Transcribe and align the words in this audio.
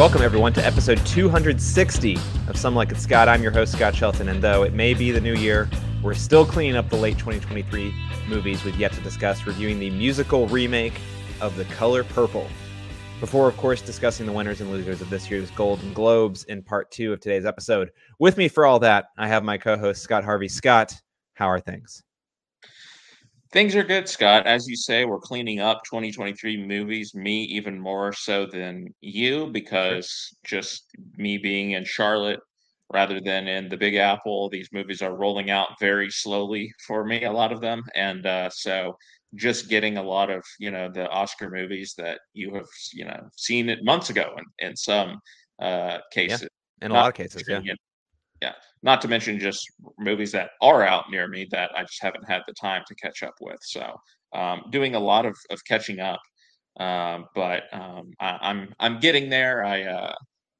Welcome, 0.00 0.22
everyone, 0.22 0.54
to 0.54 0.64
episode 0.64 0.96
260 1.04 2.16
of 2.48 2.56
Some 2.56 2.74
Like 2.74 2.90
It 2.90 2.96
Scott. 2.96 3.28
I'm 3.28 3.42
your 3.42 3.52
host, 3.52 3.72
Scott 3.72 3.94
Shelton, 3.94 4.30
and 4.30 4.40
though 4.40 4.62
it 4.62 4.72
may 4.72 4.94
be 4.94 5.10
the 5.10 5.20
new 5.20 5.34
year, 5.34 5.68
we're 6.02 6.14
still 6.14 6.46
cleaning 6.46 6.74
up 6.74 6.88
the 6.88 6.96
late 6.96 7.18
2023 7.18 7.94
movies 8.26 8.64
we've 8.64 8.76
yet 8.76 8.94
to 8.94 9.02
discuss, 9.02 9.46
reviewing 9.46 9.78
the 9.78 9.90
musical 9.90 10.48
remake 10.48 10.98
of 11.42 11.54
The 11.54 11.66
Color 11.66 12.04
Purple. 12.04 12.48
Before, 13.20 13.46
of 13.46 13.58
course, 13.58 13.82
discussing 13.82 14.24
the 14.24 14.32
winners 14.32 14.62
and 14.62 14.70
losers 14.70 15.02
of 15.02 15.10
this 15.10 15.30
year's 15.30 15.50
Golden 15.50 15.92
Globes 15.92 16.44
in 16.44 16.62
part 16.62 16.90
two 16.90 17.12
of 17.12 17.20
today's 17.20 17.44
episode. 17.44 17.90
With 18.18 18.38
me 18.38 18.48
for 18.48 18.64
all 18.64 18.78
that, 18.78 19.08
I 19.18 19.28
have 19.28 19.44
my 19.44 19.58
co 19.58 19.76
host, 19.76 20.00
Scott 20.00 20.24
Harvey. 20.24 20.48
Scott, 20.48 20.94
how 21.34 21.44
are 21.44 21.60
things? 21.60 22.02
Things 23.52 23.74
are 23.74 23.82
good, 23.82 24.08
Scott. 24.08 24.46
As 24.46 24.68
you 24.68 24.76
say, 24.76 25.04
we're 25.04 25.18
cleaning 25.18 25.58
up 25.58 25.82
2023 25.84 26.66
movies, 26.66 27.14
me 27.16 27.42
even 27.44 27.80
more 27.80 28.12
so 28.12 28.46
than 28.46 28.94
you, 29.00 29.48
because 29.48 30.32
just 30.44 30.84
me 31.16 31.36
being 31.36 31.72
in 31.72 31.84
Charlotte 31.84 32.38
rather 32.92 33.20
than 33.20 33.48
in 33.48 33.68
the 33.68 33.76
Big 33.76 33.96
Apple, 33.96 34.48
these 34.48 34.68
movies 34.72 35.02
are 35.02 35.16
rolling 35.16 35.50
out 35.50 35.68
very 35.80 36.10
slowly 36.10 36.72
for 36.86 37.04
me, 37.04 37.24
a 37.24 37.32
lot 37.32 37.52
of 37.52 37.60
them. 37.60 37.82
And 37.96 38.24
uh, 38.24 38.50
so 38.50 38.96
just 39.34 39.68
getting 39.68 39.96
a 39.96 40.02
lot 40.02 40.30
of, 40.30 40.44
you 40.60 40.70
know, 40.70 40.88
the 40.88 41.08
Oscar 41.08 41.50
movies 41.50 41.94
that 41.98 42.20
you 42.32 42.54
have, 42.54 42.68
you 42.92 43.04
know, 43.04 43.28
seen 43.36 43.68
it 43.68 43.84
months 43.84 44.10
ago 44.10 44.34
in, 44.38 44.68
in 44.68 44.76
some 44.76 45.20
uh, 45.60 45.98
cases. 46.12 46.42
Yeah, 46.42 46.86
in 46.86 46.92
a 46.92 46.94
lot 46.94 47.08
of 47.08 47.14
cases, 47.14 47.44
yeah. 47.48 47.60
Yeah. 48.42 48.52
Not 48.82 49.00
to 49.02 49.08
mention 49.08 49.38
just 49.38 49.66
movies 49.98 50.32
that 50.32 50.50
are 50.62 50.82
out 50.82 51.10
near 51.10 51.28
me 51.28 51.46
that 51.50 51.70
I 51.76 51.82
just 51.82 52.02
haven't 52.02 52.28
had 52.28 52.42
the 52.46 52.54
time 52.54 52.82
to 52.88 52.94
catch 52.94 53.22
up 53.22 53.34
with. 53.40 53.58
So 53.62 53.94
um, 54.32 54.64
doing 54.70 54.94
a 54.94 55.00
lot 55.00 55.26
of, 55.26 55.36
of 55.50 55.64
catching 55.64 56.00
up. 56.00 56.20
Um, 56.78 57.26
but 57.34 57.64
um, 57.72 58.12
I, 58.20 58.30
am 58.30 58.38
I'm, 58.40 58.74
I'm 58.78 59.00
getting 59.00 59.28
there. 59.28 59.64
I 59.64 59.82
uh, 59.82 60.14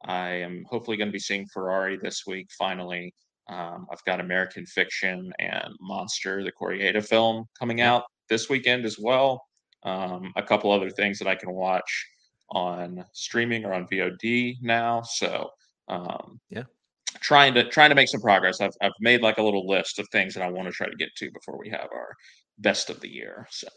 I 0.04 0.28
am 0.30 0.64
hopefully 0.68 0.96
going 0.96 1.08
to 1.08 1.12
be 1.12 1.18
seeing 1.18 1.46
Ferrari 1.46 1.98
this 2.00 2.24
week. 2.26 2.48
Finally, 2.58 3.14
um, 3.48 3.86
I've 3.92 4.04
got 4.04 4.20
American 4.20 4.64
Fiction 4.66 5.32
and 5.38 5.74
Monster, 5.80 6.42
the 6.42 6.52
Koreeda 6.52 7.06
film, 7.06 7.46
coming 7.58 7.80
out 7.80 8.04
this 8.28 8.48
weekend 8.48 8.84
as 8.84 8.98
well. 8.98 9.42
Um, 9.82 10.32
a 10.36 10.42
couple 10.42 10.70
other 10.70 10.90
things 10.90 11.18
that 11.18 11.28
I 11.28 11.34
can 11.34 11.52
watch 11.52 12.06
on 12.50 13.04
streaming 13.12 13.64
or 13.64 13.72
on 13.72 13.86
VOD 13.88 14.56
now. 14.62 15.02
So 15.02 15.50
um, 15.88 16.40
yeah, 16.50 16.64
trying 17.20 17.54
to 17.54 17.68
trying 17.68 17.90
to 17.90 17.94
make 17.94 18.08
some 18.08 18.20
progress. 18.20 18.60
I've 18.60 18.74
I've 18.80 18.92
made 19.00 19.22
like 19.22 19.38
a 19.38 19.42
little 19.42 19.66
list 19.66 19.98
of 19.98 20.08
things 20.10 20.34
that 20.34 20.42
I 20.42 20.50
want 20.50 20.68
to 20.68 20.72
try 20.72 20.88
to 20.88 20.96
get 20.96 21.14
to 21.16 21.30
before 21.30 21.58
we 21.58 21.68
have 21.70 21.88
our 21.92 22.14
best 22.58 22.90
of 22.90 23.00
the 23.00 23.08
year. 23.08 23.46
So 23.50 23.68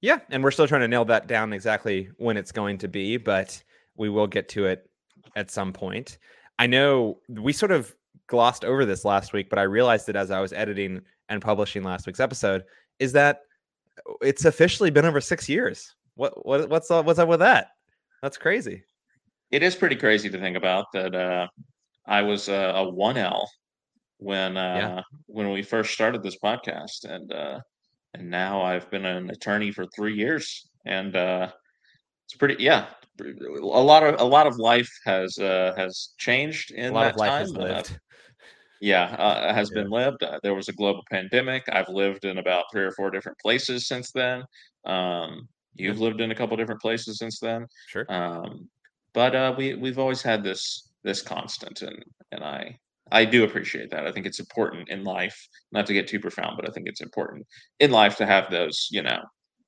yeah, 0.00 0.20
and 0.30 0.44
we're 0.44 0.50
still 0.50 0.68
trying 0.68 0.82
to 0.82 0.88
nail 0.88 1.04
that 1.06 1.26
down 1.26 1.52
exactly 1.52 2.08
when 2.18 2.36
it's 2.36 2.52
going 2.52 2.78
to 2.78 2.88
be, 2.88 3.16
but 3.16 3.60
we 3.96 4.08
will 4.08 4.28
get 4.28 4.48
to 4.50 4.66
it 4.66 4.88
at 5.36 5.50
some 5.50 5.72
point. 5.72 6.18
I 6.58 6.66
know 6.66 7.18
we 7.28 7.52
sort 7.52 7.72
of 7.72 7.94
glossed 8.28 8.64
over 8.64 8.84
this 8.84 9.04
last 9.04 9.32
week, 9.32 9.50
but 9.50 9.58
I 9.58 9.62
realized 9.62 10.08
it 10.08 10.16
as 10.16 10.30
I 10.30 10.40
was 10.40 10.52
editing 10.52 11.00
and 11.28 11.42
publishing 11.42 11.82
last 11.82 12.06
week's 12.06 12.20
episode 12.20 12.64
is 12.98 13.12
that 13.12 13.40
it's 14.22 14.44
officially 14.44 14.90
been 14.90 15.04
over 15.04 15.20
6 15.20 15.48
years. 15.48 15.94
What 16.14 16.44
what 16.44 16.68
what's 16.68 16.90
up 16.90 17.04
what's 17.04 17.18
up 17.18 17.28
with 17.28 17.40
that? 17.40 17.68
That's 18.22 18.36
crazy. 18.36 18.82
It 19.50 19.62
is 19.62 19.76
pretty 19.76 19.96
crazy 19.96 20.28
to 20.28 20.38
think 20.38 20.56
about 20.56 20.86
that 20.92 21.14
uh 21.14 21.46
I 22.08 22.22
was 22.22 22.48
a, 22.48 22.72
a 22.74 22.90
1L 22.90 23.46
when 24.18 24.56
uh, 24.56 24.74
yeah. 24.96 25.02
when 25.26 25.52
we 25.52 25.62
first 25.62 25.92
started 25.92 26.22
this 26.22 26.38
podcast, 26.38 27.04
and 27.04 27.32
uh, 27.32 27.60
and 28.14 28.28
now 28.30 28.62
I've 28.62 28.90
been 28.90 29.04
an 29.04 29.30
attorney 29.30 29.70
for 29.70 29.86
three 29.94 30.14
years, 30.14 30.68
and 30.86 31.14
uh, 31.14 31.50
it's 32.26 32.36
pretty 32.36 32.62
yeah. 32.62 32.86
A 33.20 33.82
lot 33.82 34.02
of 34.02 34.20
a 34.20 34.24
lot 34.24 34.46
of 34.46 34.58
life 34.58 34.90
has 35.04 35.38
uh, 35.38 35.74
has 35.76 36.14
changed 36.18 36.72
in 36.72 36.94
that 36.94 37.16
time. 37.18 37.46
Yeah, 38.80 39.04
uh, 39.04 39.52
has 39.52 39.70
yeah. 39.70 39.82
been 39.82 39.90
lived. 39.90 40.22
Uh, 40.22 40.38
there 40.42 40.54
was 40.54 40.68
a 40.68 40.72
global 40.72 41.02
pandemic. 41.10 41.64
I've 41.70 41.88
lived 41.88 42.24
in 42.24 42.38
about 42.38 42.64
three 42.70 42.84
or 42.84 42.92
four 42.92 43.10
different 43.10 43.38
places 43.38 43.88
since 43.88 44.12
then. 44.12 44.44
Um, 44.84 45.48
you've 45.74 46.00
lived 46.00 46.20
in 46.20 46.30
a 46.30 46.34
couple 46.34 46.56
different 46.56 46.80
places 46.80 47.18
since 47.18 47.40
then. 47.40 47.66
Sure. 47.88 48.06
Um, 48.08 48.68
but 49.14 49.34
uh, 49.34 49.54
we 49.58 49.74
we've 49.74 49.98
always 49.98 50.22
had 50.22 50.44
this 50.44 50.87
this 51.08 51.22
constant 51.22 51.80
and 51.80 52.04
and 52.32 52.44
i 52.44 52.78
i 53.10 53.24
do 53.24 53.42
appreciate 53.42 53.90
that 53.90 54.06
i 54.06 54.12
think 54.12 54.26
it's 54.26 54.40
important 54.40 54.86
in 54.90 55.02
life 55.04 55.48
not 55.72 55.86
to 55.86 55.94
get 55.94 56.06
too 56.06 56.20
profound 56.20 56.54
but 56.54 56.68
i 56.68 56.72
think 56.72 56.86
it's 56.86 57.00
important 57.00 57.46
in 57.80 57.90
life 57.90 58.16
to 58.16 58.26
have 58.26 58.50
those 58.50 58.88
you 58.90 59.02
know 59.02 59.20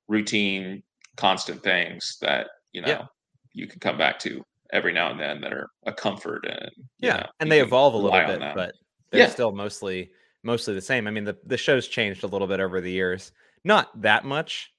routine 0.07 0.83
constant 1.17 1.63
things 1.63 2.17
that 2.21 2.47
you 2.73 2.81
know 2.81 2.87
yeah. 2.87 3.05
you 3.53 3.67
can 3.67 3.79
come 3.79 3.97
back 3.97 4.19
to 4.19 4.43
every 4.71 4.93
now 4.93 5.09
and 5.09 5.19
then 5.19 5.41
that 5.41 5.51
are 5.51 5.67
a 5.87 5.91
comfort 5.91 6.45
and 6.45 6.69
yeah 6.99 7.17
know, 7.17 7.25
and 7.39 7.51
they 7.51 7.59
evolve 7.59 7.95
a 7.95 7.97
little 7.97 8.27
bit 8.27 8.39
but 8.53 8.75
they're 9.11 9.21
yeah. 9.21 9.27
still 9.27 9.51
mostly 9.51 10.11
mostly 10.43 10.75
the 10.75 10.81
same 10.81 11.07
i 11.07 11.11
mean 11.11 11.23
the, 11.23 11.35
the 11.47 11.57
show's 11.57 11.87
changed 11.87 12.23
a 12.23 12.27
little 12.27 12.47
bit 12.47 12.59
over 12.59 12.79
the 12.79 12.91
years 12.91 13.31
not 13.63 13.99
that 13.99 14.25
much 14.25 14.71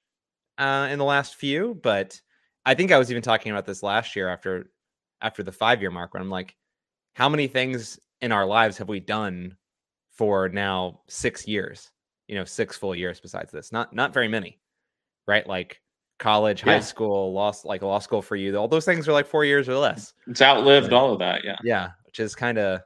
uh 0.59 0.87
in 0.89 0.97
the 0.97 1.05
last 1.05 1.35
few 1.35 1.77
but 1.83 2.21
i 2.65 2.73
think 2.73 2.89
i 2.89 2.97
was 2.97 3.11
even 3.11 3.21
talking 3.21 3.51
about 3.51 3.65
this 3.65 3.83
last 3.83 4.15
year 4.15 4.29
after 4.29 4.71
after 5.23 5.41
the 5.41 5.51
five 5.51 5.81
year 5.81 5.89
mark 5.89 6.13
when 6.13 6.21
I'm 6.21 6.29
like, 6.29 6.55
how 7.15 7.29
many 7.29 7.47
things 7.47 7.99
in 8.21 8.31
our 8.31 8.45
lives 8.45 8.77
have 8.77 8.89
we 8.89 8.99
done 8.99 9.57
for 10.11 10.49
now 10.49 11.01
six 11.07 11.47
years? 11.47 11.89
You 12.27 12.35
know, 12.35 12.45
six 12.45 12.77
full 12.77 12.95
years 12.95 13.19
besides 13.19 13.51
this. 13.51 13.71
Not 13.71 13.93
not 13.93 14.13
very 14.13 14.27
many, 14.27 14.59
right? 15.27 15.47
Like 15.47 15.81
college, 16.19 16.63
yeah. 16.65 16.73
high 16.73 16.79
school, 16.79 17.33
law 17.33 17.53
like 17.63 17.81
law 17.81 17.99
school 17.99 18.21
for 18.21 18.35
you. 18.35 18.55
All 18.55 18.67
those 18.67 18.85
things 18.85 19.07
are 19.07 19.13
like 19.13 19.27
four 19.27 19.45
years 19.45 19.67
or 19.67 19.75
less. 19.75 20.13
It's 20.27 20.41
outlived 20.41 20.93
all 20.93 21.13
of 21.13 21.19
that. 21.19 21.43
Yeah. 21.43 21.57
Yeah. 21.63 21.89
Which 22.05 22.19
is 22.19 22.35
kind 22.35 22.57
of 22.57 22.81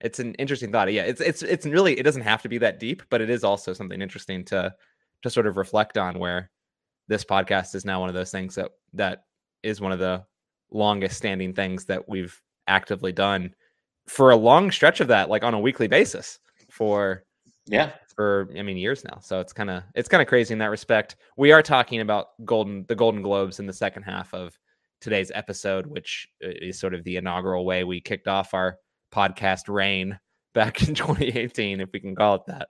it's 0.00 0.18
an 0.18 0.34
interesting 0.34 0.70
thought. 0.70 0.92
Yeah, 0.92 1.02
it's 1.02 1.20
it's 1.20 1.42
it's 1.42 1.66
really 1.66 1.98
it 1.98 2.04
doesn't 2.04 2.22
have 2.22 2.42
to 2.42 2.48
be 2.48 2.58
that 2.58 2.78
deep, 2.78 3.02
but 3.10 3.20
it 3.20 3.30
is 3.30 3.44
also 3.44 3.72
something 3.72 4.00
interesting 4.00 4.44
to 4.46 4.72
to 5.22 5.30
sort 5.30 5.46
of 5.46 5.56
reflect 5.56 5.98
on 5.98 6.18
where 6.18 6.50
this 7.08 7.24
podcast 7.24 7.74
is 7.74 7.84
now 7.84 8.00
one 8.00 8.08
of 8.08 8.14
those 8.14 8.30
things 8.30 8.54
that 8.54 8.70
that 8.92 9.24
is 9.62 9.80
one 9.80 9.92
of 9.92 9.98
the 9.98 10.24
longest 10.70 11.16
standing 11.16 11.54
things 11.54 11.84
that 11.86 12.08
we've 12.08 12.40
actively 12.66 13.12
done 13.12 13.54
for 14.06 14.30
a 14.30 14.36
long 14.36 14.70
stretch 14.70 15.00
of 15.00 15.08
that, 15.08 15.28
like 15.28 15.44
on 15.44 15.54
a 15.54 15.60
weekly 15.60 15.86
basis 15.86 16.38
for 16.70 17.24
yeah 17.66 17.92
for 18.14 18.48
I 18.56 18.62
mean 18.62 18.76
years 18.76 19.04
now. 19.04 19.18
So 19.20 19.40
it's 19.40 19.52
kind 19.52 19.70
of 19.70 19.82
it's 19.94 20.08
kind 20.08 20.22
of 20.22 20.28
crazy 20.28 20.52
in 20.52 20.58
that 20.58 20.70
respect. 20.70 21.16
We 21.36 21.52
are 21.52 21.62
talking 21.62 22.00
about 22.00 22.28
golden 22.44 22.84
the 22.88 22.96
Golden 22.96 23.22
Globes 23.22 23.60
in 23.60 23.66
the 23.66 23.72
second 23.72 24.02
half 24.02 24.32
of 24.34 24.58
today's 25.00 25.30
episode, 25.34 25.86
which 25.86 26.28
uh, 26.44 26.48
is 26.60 26.78
sort 26.78 26.94
of 26.94 27.04
the 27.04 27.16
inaugural 27.16 27.64
way 27.64 27.84
we 27.84 28.00
kicked 28.00 28.28
off 28.28 28.54
our 28.54 28.78
podcast 29.12 29.68
reign 29.68 30.18
back 30.54 30.82
in 30.88 30.94
2018, 30.94 31.80
if 31.80 31.90
we 31.92 32.00
can 32.00 32.16
call 32.16 32.36
it 32.36 32.46
that. 32.46 32.68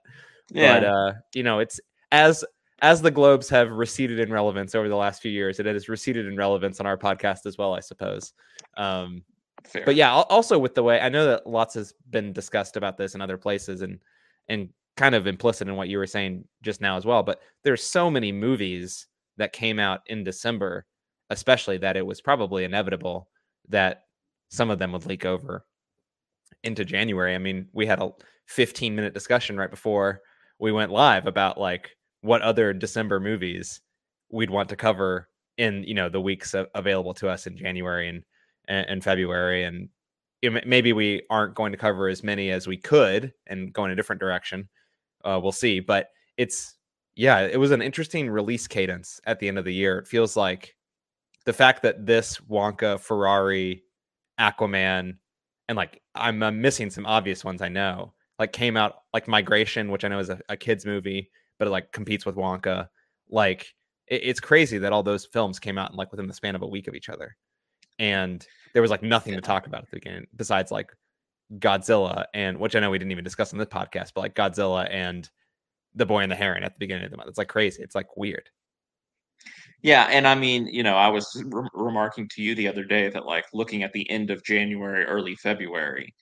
Yeah. 0.51 0.79
But 0.79 0.87
uh, 0.87 1.13
you 1.33 1.43
know, 1.43 1.59
it's 1.59 1.79
as 2.11 2.43
as 2.81 3.01
the 3.01 3.11
Globes 3.11 3.49
have 3.49 3.71
receded 3.71 4.19
in 4.19 4.31
relevance 4.31 4.75
over 4.75 4.89
the 4.89 4.95
last 4.95 5.21
few 5.21 5.31
years, 5.31 5.59
it 5.59 5.65
has 5.65 5.89
receded 5.89 6.25
in 6.25 6.35
relevance 6.35 6.79
on 6.79 6.85
our 6.85 6.97
podcast 6.97 7.45
as 7.45 7.57
well, 7.57 7.73
I 7.73 7.79
suppose. 7.79 8.33
Um, 8.77 9.23
Fair. 9.65 9.83
But 9.85 9.95
yeah, 9.95 10.13
also 10.13 10.57
with 10.57 10.73
the 10.73 10.83
way 10.83 11.01
I 11.01 11.09
know 11.09 11.25
that 11.25 11.45
lots 11.45 11.73
has 11.75 11.93
been 12.09 12.31
discussed 12.31 12.77
about 12.77 12.97
this 12.97 13.13
in 13.13 13.21
other 13.21 13.37
places, 13.37 13.81
and 13.81 13.99
and 14.47 14.69
kind 14.95 15.15
of 15.15 15.27
implicit 15.27 15.67
in 15.67 15.75
what 15.75 15.89
you 15.89 15.97
were 15.97 16.07
saying 16.07 16.45
just 16.61 16.81
now 16.81 16.97
as 16.97 17.05
well. 17.05 17.23
But 17.23 17.41
there's 17.63 17.83
so 17.83 18.09
many 18.09 18.31
movies 18.31 19.07
that 19.37 19.53
came 19.53 19.79
out 19.79 20.01
in 20.07 20.23
December, 20.23 20.85
especially 21.29 21.77
that 21.77 21.97
it 21.97 22.05
was 22.05 22.21
probably 22.21 22.63
inevitable 22.63 23.29
that 23.69 24.03
some 24.49 24.69
of 24.69 24.79
them 24.79 24.91
would 24.91 25.05
leak 25.05 25.25
over 25.25 25.65
into 26.63 26.83
January. 26.83 27.35
I 27.35 27.37
mean, 27.37 27.67
we 27.71 27.85
had 27.85 28.01
a 28.01 28.11
15 28.47 28.95
minute 28.95 29.13
discussion 29.13 29.57
right 29.57 29.69
before 29.69 30.21
we 30.59 30.71
went 30.71 30.91
live 30.91 31.27
about 31.27 31.59
like 31.59 31.95
what 32.21 32.41
other 32.41 32.73
December 32.73 33.19
movies 33.19 33.81
we'd 34.29 34.49
want 34.49 34.69
to 34.69 34.75
cover 34.75 35.29
in 35.57 35.83
you 35.83 35.93
know 35.93 36.09
the 36.09 36.21
weeks 36.21 36.55
available 36.75 37.13
to 37.13 37.29
us 37.29 37.47
in 37.47 37.57
January 37.57 38.07
and 38.09 38.23
and, 38.69 39.03
February, 39.03 39.63
and 39.63 39.89
maybe 40.63 40.93
we 40.93 41.23
aren't 41.31 41.55
going 41.55 41.71
to 41.71 41.77
cover 41.77 42.07
as 42.07 42.23
many 42.23 42.51
as 42.51 42.67
we 42.67 42.77
could 42.77 43.33
and 43.47 43.73
go 43.73 43.83
in 43.83 43.89
a 43.89 43.95
different 43.95 44.19
direction. 44.19 44.69
Uh, 45.25 45.39
we'll 45.41 45.51
see, 45.51 45.79
but 45.79 46.11
it's 46.37 46.75
yeah, 47.15 47.39
it 47.39 47.59
was 47.59 47.71
an 47.71 47.81
interesting 47.81 48.29
release 48.29 48.67
cadence 48.67 49.19
at 49.25 49.39
the 49.39 49.47
end 49.47 49.57
of 49.57 49.65
the 49.65 49.73
year. 49.73 49.97
It 49.97 50.07
feels 50.07 50.37
like 50.37 50.75
the 51.45 51.53
fact 51.53 51.81
that 51.81 52.05
this 52.05 52.37
Wonka, 52.47 52.99
Ferrari, 52.99 53.83
Aquaman, 54.39 55.17
and 55.67 55.75
like 55.75 56.01
I'm, 56.15 56.41
I'm 56.43 56.61
missing 56.61 56.91
some 56.91 57.07
obvious 57.07 57.43
ones 57.43 57.61
I 57.61 57.69
know, 57.69 58.13
like 58.37 58.53
came 58.53 58.77
out 58.77 58.99
like 59.13 59.27
Migration, 59.27 59.89
which 59.89 60.05
I 60.05 60.09
know 60.09 60.19
is 60.19 60.29
a, 60.29 60.39
a 60.47 60.55
kids 60.55 60.85
movie, 60.85 61.31
but 61.59 61.67
it 61.67 61.71
like 61.71 61.91
competes 61.91 62.25
with 62.25 62.35
Wonka. 62.35 62.87
Like 63.29 63.67
it, 64.07 64.21
it's 64.23 64.39
crazy 64.39 64.79
that 64.79 64.91
all 64.91 65.03
those 65.03 65.25
films 65.25 65.59
came 65.59 65.77
out 65.77 65.91
in 65.91 65.97
like 65.97 66.11
within 66.11 66.27
the 66.27 66.33
span 66.33 66.55
of 66.55 66.63
a 66.63 66.67
week 66.67 66.87
of 66.87 66.95
each 66.95 67.09
other, 67.09 67.35
and 67.99 68.45
there 68.73 68.81
was 68.81 68.91
like 68.91 69.03
nothing 69.03 69.35
to 69.35 69.41
talk 69.41 69.67
about 69.67 69.83
at 69.83 69.91
the 69.91 69.97
beginning 69.97 70.25
besides 70.35 70.71
like 70.71 70.91
Godzilla 71.57 72.25
and 72.33 72.57
which 72.57 72.75
I 72.75 72.79
know 72.79 72.89
we 72.89 72.97
didn't 72.97 73.11
even 73.11 73.23
discuss 73.23 73.53
on 73.53 73.59
this 73.59 73.67
podcast, 73.67 74.13
but 74.15 74.21
like 74.21 74.35
Godzilla 74.35 74.87
and 74.89 75.29
the 75.95 76.05
Boy 76.05 76.21
and 76.21 76.31
the 76.31 76.35
Heron 76.35 76.63
at 76.63 76.73
the 76.73 76.79
beginning 76.79 77.05
of 77.05 77.11
the 77.11 77.17
month. 77.17 77.29
It's 77.29 77.37
like 77.37 77.47
crazy. 77.47 77.83
It's 77.83 77.95
like 77.95 78.15
weird. 78.15 78.49
Yeah, 79.81 80.07
and 80.11 80.27
I 80.27 80.35
mean, 80.35 80.67
you 80.67 80.83
know, 80.83 80.95
I 80.95 81.07
was 81.07 81.41
re- 81.47 81.69
remarking 81.73 82.27
to 82.35 82.41
you 82.41 82.53
the 82.53 82.67
other 82.67 82.83
day 82.83 83.09
that 83.09 83.25
like 83.25 83.45
looking 83.53 83.83
at 83.83 83.93
the 83.93 84.09
end 84.09 84.29
of 84.29 84.43
January, 84.43 85.05
early 85.05 85.35
February, 85.35 86.13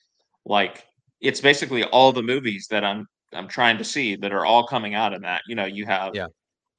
like 0.46 0.86
it's 1.22 1.42
basically 1.42 1.84
all 1.86 2.12
the 2.12 2.22
movies 2.22 2.68
that 2.70 2.84
I'm 2.84 3.08
I'm 3.34 3.48
trying 3.48 3.78
to 3.78 3.84
see 3.84 4.16
that 4.18 4.32
are 4.32 4.46
all 4.46 4.68
coming 4.68 4.96
out 4.96 5.14
in 5.14 5.22
that. 5.24 5.42
You 5.48 5.56
know, 5.56 5.66
you 5.66 5.86
have 5.86 6.14
Yeah. 6.14 6.28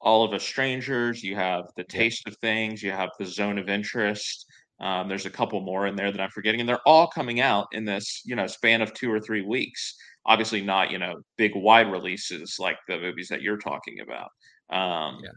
all 0.01 0.23
of 0.23 0.33
us 0.33 0.43
strangers, 0.43 1.23
you 1.23 1.35
have 1.35 1.65
the 1.77 1.83
Yeah. 1.93 2.03
taste 2.03 2.27
of 2.27 2.37
things, 2.37 2.83
you 2.83 2.91
have 2.91 3.09
the 3.19 3.25
zone 3.25 3.57
of 3.59 3.69
interest. 3.69 4.45
Um, 4.79 5.09
there's 5.09 5.25
a 5.27 5.29
couple 5.31 5.61
more 5.61 5.87
in 5.87 5.95
there 5.95 6.11
that 6.11 6.21
I'm 6.21 6.29
forgetting, 6.31 6.61
and 6.61 6.69
they're 6.69 6.87
all 6.87 7.07
coming 7.07 7.41
out 7.41 7.67
in 7.73 7.85
this, 7.85 8.21
you 8.25 8.35
know, 8.35 8.47
span 8.47 8.81
of 8.81 8.93
two 8.93 9.11
or 9.11 9.19
three 9.19 9.41
weeks. 9.43 9.95
Obviously, 10.25 10.61
not 10.61 10.91
you 10.91 10.99
know 10.99 11.15
big 11.37 11.53
wide 11.55 11.91
releases 11.91 12.57
like 12.59 12.77
the 12.87 12.99
movies 12.99 13.27
that 13.29 13.41
you're 13.43 13.57
talking 13.57 13.99
about. 14.01 14.29
Um, 14.71 15.21
Yeah. 15.23 15.31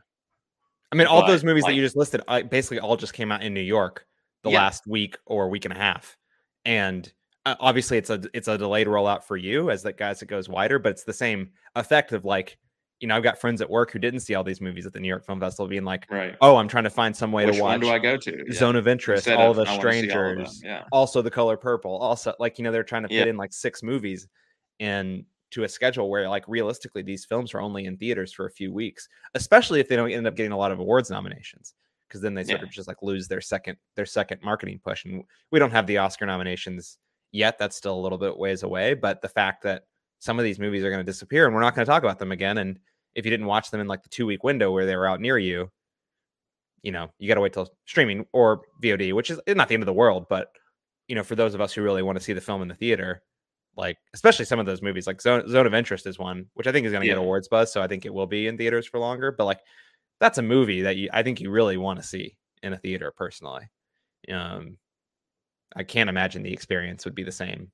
I 0.93 0.97
mean, 0.97 1.07
all 1.09 1.23
those 1.23 1.45
movies 1.45 1.67
that 1.67 1.75
you 1.75 1.83
just 1.83 1.97
listed, 1.97 2.23
I, 2.29 2.43
basically 2.43 2.81
all 2.81 2.97
just 2.97 3.15
came 3.15 3.33
out 3.33 3.43
in 3.43 3.55
New 3.55 3.61
York 3.63 4.07
the 4.43 4.51
Yeah. 4.51 4.63
last 4.63 4.87
week 4.87 5.17
or 5.27 5.49
week 5.49 5.65
and 5.65 5.75
a 5.75 5.79
half, 5.79 6.17
and 6.65 7.13
Uh, 7.45 7.57
obviously 7.61 7.99
it's 7.99 8.11
a 8.11 8.21
it's 8.35 8.47
a 8.49 8.57
delayed 8.57 8.87
rollout 8.87 9.25
for 9.25 9.37
you 9.37 9.71
as 9.71 9.83
that 9.83 9.97
guys 9.99 10.23
it 10.23 10.27
goes 10.27 10.49
wider, 10.49 10.79
but 10.79 10.91
it's 10.91 11.05
the 11.05 11.13
same 11.13 11.51
effect 11.75 12.13
of 12.13 12.25
like, 12.25 12.57
you 13.01 13.09
know, 13.09 13.17
I've 13.17 13.23
got 13.25 13.37
friends 13.41 13.61
at 13.61 13.69
work 13.69 13.91
who 13.91 13.99
didn't 13.99 14.21
see 14.21 14.35
all 14.37 14.45
these 14.45 14.61
movies 14.61 14.87
at 14.87 14.93
the 14.93 15.01
New 15.01 15.09
York 15.09 15.27
Film 15.27 15.41
Festival, 15.41 15.67
being 15.67 15.85
like, 15.85 16.07
right. 16.09 16.37
oh, 16.41 16.55
I'm 16.57 16.69
trying 16.69 16.85
to 16.85 16.91
find 16.91 17.17
some 17.17 17.33
way 17.33 17.45
Which 17.47 17.57
to 17.57 17.63
watch 17.63 17.71
one 17.71 17.81
do 17.81 17.91
I 17.91 17.99
go 17.99 18.17
to? 18.17 18.45
Yeah. 18.47 18.53
Zone 18.55 18.77
of 18.77 18.87
Interest, 18.87 19.27
Instead 19.27 19.41
oh, 19.41 19.47
all 19.47 19.51
of, 19.51 19.57
the 19.57 19.65
I 19.65 19.73
all 19.73 19.79
strangers, 19.81 20.63
Yeah. 20.65 20.85
also 20.93 21.21
the 21.21 21.31
color 21.33 21.57
purple 21.57 21.97
also 21.99 22.33
like 22.39 22.59
you 22.59 22.65
know 22.65 22.71
they're 22.71 22.85
trying 22.85 23.03
to 23.03 23.09
fit 23.09 23.15
Yeah. 23.27 23.31
in 23.31 23.37
like 23.37 23.53
six 23.53 23.83
movies 23.83 24.29
and 24.79 25.25
to 25.51 25.65
a 25.65 25.69
schedule 25.69 26.09
where 26.09 26.29
like 26.29 26.45
realistically 26.49 27.03
these 27.03 27.25
films 27.25 27.53
are 27.55 27.61
only 27.61 27.85
in 27.87 27.97
theaters 27.97 28.33
for 28.33 28.47
a 28.47 28.51
few 28.51 28.73
weeks 28.73 29.07
especially 29.35 29.81
if 29.81 29.89
they 29.89 29.97
don't 29.97 30.11
end 30.11 30.27
up 30.27 30.35
getting 30.35 30.53
a 30.53 30.57
lot 30.57 30.73
of 30.73 30.79
awards 30.79 31.11
nominations 31.11 31.75
because 32.09 32.21
then 32.23 32.33
they 32.35 32.43
sort 32.45 32.61
Yeah. 32.61 32.67
of 32.67 32.71
just 32.73 32.89
like 32.89 33.03
lose 33.03 33.29
their 33.29 33.41
second 33.43 33.77
their 33.97 34.07
second 34.07 34.41
marketing 34.43 34.81
push 34.83 35.05
and 35.05 35.25
we 35.51 35.59
don't 35.59 35.71
have 35.73 35.87
the 35.87 35.99
oscar 35.99 36.25
nominations 36.25 36.97
yet 37.33 37.59
that's 37.59 37.77
still 37.77 37.95
a 37.95 38.01
little 38.01 38.19
bit 38.19 38.37
ways 38.37 38.63
away 38.63 38.95
but 38.95 39.21
the 39.23 39.29
fact 39.29 39.63
that 39.63 39.85
some 40.19 40.39
of 40.39 40.45
these 40.45 40.59
movies 40.59 40.85
are 40.85 40.91
going 40.91 41.05
to 41.05 41.11
disappear 41.11 41.47
and 41.47 41.55
we're 41.55 41.61
not 41.61 41.75
going 41.75 41.85
to 41.85 41.91
talk 41.91 42.03
about 42.03 42.19
them 42.19 42.33
again 42.33 42.59
and 42.59 42.79
if 43.15 43.25
you 43.25 43.31
didn't 43.31 43.47
watch 43.47 43.71
them 43.71 43.81
in 43.81 43.89
like 43.89 44.03
the 44.03 44.09
two 44.09 44.27
week 44.27 44.45
window 44.45 44.71
where 44.71 44.87
they 44.87 44.97
were 44.97 45.07
out 45.07 45.21
near 45.21 45.39
you 45.39 45.71
you 46.83 46.91
know, 46.91 47.09
you 47.19 47.29
got 47.29 47.37
to 47.37 47.41
wait 47.41 47.53
till 47.53 47.73
streaming 47.87 48.27
or 48.33 48.63
VOD, 48.83 49.13
which 49.13 49.31
is 49.31 49.41
not 49.49 49.69
the 49.69 49.75
end 49.75 49.83
of 49.83 49.87
the 49.87 49.93
world, 49.93 50.27
but 50.29 50.53
you 51.09 51.15
know, 51.15 51.23
for 51.23 51.37
those 51.37 51.55
of 51.55 51.61
us 51.61 51.73
who 51.73 51.83
really 51.83 52.03
want 52.03 52.19
to 52.19 52.25
see 52.25 52.33
the 52.33 52.41
film 52.41 52.63
in 52.63 52.69
the 52.69 52.75
theater, 52.75 53.23
like 53.77 53.99
especially 54.15 54.45
some 54.45 54.59
of 54.59 54.67
those 54.67 54.83
movies, 54.83 55.07
like 55.07 55.21
Zone, 55.21 55.49
Zone 55.49 55.67
of 55.67 55.75
Interest 55.75 56.07
is 56.07 56.19
one, 56.19 56.47
which 56.55 56.67
I 56.67 56.73
think 56.73 56.87
is 56.87 56.93
going 56.93 57.03
to 57.03 57.09
get 57.09 57.19
awards 57.19 57.49
buzz, 57.49 57.73
so 57.73 57.81
I 57.81 57.87
think 57.87 58.05
it 58.05 58.13
will 58.13 58.27
be 58.27 58.47
in 58.47 58.59
theaters 58.59 58.87
for 58.87 58.99
longer. 58.99 59.33
But 59.33 59.47
like, 59.47 59.61
that's 60.21 60.39
a 60.39 60.43
movie 60.43 60.83
that 60.83 60.97
you, 60.97 61.09
I 61.13 61.23
think 61.23 61.41
you 61.41 61.51
really 61.51 61.77
want 61.77 62.01
to 62.01 62.07
see 62.07 62.37
in 62.63 62.73
a 62.73 62.79
theater, 62.79 63.13
personally. 63.17 63.69
Um, 64.31 64.77
I 65.77 65.83
can't 65.83 66.11
imagine 66.11 66.43
the 66.43 66.53
experience 66.53 67.05
would 67.05 67.15
be 67.15 67.23
the 67.23 67.33
same 67.33 67.71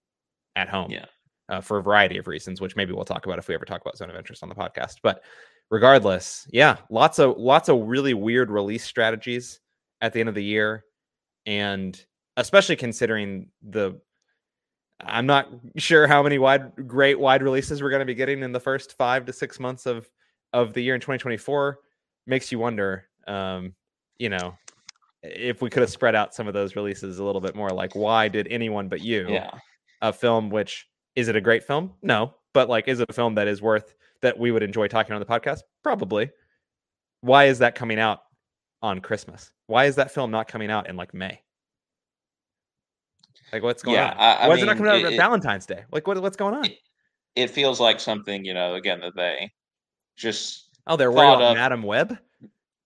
at 0.57 0.69
home. 0.69 0.91
Yeah. 0.91 1.07
Uh, 1.51 1.63
for 1.63 1.79
a 1.79 1.83
variety 1.83 2.19
of 2.19 2.27
reasons, 2.27 2.61
which 2.61 2.77
maybe 2.77 2.93
we'll 2.93 3.07
talk 3.07 3.25
about 3.25 3.39
if 3.39 3.49
we 3.49 3.55
ever 3.55 3.65
talk 3.65 3.81
about 3.81 3.97
Zone 3.97 4.11
of 4.11 4.17
Interest 4.17 4.43
on 4.43 4.51
the 4.51 4.55
podcast. 4.55 4.97
But 5.03 5.23
regardless, 5.71 6.47
yeah, 6.53 6.77
lots 6.91 7.19
of 7.19 7.39
lots 7.39 7.71
of 7.71 7.89
really 7.89 8.13
weird 8.13 8.51
release 8.51 8.85
strategies 8.85 9.61
at 10.03 10.13
the 10.13 10.21
end 10.21 10.29
of 10.29 10.35
the 10.35 10.45
year, 10.45 10.85
and 11.47 11.99
especially 12.37 12.77
considering 12.77 13.49
the. 13.63 13.99
I'm 15.01 15.27
not 15.27 15.49
sure 15.77 16.07
how 16.07 16.23
many 16.23 16.39
wide, 16.39 16.87
great 16.87 17.19
wide 17.19 17.43
releases 17.43 17.81
we're 17.81 17.91
going 17.91 18.01
to 18.01 18.05
be 18.05 18.15
getting 18.15 18.43
in 18.43 18.53
the 18.53 18.61
first 18.61 18.99
five 18.99 19.25
to 19.27 19.33
six 19.33 19.59
months 19.59 19.87
of 19.87 20.07
of 20.53 20.75
the 20.75 20.83
year 20.83 20.95
in 20.95 21.01
2024. 21.01 21.79
Makes 22.27 22.53
you 22.53 22.59
wonder, 22.59 23.09
um, 23.27 23.75
you 24.19 24.29
know, 24.29 24.55
if 25.23 25.61
we 25.63 25.69
could 25.71 25.81
have 25.81 25.91
spread 25.91 26.15
out 26.15 26.35
some 26.35 26.47
of 26.49 26.55
those 26.55 26.77
releases 26.77 27.19
a 27.19 27.25
little 27.25 27.41
bit 27.41 27.55
more. 27.55 27.71
Like, 27.71 27.95
why 27.95 28.29
did 28.29 28.47
anyone 28.51 28.89
but 28.89 29.01
you? 29.01 29.27
Yeah. 29.29 29.51
a 30.01 30.13
film 30.13 30.49
which 30.51 30.87
is 31.17 31.29
it 31.29 31.35
a 31.37 31.41
great 31.41 31.65
film? 31.65 31.93
No, 32.03 32.35
but 32.55 32.69
like 32.69 32.87
is 32.89 33.01
it 33.01 33.07
a 33.11 33.13
film 33.13 33.35
that 33.35 33.49
is 33.49 33.61
worth 33.61 33.95
that 34.23 34.39
we 34.39 34.51
would 34.53 34.63
enjoy 34.63 34.87
talking 34.89 35.13
on 35.15 35.21
the 35.21 35.27
podcast? 35.27 35.61
Probably. 35.83 36.31
Why 37.21 37.47
is 37.47 37.59
that 37.59 37.75
coming 37.75 37.99
out 37.99 38.21
on 38.81 39.01
Christmas? 39.01 39.51
Why 39.67 39.87
is 39.87 39.97
that 39.97 40.13
film 40.13 40.31
not 40.31 40.47
coming 40.47 40.71
out 40.71 40.89
in 40.89 40.97
like 40.97 41.13
May? 41.15 41.41
Like 43.53 43.63
what's 43.63 43.83
going 43.83 43.97
Yeah, 43.97 44.11
on? 44.13 44.17
I- 44.19 44.35
I 44.35 44.49
Why 44.49 44.55
is 44.57 44.63
it 44.63 44.67
not 44.67 44.77
coming 44.77 44.93
out 44.93 44.99
it- 44.99 45.07
on 45.07 45.17
Valentine's 45.17 45.67
Day? 45.67 45.85
Like 45.91 46.07
what 46.07 46.21
what's 46.23 46.37
going 46.37 46.55
on? 46.55 46.65
It- 46.67 46.79
It 47.35 47.51
feels 47.51 47.79
like 47.81 48.01
something, 48.01 48.45
you 48.45 48.53
know, 48.55 48.75
again, 48.75 49.01
that 49.01 49.15
they 49.15 49.51
just 50.17 50.71
oh, 50.87 50.97
they're 50.97 51.13
worried 51.13 51.35
about 51.35 51.55
Madame 51.57 51.83
Web? 51.83 52.19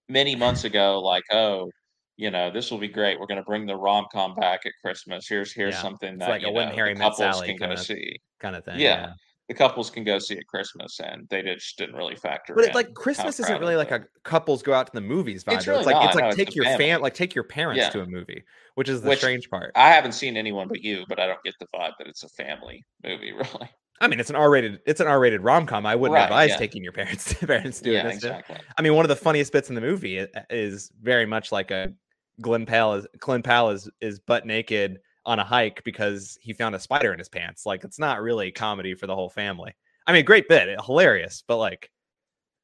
many 0.09 0.35
months 0.37 0.65
ago, 0.65 1.01
like, 1.01 1.23
oh, 1.33 1.71
you 2.17 2.31
know, 2.31 2.51
this 2.51 2.71
will 2.71 2.79
be 2.79 2.89
great. 2.89 3.19
We're 3.19 3.27
going 3.27 3.39
to 3.41 3.45
bring 3.45 3.67
the 3.67 3.77
rom 3.77 4.07
com 4.13 4.35
back 4.35 4.61
at 4.67 4.73
Christmas. 4.85 5.27
Here's 5.29 5.53
here's 5.53 5.75
Yeah, 5.75 5.83
something 5.83 6.15
it's 6.15 6.21
that 6.21 6.31
like 6.31 6.43
a 6.43 6.51
know, 6.53 6.67
Harry 6.75 6.95
couples 6.95 7.41
can 7.43 7.57
go 7.57 7.67
kinda- 7.69 7.77
see. 7.83 8.21
Kind 8.41 8.57
of 8.57 8.65
thing. 8.65 8.79
Yeah. 8.81 9.13
The 9.49 9.55
couples 9.55 9.91
can 9.91 10.05
go 10.05 10.19
see 10.19 10.39
at 10.39 10.47
Christmas, 10.47 10.99
and 11.01 11.29
they 11.29 11.43
just 11.43 11.77
didn't 11.77 11.97
really 11.97 12.15
factor 12.17 12.55
But 12.55 12.65
in. 12.65 12.71
it, 12.71 12.75
like 12.75 12.95
Christmas 12.95 13.39
isn't 13.41 13.61
really 13.61 13.77
like 13.77 13.91
a 13.91 14.05
couples 14.23 14.63
go 14.63 14.73
out 14.73 14.87
to 14.87 14.93
the 14.95 15.01
movies 15.01 15.43
vibe. 15.45 15.55
It's 15.57 15.67
really 15.67 15.85
like 15.85 15.95
not, 15.97 16.07
it's 16.07 16.15
like 16.15 16.25
no, 16.25 16.31
take 16.33 16.49
the 16.51 16.55
your 16.55 16.65
fan 16.65 17.01
like 17.03 17.13
take 17.13 17.35
your 17.35 17.45
parents 17.45 17.79
Yeah. 17.83 17.91
to 17.91 18.01
a 18.03 18.07
movie, 18.07 18.43
which 18.77 18.89
is 18.89 19.03
the 19.03 19.09
Which 19.11 19.19
strange 19.19 19.51
part. 19.51 19.73
I 19.75 19.91
haven't 19.91 20.13
seen 20.13 20.37
anyone 20.37 20.69
but 20.69 20.81
you, 20.83 21.05
but 21.09 21.19
I 21.19 21.27
don't 21.27 21.43
get 21.45 21.55
the 21.59 21.67
vibe 21.75 21.93
that 21.99 22.07
it's 22.07 22.23
a 22.23 22.29
family 22.31 22.85
movie, 23.05 23.33
really. 23.33 23.69
I 24.03 24.09
mean, 24.09 24.21
it's 24.21 24.31
an 24.31 24.37
R-rated. 24.37 24.81
It's 24.85 25.01
an 25.01 25.07
R-rated 25.07 25.41
rom-com. 25.43 25.87
I 25.87 25.95
wouldn't 25.95 26.15
Right, 26.17 26.25
advise 26.25 26.51
yeah. 26.51 26.57
taking 26.57 26.83
your 26.83 26.93
parents 26.93 27.33
parents 27.41 27.81
to 27.81 27.93
yeah, 27.93 28.03
this. 28.03 28.17
exactly. 28.17 28.57
I 28.77 28.83
mean, 28.83 28.95
one 28.95 29.05
of 29.05 29.09
the 29.09 29.17
funniest 29.17 29.53
bits 29.53 29.69
in 29.69 29.75
the 29.75 29.81
movie 29.81 30.19
eh, 30.19 30.27
eh, 30.35 30.43
is 30.51 30.91
very 31.01 31.25
much 31.25 31.53
like 31.53 31.71
a 31.71 31.93
Glenn 32.41 32.67
Powell 32.67 32.95
is 32.95 33.07
Glenn 33.19 33.43
Powell 33.43 33.71
is 33.71 33.89
is 34.01 34.19
butt 34.19 34.45
naked 34.47 34.99
on 35.25 35.39
a 35.39 35.45
hike 35.45 35.83
because 35.85 36.37
he 36.43 36.53
found 36.53 36.75
a 36.75 36.79
spider 36.81 37.13
in 37.13 37.19
his 37.19 37.29
pants. 37.29 37.65
Like 37.65 37.85
it's 37.85 37.99
not 37.99 38.21
really 38.21 38.51
comedy 38.51 38.95
for 38.95 39.07
the 39.07 39.15
whole 39.15 39.31
family. 39.31 39.73
I 40.07 40.13
mean, 40.13 40.25
great 40.25 40.49
bit, 40.49 40.69
eh, 40.69 40.77
hilarious, 40.85 41.45
but 41.47 41.59
like 41.59 41.89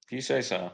If 0.06 0.12
you 0.12 0.20
say 0.20 0.40
so. 0.40 0.72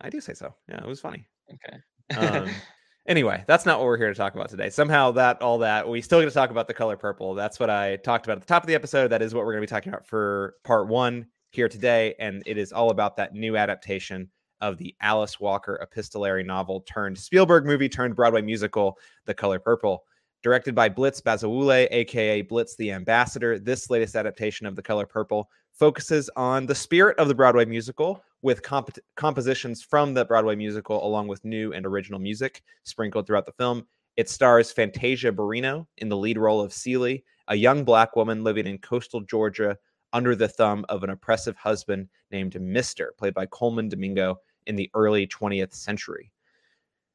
I 0.00 0.08
do 0.08 0.20
say 0.20 0.34
so. 0.34 0.54
Yeah, 0.68 0.78
it 0.78 0.86
was 0.86 1.00
funny. 1.00 1.26
Okay. 1.52 1.78
Um, 2.16 2.48
anyway, 3.06 3.44
that's 3.46 3.66
not 3.66 3.78
what 3.78 3.86
we're 3.86 3.96
here 3.96 4.08
to 4.08 4.14
talk 4.14 4.34
about 4.34 4.48
today. 4.48 4.70
Somehow 4.70 5.10
that 5.12 5.42
all 5.42 5.58
that 5.58 5.88
we 5.88 6.00
still 6.00 6.20
get 6.20 6.26
to 6.26 6.34
talk 6.34 6.50
about 6.50 6.66
the 6.66 6.74
color 6.74 6.96
purple. 6.96 7.34
That's 7.34 7.60
what 7.60 7.70
I 7.70 7.96
talked 7.96 8.26
about 8.26 8.36
at 8.36 8.42
the 8.42 8.46
top 8.46 8.62
of 8.62 8.66
the 8.66 8.74
episode. 8.74 9.08
That 9.08 9.22
is 9.22 9.34
what 9.34 9.44
we're 9.44 9.52
going 9.52 9.66
to 9.66 9.66
be 9.66 9.74
talking 9.74 9.92
about 9.92 10.06
for 10.06 10.54
part 10.64 10.88
one 10.88 11.26
here 11.50 11.68
today, 11.68 12.14
and 12.20 12.42
it 12.46 12.56
is 12.56 12.72
all 12.72 12.90
about 12.90 13.16
that 13.16 13.34
new 13.34 13.56
adaptation 13.56 14.30
of 14.60 14.76
the 14.76 14.94
Alice 15.00 15.40
Walker 15.40 15.78
epistolary 15.82 16.44
novel 16.44 16.82
turned 16.82 17.18
Spielberg 17.18 17.64
movie 17.64 17.88
turned 17.88 18.14
Broadway 18.14 18.42
musical, 18.42 18.98
The 19.26 19.34
Color 19.34 19.58
Purple. 19.58 20.04
Directed 20.42 20.74
by 20.74 20.88
Blitz 20.88 21.20
Bazawule, 21.20 21.86
aka 21.90 22.40
Blitz 22.40 22.74
the 22.76 22.92
Ambassador, 22.92 23.58
this 23.58 23.90
latest 23.90 24.16
adaptation 24.16 24.66
of 24.66 24.74
The 24.74 24.82
Color 24.82 25.04
Purple 25.04 25.50
focuses 25.72 26.30
on 26.34 26.64
the 26.64 26.74
spirit 26.74 27.18
of 27.18 27.28
the 27.28 27.34
Broadway 27.34 27.66
musical 27.66 28.22
with 28.42 28.62
comp- 28.62 28.98
compositions 29.16 29.82
from 29.82 30.14
the 30.14 30.24
Broadway 30.24 30.56
musical, 30.56 31.04
along 31.06 31.28
with 31.28 31.44
new 31.44 31.72
and 31.72 31.84
original 31.84 32.18
music 32.18 32.62
sprinkled 32.84 33.26
throughout 33.26 33.46
the 33.46 33.52
film. 33.52 33.86
It 34.16 34.28
stars 34.28 34.72
Fantasia 34.72 35.32
Barrino 35.32 35.86
in 35.98 36.08
the 36.08 36.16
lead 36.16 36.38
role 36.38 36.60
of 36.60 36.72
Celie, 36.72 37.24
a 37.48 37.54
young 37.54 37.84
black 37.84 38.16
woman 38.16 38.44
living 38.44 38.66
in 38.66 38.78
coastal 38.78 39.20
Georgia 39.20 39.76
under 40.12 40.34
the 40.34 40.48
thumb 40.48 40.84
of 40.88 41.04
an 41.04 41.10
oppressive 41.10 41.56
husband 41.56 42.08
named 42.30 42.60
Mister, 42.60 43.14
played 43.18 43.34
by 43.34 43.46
Colman 43.46 43.88
Domingo 43.88 44.40
in 44.66 44.76
the 44.76 44.90
early 44.94 45.26
20th 45.26 45.74
century. 45.74 46.32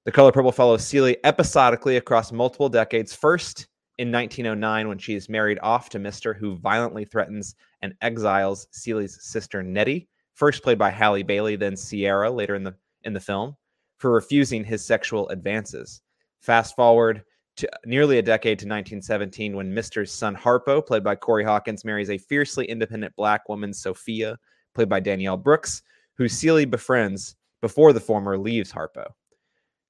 The 0.06 0.12
Color 0.12 0.32
Purple 0.32 0.52
follows 0.52 0.86
Celie 0.86 1.18
episodically 1.24 1.98
across 1.98 2.32
multiple 2.32 2.70
decades. 2.70 3.14
First 3.14 3.68
in 3.98 4.12
1909, 4.12 4.88
when 4.88 4.98
she 4.98 5.16
is 5.16 5.30
married 5.30 5.60
off 5.64 5.90
to 5.90 6.00
Mister, 6.00 6.34
who 6.34 6.56
violently 6.58 7.06
threatens 7.06 7.56
and 7.82 7.94
exiles 8.02 8.68
Celie's 8.72 9.24
sister 9.24 9.64
Nettie, 9.64 10.08
first 10.36 10.62
played 10.62 10.78
by 10.78 10.92
Halle 10.92 11.24
Bailey, 11.24 11.56
then 11.56 11.76
Ciara 11.76 12.30
later 12.30 12.56
in 12.56 12.64
the 12.64 12.76
in 13.04 13.14
the 13.14 13.20
film, 13.20 13.56
for 13.98 14.12
refusing 14.12 14.64
his 14.64 14.86
sexual 14.86 15.28
advances. 15.30 16.02
Fast 16.40 16.76
forward 16.76 17.24
to 17.58 17.70
nearly 17.86 18.18
a 18.18 18.22
decade 18.22 18.60
to 18.60 18.66
1917, 18.66 19.56
when 19.56 19.74
Mister's 19.74 20.12
son 20.12 20.36
Harpo, 20.36 20.86
played 20.86 21.04
by 21.04 21.16
Corey 21.16 21.44
Hawkins, 21.44 21.86
marries 21.86 22.10
a 22.10 22.18
fiercely 22.18 22.66
independent 22.66 23.16
black 23.16 23.48
woman, 23.48 23.74
Sophia, 23.74 24.38
played 24.74 24.90
by 24.90 25.00
Danielle 25.00 25.38
Brooks, 25.38 25.82
who 26.18 26.28
Celie 26.28 26.66
befriends 26.66 27.36
before 27.62 27.94
the 27.94 28.00
former 28.00 28.38
leaves 28.38 28.72
Harpo. 28.72 29.06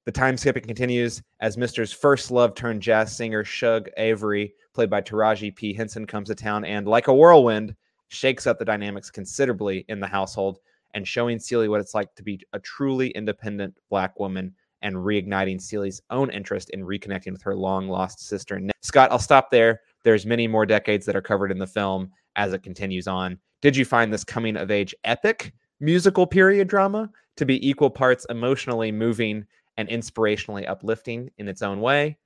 The 0.05 0.11
time 0.11 0.37
skipping 0.37 0.63
continues 0.63 1.23
as 1.39 1.57
Mister's 1.57 1.91
first 1.91 2.29
love 2.29 2.53
turned 2.53 2.81
jazz 2.81 3.15
singer 3.15 3.43
Shug 3.43 3.89
Avery, 3.97 4.53
played 4.75 4.91
by 4.91 5.01
Taraji 5.01 5.55
P. 5.55 5.73
Henson, 5.73 6.05
comes 6.05 6.27
to 6.27 6.35
town 6.35 6.63
and, 6.63 6.87
like 6.87 7.07
a 7.07 7.13
whirlwind, 7.13 7.75
shakes 8.07 8.47
up 8.47 8.59
the 8.59 8.65
dynamics 8.65 9.09
considerably 9.09 9.85
in 9.89 9.99
the 9.99 10.07
household 10.07 10.59
and 10.93 11.07
showing 11.07 11.39
Celie 11.39 11.67
what 11.67 11.81
it's 11.81 11.93
like 11.93 12.13
to 12.15 12.23
be 12.23 12.39
a 12.53 12.59
truly 12.59 13.09
independent 13.09 13.77
black 13.89 14.19
woman 14.19 14.53
and 14.81 14.95
reigniting 14.95 15.61
Celie's 15.61 16.01
own 16.09 16.29
interest 16.29 16.69
in 16.69 16.81
reconnecting 16.81 17.31
with 17.31 17.41
her 17.41 17.55
long 17.55 17.87
lost 17.87 18.19
sister. 18.19 18.61
Scott, 18.81 19.11
I'll 19.11 19.19
stop 19.19 19.49
there. 19.51 19.81
There's 20.03 20.25
many 20.25 20.47
more 20.47 20.65
decades 20.65 21.05
that 21.05 21.15
are 21.15 21.21
covered 21.21 21.51
in 21.51 21.57
the 21.57 21.67
film 21.67 22.11
as 22.35 22.53
it 22.53 22.63
continues 22.63 23.07
on. 23.07 23.39
Did 23.61 23.75
you 23.75 23.83
find 23.83 24.13
this 24.13 24.23
coming 24.23 24.55
of 24.57 24.71
age 24.71 24.93
epic 25.03 25.53
musical 25.79 26.27
period 26.27 26.67
drama 26.67 27.09
to 27.35 27.45
be 27.45 27.67
equal 27.67 27.89
parts 27.89 28.25
emotionally 28.29 28.91
moving 28.91 29.45
and 29.77 29.89
inspirationally 29.89 30.69
uplifting 30.69 31.29
in 31.37 31.47
its 31.47 31.61
own 31.61 31.81
way? 31.81 32.17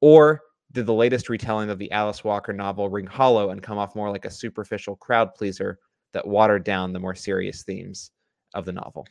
Or 0.00 0.42
did 0.72 0.86
the 0.86 0.94
latest 0.94 1.28
retelling 1.28 1.70
of 1.70 1.78
the 1.78 1.90
Alice 1.92 2.24
Walker 2.24 2.52
novel 2.52 2.88
ring 2.88 3.06
hollow 3.06 3.50
and 3.50 3.62
come 3.62 3.78
off 3.78 3.94
more 3.94 4.10
like 4.10 4.24
a 4.24 4.30
superficial 4.30 4.96
crowd 4.96 5.34
pleaser 5.34 5.78
that 6.12 6.26
watered 6.26 6.64
down 6.64 6.92
the 6.92 7.00
more 7.00 7.14
serious 7.14 7.62
themes 7.62 8.10
of 8.54 8.64
the 8.64 8.72
novel? 8.72 9.06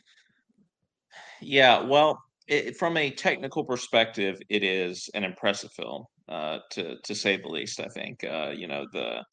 Yeah, 1.41 1.81
well, 1.81 2.19
it, 2.47 2.77
from 2.77 2.97
a 2.97 3.11
technical 3.11 3.63
perspective, 3.63 4.39
it 4.49 4.63
is 4.63 5.09
an 5.13 5.23
impressive 5.23 5.71
film, 5.71 6.05
uh, 6.29 6.59
to 6.71 6.97
to 7.03 7.15
say 7.15 7.37
the 7.37 7.47
least. 7.47 7.79
I 7.79 7.87
think 7.87 8.23
uh, 8.23 8.53
you 8.55 8.67
know 8.67 8.85
the 8.91 9.23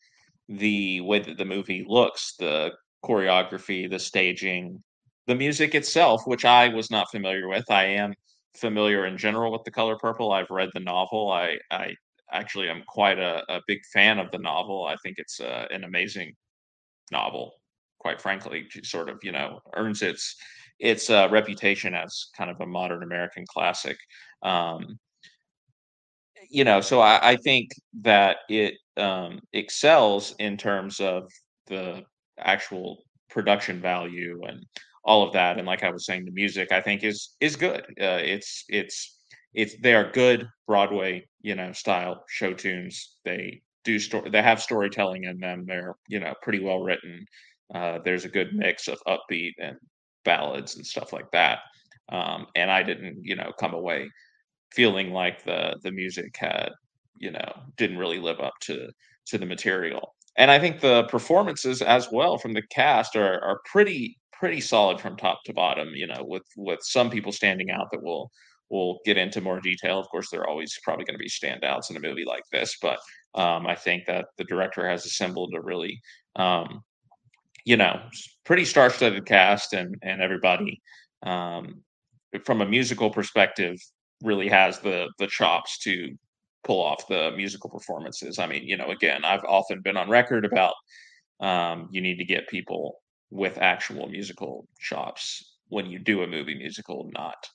the 0.49 1.00
way 1.02 1.21
that 1.21 1.38
the 1.38 1.45
movie 1.45 1.85
looks, 1.87 2.37
the 2.38 2.73
choreography, 3.05 3.91
the 3.91 3.99
staging, 3.99 4.83
the 5.26 5.35
music 5.35 5.75
itself, 5.75 6.23
which 6.26 6.45
I 6.45 6.69
was 6.69 6.91
not 6.91 7.11
familiar 7.11 7.49
with. 7.49 7.71
I 7.71 7.87
am 7.87 8.14
familiar 8.57 9.07
in 9.07 9.19
general 9.19 9.52
with 9.52 9.64
The 9.64 9.71
Color 9.71 9.97
Purple. 9.99 10.33
I've 10.33 10.50
read 10.50 10.71
the 10.75 10.81
novel. 10.81 11.31
I 11.33 11.59
I 11.71 11.95
actually 12.33 12.71
I'm 12.71 12.83
quite 12.89 13.19
a, 13.19 13.43
a 13.49 13.61
big 13.67 13.81
fan 13.93 14.19
of 14.19 14.31
the 14.31 14.39
novel. 14.39 14.87
I 14.87 14.97
think 15.03 15.17
it's 15.19 15.41
uh, 15.41 15.67
an 15.71 15.85
amazing 15.85 16.35
novel. 17.11 17.53
Quite 18.01 18.21
frankly, 18.21 18.67
sort 18.85 19.09
of 19.09 19.19
you 19.23 19.33
know 19.33 19.61
earns 19.77 20.03
its 20.03 20.37
its 20.81 21.11
uh, 21.11 21.29
reputation 21.31 21.95
as 21.95 22.27
kind 22.37 22.51
of 22.51 22.61
a 22.61 22.67
modern 22.67 23.03
American 23.03 23.45
classic. 23.49 23.97
Um, 24.43 24.99
you 26.51 26.65
know, 26.65 26.81
so 26.81 27.01
I, 27.01 27.31
I 27.33 27.37
think 27.37 27.71
that 28.03 28.39
it 28.49 28.75
um, 28.97 29.41
excels 29.53 30.35
in 30.39 30.57
terms 30.57 31.01
of 31.01 31.31
the 31.67 32.03
actual 32.39 33.05
production 33.31 33.81
value 33.81 34.41
and 34.47 34.65
all 35.05 35.27
of 35.27 35.33
that. 35.33 35.59
And 35.59 35.67
like 35.67 35.83
I 35.83 35.91
was 35.91 36.05
saying, 36.07 36.25
the 36.25 36.33
music 36.33 36.73
I 36.73 36.81
think 36.81 37.05
is 37.05 37.35
is 37.41 37.57
good. 37.57 37.83
Uh, 38.01 38.21
it's 38.23 38.65
it's 38.69 39.19
it's 39.54 39.76
they 39.82 39.94
are 39.94 40.11
good 40.11 40.49
Broadway, 40.66 41.26
you 41.42 41.54
know, 41.54 41.73
style 41.73 42.25
show 42.28 42.54
tunes. 42.54 43.16
They 43.25 43.62
do 43.85 43.99
story. 43.99 44.30
They 44.30 44.42
have 44.42 44.62
storytelling 44.62 45.25
in 45.25 45.38
them. 45.38 45.64
They're 45.66 45.94
you 46.09 46.21
know 46.21 46.35
pretty 46.42 46.61
well 46.61 46.80
written. 46.82 47.25
Uh, 47.75 47.99
there's 48.04 48.25
a 48.25 48.28
good 48.28 48.54
mix 48.54 48.88
of 48.88 48.99
upbeat 49.06 49.52
and 49.59 49.76
ballads 50.25 50.76
and 50.76 50.87
stuff 50.87 51.12
like 51.12 51.30
that. 51.32 51.61
Um, 52.11 52.47
and 52.54 52.71
I 52.71 52.82
didn't, 52.82 53.18
you 53.23 53.37
know, 53.37 53.52
come 53.59 53.75
away 53.75 54.09
feeling 54.73 55.12
like 55.12 55.44
the 55.44 55.78
the 55.82 55.92
music 55.92 56.35
had, 56.38 56.71
you 57.16 57.30
know, 57.30 57.52
didn't 57.76 57.99
really 57.99 58.18
live 58.18 58.40
up 58.40 58.54
to 58.62 58.88
to 59.26 59.38
the 59.38 59.47
material. 59.47 60.14
And 60.37 60.50
I 60.50 60.59
think 60.59 60.80
the 60.80 61.04
performances 61.04 61.82
as 61.82 62.09
well 62.11 62.38
from 62.38 62.54
the 62.54 62.62
cast 62.71 63.16
are 63.16 63.42
are 63.44 63.61
pretty 63.71 64.18
pretty 64.32 64.61
solid 64.61 65.00
from 65.00 65.16
top 65.16 65.40
to 65.47 65.52
bottom. 65.54 65.90
You 65.94 66.06
know, 66.06 66.25
with 66.26 66.44
with 66.56 66.80
some 66.82 67.11
people 67.11 67.32
standing 67.32 67.71
out 67.71 67.88
that 67.92 68.02
will 68.02 68.30
we'll 68.73 68.99
get 69.05 69.17
into 69.17 69.41
more 69.41 69.61
detail. 69.61 70.00
Of 70.00 70.09
course, 70.09 70.31
there 70.31 70.41
are 70.41 70.49
always 70.49 70.76
probably 70.83 71.05
going 71.05 71.19
to 71.19 71.19
be 71.19 71.29
standouts 71.29 71.91
in 71.91 71.97
a 71.97 72.00
movie 72.00 72.25
like 72.25 72.45
this, 72.50 72.76
but 72.83 72.99
um, 73.35 73.67
I 73.67 73.76
think 73.76 74.07
that 74.07 74.26
the 74.38 74.45
director 74.45 74.88
has 74.88 75.07
assembled 75.07 75.55
a 75.55 75.61
really 75.61 76.00
um, 76.35 76.83
you 77.64 77.76
know, 77.76 78.00
pretty 78.45 78.64
star-studded 78.64 79.26
cast 79.26 79.73
and 79.73 79.97
and 80.02 80.21
everybody 80.21 80.81
um, 81.23 81.83
from 82.45 82.61
a 82.61 82.67
musical 82.67 83.11
perspective 83.11 83.76
really 84.23 84.49
has 84.49 84.79
the 84.81 85.09
the 85.19 85.26
chops 85.26 85.79
to 85.79 86.11
pull 86.64 86.83
off 86.83 87.09
the 87.09 87.33
musical 87.37 87.71
performances. 87.71 88.38
I 88.38 88.47
mean, 88.47 88.64
you 88.64 88.76
know, 88.76 88.91
again, 88.91 89.25
I've 89.25 89.45
often 89.45 89.81
been 89.81 89.97
on 89.97 90.09
record 90.09 90.45
about 90.45 90.75
um, 91.41 91.88
you 91.91 92.00
need 92.00 92.19
to 92.19 92.25
get 92.25 92.49
people 92.49 92.99
with 93.31 93.59
actual 93.59 94.09
musical 94.09 94.67
chops 94.79 95.57
when 95.69 95.87
you 95.87 95.99
do 95.99 96.23
a 96.23 96.26
movie 96.26 96.55
musical, 96.55 97.11
not 97.14 97.49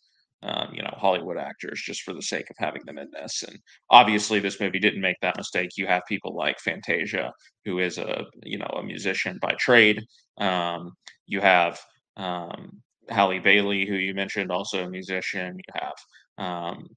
um, 0.44 0.70
you 0.74 0.84
know, 0.84 0.94
Hollywood 0.98 1.38
actors 1.38 1.82
just 1.84 2.04
for 2.04 2.14
the 2.14 2.22
sake 2.22 2.50
of 2.50 2.56
having 2.60 2.84
them 2.86 2.98
in 2.98 3.10
this. 3.12 3.44
And 3.44 3.58
obviously, 3.90 4.40
this 4.40 4.60
movie 4.60 4.80
didn't 4.80 5.02
make 5.02 5.18
that 5.22 5.38
mistake. 5.38 5.72
You 5.78 5.88
have 5.88 6.04
people 6.08 6.36
like 6.36 6.60
Fantasia, 6.60 7.34
who 7.66 7.80
is 7.80 7.98
a 7.98 8.26
you 8.44 8.58
know 8.58 8.68
a 8.78 8.84
musician 8.84 9.40
by 9.42 9.54
trade. 9.60 10.04
Um, 10.38 10.94
you 11.26 11.42
have 11.42 11.80
um, 12.18 12.82
Halle 13.10 13.40
Bailey, 13.40 13.88
who 13.88 13.96
you 13.96 14.14
mentioned, 14.14 14.52
also 14.52 14.84
a 14.84 14.90
musician. 14.90 15.58
You 15.58 15.82
have 15.82 16.46
um, 16.46 16.88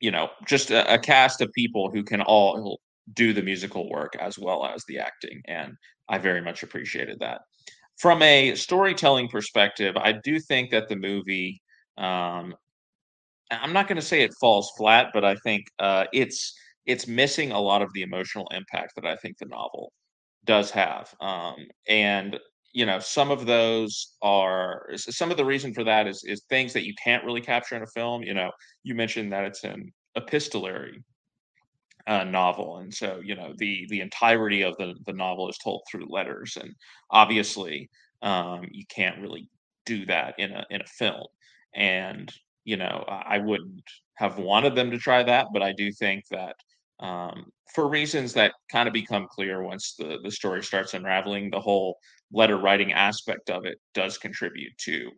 you 0.00 0.10
know 0.10 0.28
just 0.46 0.70
a, 0.70 0.92
a 0.92 0.98
cast 0.98 1.40
of 1.40 1.52
people 1.52 1.90
who 1.92 2.02
can 2.02 2.22
all 2.22 2.80
do 3.14 3.32
the 3.32 3.42
musical 3.42 3.88
work 3.88 4.16
as 4.20 4.38
well 4.38 4.66
as 4.66 4.84
the 4.88 4.98
acting, 4.98 5.40
and 5.46 5.74
I 6.08 6.18
very 6.18 6.40
much 6.42 6.64
appreciated 6.64 7.18
that. 7.20 7.42
From 7.98 8.22
a 8.22 8.54
storytelling 8.56 9.28
perspective, 9.28 9.94
I 9.96 10.12
do 10.12 10.40
think 10.40 10.70
that 10.70 10.88
the 10.88 10.96
movie 10.96 11.60
um, 11.98 12.54
I'm 13.50 13.72
not 13.72 13.88
going 13.88 13.96
to 13.96 14.02
say 14.02 14.22
it 14.22 14.34
falls 14.40 14.72
flat, 14.76 15.08
but 15.12 15.24
I 15.24 15.34
think 15.36 15.66
uh, 15.78 16.04
it's 16.12 16.54
it's 16.86 17.06
missing 17.06 17.52
a 17.52 17.60
lot 17.60 17.82
of 17.82 17.92
the 17.92 18.02
emotional 18.02 18.48
impact 18.52 18.94
that 18.96 19.06
I 19.06 19.16
think 19.16 19.38
the 19.38 19.46
novel 19.46 19.92
does 20.44 20.70
have. 20.70 21.14
Um, 21.20 21.56
and 21.88 22.38
you 22.72 22.86
know, 22.86 23.00
some 23.00 23.30
of 23.30 23.46
those 23.46 24.16
are 24.22 24.86
some 24.96 25.30
of 25.30 25.36
the 25.36 25.44
reason 25.44 25.74
for 25.74 25.84
that 25.84 26.06
is 26.06 26.22
is 26.24 26.42
things 26.48 26.72
that 26.72 26.86
you 26.86 26.94
can't 27.02 27.24
really 27.24 27.40
capture 27.40 27.76
in 27.76 27.82
a 27.82 27.86
film. 27.88 28.22
You 28.22 28.34
know, 28.34 28.50
you 28.84 28.94
mentioned 28.94 29.32
that 29.32 29.44
it's 29.44 29.64
an 29.64 29.92
epistolary 30.16 31.02
uh, 32.06 32.24
novel, 32.24 32.78
and 32.78 32.92
so 32.94 33.20
you 33.24 33.34
know 33.34 33.54
the 33.58 33.86
the 33.90 34.00
entirety 34.00 34.62
of 34.62 34.76
the 34.78 34.94
the 35.06 35.12
novel 35.12 35.48
is 35.48 35.58
told 35.58 35.82
through 35.90 36.06
letters, 36.08 36.56
and 36.60 36.74
obviously 37.10 37.90
um, 38.22 38.66
you 38.70 38.84
can't 38.88 39.20
really 39.20 39.48
do 39.86 40.06
that 40.06 40.34
in 40.38 40.52
a 40.52 40.64
in 40.70 40.80
a 40.80 40.86
film. 40.86 41.26
And 41.74 42.32
you 42.64 42.76
know, 42.76 43.04
I 43.08 43.38
wouldn't 43.38 43.82
have 44.14 44.38
wanted 44.38 44.74
them 44.74 44.90
to 44.90 44.98
try 44.98 45.22
that, 45.22 45.48
but 45.52 45.62
I 45.62 45.72
do 45.72 45.90
think 45.92 46.24
that 46.30 46.56
um, 47.00 47.46
for 47.74 47.88
reasons 47.88 48.32
that 48.34 48.52
kind 48.70 48.86
of 48.86 48.92
become 48.92 49.26
clear 49.30 49.62
once 49.62 49.94
the 49.98 50.18
the 50.22 50.30
story 50.30 50.62
starts 50.62 50.94
unraveling, 50.94 51.50
the 51.50 51.60
whole 51.60 51.98
letter 52.32 52.58
writing 52.58 52.92
aspect 52.92 53.50
of 53.50 53.64
it 53.64 53.78
does 53.94 54.18
contribute 54.18 54.76
to 54.78 55.10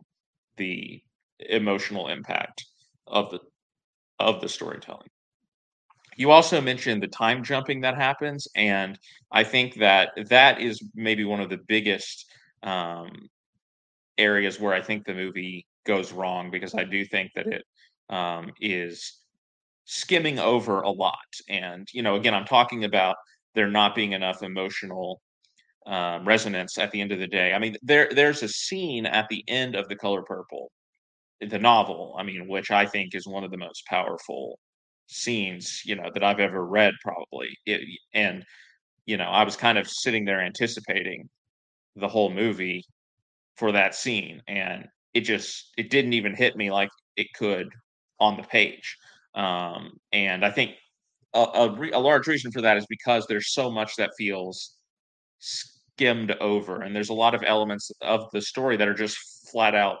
the 0.57 1.01
emotional 1.49 2.07
impact 2.07 2.63
of 3.07 3.29
the 3.31 3.39
of 4.19 4.39
the 4.41 4.49
storytelling. 4.49 5.09
You 6.15 6.31
also 6.31 6.61
mentioned 6.61 7.01
the 7.01 7.07
time 7.07 7.43
jumping 7.43 7.81
that 7.81 7.95
happens, 7.95 8.47
and 8.55 8.97
I 9.31 9.43
think 9.43 9.75
that 9.75 10.11
that 10.29 10.61
is 10.61 10.81
maybe 10.95 11.25
one 11.25 11.41
of 11.41 11.49
the 11.49 11.59
biggest 11.67 12.25
um, 12.61 13.27
areas 14.17 14.59
where 14.59 14.73
I 14.73 14.81
think 14.81 15.05
the 15.05 15.13
movie 15.15 15.65
goes 15.85 16.11
wrong 16.11 16.51
because 16.51 16.73
I 16.75 16.83
do 16.83 17.05
think 17.05 17.31
that 17.35 17.47
it 17.47 17.63
um, 18.09 18.51
is 18.59 19.19
skimming 19.85 20.39
over 20.39 20.81
a 20.81 20.89
lot. 20.89 21.17
And 21.49 21.87
you 21.93 22.01
know, 22.01 22.15
again, 22.15 22.33
I'm 22.33 22.45
talking 22.45 22.83
about 22.83 23.15
there 23.55 23.69
not 23.69 23.95
being 23.95 24.13
enough 24.13 24.43
emotional 24.43 25.21
um, 25.85 26.25
resonance 26.25 26.77
at 26.77 26.91
the 26.91 27.01
end 27.01 27.11
of 27.11 27.19
the 27.19 27.27
day. 27.27 27.53
I 27.53 27.59
mean, 27.59 27.75
there 27.81 28.09
there's 28.11 28.43
a 28.43 28.47
scene 28.47 29.05
at 29.05 29.27
the 29.29 29.43
end 29.47 29.75
of 29.75 29.87
The 29.89 29.95
Color 29.95 30.23
Purple, 30.23 30.71
the 31.41 31.59
novel. 31.59 32.15
I 32.17 32.23
mean, 32.23 32.47
which 32.47 32.71
I 32.71 32.85
think 32.85 33.15
is 33.15 33.27
one 33.27 33.43
of 33.43 33.51
the 33.51 33.57
most 33.57 33.85
powerful 33.87 34.59
scenes 35.07 35.81
you 35.85 35.95
know 35.95 36.09
that 36.13 36.23
I've 36.23 36.39
ever 36.39 36.65
read, 36.65 36.93
probably. 37.01 37.57
It, 37.65 37.81
and 38.13 38.43
you 39.05 39.17
know, 39.17 39.25
I 39.25 39.43
was 39.43 39.57
kind 39.57 39.77
of 39.77 39.87
sitting 39.87 40.25
there 40.25 40.41
anticipating 40.41 41.29
the 41.95 42.07
whole 42.07 42.31
movie 42.31 42.83
for 43.57 43.73
that 43.73 43.95
scene, 43.95 44.41
and 44.47 44.87
it 45.13 45.21
just 45.21 45.71
it 45.77 45.89
didn't 45.89 46.13
even 46.13 46.35
hit 46.35 46.55
me 46.55 46.71
like 46.71 46.89
it 47.15 47.27
could 47.35 47.69
on 48.19 48.37
the 48.37 48.43
page. 48.43 48.97
Um, 49.35 49.97
and 50.11 50.45
I 50.45 50.51
think 50.51 50.71
a, 51.33 51.39
a, 51.39 51.75
re, 51.75 51.91
a, 51.91 51.99
large 51.99 52.27
reason 52.27 52.51
for 52.51 52.61
that 52.61 52.77
is 52.77 52.85
because 52.87 53.25
there's 53.27 53.53
so 53.53 53.71
much 53.71 53.95
that 53.95 54.11
feels 54.17 54.75
skimmed 55.39 56.31
over, 56.39 56.81
and 56.81 56.95
there's 56.95 57.09
a 57.09 57.13
lot 57.13 57.33
of 57.33 57.43
elements 57.45 57.91
of 58.01 58.27
the 58.31 58.41
story 58.41 58.77
that 58.77 58.87
are 58.87 58.93
just 58.93 59.17
flat 59.51 59.75
out 59.75 59.97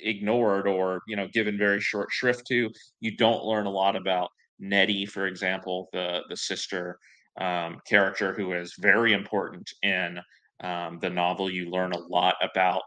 ignored 0.00 0.66
or 0.66 1.00
you 1.06 1.16
know 1.16 1.28
given 1.32 1.56
very 1.56 1.80
short 1.80 2.08
shrift 2.10 2.46
to. 2.48 2.70
You 3.00 3.16
don't 3.16 3.44
learn 3.44 3.66
a 3.66 3.70
lot 3.70 3.96
about 3.96 4.30
Nettie, 4.58 5.06
for 5.06 5.26
example, 5.26 5.88
the 5.92 6.22
the 6.28 6.36
sister 6.36 6.98
um, 7.40 7.80
character 7.86 8.32
who 8.32 8.52
is 8.52 8.74
very 8.78 9.12
important 9.12 9.68
in 9.82 10.18
um, 10.62 10.98
the 11.00 11.10
novel. 11.10 11.50
You 11.50 11.70
learn 11.70 11.92
a 11.92 11.98
lot 11.98 12.36
about 12.42 12.82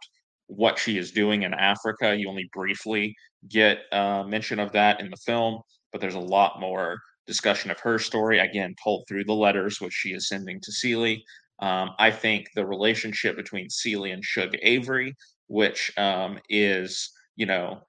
what 0.48 0.80
she 0.80 0.98
is 0.98 1.12
doing 1.12 1.44
in 1.44 1.54
Africa. 1.54 2.16
You 2.16 2.30
only 2.30 2.50
briefly 2.54 3.16
get 3.50 3.80
uh, 3.92 4.24
mention 4.24 4.60
of 4.60 4.72
that 4.74 5.00
in 5.00 5.10
the 5.10 5.18
film, 5.18 5.62
but 5.92 6.02
there's 6.02 6.16
a 6.16 6.20
lot 6.20 6.60
more 6.60 6.98
discussion 7.26 7.70
of 7.70 7.80
her 7.80 8.00
story, 8.00 8.40
again, 8.40 8.74
told 8.82 9.04
through 9.08 9.26
the 9.26 9.34
letters 9.34 9.80
which 9.80 9.94
she 9.94 10.14
is 10.14 10.30
sending 10.30 10.60
to 10.62 10.72
Celie. 10.72 11.24
Um, 11.60 11.92
I 12.00 12.12
think 12.12 12.48
the 12.56 12.66
relationship 12.66 13.36
between 13.36 13.70
Celie 13.70 14.12
and 14.12 14.24
Shug 14.24 14.56
Avery, 14.62 15.16
which 15.48 15.92
um, 15.98 16.40
is, 16.50 17.10
you 17.36 17.46
know, 17.46 17.82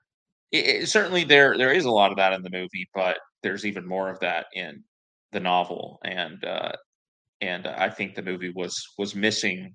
it, 0.53 0.67
it, 0.67 0.89
certainly 0.89 1.25
there 1.25 1.57
there 1.57 1.73
is 1.73 1.85
a 1.85 1.91
lot 1.91 2.11
of 2.11 2.17
that 2.17 2.33
in 2.33 2.43
the 2.43 2.51
movie, 2.51 2.89
but 2.95 3.19
there's 3.43 3.67
even 3.67 3.87
more 3.87 4.11
of 4.11 4.19
that 4.21 4.47
in 4.55 4.83
the 5.33 5.41
novel, 5.41 6.01
and 6.05 6.45
uh, 6.45 6.73
and 7.41 7.67
I 7.67 7.91
think 7.91 8.15
the 8.15 8.23
movie 8.23 8.53
was 8.55 8.75
was 8.97 9.15
missing 9.15 9.75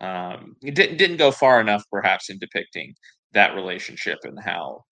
um, 0.00 0.56
it 0.62 0.74
didn't 0.74 0.96
didn't 0.96 1.16
go 1.16 1.30
far 1.30 1.60
enough, 1.60 1.82
perhaps, 1.90 2.30
in 2.30 2.38
depicting 2.38 2.94
that 3.32 3.54
relationship 3.54 4.18
and 4.24 4.38
how 4.42 4.82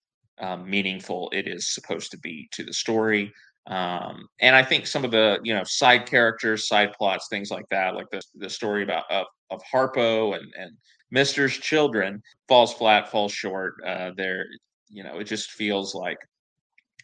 um, 0.41 0.69
meaningful 0.69 1.31
it 1.33 1.47
is 1.47 1.73
supposed 1.75 2.11
to 2.11 2.19
be 2.19 2.49
to 2.53 2.65
the 2.65 2.73
story. 2.73 3.33
Um, 3.69 4.29
and 4.41 4.55
I 4.55 4.63
think 4.63 4.87
some 4.87 5.05
of 5.05 5.11
the 5.11 5.39
you 5.43 5.55
know 5.55 5.65
side 5.65 6.07
characters, 6.07 6.69
side 6.69 6.93
plots, 6.97 7.29
things 7.31 7.51
like 7.51 7.67
that, 7.71 7.95
like 7.95 8.07
the 8.11 8.23
the 8.37 8.51
story 8.51 8.83
about 8.83 9.05
of, 9.11 9.27
of 9.51 9.61
Harpo 9.73 10.37
and 10.37 10.53
and 10.59 10.73
Mister's 11.11 11.57
children, 11.57 12.23
falls 12.49 12.73
flat, 12.75 13.11
falls 13.11 13.33
short. 13.33 13.75
Uh, 13.87 14.11
there, 14.17 14.45
you 14.89 15.05
know, 15.05 15.19
it 15.19 15.25
just 15.25 15.53
feels 15.53 15.95
like 15.95 16.19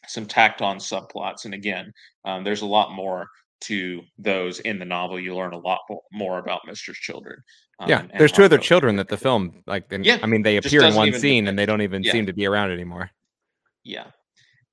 some 0.09 0.27
tacked 0.27 0.63
on 0.63 0.79
subplots. 0.79 1.45
And 1.45 1.55
again, 1.55 1.93
um, 2.25 2.43
there's 2.43 2.63
a 2.63 2.67
lot 2.67 2.93
more 2.93 3.27
to 3.62 4.02
those 4.19 4.61
in 4.61 4.78
the 4.78 4.85
novel. 4.85 5.19
You 5.19 5.35
learn 5.35 5.52
a 5.52 5.59
lot 5.59 5.81
more 6.12 6.38
about 6.38 6.61
Mister's 6.66 6.99
children. 6.99 7.42
Um, 7.78 7.88
yeah, 7.88 8.07
there's 8.19 8.33
two 8.33 8.45
other 8.45 8.59
children 8.59 8.97
that 8.97 9.09
the 9.09 9.16
film 9.16 9.62
like. 9.66 9.87
yeah, 9.90 10.19
I 10.23 10.26
mean, 10.26 10.42
they 10.42 10.57
appear 10.57 10.83
in 10.83 10.95
one 10.95 11.12
scene 11.12 11.49
and 11.49 11.59
they 11.59 11.66
don't 11.66 11.83
even 11.83 12.02
yeah. 12.02 12.12
seem 12.12 12.26
to 12.26 12.33
be 12.33 12.47
around 12.47 12.71
anymore. 12.71 13.11
Yeah, 13.85 14.07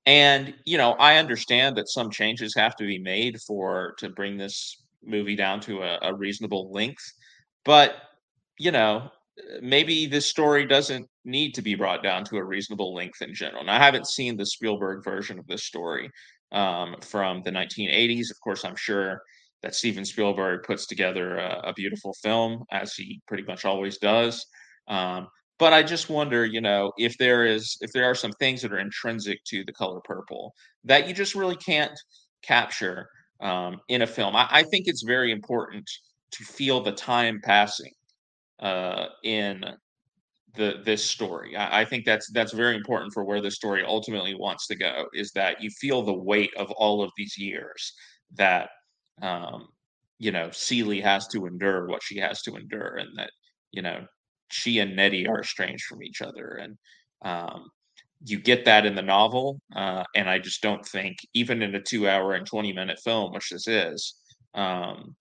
and 0.06 0.54
you 0.64 0.78
know, 0.78 0.92
I 0.92 1.16
understand 1.16 1.76
that 1.76 1.88
some 1.88 2.10
changes 2.10 2.54
have 2.56 2.76
to 2.76 2.86
be 2.86 2.98
made 2.98 3.40
for 3.46 3.94
to 3.98 4.08
bring 4.08 4.36
this 4.36 4.82
movie 5.02 5.36
down 5.36 5.60
to 5.60 5.82
a, 5.82 5.98
a 6.02 6.14
reasonable 6.14 6.72
length, 6.72 7.04
but 7.64 7.96
you 8.58 8.70
know, 8.70 9.10
maybe 9.62 10.06
this 10.06 10.26
story 10.26 10.66
doesn't 10.66 11.08
need 11.24 11.54
to 11.54 11.62
be 11.62 11.74
brought 11.74 12.02
down 12.02 12.24
to 12.24 12.36
a 12.36 12.44
reasonable 12.44 12.94
length 12.94 13.22
in 13.22 13.34
general. 13.34 13.64
Now, 13.64 13.76
I 13.76 13.84
haven't 13.84 14.06
seen 14.06 14.36
the 14.36 14.46
Spielberg 14.46 15.04
version 15.04 15.38
of 15.38 15.46
this 15.46 15.64
story 15.64 16.10
um, 16.52 16.96
from 17.00 17.42
the 17.42 17.50
1980s. 17.50 18.30
Of 18.30 18.40
course, 18.42 18.64
I'm 18.64 18.76
sure 18.76 19.22
that 19.62 19.74
Steven 19.74 20.04
Spielberg 20.04 20.62
puts 20.64 20.86
together 20.86 21.36
a, 21.38 21.60
a 21.68 21.72
beautiful 21.74 22.14
film, 22.22 22.64
as 22.72 22.94
he 22.94 23.20
pretty 23.26 23.44
much 23.44 23.64
always 23.64 23.98
does. 23.98 24.46
Um, 24.88 25.28
but 25.58 25.74
I 25.74 25.82
just 25.82 26.08
wonder, 26.08 26.46
you 26.46 26.62
know, 26.62 26.92
if 26.96 27.18
there 27.18 27.44
is 27.44 27.76
if 27.82 27.92
there 27.92 28.04
are 28.04 28.14
some 28.14 28.32
things 28.32 28.62
that 28.62 28.72
are 28.72 28.78
intrinsic 28.78 29.44
to 29.48 29.62
the 29.64 29.72
color 29.72 30.00
purple 30.04 30.54
that 30.84 31.06
you 31.06 31.12
just 31.12 31.34
really 31.34 31.56
can't 31.56 31.98
capture 32.42 33.06
um, 33.40 33.78
in 33.88 34.02
a 34.02 34.06
film. 34.06 34.34
I, 34.34 34.48
I 34.50 34.62
think 34.62 34.86
it's 34.86 35.02
very 35.02 35.30
important 35.32 35.88
to 36.32 36.44
feel 36.44 36.80
the 36.80 36.92
time 36.92 37.40
passing 37.44 37.92
uh, 38.60 39.06
in 39.22 39.64
the 40.54 40.80
this 40.84 41.04
story. 41.04 41.56
I, 41.56 41.80
I, 41.80 41.84
think 41.84 42.04
that's 42.04 42.30
that's 42.32 42.52
very 42.52 42.76
important 42.76 43.12
for 43.12 43.24
where 43.24 43.40
the 43.40 43.50
story 43.50 43.84
ultimately 43.84 44.34
wants 44.34 44.66
to 44.68 44.76
go. 44.76 45.06
Is 45.12 45.32
that 45.32 45.62
you 45.62 45.70
feel 45.70 46.02
the 46.02 46.12
weight 46.12 46.50
of 46.56 46.70
all 46.72 47.02
of 47.02 47.10
these 47.16 47.36
years 47.38 47.92
that 48.34 48.70
um, 49.22 49.68
you 50.18 50.32
know 50.32 50.50
Celie 50.50 51.00
has 51.00 51.26
to 51.28 51.46
endure 51.46 51.86
what 51.86 52.02
she 52.02 52.18
has 52.18 52.42
to 52.42 52.56
endure, 52.56 52.96
and 52.96 53.10
that 53.16 53.30
you 53.72 53.82
know 53.82 54.04
she 54.50 54.78
and 54.80 54.96
Nettie 54.96 55.28
are 55.28 55.40
estranged 55.40 55.84
from 55.84 56.02
each 56.02 56.22
other, 56.22 56.60
and 56.60 56.76
um, 57.22 57.70
you 58.24 58.40
get 58.40 58.64
that 58.64 58.86
in 58.86 58.94
the 58.94 59.02
novel. 59.02 59.60
Uh, 59.74 60.04
and 60.14 60.28
I 60.28 60.38
just 60.38 60.62
don't 60.62 60.84
think 60.86 61.18
even 61.34 61.62
in 61.62 61.74
a 61.74 61.82
two-hour 61.82 62.34
and 62.34 62.46
twenty-minute 62.46 63.00
film, 63.04 63.32
which 63.32 63.50
this 63.50 63.66
is. 63.68 64.14
Um, 64.54 65.14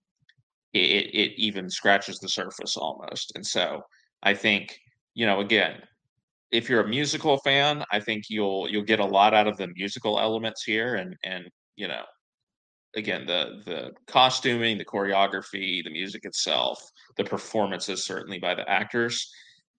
it, 0.74 1.08
it 1.14 1.32
even 1.38 1.70
scratches 1.70 2.20
the 2.20 2.30
surface 2.30 2.78
almost. 2.78 3.32
And 3.36 3.46
so 3.46 3.82
I 4.24 4.34
think, 4.34 4.78
you 5.20 5.26
know, 5.26 5.42
again, 5.42 5.82
if 6.50 6.70
you're 6.70 6.80
a 6.80 6.88
musical 6.88 7.38
fan, 7.40 7.84
I 7.92 8.00
think 8.00 8.30
you'll 8.30 8.70
you'll 8.70 8.86
get 8.86 9.02
a 9.02 9.06
lot 9.06 9.34
out 9.34 9.48
of 9.48 9.58
the 9.58 9.68
musical 9.76 10.18
elements 10.18 10.64
here 10.64 10.96
and 10.96 11.14
and 11.26 11.50
you 11.76 11.90
know, 11.90 12.04
again, 12.96 13.26
the 13.26 13.62
the 13.66 13.92
costuming, 14.08 14.78
the 14.78 14.86
choreography, 14.86 15.84
the 15.84 15.90
music 15.90 16.24
itself, 16.24 16.82
the 17.18 17.26
performances 17.26 18.06
certainly 18.06 18.40
by 18.40 18.56
the 18.56 18.68
actors. 18.70 19.30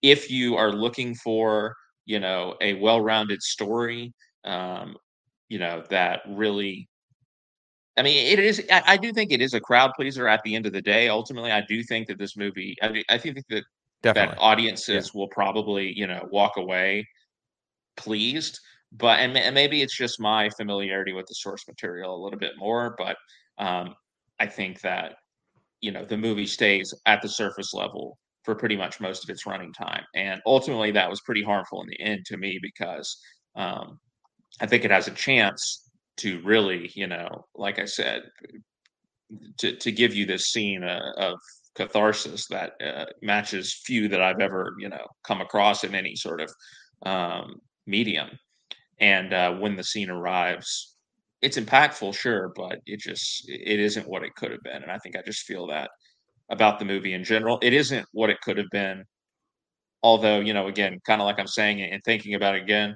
If 0.03 0.29
you 0.29 0.57
are 0.57 0.71
looking 0.71 1.15
for, 1.15 1.75
you 2.05 2.19
know, 2.19 2.55
a 2.61 2.75
well-rounded 2.75 3.41
story, 3.41 4.13
um, 4.45 4.95
you 5.49 5.57
know, 5.57 5.83
that 5.89 6.21
really 6.29 6.87
I 7.97 8.03
mean, 8.03 8.27
it 8.27 8.37
is. 8.37 8.63
I, 8.71 8.83
I, 8.85 8.97
do 8.97 9.11
think 9.11 9.31
it 9.31 9.41
is 9.41 9.55
a 9.55 9.59
crowd 9.59 9.91
pleaser 9.95 10.27
at 10.27 10.41
the 10.43 10.55
end 10.55 10.65
of 10.67 10.73
the 10.73 10.81
day. 10.81 11.09
Ultimately, 11.09 11.51
I 11.51 11.61
do 11.61 11.83
think 11.83 12.07
that 12.07 12.19
this 12.19 12.37
movie. 12.37 12.77
I, 12.81 12.89
mean, 12.89 13.03
I 13.09 13.17
think 13.17 13.43
that 13.49 13.63
Definitely. 14.03 14.35
that 14.35 14.41
audiences 14.41 15.11
yeah. 15.13 15.19
will 15.19 15.27
probably, 15.27 15.93
you 15.95 16.07
know, 16.07 16.27
walk 16.31 16.57
away 16.57 17.07
pleased. 17.97 18.59
But 18.91 19.19
and, 19.19 19.37
and, 19.37 19.55
maybe 19.55 19.81
it's 19.81 19.95
just 19.95 20.19
my 20.19 20.49
familiarity 20.49 21.13
with 21.13 21.25
the 21.27 21.35
source 21.35 21.65
material 21.67 22.15
a 22.15 22.21
little 22.21 22.39
bit 22.39 22.53
more. 22.57 22.95
But 22.97 23.15
um, 23.57 23.95
I 24.39 24.47
think 24.47 24.81
that 24.81 25.15
you 25.79 25.91
know 25.91 26.03
the 26.03 26.17
movie 26.17 26.45
stays 26.45 26.93
at 27.05 27.21
the 27.21 27.29
surface 27.29 27.73
level 27.73 28.17
for 28.43 28.55
pretty 28.55 28.75
much 28.75 28.99
most 28.99 29.23
of 29.23 29.29
its 29.29 29.45
running 29.45 29.71
time, 29.71 30.03
and 30.15 30.41
ultimately 30.45 30.91
that 30.91 31.09
was 31.09 31.21
pretty 31.21 31.43
harmful 31.43 31.81
in 31.81 31.87
the 31.87 32.01
end 32.01 32.25
to 32.25 32.37
me 32.37 32.59
because 32.61 33.17
um, 33.55 33.97
I 34.59 34.65
think 34.65 34.83
it 34.83 34.91
has 34.91 35.07
a 35.07 35.11
chance 35.11 35.89
to 36.17 36.41
really, 36.41 36.91
you 36.93 37.07
know, 37.07 37.45
like 37.55 37.79
I 37.79 37.85
said, 37.85 38.23
to 39.59 39.77
to 39.77 39.91
give 39.91 40.13
you 40.13 40.25
this 40.25 40.47
scene 40.47 40.83
uh, 40.83 41.13
of 41.17 41.39
catharsis 41.75 42.47
that 42.47 42.73
uh, 42.85 43.05
matches 43.21 43.81
few 43.85 44.07
that 44.09 44.21
I've 44.21 44.39
ever, 44.41 44.75
you 44.79 44.89
know, 44.89 45.05
come 45.23 45.41
across 45.41 45.83
in 45.83 45.95
any 45.95 46.15
sort 46.15 46.41
of 46.41 46.51
um, 47.05 47.55
medium. 47.87 48.29
And 48.99 49.33
uh, 49.33 49.53
when 49.55 49.75
the 49.75 49.83
scene 49.83 50.09
arrives, 50.09 50.95
it's 51.41 51.57
impactful, 51.57 52.15
sure, 52.15 52.53
but 52.55 52.79
it 52.85 52.99
just 52.99 53.45
it 53.49 53.79
isn't 53.79 54.07
what 54.07 54.23
it 54.23 54.35
could 54.35 54.51
have 54.51 54.63
been. 54.63 54.83
And 54.83 54.91
I 54.91 54.99
think 54.99 55.15
I 55.17 55.21
just 55.25 55.43
feel 55.43 55.67
that 55.67 55.89
about 56.49 56.79
the 56.79 56.85
movie 56.85 57.13
in 57.13 57.23
general. 57.23 57.59
It 57.61 57.73
isn't 57.73 58.05
what 58.13 58.29
it 58.29 58.41
could 58.41 58.57
have 58.57 58.69
been. 58.71 59.03
Although, 60.03 60.39
you 60.39 60.53
know, 60.53 60.67
again, 60.67 60.99
kind 61.05 61.21
of 61.21 61.25
like 61.25 61.39
I'm 61.39 61.47
saying 61.47 61.81
and 61.81 62.01
thinking 62.03 62.33
about 62.35 62.55
it 62.55 62.63
again, 62.63 62.95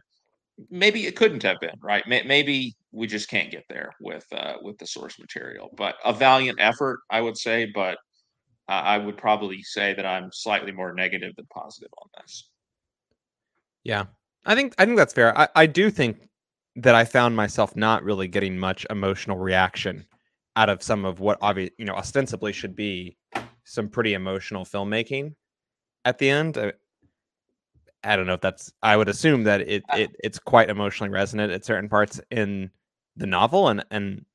maybe 0.70 1.06
it 1.08 1.16
couldn't 1.16 1.44
have 1.44 1.60
been 1.62 1.76
right. 1.82 2.04
Maybe 2.08 2.76
we 2.92 3.08
just 3.08 3.30
can't 3.30 3.52
get 3.52 3.64
there 3.70 3.92
with 4.02 4.26
uh, 4.34 4.56
with 4.62 4.78
the 4.80 4.88
source 4.88 5.20
material. 5.20 5.70
But 5.78 5.96
a 6.06 6.14
valiant 6.14 6.60
effort, 6.62 7.00
I 7.12 7.22
would 7.22 7.38
say. 7.38 7.68
But 7.74 7.98
I 8.68 8.98
would 8.98 9.18
probably 9.18 9.62
say 9.62 9.94
that 9.94 10.06
I'm 10.06 10.32
slightly 10.32 10.72
more 10.72 10.94
negative 10.94 11.36
than 11.36 11.46
positive 11.48 11.92
on 12.02 12.10
this. 12.18 12.50
Yeah, 13.84 14.06
I 14.46 14.56
think 14.56 14.74
I 14.78 14.86
think 14.86 14.98
that's 14.98 15.14
fair. 15.14 15.38
I, 15.38 15.48
I 15.56 15.66
do 15.68 15.92
think 15.92 16.30
that 16.78 16.96
I 16.96 17.06
found 17.06 17.36
myself 17.36 17.76
not 17.76 18.04
really 18.04 18.28
getting 18.28 18.58
much 18.58 18.86
emotional 18.90 19.38
reaction 19.38 20.06
out 20.56 20.70
of 20.70 20.82
some 20.82 21.06
of 21.06 21.20
what 21.20 21.38
obviously 21.42 21.76
you 21.78 21.86
know 21.86 21.94
ostensibly 21.94 22.52
should 22.52 22.76
be 22.76 23.18
some 23.66 23.88
pretty 23.90 24.14
emotional 24.14 24.66
filmmaking 24.66 25.36
at 26.06 26.18
the 26.18 26.30
end. 26.30 26.58
Uh, 26.58 26.72
I 28.04 28.16
don't 28.16 28.28
know 28.28 28.34
if 28.34 28.42
that's. 28.42 28.74
I 28.82 28.98
would 28.98 29.10
assume 29.10 29.44
that 29.44 29.62
it, 29.62 29.84
it 29.94 30.16
it's 30.24 30.40
quite 30.40 30.70
emotionally 30.70 31.12
resonant 31.12 31.52
at 31.52 31.66
certain 31.66 31.90
parts 31.90 32.20
in 32.32 32.72
the 33.16 33.28
novel, 33.28 33.70
and 33.70 33.86
and 33.92 34.26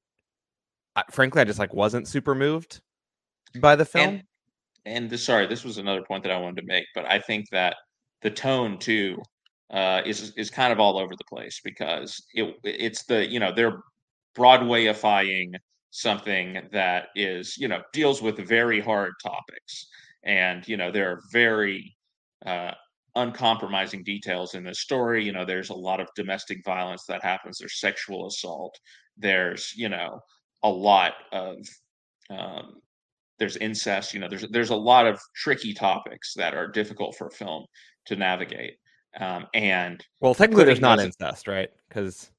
I, 0.94 1.02
frankly, 1.10 1.40
I 1.40 1.44
just 1.44 1.58
like 1.58 1.74
wasn't 1.74 2.06
super 2.06 2.34
moved 2.34 2.80
by 3.58 3.76
the 3.76 3.84
film. 3.84 4.08
And, 4.08 4.22
and 4.86 5.10
the, 5.10 5.18
sorry, 5.18 5.46
this 5.46 5.64
was 5.64 5.78
another 5.78 6.02
point 6.02 6.22
that 6.24 6.32
I 6.32 6.38
wanted 6.38 6.60
to 6.60 6.66
make, 6.66 6.86
but 6.94 7.04
I 7.06 7.18
think 7.18 7.46
that 7.50 7.76
the 8.22 8.30
tone 8.30 8.78
too 8.78 9.20
uh, 9.70 10.02
is 10.04 10.32
is 10.36 10.50
kind 10.50 10.72
of 10.72 10.80
all 10.80 10.98
over 10.98 11.14
the 11.16 11.24
place 11.24 11.60
because 11.62 12.22
it 12.34 12.54
it's 12.64 13.04
the 13.04 13.26
you 13.30 13.40
know 13.40 13.52
they're 13.54 13.82
Broadwayifying 14.36 15.54
something 15.90 16.60
that 16.72 17.08
is 17.16 17.56
you 17.56 17.68
know 17.68 17.82
deals 17.92 18.22
with 18.22 18.38
very 18.46 18.80
hard 18.80 19.12
topics, 19.22 19.88
and 20.24 20.66
you 20.68 20.76
know 20.76 20.90
there 20.90 21.10
are 21.10 21.20
very 21.32 21.96
uh, 22.46 22.72
uncompromising 23.16 24.04
details 24.04 24.54
in 24.54 24.64
this 24.64 24.80
story. 24.80 25.24
You 25.24 25.32
know, 25.32 25.44
there's 25.44 25.70
a 25.70 25.74
lot 25.74 26.00
of 26.00 26.08
domestic 26.14 26.64
violence 26.64 27.04
that 27.06 27.24
happens. 27.24 27.58
There's 27.58 27.80
sexual 27.80 28.28
assault. 28.28 28.78
There's 29.16 29.72
you 29.76 29.88
know 29.88 30.20
a 30.62 30.70
lot 30.70 31.14
of 31.32 31.56
um, 32.30 32.80
there's 33.40 33.56
incest. 33.56 34.14
You 34.14 34.20
know, 34.20 34.28
there's 34.28 34.46
there's 34.50 34.70
a 34.70 34.76
lot 34.76 35.06
of 35.06 35.20
tricky 35.34 35.74
topics 35.74 36.34
that 36.34 36.54
are 36.54 36.68
difficult 36.68 37.16
for 37.16 37.26
a 37.26 37.30
film 37.32 37.64
to 38.06 38.14
navigate. 38.14 38.74
Um, 39.18 39.46
and 39.54 40.04
well, 40.20 40.34
technically, 40.34 40.64
there's 40.64 40.80
not 40.80 41.00
incest, 41.00 41.48
right? 41.48 41.70
Because 41.88 42.30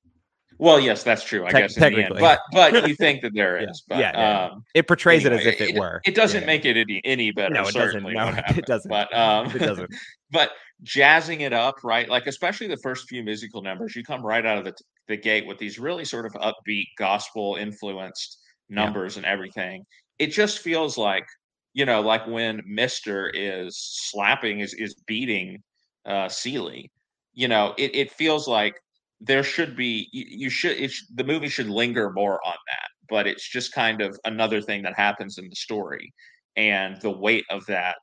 well, 0.62 0.80
yes, 0.80 1.02
that's 1.02 1.24
true. 1.24 1.44
I 1.46 1.52
Te- 1.52 1.58
guess 1.58 1.74
technically, 1.74 2.20
but 2.20 2.40
but 2.52 2.88
you 2.88 2.96
think 3.00 3.24
that 3.24 3.34
there 3.34 3.58
is. 3.58 3.84
yeah, 3.90 3.96
but, 3.96 4.00
yeah, 4.00 4.12
yeah. 4.14 4.46
Um, 4.46 4.64
it 4.76 4.88
portrays 4.88 5.26
anyway, 5.26 5.42
it 5.42 5.48
as 5.48 5.54
if 5.56 5.62
it, 5.62 5.70
it 5.72 5.80
were. 5.80 6.02
It 6.06 6.14
doesn't 6.14 6.42
yeah. 6.42 6.46
make 6.46 6.66
it 6.66 6.78
any, 6.78 7.02
any 7.04 7.32
better. 7.32 7.54
No, 7.54 7.64
it 7.68 7.74
doesn't. 7.74 8.04
No, 8.04 8.34
it 8.50 8.66
doesn't. 8.68 8.88
But 8.88 9.14
um, 9.14 9.48
it 9.48 9.60
doesn't. 9.60 9.90
But 10.34 10.52
jazzing 10.84 11.42
it 11.42 11.52
up, 11.52 11.84
right? 11.84 12.08
Like 12.08 12.26
especially 12.26 12.68
the 12.68 12.78
first 12.78 13.10
few 13.10 13.22
musical 13.22 13.62
numbers, 13.62 13.98
you 13.98 14.04
come 14.04 14.26
right 14.26 14.46
out 14.46 14.60
of 14.60 14.64
the 14.64 14.74
the 15.10 15.18
gate 15.18 15.46
with 15.46 15.58
these 15.58 15.78
really 15.78 16.06
sort 16.06 16.26
of 16.26 16.32
upbeat 16.34 16.86
gospel 16.98 17.58
influenced 17.60 18.38
numbers 18.70 19.18
and 19.18 19.26
everything. 19.26 19.84
It 20.20 20.28
just 20.28 20.60
feels 20.60 20.98
like 20.98 21.26
you 21.74 21.86
know, 21.86 22.02
like 22.02 22.28
when 22.28 22.62
Mister 22.66 23.30
is 23.30 23.78
slapping 23.80 24.60
is 24.60 24.74
is 24.74 24.96
beating 25.08 25.64
uh 26.06 26.30
Celie. 26.30 26.92
You 27.34 27.48
know, 27.48 27.74
it 27.78 27.96
it 27.96 28.12
feels 28.12 28.48
like 28.48 28.76
there 29.20 29.44
should 29.44 29.76
be 29.76 30.08
you, 30.12 30.26
you 30.28 30.50
should 30.50 30.78
it, 30.78 30.92
the 31.16 31.24
movie 31.24 31.50
should 31.50 31.70
linger 31.70 32.12
more 32.12 32.40
on 32.46 32.56
that 32.68 32.88
but 33.10 33.28
it's 33.28 33.48
just 33.48 33.74
kind 33.74 34.02
of 34.02 34.18
another 34.26 34.62
thing 34.62 34.82
that 34.82 34.96
happens 34.96 35.38
in 35.38 35.48
the 35.50 35.56
story 35.56 36.12
and 36.56 37.00
the 37.02 37.12
weight 37.12 37.46
of 37.52 37.66
that 37.68 37.98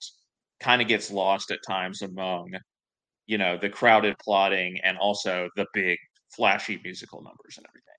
kind 0.60 0.82
of 0.82 0.86
gets 0.86 1.10
lost 1.10 1.50
at 1.50 1.58
times 1.66 2.02
among 2.02 2.50
you 3.26 3.38
know 3.38 3.58
the 3.60 3.68
crowded 3.68 4.16
plotting 4.18 4.78
and 4.84 4.98
also 4.98 5.48
the 5.56 5.66
big 5.74 5.98
flashy 6.30 6.80
musical 6.84 7.22
numbers 7.22 7.56
and 7.56 7.66
everything. 7.68 7.94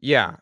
Yeah, 0.00 0.36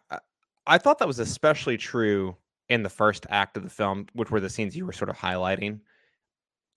I 0.67 0.79
thought 0.79 0.99
that 0.99 1.09
was 1.09 1.19
especially 1.19 1.77
true 1.77 2.37
in 2.69 2.83
the 2.83 2.91
first 2.91 3.27
act 3.31 3.57
of 3.57 3.63
the 3.63 3.71
film, 3.71 4.07
which 4.13 4.31
were 4.31 4.41
the 4.41 4.51
scenes 4.51 4.77
you 4.77 4.87
were 4.87 4.93
sort 4.93 5.09
of 5.09 5.17
highlighting. 5.17 5.81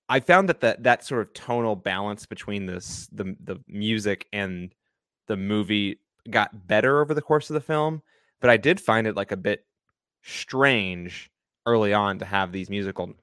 I 0.09 0.19
found 0.19 0.49
that 0.49 0.61
that 0.61 0.83
that 0.83 1.05
sort 1.05 1.21
of 1.21 1.33
tonal 1.33 1.75
balance 1.75 2.25
between 2.25 2.65
this 2.65 3.07
the 3.11 3.35
the 3.43 3.59
music 3.67 4.27
and 4.33 4.73
the 5.27 5.37
movie 5.37 5.99
got 6.29 6.67
better 6.67 7.01
over 7.01 7.13
the 7.13 7.21
course 7.21 7.49
of 7.49 7.53
the 7.53 7.61
film, 7.61 8.01
but 8.39 8.49
I 8.49 8.57
did 8.57 8.79
find 8.79 9.07
it 9.07 9.15
like 9.15 9.31
a 9.31 9.37
bit 9.37 9.65
strange 10.23 11.31
early 11.65 11.93
on 11.93 12.19
to 12.19 12.25
have 12.25 12.51
these 12.51 12.69
musical 12.69 13.13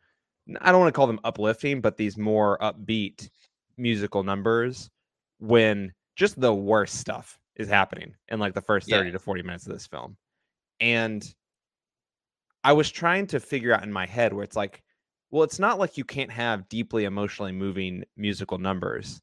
I 0.61 0.72
don't 0.72 0.81
want 0.81 0.94
to 0.94 0.96
call 0.96 1.07
them 1.07 1.20
uplifting, 1.24 1.81
but 1.81 1.96
these 1.96 2.16
more 2.16 2.57
upbeat 2.59 3.28
musical 3.76 4.22
numbers 4.22 4.90
when 5.38 5.92
just 6.16 6.40
the 6.40 6.54
worst 6.54 6.96
stuff 6.96 7.38
is 7.57 7.68
happening 7.68 8.14
in 8.28 8.40
like 8.40 8.54
the 8.54 8.62
first 8.62 8.88
30 8.88 9.07
yeah. 9.07 9.12
to 9.12 9.18
40 9.18 9.42
minutes 9.42 9.66
of 9.66 9.72
this 9.72 9.87
film. 9.87 10.16
And 10.81 11.22
I 12.64 12.73
was 12.73 12.90
trying 12.90 13.27
to 13.29 13.40
figure 13.40 13.73
out 13.73 13.85
in 13.85 13.92
my 13.92 14.07
head 14.07 14.33
where 14.33 14.44
it's 14.44 14.57
like, 14.57 14.83
well, 15.31 15.42
it's 15.42 15.59
not 15.59 15.79
like 15.79 15.97
you 15.97 16.05
can't 16.05 16.31
have 16.31 16.68
deeply 16.68 17.05
emotionally 17.05 17.53
moving 17.53 18.05
musical 18.16 18.59
numbers 18.59 19.21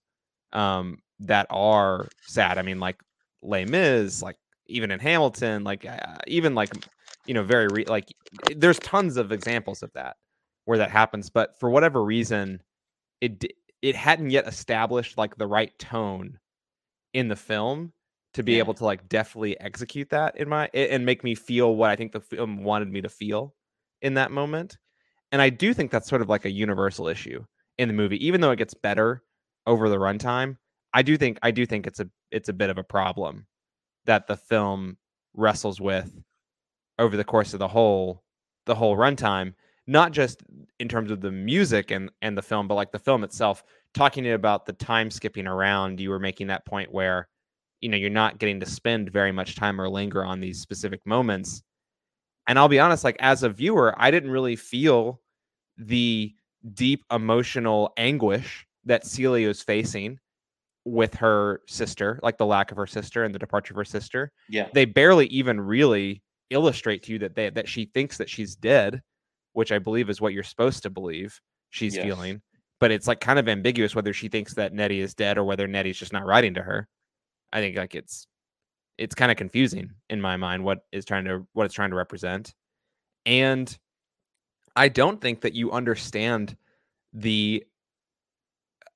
um, 0.54 1.00
that 1.20 1.48
are 1.50 2.08
sad. 2.22 2.58
I 2.58 2.62
mean, 2.62 2.80
like 2.80 3.02
Les 3.42 3.66
Mis, 3.66 4.22
like 4.22 4.38
even 4.68 4.92
in 4.92 5.00
Hamilton, 5.00 5.64
like 5.64 5.86
uh, 5.86 6.18
even 6.28 6.56
like 6.56 6.72
you 7.26 7.34
know, 7.34 7.44
very 7.44 7.68
re- 7.68 7.86
like 7.86 8.14
there's 8.56 8.80
tons 8.80 9.18
of 9.18 9.32
examples 9.32 9.82
of 9.82 9.92
that 9.94 10.18
where 10.66 10.78
that 10.78 10.92
happens. 10.92 11.30
But 11.30 11.60
for 11.60 11.70
whatever 11.70 12.04
reason, 12.04 12.62
it 13.22 13.44
it 13.82 13.96
hadn't 13.96 14.30
yet 14.30 14.48
established 14.48 15.18
like 15.18 15.36
the 15.36 15.48
right 15.48 15.78
tone 15.80 16.40
in 17.14 17.28
the 17.28 17.36
film 17.36 17.94
to 18.36 18.44
be 18.44 18.54
yeah. 18.54 18.60
able 18.60 18.74
to 18.74 18.84
like 18.84 19.08
definitely 19.08 19.60
execute 19.62 20.10
that 20.10 20.38
in 20.38 20.50
my 20.50 20.70
and 20.74 21.06
make 21.06 21.24
me 21.24 21.36
feel 21.36 21.76
what 21.76 21.90
I 21.90 21.96
think 21.96 22.12
the 22.12 22.20
film 22.20 22.64
wanted 22.64 22.92
me 22.92 23.02
to 23.02 23.10
feel 23.10 23.56
in 24.02 24.16
that 24.16 24.30
moment. 24.30 24.78
And 25.32 25.42
I 25.42 25.50
do 25.50 25.74
think 25.74 25.90
that's 25.90 26.10
sort 26.10 26.22
of 26.22 26.28
like 26.28 26.44
a 26.44 26.52
universal 26.52 27.08
issue 27.08 27.46
in 27.78 27.88
the 27.88 27.94
movie, 27.94 28.26
even 28.26 28.42
though 28.42 28.52
it 28.52 28.58
gets 28.58 28.74
better 28.74 29.24
over 29.66 29.88
the 29.88 29.98
runtime. 29.98 30.58
I 30.94 31.02
do 31.02 31.16
think 31.16 31.40
I 31.44 31.52
do 31.52 31.66
think 31.66 31.88
it's 31.88 32.02
a 32.02 32.10
it's 32.30 32.50
a 32.50 32.54
bit 32.54 32.70
of 32.70 32.78
a 32.78 32.84
problem 32.84 33.48
that 34.06 34.28
the 34.28 34.38
film 34.38 34.98
wrestles 35.34 35.80
with 35.80 36.12
over 37.00 37.16
the 37.16 37.24
course 37.24 37.54
of 37.54 37.60
the 37.60 37.68
whole 37.70 38.22
the 38.66 38.76
whole 38.76 38.98
runtime, 38.98 39.54
not 39.88 40.12
just 40.12 40.44
in 40.80 40.90
terms 40.90 41.10
of 41.10 41.22
the 41.22 41.32
music 41.32 41.90
and 41.90 42.12
and 42.22 42.38
the 42.38 42.42
film, 42.42 42.68
but 42.68 42.76
like 42.76 42.92
the 42.92 43.00
film 43.00 43.24
itself. 43.24 43.64
Talking 43.94 44.30
about 44.30 44.66
the 44.66 44.74
time 44.74 45.10
skipping 45.10 45.48
around, 45.48 46.02
you 46.02 46.10
were 46.10 46.20
making 46.20 46.48
that 46.48 46.66
point 46.66 46.92
where 46.92 47.30
you 47.86 47.92
know 47.92 47.98
you're 47.98 48.10
not 48.10 48.40
getting 48.40 48.60
to 48.60 48.66
spend 48.66 49.12
very 49.12 49.32
much 49.32 49.56
time 49.56 49.80
or 49.80 49.88
linger 49.88 50.26
on 50.26 50.40
these 50.40 50.60
specific 50.60 51.06
moments. 51.06 51.62
And 52.48 52.58
i'll 52.58 52.68
be 52.68 52.80
honest 52.80 53.04
like 53.04 53.18
as 53.20 53.44
a 53.44 53.50
viewer 53.50 53.94
i 53.98 54.10
didn't 54.12 54.32
really 54.32 54.56
feel 54.56 55.22
the 55.78 56.34
deep 56.74 57.04
emotional 57.12 57.94
anguish 57.96 58.66
that 58.86 59.06
celia 59.06 59.50
is 59.50 59.62
facing 59.62 60.20
with 60.84 61.14
her 61.16 61.62
sister 61.68 62.20
like 62.24 62.38
the 62.38 62.46
lack 62.46 62.72
of 62.72 62.78
her 62.78 62.88
sister 62.88 63.24
and 63.24 63.34
the 63.34 63.40
departure 63.40 63.74
of 63.74 63.78
her 63.78 63.86
sister. 63.86 64.32
Yeah. 64.50 64.70
They 64.74 64.86
barely 64.86 65.28
even 65.28 65.60
really 65.60 66.22
illustrate 66.52 67.04
to 67.04 67.12
you 67.12 67.20
that 67.20 67.36
they 67.36 67.50
that 67.50 67.68
she 67.68 67.86
thinks 67.86 68.18
that 68.18 68.30
she's 68.30 68.56
dead 68.56 69.02
which 69.54 69.72
i 69.72 69.80
believe 69.80 70.12
is 70.12 70.22
what 70.22 70.32
you're 70.32 70.44
supposed 70.44 70.84
to 70.84 70.90
believe 70.92 71.40
she's 71.70 71.96
yes. 71.96 72.04
feeling. 72.04 72.42
But 72.80 72.92
it's 72.92 73.08
like 73.08 73.20
kind 73.20 73.40
of 73.40 73.48
ambiguous 73.48 73.96
whether 73.96 74.14
she 74.14 74.28
thinks 74.28 74.54
that 74.56 74.74
nettie 74.74 75.02
is 75.02 75.14
dead 75.14 75.38
or 75.38 75.44
whether 75.44 75.68
nettie's 75.68 75.98
just 75.98 76.14
not 76.14 76.26
writing 76.26 76.54
to 76.56 76.62
her 76.62 76.88
I 77.54 77.62
think 77.62 77.78
like 77.78 77.96
it's 77.96 78.28
it's 78.98 79.16
kind 79.16 79.32
of 79.32 79.38
confusing 79.38 79.92
in 80.10 80.22
my 80.22 80.38
mind 80.38 80.64
what 80.64 80.80
is 80.92 81.06
trying 81.06 81.26
to 81.26 81.46
what 81.54 81.66
it's 81.66 81.76
trying 81.76 81.90
to 81.90 81.96
represent. 81.96 82.54
And 83.26 83.76
I 84.76 84.90
don't 84.90 85.22
think 85.22 85.42
that 85.42 85.54
you 85.54 85.72
understand 85.72 86.56
the 87.14 87.66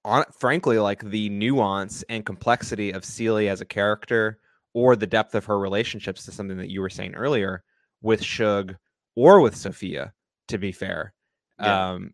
on 0.06 0.26
frankly 0.38 0.80
like 0.80 1.04
the 1.04 1.30
nuance 1.30 2.04
and 2.10 2.26
complexity 2.26 2.92
of 2.92 3.06
Celie 3.06 3.50
as 3.50 3.62
a 3.62 3.66
character 3.66 4.40
or 4.74 4.96
the 4.96 5.08
depth 5.08 5.36
of 5.36 5.46
her 5.46 5.60
relationships 5.60 6.26
to 6.26 6.32
something 6.32 6.58
that 6.58 6.70
you 6.70 6.82
were 6.82 6.90
saying 6.90 7.16
earlier 7.16 7.64
with 8.02 8.24
Shug 8.24 8.76
or 9.16 9.42
with 9.42 9.56
Sophia 9.56 10.14
to 10.48 10.58
be 10.58 10.72
fair. 10.72 11.14
Yeah. 11.60 11.92
Um 11.92 12.14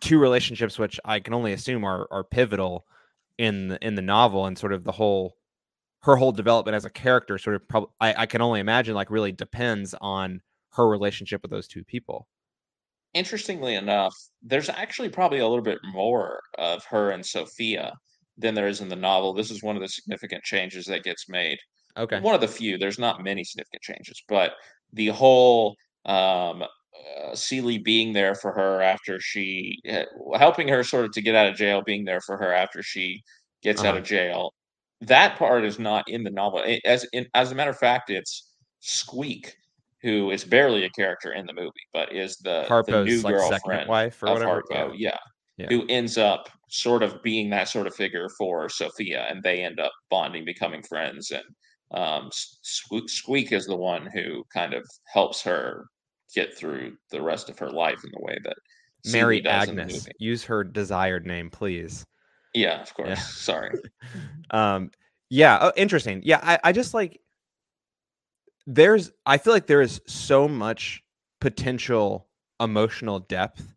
two 0.00 0.18
relationships 0.18 0.78
which 0.78 1.00
I 1.04 1.20
can 1.20 1.34
only 1.34 1.52
assume 1.52 1.84
are 1.84 2.06
are 2.10 2.24
pivotal 2.24 2.86
in 3.38 3.68
the, 3.68 3.86
in 3.86 3.94
the 3.94 4.02
novel 4.02 4.46
and 4.46 4.58
sort 4.58 4.72
of 4.72 4.84
the 4.84 4.92
whole 4.92 5.36
her 6.02 6.16
whole 6.16 6.32
development 6.32 6.74
as 6.74 6.84
a 6.84 6.90
character 6.90 7.38
sort 7.38 7.56
of 7.56 7.66
probably 7.68 7.90
I, 8.00 8.22
I, 8.22 8.26
can 8.26 8.40
only 8.40 8.60
imagine 8.60 8.94
like 8.94 9.10
really 9.10 9.32
depends 9.32 9.94
on 10.00 10.40
her 10.72 10.88
relationship 10.88 11.42
with 11.42 11.50
those 11.50 11.68
two 11.68 11.84
people. 11.84 12.26
Interestingly 13.14 13.74
enough 13.74 14.14
there's 14.42 14.68
actually 14.68 15.08
probably 15.08 15.38
a 15.38 15.48
little 15.48 15.64
bit 15.64 15.78
more 15.92 16.40
of 16.58 16.84
her 16.86 17.10
and 17.10 17.24
sophia 17.24 17.92
than 18.38 18.54
there 18.54 18.68
is 18.68 18.80
in 18.80 18.88
the 18.88 18.96
novel. 18.96 19.32
This 19.32 19.50
is 19.50 19.62
one 19.62 19.76
of 19.76 19.82
the 19.82 19.88
significant 19.88 20.42
changes 20.42 20.86
that 20.86 21.04
gets 21.04 21.28
made. 21.28 21.58
Okay. 21.96 22.20
One 22.20 22.34
of 22.34 22.40
the 22.40 22.48
few 22.48 22.78
there's 22.78 22.98
not 22.98 23.22
many 23.22 23.44
significant 23.44 23.82
changes 23.82 24.22
but 24.28 24.52
the 24.92 25.08
whole 25.08 25.76
um 26.04 26.64
uh, 26.92 27.34
Celie 27.34 27.78
being 27.78 28.12
there 28.12 28.34
for 28.34 28.52
her 28.52 28.82
after 28.82 29.18
she 29.18 29.78
uh, 29.90 30.04
helping 30.36 30.68
her 30.68 30.84
sort 30.84 31.06
of 31.06 31.12
to 31.12 31.22
get 31.22 31.34
out 31.34 31.46
of 31.48 31.56
jail, 31.56 31.82
being 31.84 32.04
there 32.04 32.20
for 32.20 32.36
her 32.36 32.52
after 32.52 32.82
she 32.82 33.22
gets 33.62 33.80
uh-huh. 33.80 33.90
out 33.90 33.96
of 33.96 34.04
jail, 34.04 34.52
that 35.02 35.36
part 35.36 35.64
is 35.64 35.78
not 35.78 36.08
in 36.08 36.22
the 36.22 36.30
novel. 36.30 36.62
As 36.84 37.06
in, 37.12 37.26
as 37.34 37.52
a 37.52 37.54
matter 37.54 37.70
of 37.70 37.78
fact, 37.78 38.10
it's 38.10 38.50
Squeak, 38.80 39.54
who 40.00 40.30
is 40.30 40.44
barely 40.44 40.84
a 40.84 40.90
character 40.90 41.32
in 41.32 41.46
the 41.46 41.52
movie, 41.52 41.72
but 41.92 42.12
is 42.12 42.36
the, 42.38 42.64
the 42.86 43.04
new 43.04 43.20
like 43.20 43.34
girlfriend 43.34 43.88
wife 43.88 44.22
or 44.22 44.28
of 44.28 44.34
whatever. 44.34 44.62
Harpo. 44.70 44.92
Yeah. 44.96 45.18
yeah. 45.56 45.66
Who 45.68 45.84
ends 45.88 46.18
up 46.18 46.48
sort 46.68 47.02
of 47.02 47.22
being 47.22 47.50
that 47.50 47.68
sort 47.68 47.86
of 47.86 47.94
figure 47.94 48.28
for 48.38 48.68
Sophia, 48.68 49.26
and 49.28 49.42
they 49.42 49.62
end 49.62 49.80
up 49.80 49.92
bonding, 50.10 50.44
becoming 50.44 50.82
friends. 50.82 51.30
And 51.32 51.44
um, 51.92 52.30
Squeak, 52.32 53.08
Squeak 53.08 53.52
is 53.52 53.66
the 53.66 53.76
one 53.76 54.08
who 54.14 54.44
kind 54.52 54.72
of 54.72 54.84
helps 55.12 55.42
her 55.42 55.86
get 56.34 56.56
through 56.56 56.96
the 57.10 57.20
rest 57.20 57.50
of 57.50 57.58
her 57.58 57.70
life 57.70 58.02
in 58.04 58.10
the 58.12 58.24
way 58.24 58.38
that 58.44 58.56
Mary 59.10 59.44
Agnes. 59.44 60.08
Use 60.18 60.44
her 60.44 60.64
desired 60.64 61.26
name, 61.26 61.50
please. 61.50 62.04
Yeah, 62.54 62.80
of 62.80 62.92
course. 62.94 63.08
Yeah. 63.08 63.14
Sorry. 63.16 63.78
um, 64.50 64.90
yeah, 65.30 65.58
oh, 65.60 65.72
interesting. 65.76 66.20
Yeah, 66.24 66.40
I, 66.42 66.58
I 66.64 66.72
just 66.72 66.94
like 66.94 67.20
there's 68.66 69.10
I 69.26 69.38
feel 69.38 69.52
like 69.52 69.66
there 69.66 69.82
is 69.82 70.00
so 70.06 70.46
much 70.46 71.02
potential 71.40 72.28
emotional 72.60 73.18
depth 73.20 73.74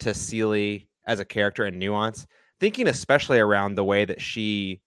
to 0.00 0.12
Celie 0.12 0.88
as 1.06 1.20
a 1.20 1.24
character 1.24 1.64
and 1.64 1.78
nuance. 1.78 2.26
Thinking 2.58 2.88
especially 2.88 3.38
around 3.38 3.74
the 3.74 3.84
way 3.84 4.04
that 4.04 4.20
she 4.20 4.80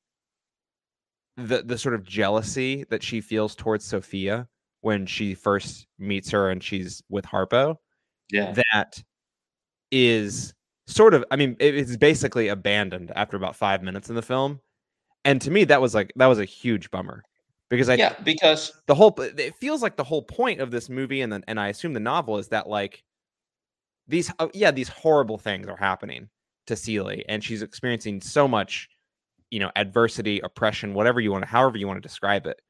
the 1.38 1.64
the 1.64 1.78
sort 1.78 1.96
of 1.96 2.04
jealousy 2.04 2.86
that 2.90 3.02
she 3.02 3.22
feels 3.22 3.56
towards 3.56 3.86
Sophia 3.86 4.48
when 4.82 5.06
she 5.06 5.34
first 5.34 5.88
meets 5.98 6.30
her 6.32 6.50
and 6.50 6.64
she's 6.64 7.02
with 7.10 7.26
Harpo. 7.26 7.76
Yeah. 8.32 8.54
That 8.74 9.02
is 9.92 10.54
sort 10.90 11.14
of 11.14 11.24
i 11.32 11.36
mean 11.36 11.56
it's 11.60 11.96
basically 11.96 12.48
abandoned 12.48 13.12
after 13.16 13.38
about 13.38 13.56
five 13.56 13.84
minutes 13.84 14.10
in 14.10 14.16
the 14.16 14.22
film. 14.22 14.60
And 15.26 15.42
to 15.42 15.52
me 15.52 15.64
that 15.66 15.82
was 15.82 15.94
like 15.94 16.12
that 16.16 16.26
was 16.28 16.40
a 16.40 16.46
huge 16.46 16.90
bummer 16.92 17.24
because 17.70 17.90
i 17.90 17.96
yeah 17.96 18.16
because 18.24 18.72
the 18.88 18.96
whole 18.96 19.14
it 19.20 19.54
feels 19.56 19.82
like 19.82 19.96
the 19.98 20.04
whole 20.04 20.24
point 20.24 20.60
of 20.60 20.72
this 20.72 20.90
movie 20.90 21.22
and 21.22 21.32
then 21.32 21.44
and 21.48 21.60
i 21.60 21.68
assume 21.68 21.94
the 21.94 22.00
novel 22.00 22.38
is 22.38 22.48
that 22.48 22.68
like 22.68 23.04
these 24.08 24.32
uh, 24.40 24.48
yeah 24.54 24.72
these 24.72 24.90
horrible 24.90 25.38
things 25.38 25.68
are 25.68 25.78
happening 25.78 26.30
to 26.68 26.76
Celie 26.76 27.26
and 27.28 27.44
she's 27.44 27.62
experiencing 27.62 28.22
so 28.22 28.48
much 28.48 28.90
you 29.52 29.60
know 29.60 29.72
adversity 29.76 30.40
oppression 30.40 30.94
whatever 30.94 31.20
you 31.20 31.32
want 31.32 31.44
to 31.44 31.50
however 31.50 31.78
you 31.78 31.88
want 31.88 31.98
to 31.98 32.08
describe 32.08 32.48
it. 32.48 32.62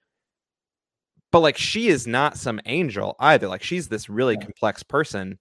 But 1.32 1.42
like 1.42 1.58
she 1.58 1.90
is 1.90 2.08
not 2.08 2.38
some 2.38 2.60
angel 2.66 3.16
either. 3.20 3.48
Like 3.48 3.62
she's 3.62 3.88
this 3.88 4.10
really 4.10 4.36
complex 4.38 4.84
person 4.84 5.38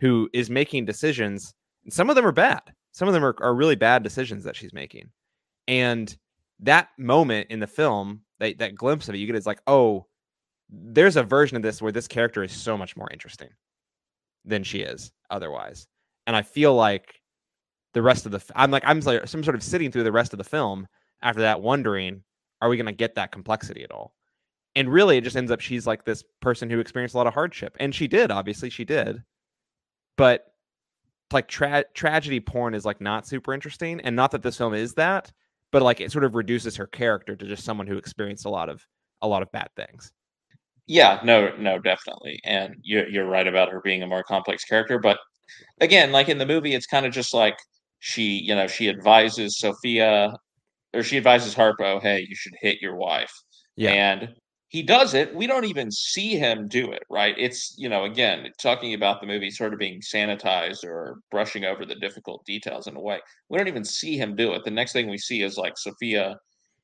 who 0.00 0.28
is 0.32 0.50
making 0.50 0.84
decisions 0.84 1.54
some 1.92 2.10
of 2.10 2.16
them 2.16 2.26
are 2.26 2.32
bad. 2.32 2.62
Some 2.92 3.08
of 3.08 3.14
them 3.14 3.24
are, 3.24 3.34
are 3.40 3.54
really 3.54 3.76
bad 3.76 4.02
decisions 4.02 4.44
that 4.44 4.56
she's 4.56 4.72
making. 4.72 5.10
And 5.68 6.14
that 6.60 6.88
moment 6.98 7.48
in 7.50 7.60
the 7.60 7.66
film, 7.66 8.22
that, 8.38 8.58
that 8.58 8.74
glimpse 8.74 9.08
of 9.08 9.14
it, 9.14 9.18
you 9.18 9.26
get 9.26 9.36
is 9.36 9.46
like, 9.46 9.60
oh, 9.66 10.06
there's 10.68 11.16
a 11.16 11.22
version 11.22 11.56
of 11.56 11.62
this 11.62 11.82
where 11.82 11.92
this 11.92 12.08
character 12.08 12.42
is 12.42 12.52
so 12.52 12.76
much 12.76 12.96
more 12.96 13.10
interesting 13.10 13.50
than 14.44 14.62
she 14.62 14.80
is 14.80 15.12
otherwise. 15.30 15.86
And 16.26 16.36
I 16.36 16.42
feel 16.42 16.74
like 16.74 17.20
the 17.92 18.02
rest 18.02 18.26
of 18.26 18.32
the 18.32 18.42
I'm 18.54 18.70
like 18.70 18.84
I'm 18.86 19.00
like 19.00 19.26
some 19.26 19.42
sort 19.42 19.56
of 19.56 19.62
sitting 19.62 19.90
through 19.90 20.04
the 20.04 20.12
rest 20.12 20.32
of 20.32 20.38
the 20.38 20.44
film 20.44 20.86
after 21.22 21.42
that 21.42 21.60
wondering 21.60 22.22
are 22.62 22.68
we 22.68 22.76
going 22.76 22.86
to 22.86 22.92
get 22.92 23.16
that 23.16 23.32
complexity 23.32 23.82
at 23.82 23.90
all? 23.90 24.14
And 24.76 24.92
really 24.92 25.16
it 25.16 25.24
just 25.24 25.36
ends 25.36 25.50
up 25.50 25.60
she's 25.60 25.86
like 25.86 26.04
this 26.04 26.22
person 26.40 26.70
who 26.70 26.78
experienced 26.78 27.14
a 27.14 27.18
lot 27.18 27.26
of 27.26 27.34
hardship 27.34 27.76
and 27.80 27.94
she 27.94 28.06
did 28.06 28.30
obviously 28.30 28.70
she 28.70 28.84
did. 28.84 29.22
But 30.16 30.49
like 31.32 31.48
tra- 31.48 31.84
tragedy 31.94 32.40
porn 32.40 32.74
is 32.74 32.84
like 32.84 33.00
not 33.00 33.26
super 33.26 33.52
interesting, 33.54 34.00
and 34.00 34.16
not 34.16 34.30
that 34.32 34.42
this 34.42 34.56
film 34.58 34.74
is 34.74 34.94
that, 34.94 35.32
but 35.72 35.82
like 35.82 36.00
it 36.00 36.12
sort 36.12 36.24
of 36.24 36.34
reduces 36.34 36.76
her 36.76 36.86
character 36.86 37.36
to 37.36 37.46
just 37.46 37.64
someone 37.64 37.86
who 37.86 37.96
experienced 37.98 38.46
a 38.46 38.50
lot 38.50 38.68
of 38.68 38.86
a 39.22 39.28
lot 39.28 39.42
of 39.42 39.50
bad 39.52 39.68
things. 39.76 40.12
Yeah, 40.86 41.20
no, 41.24 41.54
no, 41.56 41.78
definitely, 41.78 42.40
and 42.44 42.74
you're 42.82 43.08
you're 43.08 43.26
right 43.26 43.46
about 43.46 43.70
her 43.70 43.80
being 43.82 44.02
a 44.02 44.06
more 44.06 44.24
complex 44.24 44.64
character. 44.64 44.98
But 44.98 45.18
again, 45.80 46.12
like 46.12 46.28
in 46.28 46.38
the 46.38 46.46
movie, 46.46 46.74
it's 46.74 46.86
kind 46.86 47.06
of 47.06 47.12
just 47.12 47.34
like 47.34 47.56
she, 48.00 48.40
you 48.40 48.54
know, 48.54 48.66
she 48.66 48.88
advises 48.88 49.58
Sophia, 49.58 50.32
or 50.94 51.02
she 51.02 51.16
advises 51.18 51.54
Harpo, 51.54 52.00
"Hey, 52.02 52.26
you 52.28 52.34
should 52.36 52.54
hit 52.60 52.80
your 52.82 52.96
wife," 52.96 53.32
Yeah. 53.76 53.92
and 53.92 54.34
he 54.70 54.84
does 54.84 55.14
it. 55.14 55.34
We 55.34 55.48
don't 55.48 55.64
even 55.64 55.90
see 55.90 56.36
him 56.36 56.68
do 56.68 56.92
it, 56.92 57.02
right? 57.10 57.34
It's 57.36 57.74
you 57.76 57.88
know, 57.88 58.04
again, 58.04 58.46
talking 58.62 58.94
about 58.94 59.20
the 59.20 59.26
movie 59.26 59.50
sort 59.50 59.72
of 59.72 59.80
being 59.80 60.00
sanitized 60.00 60.84
or 60.84 61.18
brushing 61.30 61.64
over 61.64 61.84
the 61.84 61.96
difficult 61.96 62.44
details 62.46 62.86
in 62.86 62.96
a 62.96 63.00
way. 63.00 63.18
We 63.48 63.58
don't 63.58 63.68
even 63.68 63.84
see 63.84 64.16
him 64.16 64.36
do 64.36 64.52
it. 64.54 64.64
The 64.64 64.70
next 64.70 64.92
thing 64.92 65.10
we 65.10 65.18
see 65.18 65.42
is 65.42 65.56
like 65.58 65.76
Sophia 65.76 66.36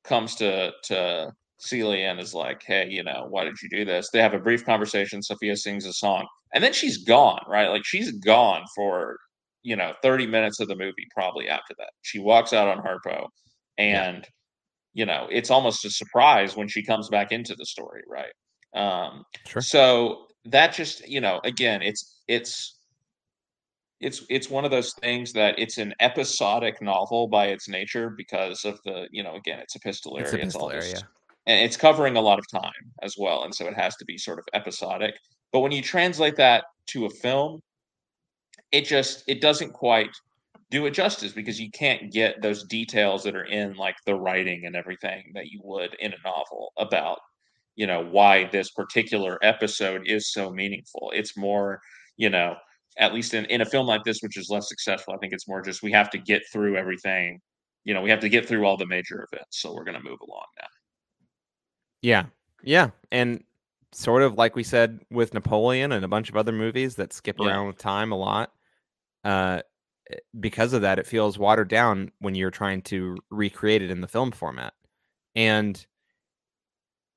comes 0.04 0.34
to 0.36 0.72
to 0.84 1.32
Celia 1.60 2.08
and 2.08 2.20
is 2.20 2.34
like, 2.34 2.62
"Hey, 2.66 2.88
you 2.90 3.04
know, 3.04 3.26
why 3.30 3.44
did 3.44 3.54
you 3.62 3.68
do 3.70 3.84
this?" 3.84 4.10
They 4.10 4.20
have 4.20 4.34
a 4.34 4.40
brief 4.40 4.64
conversation. 4.64 5.22
Sophia 5.22 5.56
sings 5.56 5.86
a 5.86 5.92
song, 5.92 6.26
and 6.54 6.64
then 6.64 6.72
she's 6.72 6.98
gone. 7.04 7.42
Right, 7.48 7.68
like 7.68 7.84
she's 7.84 8.10
gone 8.12 8.64
for 8.74 9.16
you 9.62 9.76
know 9.76 9.94
thirty 10.02 10.26
minutes 10.26 10.60
of 10.60 10.68
the 10.68 10.76
movie. 10.76 11.06
Probably 11.14 11.48
after 11.48 11.74
that, 11.78 11.90
she 12.02 12.18
walks 12.18 12.52
out 12.52 12.68
on 12.68 12.84
Harpo, 12.84 13.28
and 13.78 14.24
yeah. 14.24 14.30
You 14.96 15.04
know 15.04 15.26
it's 15.30 15.50
almost 15.50 15.84
a 15.84 15.90
surprise 15.90 16.56
when 16.56 16.68
she 16.68 16.82
comes 16.82 17.10
back 17.10 17.30
into 17.30 17.54
the 17.54 17.66
story. 17.66 18.02
Right. 18.08 18.32
Um, 18.74 19.24
sure. 19.46 19.60
So 19.60 20.26
that 20.46 20.72
just 20.72 21.06
you 21.06 21.20
know 21.20 21.38
again, 21.44 21.82
it's 21.82 22.22
it's 22.26 22.78
it's 24.00 24.24
it's 24.30 24.48
one 24.48 24.64
of 24.64 24.70
those 24.70 24.94
things 25.02 25.34
that 25.34 25.58
it's 25.58 25.76
an 25.76 25.92
episodic 26.00 26.80
novel 26.80 27.28
by 27.28 27.48
its 27.48 27.68
nature 27.68 28.08
because 28.16 28.64
of 28.64 28.80
the 28.84 29.06
you 29.10 29.22
know 29.22 29.34
again 29.34 29.58
it's 29.58 29.76
epistolary 29.76 30.22
it's, 30.22 30.32
epistolary, 30.32 30.78
it's 30.78 30.86
all 30.86 30.92
this, 30.92 31.04
and 31.46 31.64
it's 31.64 31.76
covering 31.76 32.16
a 32.16 32.20
lot 32.20 32.38
of 32.38 32.44
time 32.50 32.92
as 33.02 33.14
well 33.18 33.44
and 33.44 33.54
so 33.54 33.66
it 33.66 33.74
has 33.74 33.96
to 33.96 34.04
be 34.04 34.18
sort 34.18 34.38
of 34.38 34.44
episodic 34.52 35.14
but 35.50 35.60
when 35.60 35.72
you 35.72 35.80
translate 35.80 36.36
that 36.36 36.64
to 36.86 37.06
a 37.06 37.10
film 37.10 37.58
it 38.70 38.84
just 38.84 39.24
it 39.26 39.40
doesn't 39.40 39.72
quite 39.72 40.10
do 40.70 40.86
it 40.86 40.90
justice 40.90 41.32
because 41.32 41.60
you 41.60 41.70
can't 41.70 42.12
get 42.12 42.42
those 42.42 42.64
details 42.64 43.22
that 43.22 43.36
are 43.36 43.44
in 43.44 43.74
like 43.76 43.96
the 44.04 44.14
writing 44.14 44.64
and 44.66 44.74
everything 44.74 45.30
that 45.34 45.46
you 45.46 45.60
would 45.62 45.94
in 46.00 46.12
a 46.12 46.16
novel 46.24 46.72
about 46.76 47.18
you 47.76 47.86
know 47.86 48.04
why 48.04 48.48
this 48.52 48.70
particular 48.70 49.38
episode 49.42 50.02
is 50.06 50.32
so 50.32 50.50
meaningful 50.50 51.12
it's 51.14 51.36
more 51.36 51.80
you 52.16 52.30
know 52.30 52.54
at 52.98 53.12
least 53.12 53.34
in, 53.34 53.44
in 53.46 53.60
a 53.60 53.66
film 53.66 53.86
like 53.86 54.02
this 54.04 54.20
which 54.22 54.36
is 54.36 54.48
less 54.50 54.68
successful 54.68 55.14
i 55.14 55.18
think 55.18 55.32
it's 55.32 55.48
more 55.48 55.62
just 55.62 55.82
we 55.82 55.92
have 55.92 56.10
to 56.10 56.18
get 56.18 56.42
through 56.52 56.76
everything 56.76 57.38
you 57.84 57.94
know 57.94 58.00
we 58.00 58.10
have 58.10 58.20
to 58.20 58.28
get 58.28 58.46
through 58.46 58.64
all 58.64 58.76
the 58.76 58.86
major 58.86 59.26
events 59.30 59.60
so 59.60 59.72
we're 59.72 59.84
going 59.84 59.96
to 59.96 60.02
move 60.02 60.18
along 60.26 60.46
now 60.60 60.68
yeah. 62.06 62.26
Yeah. 62.62 62.90
And 63.10 63.42
sort 63.92 64.22
of 64.22 64.34
like 64.34 64.54
we 64.54 64.62
said 64.62 65.00
with 65.10 65.34
Napoleon 65.34 65.92
and 65.92 66.04
a 66.04 66.08
bunch 66.08 66.28
of 66.28 66.36
other 66.36 66.52
movies 66.52 66.96
that 66.96 67.12
skip 67.12 67.36
yeah. 67.38 67.48
around 67.48 67.66
with 67.66 67.78
time 67.78 68.12
a 68.12 68.16
lot. 68.16 68.52
Uh, 69.24 69.62
Eh, 70.10 70.16
because 70.40 70.72
of 70.72 70.82
that, 70.82 70.98
it 70.98 71.06
feels 71.06 71.38
watered 71.38 71.68
down 71.68 72.10
when 72.20 72.34
you're 72.34 72.50
trying 72.50 72.82
to 72.82 73.16
recreate 73.30 73.82
it 73.82 73.90
in 73.90 74.00
the 74.00 74.08
film 74.08 74.32
format. 74.32 74.74
And 75.34 75.84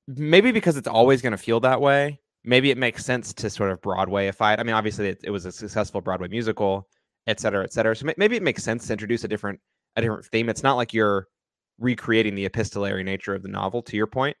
maybe 0.06 0.52
because 0.52 0.76
it's 0.76 0.88
always 0.88 1.22
going 1.22 1.32
to 1.32 1.38
feel 1.38 1.60
that 1.60 1.80
way, 1.80 2.20
maybe 2.44 2.70
it 2.70 2.78
makes 2.78 3.04
sense 3.04 3.32
to 3.34 3.50
sort 3.50 3.70
of 3.70 3.80
Broadwayify 3.80 4.54
it. 4.54 4.60
I 4.60 4.62
mean, 4.62 4.74
obviously, 4.74 5.08
it, 5.08 5.20
it 5.24 5.30
was 5.30 5.46
a 5.46 5.52
successful 5.52 6.00
Broadway 6.00 6.28
musical, 6.28 6.88
et 7.26 7.40
cetera, 7.40 7.64
et 7.64 7.72
cetera. 7.72 7.94
So 7.94 8.10
maybe 8.16 8.36
it 8.36 8.42
makes 8.42 8.62
sense 8.62 8.86
to 8.86 8.92
introduce 8.92 9.24
a 9.24 9.28
different 9.28 9.60
a 9.96 10.00
different 10.02 10.26
theme. 10.26 10.48
It's 10.48 10.62
not 10.62 10.76
like 10.76 10.94
you're 10.94 11.26
recreating 11.78 12.34
the 12.34 12.44
epistolary 12.44 13.02
nature 13.02 13.34
of 13.34 13.42
the 13.42 13.48
novel. 13.48 13.82
To 13.82 13.96
your 13.96 14.06
point, 14.06 14.36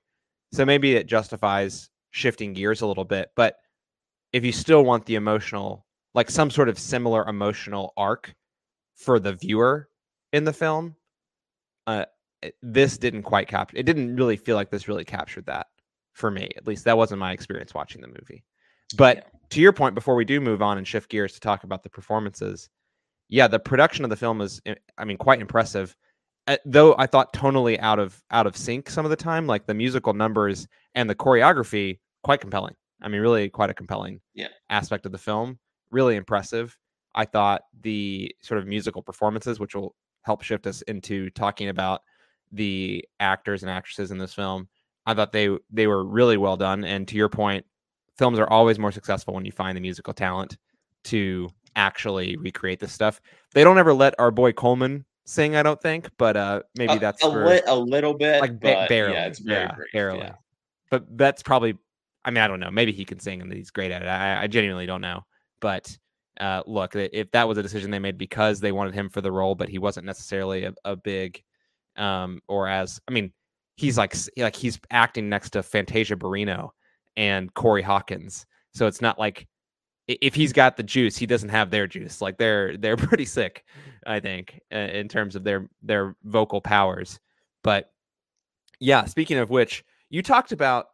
so 0.52 0.64
maybe 0.64 0.94
it 0.94 1.06
justifies 1.06 1.90
shifting 2.10 2.52
gears 2.52 2.80
a 2.80 2.86
little 2.86 3.04
bit. 3.04 3.30
But 3.36 3.56
if 4.32 4.44
you 4.44 4.52
still 4.52 4.84
want 4.84 5.06
the 5.06 5.16
emotional, 5.16 5.86
like 6.14 6.30
some 6.30 6.50
sort 6.50 6.68
of 6.68 6.78
similar 6.78 7.28
emotional 7.28 7.92
arc 7.96 8.34
for 9.00 9.18
the 9.18 9.32
viewer 9.32 9.88
in 10.32 10.44
the 10.44 10.52
film, 10.52 10.94
uh, 11.86 12.04
this 12.62 12.98
didn't 12.98 13.22
quite 13.22 13.48
capture. 13.48 13.76
It 13.76 13.86
didn't 13.86 14.16
really 14.16 14.36
feel 14.36 14.56
like 14.56 14.70
this 14.70 14.88
really 14.88 15.04
captured 15.04 15.46
that 15.46 15.66
for 16.12 16.30
me. 16.30 16.50
At 16.56 16.66
least 16.66 16.84
that 16.84 16.96
wasn't 16.96 17.20
my 17.20 17.32
experience 17.32 17.74
watching 17.74 18.00
the 18.00 18.08
movie. 18.08 18.44
But 18.96 19.16
yeah. 19.16 19.22
to 19.50 19.60
your 19.60 19.72
point, 19.72 19.94
before 19.94 20.14
we 20.14 20.24
do 20.24 20.40
move 20.40 20.62
on 20.62 20.78
and 20.78 20.86
shift 20.86 21.10
gears 21.10 21.32
to 21.34 21.40
talk 21.40 21.64
about 21.64 21.82
the 21.82 21.90
performances, 21.90 22.68
yeah, 23.28 23.46
the 23.46 23.58
production 23.58 24.04
of 24.04 24.10
the 24.10 24.16
film 24.16 24.40
is, 24.40 24.60
eh, 24.66 24.74
I 24.98 25.04
mean, 25.04 25.16
quite 25.16 25.40
impressive. 25.40 25.96
Uh, 26.46 26.56
though 26.64 26.94
I 26.98 27.06
thought 27.06 27.32
tonally 27.32 27.78
out 27.78 27.98
of 27.98 28.20
out 28.30 28.46
of 28.46 28.56
sync 28.56 28.90
some 28.90 29.04
of 29.04 29.10
the 29.10 29.16
time, 29.16 29.46
like 29.46 29.66
the 29.66 29.74
musical 29.74 30.14
numbers 30.14 30.66
and 30.94 31.08
the 31.08 31.14
choreography, 31.14 32.00
quite 32.24 32.40
compelling. 32.40 32.74
I 33.02 33.08
mean, 33.08 33.20
really 33.20 33.48
quite 33.48 33.70
a 33.70 33.74
compelling 33.74 34.20
yeah. 34.34 34.48
aspect 34.68 35.06
of 35.06 35.12
the 35.12 35.18
film. 35.18 35.58
Really 35.90 36.16
impressive. 36.16 36.76
I 37.14 37.24
thought 37.24 37.62
the 37.80 38.34
sort 38.40 38.60
of 38.60 38.66
musical 38.66 39.02
performances, 39.02 39.58
which 39.58 39.74
will 39.74 39.94
help 40.22 40.42
shift 40.42 40.66
us 40.66 40.82
into 40.82 41.30
talking 41.30 41.68
about 41.68 42.02
the 42.52 43.04
actors 43.20 43.62
and 43.62 43.70
actresses 43.70 44.10
in 44.10 44.18
this 44.18 44.34
film, 44.34 44.68
I 45.06 45.14
thought 45.14 45.32
they 45.32 45.50
they 45.70 45.86
were 45.86 46.04
really 46.04 46.36
well 46.36 46.56
done. 46.56 46.84
And 46.84 47.06
to 47.08 47.16
your 47.16 47.28
point, 47.28 47.64
films 48.16 48.38
are 48.38 48.48
always 48.48 48.78
more 48.78 48.92
successful 48.92 49.34
when 49.34 49.44
you 49.44 49.52
find 49.52 49.76
the 49.76 49.80
musical 49.80 50.12
talent 50.12 50.58
to 51.04 51.48
actually 51.76 52.36
recreate 52.36 52.80
this 52.80 52.92
stuff. 52.92 53.20
They 53.54 53.64
don't 53.64 53.78
ever 53.78 53.94
let 53.94 54.14
our 54.18 54.30
boy 54.30 54.52
Coleman 54.52 55.04
sing, 55.24 55.56
I 55.56 55.62
don't 55.62 55.80
think, 55.80 56.10
but 56.18 56.36
uh 56.36 56.62
maybe 56.76 56.98
that's 56.98 57.22
a, 57.24 57.30
for, 57.30 57.46
li- 57.46 57.62
a 57.66 57.76
little 57.76 58.14
bit, 58.14 58.40
like 58.40 58.58
ba- 58.60 58.86
barely. 58.88 59.14
Yeah, 59.14 59.26
it's 59.26 59.38
very 59.38 59.62
yeah, 59.62 59.74
brief, 59.74 59.92
barely. 59.92 60.18
Yeah. 60.18 60.34
But 60.90 61.16
that's 61.16 61.42
probably. 61.42 61.76
I 62.24 62.30
mean, 62.30 62.42
I 62.42 62.48
don't 62.48 62.60
know. 62.60 62.70
Maybe 62.70 62.92
he 62.92 63.06
can 63.06 63.18
sing 63.18 63.40
and 63.40 63.50
he's 63.50 63.70
great 63.70 63.90
at 63.90 64.02
it. 64.02 64.08
I, 64.08 64.42
I 64.42 64.46
genuinely 64.46 64.84
don't 64.84 65.00
know. 65.00 65.24
But 65.60 65.96
uh, 66.40 66.62
look, 66.66 66.96
if 66.96 67.30
that 67.32 67.46
was 67.46 67.58
a 67.58 67.62
decision 67.62 67.90
they 67.90 67.98
made 67.98 68.18
because 68.18 68.60
they 68.60 68.72
wanted 68.72 68.94
him 68.94 69.10
for 69.10 69.20
the 69.20 69.30
role, 69.30 69.54
but 69.54 69.68
he 69.68 69.78
wasn't 69.78 70.06
necessarily 70.06 70.64
a, 70.64 70.74
a 70.84 70.96
big, 70.96 71.42
um, 71.96 72.40
or 72.48 72.66
as 72.66 72.98
I 73.06 73.12
mean, 73.12 73.32
he's 73.76 73.98
like 73.98 74.16
like 74.38 74.56
he's 74.56 74.80
acting 74.90 75.28
next 75.28 75.50
to 75.50 75.62
Fantasia 75.62 76.16
Barrino 76.16 76.70
and 77.16 77.52
Corey 77.54 77.82
Hawkins, 77.82 78.46
so 78.72 78.86
it's 78.86 79.02
not 79.02 79.18
like 79.18 79.46
if 80.08 80.34
he's 80.34 80.52
got 80.52 80.76
the 80.76 80.82
juice, 80.82 81.16
he 81.16 81.26
doesn't 81.26 81.50
have 81.50 81.70
their 81.70 81.86
juice. 81.86 82.22
Like 82.22 82.38
they're 82.38 82.76
they're 82.78 82.96
pretty 83.08 83.26
sick, 83.26 83.64
I 84.06 84.18
think, 84.18 84.60
in 84.70 85.08
terms 85.08 85.36
of 85.36 85.44
their 85.44 85.68
their 85.82 86.16
vocal 86.24 86.62
powers. 86.62 87.20
But 87.62 87.92
yeah, 88.80 89.04
speaking 89.04 89.36
of 89.36 89.50
which, 89.50 89.84
you 90.08 90.22
talked 90.22 90.52
about 90.52 90.86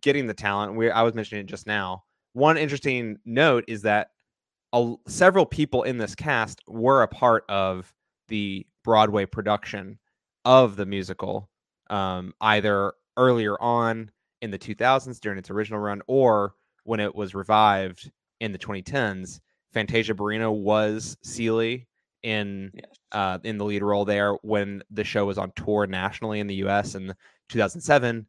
getting 0.00 0.28
the 0.28 0.34
talent. 0.34 0.76
We 0.76 0.90
I 0.90 1.02
was 1.02 1.14
mentioning 1.14 1.44
it 1.44 1.48
just 1.48 1.66
now. 1.66 2.04
One 2.34 2.56
interesting 2.56 3.18
note 3.26 3.64
is 3.66 3.82
that 3.82 4.11
a, 4.72 4.94
several 5.06 5.46
people 5.46 5.82
in 5.82 5.98
this 5.98 6.14
cast 6.14 6.60
were 6.66 7.02
a 7.02 7.08
part 7.08 7.44
of 7.48 7.92
the 8.28 8.66
Broadway 8.84 9.26
production 9.26 9.98
of 10.44 10.76
the 10.76 10.86
musical, 10.86 11.48
um, 11.90 12.34
either 12.40 12.94
earlier 13.16 13.60
on 13.60 14.10
in 14.40 14.50
the 14.50 14.58
2000s 14.58 15.20
during 15.20 15.38
its 15.38 15.50
original 15.50 15.78
run 15.78 16.02
or 16.06 16.54
when 16.84 17.00
it 17.00 17.14
was 17.14 17.34
revived 17.34 18.10
in 18.40 18.52
the 18.52 18.58
2010s. 18.58 19.40
Fantasia 19.72 20.14
Barrino 20.14 20.52
was 20.52 21.16
Celie 21.22 21.86
in 22.22 22.70
yes. 22.74 22.84
uh, 23.12 23.38
in 23.44 23.58
the 23.58 23.64
lead 23.64 23.82
role 23.82 24.04
there 24.04 24.34
when 24.42 24.82
the 24.90 25.04
show 25.04 25.24
was 25.24 25.38
on 25.38 25.52
tour 25.56 25.86
nationally 25.86 26.40
in 26.40 26.46
the 26.46 26.56
U.S. 26.56 26.94
in 26.94 27.14
2007. 27.48 28.26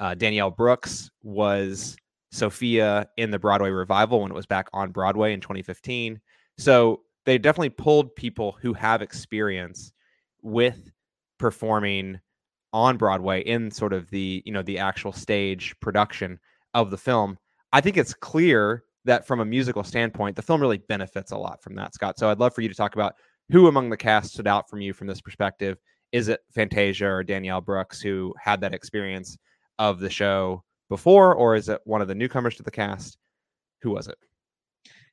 Uh, 0.00 0.14
Danielle 0.14 0.50
Brooks 0.50 1.10
was 1.22 1.96
Sophia 2.34 3.08
in 3.16 3.30
the 3.30 3.38
Broadway 3.38 3.70
revival 3.70 4.20
when 4.20 4.30
it 4.32 4.34
was 4.34 4.46
back 4.46 4.68
on 4.72 4.90
Broadway 4.90 5.32
in 5.32 5.40
2015. 5.40 6.20
So 6.58 7.02
they 7.26 7.38
definitely 7.38 7.70
pulled 7.70 8.14
people 8.16 8.56
who 8.60 8.72
have 8.74 9.02
experience 9.02 9.92
with 10.42 10.90
performing 11.38 12.20
on 12.72 12.96
Broadway 12.96 13.42
in 13.42 13.70
sort 13.70 13.92
of 13.92 14.10
the 14.10 14.42
you 14.44 14.52
know 14.52 14.62
the 14.62 14.78
actual 14.78 15.12
stage 15.12 15.74
production 15.80 16.40
of 16.74 16.90
the 16.90 16.98
film. 16.98 17.38
I 17.72 17.80
think 17.80 17.96
it's 17.96 18.14
clear 18.14 18.82
that 19.04 19.26
from 19.26 19.38
a 19.40 19.44
musical 19.44 19.84
standpoint, 19.84 20.34
the 20.34 20.42
film 20.42 20.60
really 20.60 20.78
benefits 20.78 21.30
a 21.30 21.38
lot 21.38 21.62
from 21.62 21.76
that, 21.76 21.94
Scott. 21.94 22.18
So 22.18 22.30
I'd 22.30 22.40
love 22.40 22.54
for 22.54 22.62
you 22.62 22.68
to 22.68 22.74
talk 22.74 22.94
about 22.94 23.14
who 23.50 23.68
among 23.68 23.90
the 23.90 23.96
cast 23.96 24.32
stood 24.32 24.48
out 24.48 24.68
from 24.68 24.80
you 24.80 24.92
from 24.92 25.06
this 25.06 25.20
perspective. 25.20 25.78
Is 26.10 26.28
it 26.28 26.40
Fantasia 26.52 27.06
or 27.06 27.22
Danielle 27.22 27.60
Brooks 27.60 28.00
who 28.00 28.34
had 28.42 28.60
that 28.62 28.74
experience 28.74 29.36
of 29.78 30.00
the 30.00 30.10
show 30.10 30.64
before, 30.88 31.34
or 31.34 31.54
is 31.54 31.68
it 31.68 31.80
one 31.84 32.00
of 32.00 32.08
the 32.08 32.14
newcomers 32.14 32.56
to 32.56 32.62
the 32.62 32.70
cast? 32.70 33.18
Who 33.82 33.90
was 33.90 34.08
it? 34.08 34.16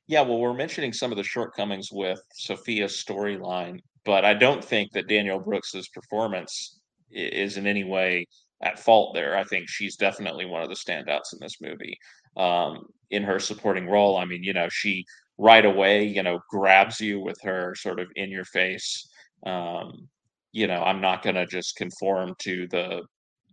Yeah, 0.06 0.22
well, 0.22 0.38
we're 0.38 0.54
mentioning 0.54 0.92
some 0.92 1.12
of 1.12 1.16
the 1.16 1.24
shortcomings 1.24 1.90
with 1.92 2.20
Sophia's 2.34 2.92
storyline, 2.92 3.80
but 4.04 4.24
I 4.24 4.34
don't 4.34 4.64
think 4.64 4.92
that 4.92 5.08
Danielle 5.08 5.38
Brooks's 5.38 5.88
performance 5.88 6.80
is 7.10 7.56
in 7.56 7.66
any 7.66 7.84
way 7.84 8.26
at 8.62 8.78
fault 8.78 9.14
there. 9.14 9.36
I 9.36 9.44
think 9.44 9.68
she's 9.68 9.96
definitely 9.96 10.44
one 10.44 10.62
of 10.62 10.68
the 10.68 10.74
standouts 10.74 11.32
in 11.32 11.38
this 11.40 11.60
movie 11.60 11.98
um, 12.36 12.86
in 13.10 13.22
her 13.22 13.38
supporting 13.38 13.88
role. 13.88 14.16
I 14.16 14.24
mean, 14.24 14.42
you 14.42 14.52
know, 14.52 14.68
she 14.70 15.04
right 15.38 15.64
away, 15.64 16.04
you 16.04 16.22
know, 16.22 16.40
grabs 16.50 17.00
you 17.00 17.20
with 17.20 17.40
her 17.42 17.74
sort 17.74 18.00
of 18.00 18.08
in 18.16 18.30
your 18.30 18.44
face. 18.44 19.08
Um, 19.44 20.08
you 20.52 20.66
know, 20.66 20.82
I'm 20.82 21.00
not 21.00 21.22
going 21.22 21.36
to 21.36 21.46
just 21.46 21.76
conform 21.76 22.34
to 22.40 22.68
the 22.68 23.02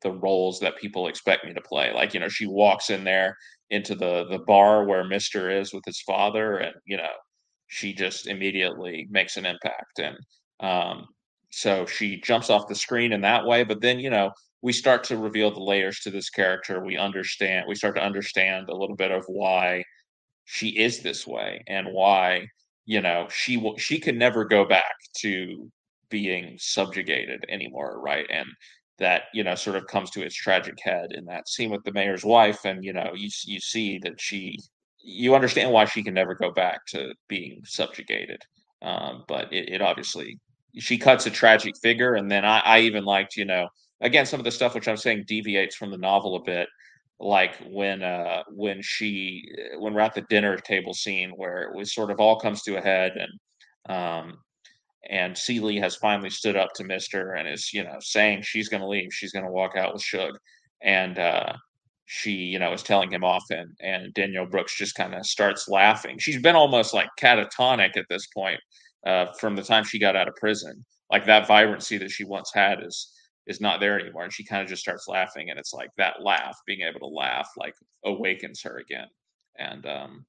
the 0.02 0.12
roles 0.12 0.60
that 0.60 0.78
people 0.78 1.08
expect 1.08 1.46
me 1.46 1.54
to 1.54 1.62
play. 1.62 1.94
Like, 1.94 2.14
you 2.14 2.20
know, 2.20 2.30
she 2.30 2.48
walks 2.48 2.90
in 2.90 3.04
there 3.04 3.36
into 3.70 3.96
the 3.96 4.26
the 4.30 4.40
bar 4.40 4.86
where 4.86 5.04
Mister 5.04 5.50
is 5.50 5.74
with 5.74 5.84
his 5.86 6.02
father, 6.02 6.58
and 6.58 6.76
you 6.86 6.98
know, 6.98 7.14
she 7.68 7.94
just 7.94 8.28
immediately 8.28 9.08
makes 9.10 9.38
an 9.38 9.46
impact, 9.46 10.00
and 10.00 10.18
um, 10.62 11.06
so 11.52 11.86
she 11.86 12.22
jumps 12.22 12.50
off 12.50 12.68
the 12.68 12.76
screen 12.76 13.14
in 13.14 13.22
that 13.22 13.46
way. 13.46 13.64
But 13.64 13.82
then, 13.82 14.00
you 14.00 14.10
know, 14.10 14.32
we 14.62 14.74
start 14.74 15.04
to 15.06 15.18
reveal 15.18 15.52
the 15.52 15.60
layers 15.64 16.00
to 16.02 16.12
this 16.12 16.30
character. 16.30 16.84
We 16.84 16.98
understand. 16.98 17.66
We 17.68 17.76
start 17.76 17.96
to 17.96 18.04
understand 18.04 18.70
a 18.70 18.76
little 18.76 18.96
bit 18.96 19.12
of 19.12 19.24
why 19.28 19.84
she 20.46 20.70
is 20.80 21.02
this 21.02 21.28
way 21.28 21.64
and 21.68 21.88
why 21.94 22.48
you 22.86 23.02
know 23.02 23.28
she 23.30 23.58
will 23.58 23.78
she 23.78 24.00
can 24.00 24.18
never 24.18 24.46
go 24.46 24.66
back 24.66 24.96
to 25.18 25.70
being 26.10 26.56
subjugated 26.60 27.46
anymore 27.50 28.02
right 28.02 28.26
and 28.32 28.48
that 29.00 29.24
you 29.34 29.44
know 29.44 29.56
sort 29.56 29.76
of 29.76 29.88
comes 29.88 30.10
to 30.12 30.22
its 30.22 30.36
tragic 30.36 30.78
head 30.82 31.12
in 31.12 31.26
that 31.26 31.48
scene 31.48 31.72
with 31.72 31.84
the 31.84 31.94
mayor's 31.94 32.26
wife 32.26 32.66
and 32.66 32.84
you 32.84 32.94
know 32.94 33.12
you 33.16 33.30
you 33.46 33.60
see 33.60 34.00
that 34.00 34.20
she 34.20 34.58
you 35.02 35.34
understand 35.34 35.72
why 35.72 35.86
she 35.86 36.04
can 36.04 36.14
never 36.14 36.36
go 36.36 36.52
back 36.52 36.86
to 36.88 37.14
being 37.28 37.62
subjugated 37.66 38.42
um, 38.82 39.24
but 39.28 39.52
it, 39.52 39.70
it, 39.70 39.82
obviously 39.82 40.38
she 40.78 40.98
cuts 40.98 41.26
a 41.26 41.32
tragic 41.32 41.74
figure 41.82 42.16
and 42.16 42.30
then 42.30 42.46
I, 42.46 42.60
I 42.60 42.80
even 42.82 43.06
liked 43.06 43.36
you 43.36 43.46
know 43.46 43.68
again 44.02 44.26
some 44.26 44.40
of 44.40 44.44
the 44.44 44.52
stuff 44.52 44.76
which 44.76 44.88
i'm 44.88 44.98
saying 44.98 45.26
deviates 45.28 45.76
from 45.76 45.92
the 45.92 45.98
novel 45.98 46.36
a 46.36 46.44
bit 46.44 46.68
like 47.20 47.56
when 47.70 48.04
uh 48.04 48.44
when 48.50 48.82
she 48.82 49.44
when 49.78 49.94
we're 49.94 50.02
at 50.02 50.14
the 50.16 50.22
dinner 50.30 50.58
table 50.58 50.94
scene 50.94 51.32
where 51.32 51.64
it 51.64 51.76
was 51.76 51.94
sort 51.94 52.12
of 52.12 52.20
all 52.20 52.40
comes 52.40 52.62
to 52.64 52.78
a 52.78 52.82
head 52.82 53.14
and 53.16 53.96
um 53.96 54.38
and 55.10 55.38
Celie 55.38 55.80
has 55.80 55.96
finally 55.96 56.30
stood 56.30 56.56
up 56.56 56.74
to 56.76 56.84
Mister 56.84 57.34
and 57.34 57.48
is 57.48 57.74
you 57.74 57.84
know 57.84 57.98
saying 58.00 58.42
she's 58.44 58.70
going 58.70 58.82
to 58.82 58.88
leave, 58.88 59.14
she's 59.14 59.32
going 59.32 59.46
to 59.46 59.52
walk 59.52 59.76
out 59.76 59.94
with 59.94 60.04
Shug, 60.04 60.34
and 60.82 61.18
uh, 61.20 61.54
she 62.06 62.32
you 62.32 62.60
know 62.60 62.74
is 62.74 62.84
telling 62.84 63.12
him 63.12 63.24
off, 63.24 63.44
and 63.52 63.70
and 63.82 64.14
Danielle 64.14 64.46
Brooks 64.48 64.78
just 64.78 64.96
kind 64.96 65.16
of 65.16 65.26
starts 65.26 65.68
laughing. 65.68 66.18
She's 66.20 66.42
been 66.42 66.56
almost 66.56 66.94
like 66.94 67.10
catatonic 67.20 67.96
at 67.98 68.06
this 68.10 68.28
point 68.36 68.60
uh, 69.06 69.28
from 69.40 69.56
the 69.56 69.64
time 69.64 69.84
she 69.84 70.00
got 70.00 70.16
out 70.16 70.28
of 70.28 70.36
prison. 70.36 70.86
Like 71.12 71.26
that 71.26 71.48
vibrancy 71.48 71.98
that 71.98 72.12
she 72.12 72.24
once 72.24 72.52
had 72.54 72.84
is 72.84 73.12
is 73.48 73.62
not 73.62 73.80
there 73.80 74.00
anymore, 74.00 74.24
and 74.24 74.34
she 74.34 74.44
kind 74.46 74.62
of 74.62 74.68
just 74.68 74.82
starts 74.82 75.08
laughing, 75.08 75.50
and 75.50 75.60
it's 75.60 75.74
like 75.74 75.90
that 75.98 76.22
laugh, 76.22 76.58
being 76.68 76.82
able 76.82 77.00
to 77.00 77.08
laugh, 77.16 77.50
like 77.58 77.74
awakens 78.06 78.62
her 78.64 78.78
again, 78.78 79.08
and 79.58 79.86
um, 79.86 80.26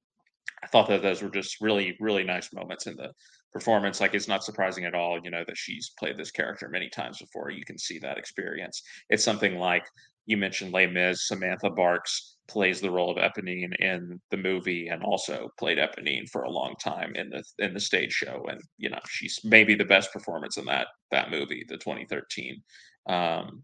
I 0.63 0.67
thought 0.67 0.87
that 0.89 1.01
those 1.01 1.21
were 1.21 1.29
just 1.29 1.61
really 1.61 1.95
really 1.99 2.23
nice 2.23 2.53
moments 2.53 2.87
in 2.87 2.95
the 2.95 3.11
performance. 3.51 3.99
Like 3.99 4.13
it's 4.13 4.27
not 4.27 4.43
surprising 4.43 4.85
at 4.85 4.95
all, 4.95 5.19
you 5.23 5.31
know, 5.31 5.43
that 5.45 5.57
she's 5.57 5.91
played 5.99 6.17
this 6.17 6.31
character 6.31 6.69
many 6.69 6.89
times 6.89 7.19
before. 7.19 7.49
You 7.49 7.65
can 7.65 7.77
see 7.77 7.99
that 7.99 8.17
experience. 8.17 8.81
It's 9.09 9.23
something 9.23 9.57
like 9.57 9.85
you 10.25 10.37
mentioned 10.37 10.73
Les 10.73 10.87
Mis, 10.87 11.27
Samantha 11.27 11.69
Barks 11.69 12.37
plays 12.47 12.81
the 12.81 12.91
role 12.91 13.11
of 13.11 13.17
Eponine 13.17 13.75
in 13.79 14.19
the 14.29 14.37
movie 14.37 14.87
and 14.87 15.03
also 15.03 15.49
played 15.57 15.77
Eponine 15.77 16.29
for 16.29 16.43
a 16.43 16.51
long 16.51 16.75
time 16.83 17.13
in 17.15 17.29
the 17.29 17.43
in 17.59 17.73
the 17.73 17.79
stage 17.79 18.11
show. 18.11 18.45
And 18.49 18.61
you 18.77 18.89
know, 18.89 18.99
she's 19.09 19.39
maybe 19.43 19.75
the 19.75 19.85
best 19.85 20.11
performance 20.13 20.57
in 20.57 20.65
that 20.65 20.87
that 21.11 21.31
movie, 21.31 21.65
the 21.67 21.77
2013 21.77 22.61
um, 23.07 23.63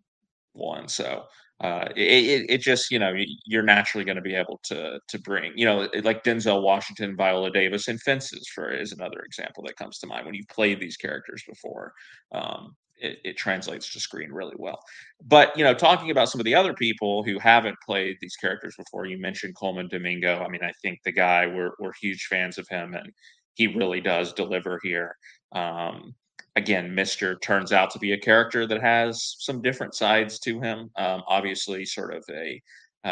one. 0.53 0.87
So 0.87 1.23
uh, 1.59 1.87
it, 1.95 2.45
it 2.49 2.61
just 2.61 2.91
you 2.91 2.99
know 2.99 3.13
you're 3.45 3.63
naturally 3.63 4.05
going 4.05 4.15
to 4.15 4.21
be 4.21 4.35
able 4.35 4.59
to 4.63 4.99
to 5.07 5.19
bring 5.19 5.51
you 5.55 5.65
know 5.65 5.89
like 6.03 6.23
Denzel 6.23 6.61
Washington, 6.61 7.15
Viola 7.15 7.51
Davis, 7.51 7.87
and 7.87 8.01
Fences 8.01 8.47
for 8.53 8.69
is 8.69 8.91
another 8.91 9.19
example 9.21 9.63
that 9.65 9.75
comes 9.75 9.97
to 9.99 10.07
mind 10.07 10.25
when 10.25 10.35
you've 10.35 10.47
played 10.49 10.79
these 10.79 10.97
characters 10.97 11.43
before. 11.47 11.93
Um, 12.31 12.75
it, 12.99 13.19
it, 13.23 13.37
translates 13.37 13.93
to 13.93 13.99
screen 13.99 14.31
really 14.31 14.55
well. 14.57 14.79
But 15.23 15.55
you 15.55 15.63
know, 15.63 15.75
talking 15.75 16.09
about 16.09 16.29
some 16.29 16.41
of 16.41 16.45
the 16.45 16.55
other 16.55 16.73
people 16.73 17.23
who 17.23 17.37
haven't 17.37 17.77
played 17.85 18.17
these 18.21 18.35
characters 18.35 18.75
before, 18.75 19.05
you 19.05 19.19
mentioned 19.19 19.55
Colman 19.55 19.87
Domingo. 19.87 20.39
I 20.39 20.47
mean, 20.47 20.63
I 20.63 20.71
think 20.81 20.99
the 21.05 21.11
guy 21.11 21.45
we're 21.45 21.73
we're 21.79 21.93
huge 22.01 22.25
fans 22.27 22.57
of 22.57 22.67
him, 22.69 22.95
and 22.95 23.11
he 23.53 23.67
really 23.67 24.01
does 24.01 24.33
deliver 24.33 24.79
here. 24.81 25.15
Um, 25.51 26.15
again, 26.57 26.93
Mister 26.93 27.37
turns 27.37 27.71
out 27.71 27.89
to 27.91 27.99
be 27.99 28.11
a 28.13 28.23
character 28.29 28.67
that 28.67 28.81
has 28.81 29.35
some 29.39 29.61
different 29.61 29.93
sides 29.93 30.39
to 30.39 30.59
him. 30.59 30.77
Um, 30.97 31.21
obviously, 31.27 31.85
sort 31.85 32.13
of 32.17 32.23
a 32.43 32.61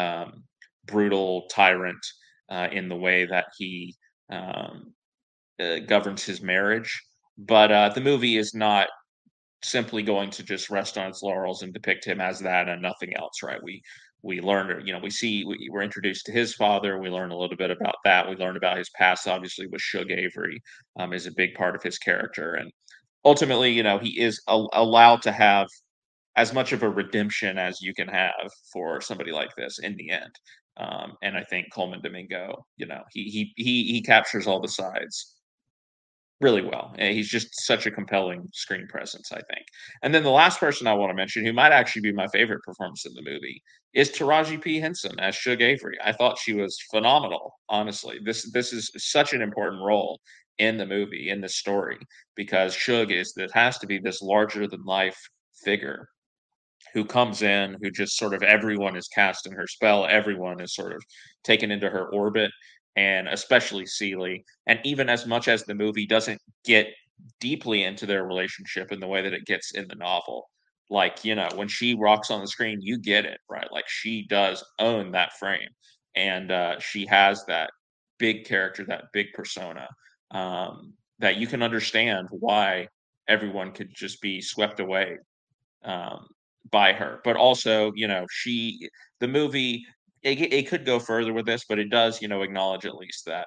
um, 0.02 0.28
brutal 0.84 1.46
tyrant 1.48 2.04
uh, 2.54 2.68
in 2.78 2.88
the 2.88 3.00
way 3.06 3.26
that 3.26 3.46
he 3.58 3.94
um, 4.30 4.92
uh, 5.62 5.78
governs 5.86 6.24
his 6.24 6.42
marriage. 6.42 6.90
But 7.38 7.70
uh, 7.70 7.88
the 7.94 8.00
movie 8.10 8.36
is 8.36 8.52
not 8.54 8.88
simply 9.62 10.02
going 10.02 10.30
to 10.30 10.42
just 10.42 10.70
rest 10.70 10.98
on 10.98 11.08
its 11.08 11.22
laurels 11.22 11.62
and 11.62 11.72
depict 11.72 12.04
him 12.04 12.20
as 12.20 12.38
that 12.40 12.68
and 12.68 12.82
nothing 12.82 13.12
else, 13.16 13.42
right? 13.42 13.62
We 13.62 13.82
we 14.22 14.40
learn, 14.40 14.84
you 14.86 14.92
know, 14.92 14.98
we 14.98 15.10
see 15.10 15.44
we, 15.44 15.68
we're 15.70 15.82
introduced 15.82 16.26
to 16.26 16.32
his 16.32 16.54
father. 16.54 16.98
We 16.98 17.10
learn 17.10 17.30
a 17.30 17.38
little 17.38 17.56
bit 17.56 17.70
about 17.70 17.96
that. 18.04 18.28
We 18.28 18.34
learn 18.36 18.56
about 18.56 18.78
his 18.78 18.90
past, 18.90 19.28
obviously, 19.28 19.66
with 19.68 19.80
Shug 19.80 20.10
Avery 20.10 20.60
um, 20.98 21.12
is 21.12 21.26
a 21.26 21.38
big 21.42 21.54
part 21.54 21.76
of 21.76 21.82
his 21.82 21.98
character, 21.98 22.54
and 22.54 22.70
ultimately, 23.26 23.72
you 23.72 23.84
know, 23.84 23.98
he 23.98 24.20
is 24.20 24.42
a- 24.48 24.66
allowed 24.74 25.22
to 25.24 25.32
have 25.32 25.68
as 26.36 26.52
much 26.54 26.72
of 26.72 26.82
a 26.82 26.88
redemption 26.90 27.58
as 27.58 27.80
you 27.82 27.94
can 27.94 28.08
have 28.08 28.50
for 28.72 29.00
somebody 29.00 29.32
like 29.32 29.50
this 29.56 29.78
in 29.80 29.96
the 29.96 30.10
end. 30.10 30.34
Um, 30.78 31.14
and 31.22 31.36
I 31.36 31.44
think 31.44 31.72
Colman 31.72 32.02
Domingo, 32.02 32.66
you 32.78 32.86
know, 32.86 33.02
he 33.12 33.24
he 33.24 33.52
he 33.56 33.84
he 33.92 34.02
captures 34.02 34.46
all 34.46 34.60
the 34.60 34.68
sides 34.68 35.36
really 36.40 36.62
well. 36.62 36.94
And 36.98 37.14
he's 37.14 37.28
just 37.28 37.48
such 37.64 37.86
a 37.86 37.90
compelling 37.90 38.46
screen 38.52 38.86
presence, 38.88 39.32
I 39.32 39.40
think. 39.52 39.66
And 40.02 40.14
then 40.14 40.22
the 40.22 40.30
last 40.30 40.60
person 40.60 40.86
I 40.86 40.92
want 40.92 41.10
to 41.10 41.14
mention, 41.14 41.44
who 41.46 41.52
might 41.52 41.72
actually 41.72 42.02
be 42.02 42.12
my 42.12 42.26
favorite 42.28 42.62
performance 42.62 43.06
in 43.06 43.14
the 43.14 43.22
movie, 43.22 43.62
is 43.94 44.10
Taraji 44.10 44.60
P 44.60 44.78
Henson 44.78 45.18
as 45.18 45.34
Shug 45.34 45.62
Avery. 45.62 45.96
I 46.04 46.12
thought 46.12 46.38
she 46.38 46.52
was 46.52 46.78
phenomenal. 46.90 47.54
Honestly, 47.70 48.18
this 48.24 48.50
this 48.52 48.72
is 48.74 48.90
such 48.98 49.32
an 49.32 49.40
important 49.40 49.82
role, 49.82 50.20
in 50.58 50.76
the 50.76 50.86
movie 50.86 51.30
in 51.30 51.40
the 51.40 51.48
story 51.48 51.98
because 52.34 52.74
Shug 52.74 53.12
is 53.12 53.32
that 53.34 53.52
has 53.52 53.78
to 53.78 53.86
be 53.86 53.98
this 53.98 54.22
larger 54.22 54.66
than 54.66 54.84
life 54.84 55.18
figure 55.64 56.08
who 56.94 57.04
comes 57.04 57.42
in 57.42 57.76
who 57.82 57.90
just 57.90 58.16
sort 58.16 58.34
of 58.34 58.42
everyone 58.42 58.96
is 58.96 59.08
cast 59.08 59.46
in 59.46 59.52
her 59.52 59.66
spell 59.66 60.06
everyone 60.06 60.60
is 60.60 60.74
sort 60.74 60.92
of 60.92 61.02
taken 61.44 61.70
into 61.70 61.90
her 61.90 62.08
orbit 62.08 62.50
and 62.96 63.28
especially 63.28 63.86
Celie 63.86 64.44
and 64.66 64.80
even 64.84 65.08
as 65.08 65.26
much 65.26 65.48
as 65.48 65.64
the 65.64 65.74
movie 65.74 66.06
doesn't 66.06 66.40
get 66.64 66.88
deeply 67.40 67.84
into 67.84 68.06
their 68.06 68.24
relationship 68.24 68.92
in 68.92 69.00
the 69.00 69.06
way 69.06 69.22
that 69.22 69.34
it 69.34 69.44
gets 69.46 69.72
in 69.72 69.86
the 69.88 69.94
novel 69.94 70.48
like 70.90 71.24
you 71.24 71.34
know 71.34 71.48
when 71.54 71.68
she 71.68 71.94
rocks 71.94 72.30
on 72.30 72.40
the 72.40 72.46
screen 72.46 72.78
you 72.80 72.98
get 72.98 73.24
it 73.24 73.40
right? 73.50 73.70
Like 73.72 73.88
she 73.88 74.26
does 74.28 74.64
own 74.78 75.12
that 75.12 75.32
frame 75.34 75.68
and 76.14 76.50
uh, 76.50 76.78
she 76.78 77.06
has 77.06 77.44
that 77.46 77.70
big 78.18 78.44
character 78.44 78.84
that 78.84 79.04
big 79.12 79.26
persona 79.34 79.88
um, 80.30 80.94
that 81.18 81.36
you 81.36 81.46
can 81.46 81.62
understand 81.62 82.28
why 82.30 82.88
everyone 83.28 83.72
could 83.72 83.90
just 83.94 84.20
be 84.20 84.40
swept 84.40 84.80
away 84.80 85.16
um, 85.84 86.26
by 86.70 86.92
her. 86.92 87.20
But 87.24 87.36
also, 87.36 87.92
you 87.94 88.08
know, 88.08 88.26
she 88.30 88.88
the 89.20 89.28
movie 89.28 89.84
it, 90.22 90.52
it 90.52 90.68
could 90.68 90.84
go 90.84 90.98
further 90.98 91.32
with 91.32 91.46
this, 91.46 91.64
but 91.68 91.78
it 91.78 91.90
does, 91.90 92.20
you 92.20 92.28
know, 92.28 92.42
acknowledge 92.42 92.84
at 92.84 92.96
least 92.96 93.26
that 93.26 93.46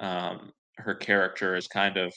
um, 0.00 0.50
her 0.76 0.94
character 0.94 1.54
has 1.54 1.68
kind 1.68 1.96
of 1.96 2.12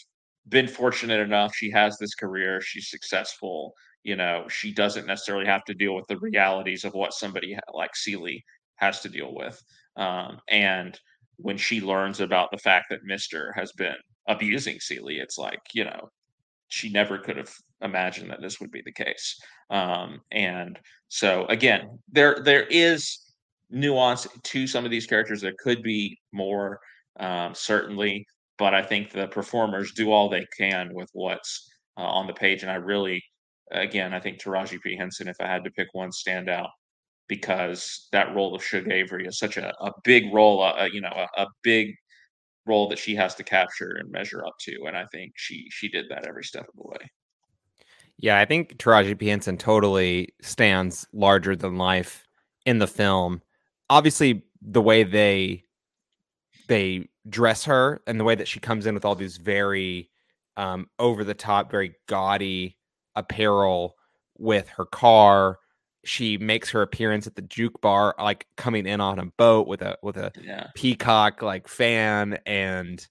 been 0.47 0.68
fortunate 0.68 1.20
enough. 1.20 1.55
She 1.55 1.70
has 1.72 1.97
this 1.97 2.16
career. 2.16 2.60
She's 2.60 2.89
successful. 2.89 3.74
You 4.03 4.16
know, 4.16 4.45
she 4.49 4.74
doesn't 4.74 5.05
necessarily 5.05 5.45
have 5.45 5.64
to 5.66 5.74
deal 5.74 5.93
with 5.93 6.07
the 6.07 6.18
realities 6.18 6.86
of 6.86 6.93
what 6.93 7.14
somebody 7.14 7.57
like 7.74 7.95
Celie 7.95 8.43
has 8.78 9.01
to 9.01 9.10
deal 9.10 9.34
with. 9.36 9.62
Um, 9.95 10.39
and 10.47 10.99
when 11.42 11.58
she 11.58 11.82
learns 11.82 12.20
about 12.20 12.52
the 12.52 12.58
fact 12.58 12.86
that 12.90 13.04
Mister 13.04 13.54
has 13.56 13.72
been 13.74 13.96
abusing 14.28 14.80
Celie, 14.80 15.20
it's 15.20 15.38
like 15.38 15.60
you 15.74 15.86
know 15.86 16.10
she 16.68 16.90
never 16.90 17.18
could 17.18 17.38
have 17.38 17.52
imagined 17.82 18.30
that 18.30 18.42
this 18.42 18.60
would 18.60 18.72
be 18.72 18.82
the 18.86 18.92
case. 18.92 19.40
Um, 19.70 20.20
and 20.32 20.80
so 21.08 21.46
again, 21.48 22.00
there 22.12 22.38
there 22.44 22.64
is 22.68 23.20
nuance 23.70 24.28
to 24.44 24.68
some 24.68 24.86
of 24.86 24.92
these 24.92 25.06
characters. 25.08 25.42
There 25.42 25.54
could 25.60 25.84
be 25.84 26.18
more, 26.32 26.80
um, 27.20 27.54
certainly, 27.54 28.26
but 28.58 28.74
I 28.74 28.82
think 28.82 29.12
the 29.12 29.28
performers 29.28 29.94
do 29.94 30.12
all 30.12 30.30
they 30.30 30.46
can 30.58 30.94
with 30.94 31.10
what's 31.14 31.70
uh, 31.98 32.02
on 32.02 32.28
the 32.28 32.34
page. 32.34 32.64
And 32.64 32.72
I 32.72 32.76
really, 32.76 33.24
again, 33.72 34.14
I 34.14 34.20
think 34.20 34.40
Taraji 34.40 34.80
P 34.82 34.96
Henson, 34.98 35.28
if 35.28 35.38
I 35.40 35.48
had 35.48 35.64
to 35.64 35.72
pick 35.72 35.88
one 35.94 36.10
standout, 36.10 36.70
because 37.30 38.09
that 38.11 38.36
role 38.36 38.53
of 38.53 38.63
Shug 38.63 38.91
Avery 38.91 39.25
is 39.25 39.39
such 39.39 39.55
a, 39.55 39.73
a 39.80 39.93
big 40.03 40.34
role, 40.34 40.61
uh, 40.61 40.86
you 40.91 40.99
know, 40.99 41.13
a, 41.15 41.43
a, 41.43 41.47
big 41.63 41.95
role 42.65 42.89
that 42.89 42.99
she 42.99 43.15
has 43.15 43.36
to 43.36 43.43
capture 43.43 43.97
and 43.99 44.11
measure 44.11 44.45
up 44.45 44.55
to. 44.61 44.75
And 44.88 44.97
I 44.97 45.05
think 45.13 45.32
she 45.36 45.67
she 45.69 45.88
did 45.88 46.05
that 46.09 46.25
every 46.27 46.43
step 46.43 46.67
of 46.67 46.75
the 46.75 46.89
way. 46.89 47.09
Yeah, 48.17 48.38
I 48.38 48.43
think 48.43 48.77
Taraji 48.77 49.17
P. 49.17 49.27
Henson 49.27 49.57
totally 49.57 50.34
stands 50.41 51.07
larger 51.13 51.55
than 51.55 51.77
life 51.77 52.27
in 52.65 52.80
the 52.80 52.88
film. 52.88 53.41
Obviously, 53.89 54.43
the 54.61 54.82
way 54.82 55.03
they 55.03 55.63
they 56.67 57.07
dress 57.30 57.63
her 57.65 58.01
and 58.07 58.19
the 58.19 58.23
way 58.23 58.36
that 58.36 58.47
she 58.47 58.59
comes 58.59 58.86
in 58.86 58.93
with 58.93 59.05
all 59.05 59.15
these 59.15 59.38
very 59.38 60.09
um, 60.57 60.89
over 60.99 61.23
the 61.23 61.34
top, 61.34 61.71
very 61.71 61.93
gaudy 62.07 62.75
apparel 63.15 63.95
with 64.38 64.67
her 64.69 64.86
car. 64.86 65.59
She 66.06 66.38
makes 66.38 66.70
her 66.72 66.82
appearance 66.82 67.28
at 67.28 67.36
the 67.36 67.41
juke 67.41 67.82
bar, 67.82 68.16
like 68.18 68.47
coming 68.58 68.86
in 68.86 69.02
on 69.02 69.20
a 69.20 69.26
boat 69.26 69.68
with 69.68 69.82
a 69.82 69.97
with 70.02 70.18
a 70.18 70.32
Yeah. 70.41 70.68
peacock 70.76 71.41
like 71.41 71.68
fan 71.68 72.39
and 72.45 73.06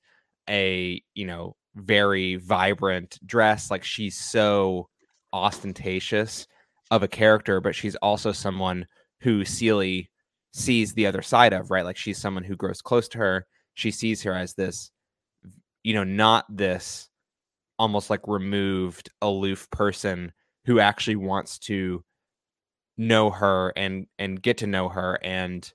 a 0.49 1.03
you 1.14 1.26
know 1.26 1.57
very 1.74 2.36
vibrant 2.36 3.18
dress. 3.26 3.70
Like 3.70 3.84
she's 3.84 4.18
so 4.18 4.89
ostentatious 5.32 6.47
of 6.91 7.03
a 7.03 7.09
character, 7.09 7.61
but 7.61 7.74
she's 7.74 7.97
also 7.97 8.32
someone 8.32 8.86
who 9.20 9.45
Celie 9.45 10.11
sees 10.53 10.95
the 10.95 11.07
other 11.07 11.22
side 11.22 11.53
of, 11.53 11.70
right? 11.70 11.84
Like 11.84 11.97
she's 11.99 12.18
someone 12.18 12.45
who 12.45 12.57
grows 12.57 12.80
close 12.80 13.09
to 13.09 13.18
her. 13.18 13.47
She 13.74 13.91
sees 13.91 14.22
her 14.22 14.34
as 14.34 14.55
this, 14.55 14.91
you 15.82 15.95
know, 15.95 16.05
not 16.05 16.45
this 16.49 17.09
almost 17.78 18.11
like 18.11 18.26
removed, 18.26 19.11
aloof 19.22 19.70
person 19.70 20.32
who 20.64 20.80
actually 20.80 21.16
wants 21.16 21.59
to 21.61 22.03
know 22.99 23.30
her 23.30 23.72
and 23.76 24.07
and 24.18 24.42
get 24.42 24.59
to 24.59 24.66
know 24.66 24.88
her 24.90 25.18
and 25.22 25.72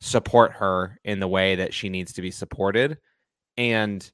support 0.00 0.52
her 0.54 0.98
in 1.04 1.20
the 1.20 1.28
way 1.28 1.54
that 1.56 1.72
she 1.74 1.88
needs 1.88 2.12
to 2.14 2.22
be 2.22 2.30
supported. 2.30 2.98
And 3.56 4.10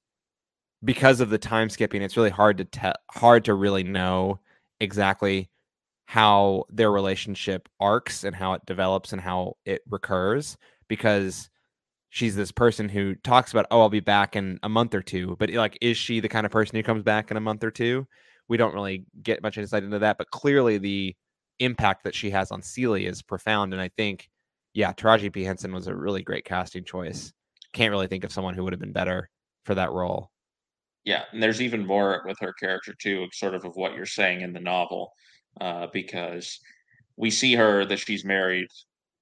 because 0.85 1.20
of 1.20 1.31
the 1.31 1.39
time 1.39 1.70
skipping, 1.70 2.03
it's 2.03 2.16
really 2.16 2.31
hard 2.31 2.59
to 2.59 2.64
tell 2.64 2.95
hard 3.11 3.45
to 3.47 3.55
really 3.55 3.85
know 3.85 4.41
exactly 4.81 5.51
how 6.07 6.64
their 6.70 6.91
relationship 6.91 7.68
arcs 7.81 8.24
and 8.24 8.35
how 8.35 8.55
it 8.55 8.64
develops 8.66 9.12
and 9.12 9.20
how 9.20 9.57
it 9.66 9.83
recurs 9.91 10.57
because 10.89 11.51
she's 12.11 12.37
this 12.37 12.53
person 12.53 12.89
who 12.89 13.14
talks 13.16 13.53
about 13.53 13.66
oh 13.70 13.81
i'll 13.81 13.91
be 13.91 14.01
back 14.01 14.37
in 14.37 14.59
a 14.62 14.68
month 14.68 14.95
or 14.95 15.03
two 15.03 15.37
but 15.39 15.51
like 15.51 15.76
is 15.83 15.97
she 15.97 16.20
the 16.20 16.29
kind 16.29 16.47
of 16.47 16.53
person 16.53 16.76
who 16.76 16.83
comes 16.83 17.03
back 17.03 17.31
in 17.31 17.37
a 17.37 17.41
month 17.41 17.62
or 17.62 17.70
two 17.70 18.07
we 18.49 18.57
don't 18.57 18.74
really 18.74 19.05
get 19.22 19.43
much 19.43 19.59
insight 19.59 19.85
into 19.85 19.99
that 19.99 20.16
but 20.18 20.31
clearly 20.31 20.79
the 20.79 21.14
impact 21.61 22.05
that 22.05 22.15
she 22.15 22.31
has 22.31 22.51
on 22.51 22.63
Celie 22.63 23.07
is 23.07 23.23
profound 23.23 23.73
and 23.73 23.83
i 23.83 23.89
think 23.89 24.29
yeah 24.75 24.93
taraji 24.93 25.33
p. 25.33 25.45
Henson 25.45 25.73
was 25.73 25.87
a 25.87 25.95
really 25.95 26.23
great 26.23 26.45
casting 26.45 26.85
choice. 26.85 27.33
Can't 27.73 27.91
really 27.91 28.07
think 28.07 28.25
of 28.25 28.33
someone 28.33 28.55
who 28.55 28.65
would 28.65 28.73
have 28.73 28.81
been 28.81 28.93
better 28.93 29.29
for 29.65 29.75
that 29.75 29.93
role. 29.93 30.31
Yeah, 31.05 31.23
and 31.33 31.43
there's 31.43 31.63
even 31.63 31.87
more 31.87 32.23
with 32.27 32.39
her 32.41 32.53
character 32.53 32.95
too, 33.01 33.27
sort 33.33 33.55
of 33.55 33.65
of 33.65 33.77
what 33.77 33.95
you're 33.95 34.07
saying 34.07 34.43
in 34.43 34.53
the 34.53 34.61
novel, 34.61 35.13
uh, 35.61 35.87
because 35.93 36.59
we 37.17 37.31
see 37.31 37.55
her 37.55 37.85
that 37.87 37.99
she's 37.99 38.25
married 38.25 38.69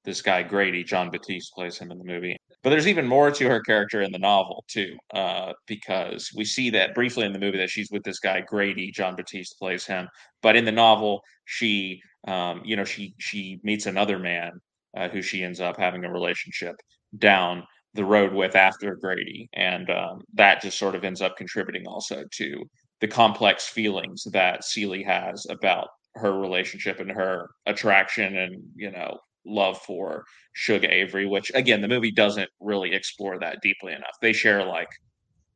this 0.06 0.22
guy 0.22 0.42
Grady, 0.42 0.84
Jon 0.84 1.10
Batiste 1.10 1.52
plays 1.52 1.76
him 1.76 1.90
in 1.90 1.98
the 1.98 2.04
movie. 2.04 2.36
But 2.62 2.70
there's 2.70 2.88
even 2.88 3.06
more 3.06 3.30
to 3.30 3.48
her 3.48 3.60
character 3.60 4.00
in 4.00 4.12
the 4.12 4.18
novel 4.18 4.64
too, 4.68 4.96
uh, 5.12 5.52
because 5.66 6.30
we 6.34 6.44
see 6.44 6.70
that 6.70 6.94
briefly 6.94 7.26
in 7.26 7.32
the 7.32 7.38
movie 7.38 7.58
that 7.58 7.70
she's 7.70 7.90
with 7.90 8.02
this 8.04 8.20
guy 8.20 8.40
Grady, 8.40 8.90
Jon 8.90 9.16
Batiste 9.16 9.58
plays 9.58 9.84
him. 9.84 10.08
But 10.42 10.56
in 10.56 10.64
the 10.64 10.72
novel, 10.72 11.20
she, 11.44 12.00
um, 12.26 12.62
you 12.64 12.76
know, 12.76 12.84
she 12.84 13.14
she 13.18 13.60
meets 13.62 13.86
another 13.86 14.18
man 14.18 14.52
uh, 14.96 15.08
who 15.08 15.20
she 15.20 15.44
ends 15.44 15.60
up 15.60 15.76
having 15.78 16.04
a 16.04 16.12
relationship 16.12 16.76
down 17.18 17.62
the 17.94 18.04
road 18.04 18.32
with 18.32 18.56
after 18.56 18.96
Grady, 18.96 19.48
and 19.54 19.90
um, 19.90 20.22
that 20.34 20.62
just 20.62 20.78
sort 20.78 20.94
of 20.94 21.04
ends 21.04 21.20
up 21.20 21.36
contributing 21.36 21.86
also 21.86 22.24
to 22.32 22.64
the 23.00 23.08
complex 23.08 23.68
feelings 23.68 24.24
that 24.32 24.64
Celie 24.64 25.02
has 25.02 25.46
about 25.50 25.88
her 26.16 26.38
relationship 26.38 26.98
and 27.00 27.10
her 27.10 27.48
attraction 27.66 28.36
and 28.36 28.62
you 28.74 28.90
know 28.90 29.18
love 29.46 29.78
for 29.82 30.24
Shug 30.52 30.84
Avery, 30.84 31.26
which 31.26 31.50
again 31.54 31.80
the 31.80 31.88
movie 31.88 32.10
doesn't 32.12 32.50
really 32.60 32.92
explore 32.94 33.38
that 33.38 33.60
deeply 33.62 33.92
enough. 33.92 34.16
They 34.20 34.32
share 34.32 34.64
like 34.64 34.88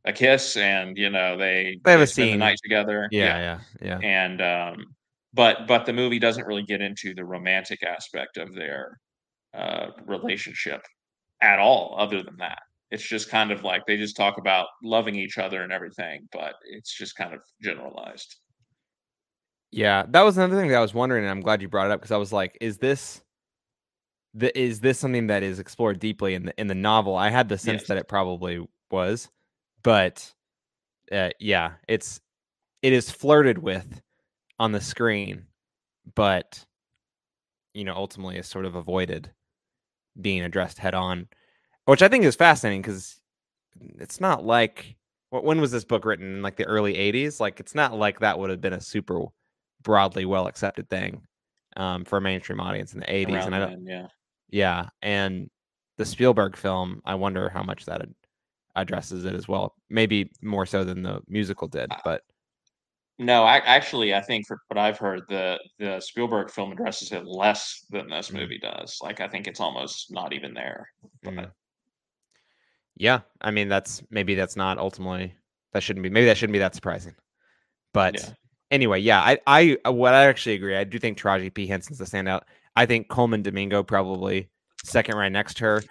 a 0.05 0.13
kiss 0.13 0.57
and 0.57 0.97
you 0.97 1.11
know 1.11 1.37
they 1.37 1.79
They 1.85 1.93
have 1.93 2.01
a 2.01 2.07
spend 2.07 2.29
the 2.29 2.33
scene. 2.33 2.39
night 2.39 2.59
together. 2.63 3.09
yeah 3.11 3.39
yeah 3.39 3.61
yeah 3.83 3.99
and 4.03 4.41
um, 4.41 4.85
but 5.35 5.67
but 5.67 5.85
the 5.87 5.93
movie 5.93 6.19
doesn't 6.19 6.47
really 6.47 6.63
get 6.65 6.81
into 6.81 7.15
the 7.15 7.25
romantic 7.25 7.83
aspect 7.83 8.37
of 8.39 8.55
their 8.55 8.99
uh, 9.55 9.89
relationship 10.07 10.83
at 11.43 11.59
all. 11.59 11.97
Other 11.99 12.23
than 12.23 12.37
that, 12.39 12.61
it's 12.91 13.03
just 13.07 13.29
kind 13.29 13.51
of 13.51 13.63
like 13.63 13.83
they 13.87 13.97
just 13.97 14.17
talk 14.17 14.39
about 14.39 14.67
loving 14.83 15.17
each 15.17 15.39
other 15.39 15.63
and 15.63 15.73
everything, 15.73 16.29
but 16.33 16.55
it's 16.71 16.97
just 16.97 17.17
kind 17.17 17.35
of 17.35 17.41
generalized. 17.63 18.37
Yeah, 19.73 20.05
that 20.09 20.23
was 20.23 20.37
another 20.37 20.57
thing 20.57 20.69
that 20.71 20.77
I 20.79 20.81
was 20.81 20.95
wondering, 20.95 21.23
and 21.25 21.31
I'm 21.31 21.41
glad 21.43 21.63
you 21.63 21.69
brought 21.69 21.87
it 21.87 21.93
up 21.93 22.01
because 22.01 22.11
I 22.11 22.17
was 22.17 22.33
like, 22.33 22.59
is 22.61 22.79
this 22.79 23.23
the 24.35 24.57
is 24.59 24.81
this 24.81 24.99
something 24.99 25.27
that 25.29 25.43
is 25.43 25.59
explored 25.59 25.99
deeply 25.99 26.35
in 26.35 26.47
the 26.47 26.61
in 26.61 26.67
the 26.69 26.75
novel? 26.75 27.17
I 27.17 27.31
had 27.31 27.49
the 27.49 27.59
sense 27.59 27.83
Yes. 27.83 27.89
that 27.89 27.99
it 27.99 28.09
probably 28.09 28.67
was, 28.91 29.29
but 29.83 30.33
uh, 31.11 31.31
yeah, 31.39 31.73
it's 31.89 32.21
it 32.83 32.93
is 32.93 33.11
flirted 33.11 33.59
with 33.59 34.01
on 34.59 34.73
the 34.73 34.81
screen, 34.81 35.47
but 36.15 36.65
you 37.75 37.85
know, 37.85 37.95
ultimately 37.95 38.37
is 38.37 38.47
sort 38.47 38.65
of 38.65 38.75
avoided 38.75 39.31
being 40.21 40.43
addressed 40.43 40.79
head 40.79 40.95
on, 40.95 41.29
which 41.87 42.03
I 42.03 42.09
think 42.09 42.25
is 42.25 42.37
fascinating 42.37 42.83
because 42.83 43.21
it's 43.99 44.21
not 44.21 44.45
like 44.45 44.97
wh- 45.31 45.45
when 45.45 45.61
was 45.61 45.71
this 45.71 45.85
book 45.85 46.05
written 46.05 46.37
in 46.37 46.43
like 46.43 46.57
the 46.57 46.65
early 46.65 46.95
80s 46.95 47.41
like 47.41 47.61
it's 47.61 47.75
not 47.75 47.97
like 47.97 48.21
that 48.21 48.39
would 48.39 48.51
have 48.51 48.61
been 48.61 48.73
a 48.73 48.81
super 48.81 49.23
broadly 49.83 50.25
well 50.25 50.47
accepted 50.49 50.91
thing 50.91 51.23
um, 51.77 52.05
for 52.05 52.19
a 52.19 52.21
mainstream 52.21 52.61
audience 52.61 52.93
in 52.93 53.01
the 53.01 53.07
80s 53.07 53.29
Around 53.29 53.47
and 53.47 53.55
i 53.55 53.59
don't 53.61 53.85
then, 53.85 53.87
yeah. 53.87 54.07
Yeah 54.51 54.89
and 55.03 55.49
the 55.99 56.05
spielberg 56.05 56.57
film 56.57 57.01
i 57.05 57.15
wonder 57.15 57.49
how 57.49 57.63
much 57.63 57.85
that 57.87 58.03
addresses 58.77 59.25
it 59.25 59.35
as 59.35 59.49
well 59.49 59.75
maybe 59.89 60.31
more 60.43 60.65
so 60.67 60.85
than 60.85 61.03
the 61.03 61.21
musical 61.29 61.67
did 61.69 61.91
Uh, 61.91 61.97
but 62.05 62.23
No, 63.19 63.43
I 63.45 63.57
actually 63.59 64.15
I 64.15 64.23
think 64.23 64.47
for 64.47 64.59
what 64.69 64.79
I've 64.79 64.97
heard, 64.99 65.23
the 65.29 65.59
the 65.79 66.01
Spielberg 66.01 66.51
film 66.51 66.73
addresses 66.73 67.13
it 67.13 67.27
less 67.27 67.85
than 67.91 68.09
this 68.09 68.31
Mm. 68.31 68.41
movie 68.41 68.59
does. 68.59 68.99
Like 69.03 69.21
I 69.21 69.29
think 69.29 69.47
it's 69.47 69.61
almost 69.61 70.11
not 70.11 70.33
even 70.33 70.55
there. 70.55 70.89
But 71.23 71.35
mm. 71.35 71.51
yeah 72.97 73.21
i 73.41 73.51
mean 73.51 73.69
that's 73.69 74.03
maybe 74.11 74.35
that's 74.35 74.57
not 74.57 74.79
ultimately 74.79 75.35
that 75.73 75.83
shouldn't 75.83 76.03
be 76.03 76.11
maybe 76.11 76.27
that 76.27 76.37
shouldn't 76.37 76.53
be 76.53 76.59
that 76.61 76.75
surprising 76.75 77.15
but 77.93 78.15
Yeah. 78.15 78.29
anyway, 78.71 79.01
yeah, 79.01 79.21
I, 79.21 79.39
I, 79.47 79.77
uh, 79.85 79.93
what 79.93 80.15
I 80.15 80.27
actually 80.27 80.55
agree. 80.55 80.77
I 80.77 80.85
do 80.85 80.97
think 80.99 81.19
Taraji 81.19 81.53
P 81.53 81.67
Henson's 81.67 81.99
the 81.99 82.05
standout. 82.05 82.43
I 82.77 82.87
think 82.87 83.09
Colman 83.09 83.43
Domingo 83.43 83.83
probably 83.83 84.49
second 84.85 85.17
right 85.17 85.33
next 85.33 85.59
to 85.59 85.65
her, 85.65 85.83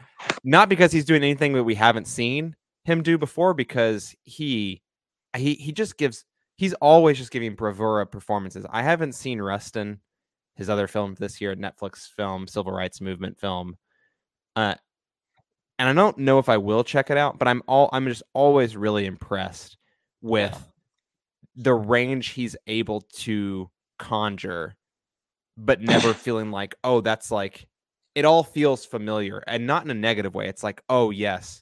not 0.44 0.70
because 0.70 0.92
he's 0.92 1.06
doing 1.06 1.24
anything 1.24 1.54
that 1.54 1.64
we 1.64 1.76
haven't 1.76 2.08
seen 2.08 2.56
him 2.86 3.04
do 3.04 3.18
before, 3.18 3.54
because 3.54 4.16
he, 4.24 4.82
he, 5.36 5.56
he 5.56 5.72
just 5.72 5.98
gives. 5.98 6.26
He's 6.58 6.74
always 6.76 7.18
just 7.18 7.32
giving 7.32 7.56
bravura 7.56 8.06
performances. 8.06 8.66
I 8.70 8.84
haven't 8.84 9.14
seen 9.14 9.42
Rustin, 9.42 10.02
his 10.56 10.70
other 10.70 10.88
film 10.88 11.16
this 11.18 11.40
year, 11.40 11.56
Netflix 11.56 12.10
film, 12.10 12.48
civil 12.48 12.74
rights 12.74 13.00
movement 13.00 13.40
film, 13.40 13.78
uh, 14.56 14.76
and 15.78 15.88
I 15.88 15.94
don't 15.94 16.18
know 16.18 16.40
if 16.40 16.50
I 16.50 16.58
will 16.58 16.84
check 16.84 17.10
it 17.10 17.18
out, 17.18 17.40
but 17.40 17.48
I'm 17.48 17.62
all 17.68 17.90
I'm 17.94 18.08
just 18.08 18.24
always 18.34 18.76
really 18.76 19.06
impressed 19.06 19.78
with 20.22 20.72
the 21.56 21.74
range 21.74 22.30
he's 22.30 22.56
able 22.68 23.02
to 23.02 23.70
conjure, 23.98 24.76
but 25.60 25.82
never 25.82 26.14
feeling 26.14 26.52
like, 26.52 26.76
oh, 26.84 27.02
that's 27.02 27.32
like 27.32 27.68
it 28.16 28.26
all 28.26 28.44
feels 28.44 28.86
familiar 28.86 29.44
and 29.48 29.68
not 29.68 29.84
in 29.84 29.92
a 29.92 29.94
negative 29.94 30.34
way. 30.34 30.48
It's 30.48 30.64
like, 30.64 30.82
oh 30.90 31.12
yes, 31.12 31.62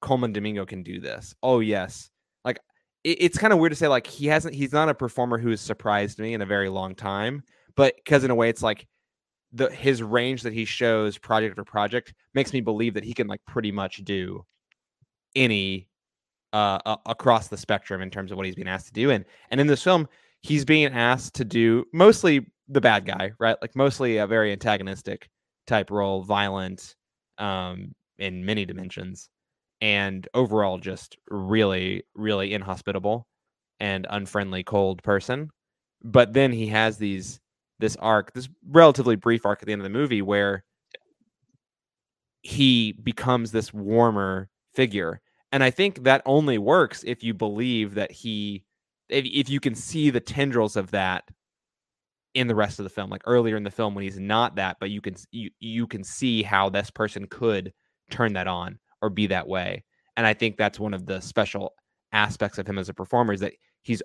Colman 0.00 0.32
Domingo 0.32 0.66
can 0.66 0.82
do 0.82 1.00
this. 1.00 1.34
Oh 1.42 1.60
yes. 1.60 2.10
Like 2.44 2.60
it, 3.04 3.18
it's 3.20 3.38
kind 3.38 3.52
of 3.52 3.58
weird 3.58 3.72
to 3.72 3.76
say 3.76 3.88
like 3.88 4.06
he 4.06 4.26
hasn't 4.26 4.54
he's 4.54 4.72
not 4.72 4.88
a 4.88 4.94
performer 4.94 5.38
who 5.38 5.50
has 5.50 5.60
surprised 5.60 6.18
me 6.18 6.34
in 6.34 6.42
a 6.42 6.46
very 6.46 6.68
long 6.68 6.94
time, 6.94 7.42
but 7.76 7.96
because 7.96 8.24
in 8.24 8.30
a 8.30 8.34
way 8.34 8.48
it's 8.48 8.62
like 8.62 8.86
the 9.52 9.70
his 9.70 10.02
range 10.02 10.42
that 10.42 10.52
he 10.52 10.64
shows 10.64 11.18
project 11.18 11.52
after 11.52 11.64
project 11.64 12.14
makes 12.34 12.52
me 12.52 12.60
believe 12.60 12.94
that 12.94 13.04
he 13.04 13.14
can 13.14 13.26
like 13.26 13.40
pretty 13.46 13.72
much 13.72 14.04
do 14.04 14.44
any 15.34 15.88
uh, 16.52 16.78
a- 16.86 16.98
across 17.06 17.48
the 17.48 17.56
spectrum 17.56 18.00
in 18.02 18.10
terms 18.10 18.30
of 18.30 18.36
what 18.36 18.46
he's 18.46 18.54
being 18.54 18.68
asked 18.68 18.86
to 18.86 18.92
do. 18.92 19.10
And 19.10 19.24
and 19.50 19.60
in 19.60 19.66
this 19.66 19.82
film, 19.82 20.08
he's 20.42 20.64
being 20.64 20.92
asked 20.92 21.34
to 21.34 21.44
do 21.44 21.84
mostly 21.92 22.46
the 22.68 22.80
bad 22.80 23.06
guy, 23.06 23.32
right? 23.38 23.56
Like 23.60 23.76
mostly 23.76 24.18
a 24.18 24.26
very 24.26 24.52
antagonistic 24.52 25.28
type 25.66 25.90
role, 25.90 26.22
violent, 26.22 26.94
um, 27.38 27.92
in 28.18 28.44
many 28.44 28.64
dimensions, 28.64 29.28
and 29.80 30.26
overall 30.34 30.78
just 30.78 31.16
really, 31.28 32.04
really 32.14 32.54
inhospitable 32.54 33.26
and 33.80 34.06
unfriendly, 34.08 34.62
cold 34.62 35.02
person. 35.02 35.50
But 36.02 36.32
then 36.32 36.52
he 36.52 36.68
has 36.68 36.98
these 36.98 37.40
this 37.78 37.96
arc, 37.96 38.32
this 38.32 38.48
relatively 38.66 39.16
brief 39.16 39.44
arc 39.44 39.62
at 39.62 39.66
the 39.66 39.72
end 39.72 39.82
of 39.82 39.84
the 39.84 39.90
movie 39.90 40.22
where 40.22 40.64
he 42.40 42.92
becomes 42.92 43.52
this 43.52 43.72
warmer 43.74 44.48
figure 44.74 45.20
and 45.52 45.62
I 45.62 45.70
think 45.70 46.04
that 46.04 46.22
only 46.26 46.58
works 46.58 47.04
if 47.06 47.22
you 47.22 47.34
believe 47.34 47.94
that 47.94 48.12
he, 48.12 48.64
if, 49.08 49.24
if 49.24 49.48
you 49.48 49.60
can 49.60 49.74
see 49.74 50.10
the 50.10 50.20
tendrils 50.20 50.76
of 50.76 50.90
that 50.90 51.24
in 52.36 52.46
the 52.46 52.54
rest 52.54 52.78
of 52.78 52.84
the 52.84 52.90
film. 52.90 53.08
Like 53.08 53.22
earlier 53.24 53.56
in 53.56 53.64
the 53.64 53.70
film 53.70 53.94
when 53.94 54.04
he's 54.04 54.18
not 54.18 54.56
that, 54.56 54.76
but 54.78 54.90
you 54.90 55.00
can 55.00 55.16
you 55.32 55.50
you 55.58 55.86
can 55.86 56.04
see 56.04 56.42
how 56.42 56.68
this 56.68 56.90
person 56.90 57.26
could 57.28 57.72
turn 58.10 58.34
that 58.34 58.46
on 58.46 58.78
or 59.02 59.10
be 59.10 59.26
that 59.26 59.48
way. 59.48 59.82
and 60.16 60.26
I 60.26 60.34
think 60.34 60.56
that's 60.56 60.78
one 60.78 60.94
of 60.94 61.06
the 61.06 61.20
special 61.20 61.74
aspects 62.12 62.58
of 62.58 62.66
him 62.66 62.78
as 62.78 62.88
a 62.88 62.94
performer 62.94 63.32
is 63.32 63.40
that 63.40 63.54
he's 63.82 64.02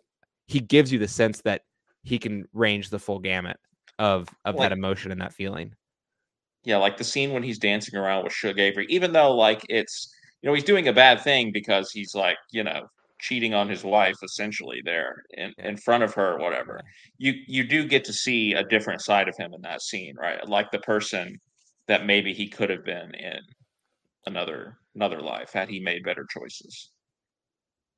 he 0.47 0.59
gives 0.59 0.91
you 0.91 0.97
the 0.97 1.07
sense 1.07 1.41
that 1.41 1.61
he 2.03 2.17
can 2.17 2.45
range 2.53 2.89
the 2.89 2.99
full 2.99 3.19
gamut 3.19 3.57
of 3.99 4.29
of 4.45 4.55
Like 4.55 4.69
that 4.69 4.77
emotion 4.77 5.11
and 5.11 5.21
that 5.21 5.33
feeling. 5.33 5.73
Yeah, 6.63 6.77
like 6.77 6.97
the 6.97 7.03
scene 7.03 7.33
when 7.33 7.43
he's 7.43 7.59
dancing 7.59 7.99
around 7.99 8.23
with 8.23 8.33
Shug 8.33 8.59
Avery, 8.59 8.85
even 8.89 9.11
though 9.11 9.35
like 9.35 9.61
it's 9.67 10.13
you 10.41 10.49
know, 10.49 10.53
he's 10.53 10.63
doing 10.63 10.87
a 10.87 10.93
bad 10.93 11.21
thing 11.21 11.51
because 11.51 11.91
he's 11.91 12.15
like, 12.15 12.37
you 12.51 12.63
know, 12.63 12.87
cheating 13.21 13.53
on 13.53 13.69
his 13.69 13.83
wife 13.83 14.15
essentially 14.23 14.81
there 14.83 15.23
in, 15.31 15.53
in 15.59 15.77
front 15.77 16.03
of 16.03 16.13
her 16.15 16.33
or 16.33 16.39
whatever. 16.39 16.81
You 17.17 17.33
you 17.47 17.67
do 17.67 17.87
get 17.87 18.03
to 18.05 18.13
see 18.13 18.53
a 18.53 18.63
different 18.63 19.01
side 19.01 19.27
of 19.29 19.35
him 19.37 19.53
in 19.53 19.61
that 19.61 19.81
scene, 19.81 20.15
right? 20.19 20.45
Like 20.47 20.71
the 20.71 20.79
person 20.79 21.37
that 21.87 22.05
maybe 22.05 22.33
he 22.33 22.49
could 22.49 22.69
have 22.69 22.83
been 22.83 23.13
in 23.15 23.39
another 24.25 24.77
another 24.95 25.21
life 25.21 25.51
had 25.53 25.69
he 25.69 25.79
made 25.79 26.03
better 26.03 26.25
choices. 26.29 26.91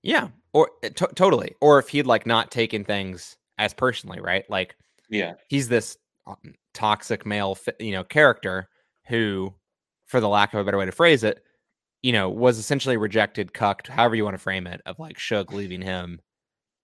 Yeah, 0.03 0.29
or 0.51 0.69
uh, 0.83 0.89
to- 0.89 1.13
totally. 1.15 1.55
Or 1.61 1.79
if 1.79 1.89
he'd 1.89 2.05
like 2.05 2.25
not 2.25 2.51
taken 2.51 2.83
things 2.83 3.37
as 3.57 3.73
personally, 3.73 4.19
right? 4.19 4.47
Like 4.49 4.75
Yeah. 5.09 5.33
he's 5.47 5.69
this 5.69 5.97
um, 6.27 6.55
toxic 6.73 7.25
male, 7.25 7.57
you 7.79 7.91
know, 7.91 8.03
character 8.03 8.69
who, 9.07 9.53
for 10.05 10.19
the 10.19 10.29
lack 10.29 10.53
of 10.53 10.59
a 10.59 10.63
better 10.63 10.77
way 10.77 10.85
to 10.85 10.91
phrase 10.91 11.23
it, 11.23 11.43
you 12.03 12.11
know, 12.11 12.29
was 12.29 12.59
essentially 12.59 12.97
rejected, 12.97 13.53
cucked, 13.53 13.87
however 13.87 14.13
you 14.15 14.25
want 14.25 14.35
to 14.35 14.43
frame 14.43 14.67
it, 14.67 14.81
of 14.85 14.99
like 14.99 15.17
Shug 15.17 15.53
leaving 15.53 15.81
him 15.81 16.19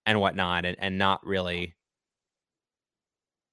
and 0.05 0.20
whatnot, 0.20 0.65
and, 0.65 0.78
and 0.80 0.97
not 0.97 1.24
really 1.26 1.76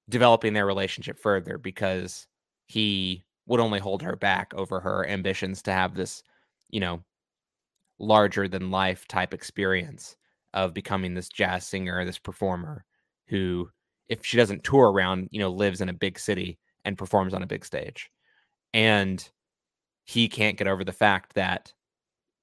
developing 0.08 0.52
their 0.52 0.64
relationship 0.64 1.18
further 1.18 1.58
because 1.58 2.28
he 2.66 3.24
would 3.46 3.60
only 3.60 3.80
hold 3.80 4.00
her 4.02 4.16
back 4.16 4.54
over 4.54 4.80
her 4.80 5.06
ambitions 5.08 5.60
to 5.62 5.72
have 5.72 5.94
this, 5.94 6.22
you 6.70 6.80
know, 6.80 7.02
larger 7.98 8.46
than 8.46 8.70
life 8.70 9.06
type 9.08 9.34
experience 9.34 10.16
of 10.54 10.72
becoming 10.72 11.14
this 11.14 11.28
jazz 11.28 11.66
singer, 11.66 12.04
this 12.04 12.18
performer 12.18 12.84
who, 13.26 13.68
if 14.08 14.24
she 14.24 14.36
doesn't 14.36 14.62
tour 14.62 14.92
around, 14.92 15.28
you 15.32 15.40
know, 15.40 15.50
lives 15.50 15.80
in 15.80 15.88
a 15.88 15.92
big 15.92 16.18
city 16.18 16.58
and 16.84 16.96
performs 16.96 17.34
on 17.34 17.42
a 17.42 17.46
big 17.46 17.64
stage. 17.64 18.08
And 18.72 19.28
he 20.07 20.28
can't 20.28 20.57
get 20.57 20.68
over 20.68 20.84
the 20.84 20.92
fact 20.92 21.34
that, 21.34 21.72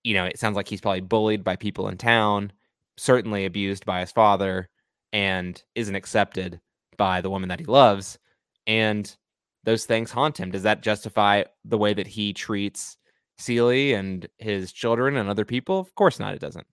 you 0.04 0.14
know, 0.14 0.26
it 0.26 0.38
sounds 0.38 0.56
like 0.56 0.68
he's 0.68 0.82
probably 0.82 1.02
bullied 1.02 1.44
by 1.44 1.56
people 1.56 1.88
in 1.88 1.98
town, 1.98 2.52
certainly 2.98 3.46
abused 3.46 3.86
by 3.86 4.02
his 4.02 4.12
father, 4.12 4.70
and 5.14 5.64
isn't 5.74 5.96
accepted 5.96 6.60
by 6.98 7.22
the 7.22 7.30
woman 7.30 7.50
that 7.50 7.60
he 7.60 7.66
loves. 7.66 8.20
And 8.68 9.16
those 9.64 9.86
things 9.86 10.12
haunt 10.12 10.38
him. 10.38 10.52
Does 10.52 10.64
that 10.64 10.84
justify 10.84 11.44
the 11.64 11.78
way 11.78 11.94
that 11.94 12.08
he 12.08 12.34
treats 12.34 12.98
Celie 13.38 13.94
and 13.94 14.28
his 14.38 14.74
children 14.74 15.16
and 15.16 15.30
other 15.30 15.46
people? 15.46 15.80
Of 15.80 15.96
course 15.96 16.20
not, 16.20 16.34
it 16.34 16.42
doesn't. 16.42 16.68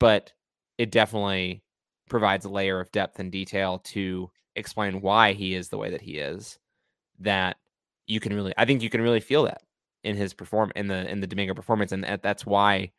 But 0.00 0.32
it 0.76 0.90
definitely 0.90 1.62
provides 2.10 2.44
a 2.44 2.50
layer 2.50 2.80
of 2.80 2.90
depth 2.90 3.20
and 3.20 3.30
detail 3.30 3.78
to 3.78 4.28
explain 4.56 5.00
why 5.00 5.34
he 5.34 5.54
is 5.54 5.68
the 5.68 5.78
way 5.78 5.90
that 5.90 6.02
he 6.02 6.18
is. 6.18 6.58
That 7.20 7.58
you 8.08 8.18
can 8.18 8.34
really, 8.34 8.52
I 8.58 8.64
think 8.64 8.82
you 8.82 8.90
can 8.90 9.02
really 9.02 9.20
feel 9.20 9.44
that 9.44 9.62
in 10.04 10.16
his 10.16 10.34
perform 10.34 10.72
in 10.76 10.88
the 10.88 11.08
in 11.10 11.20
the 11.20 11.26
Domingo 11.26 11.54
performance, 11.54 11.92
and 11.92 12.04
that- 12.04 12.22
that's 12.22 12.46
why 12.46 12.92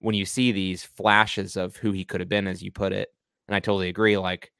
when 0.00 0.14
you 0.16 0.26
see 0.26 0.52
these 0.52 0.84
flashes 0.84 1.56
of 1.56 1.76
who 1.76 1.92
he 1.92 2.04
could 2.04 2.20
have 2.20 2.28
been, 2.30 2.46
as 2.48 2.62
you 2.62 2.72
put 2.72 2.92
it, 2.92 3.10
and 3.48 3.54
I 3.56 3.60
totally 3.60 3.88
agree, 3.88 4.18
like 4.18 4.52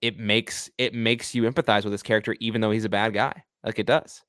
it 0.00 0.18
makes 0.18 0.70
it 0.78 0.94
makes 0.94 1.34
you 1.34 1.44
empathize 1.44 1.84
with 1.84 1.92
this 1.92 2.02
character, 2.02 2.34
even 2.40 2.60
though 2.60 2.70
he's 2.70 2.84
a 2.84 2.88
bad 2.88 3.14
guy. 3.14 3.44
Like 3.64 3.78
it 3.78 3.86
does. 3.86 4.22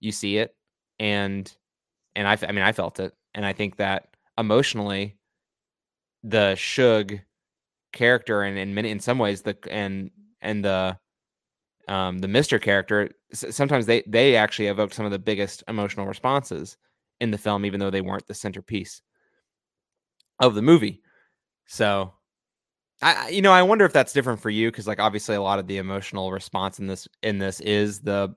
You 0.00 0.12
see 0.12 0.38
it, 0.38 0.54
and 0.98 1.52
and 2.16 2.28
I, 2.28 2.38
I 2.48 2.52
mean, 2.52 2.64
I 2.64 2.72
felt 2.72 3.00
it, 3.00 3.14
and 3.34 3.46
I 3.46 3.52
think 3.54 3.76
that 3.76 4.08
emotionally, 4.38 5.16
the 6.22 6.54
Shug 6.56 7.18
character, 7.92 8.42
and 8.42 8.58
in 8.58 8.74
many, 8.74 8.90
in 8.90 9.00
some 9.00 9.18
ways, 9.18 9.42
the 9.42 9.56
and 9.70 10.10
and 10.40 10.64
the 10.64 10.98
um 11.88 12.18
the 12.18 12.28
Mister 12.28 12.58
character, 12.58 13.10
sometimes 13.32 13.86
they 13.86 14.02
they 14.06 14.36
actually 14.36 14.68
evoked 14.68 14.94
some 14.94 15.06
of 15.06 15.12
the 15.12 15.18
biggest 15.18 15.64
emotional 15.68 16.06
responses 16.06 16.76
in 17.20 17.30
the 17.30 17.38
film, 17.38 17.64
even 17.64 17.80
though 17.80 17.90
they 17.90 18.00
weren't 18.00 18.26
the 18.26 18.34
centerpiece 18.34 19.02
of 20.40 20.54
the 20.54 20.62
movie. 20.62 21.02
So, 21.66 22.12
I 23.02 23.28
you 23.28 23.42
know 23.42 23.52
I 23.52 23.62
wonder 23.62 23.84
if 23.84 23.92
that's 23.92 24.12
different 24.12 24.40
for 24.40 24.50
you 24.50 24.70
because 24.70 24.86
like 24.86 25.00
obviously 25.00 25.36
a 25.36 25.42
lot 25.42 25.58
of 25.58 25.66
the 25.66 25.78
emotional 25.78 26.32
response 26.32 26.78
in 26.78 26.86
this 26.86 27.06
in 27.22 27.38
this 27.38 27.60
is 27.60 28.00
the 28.00 28.34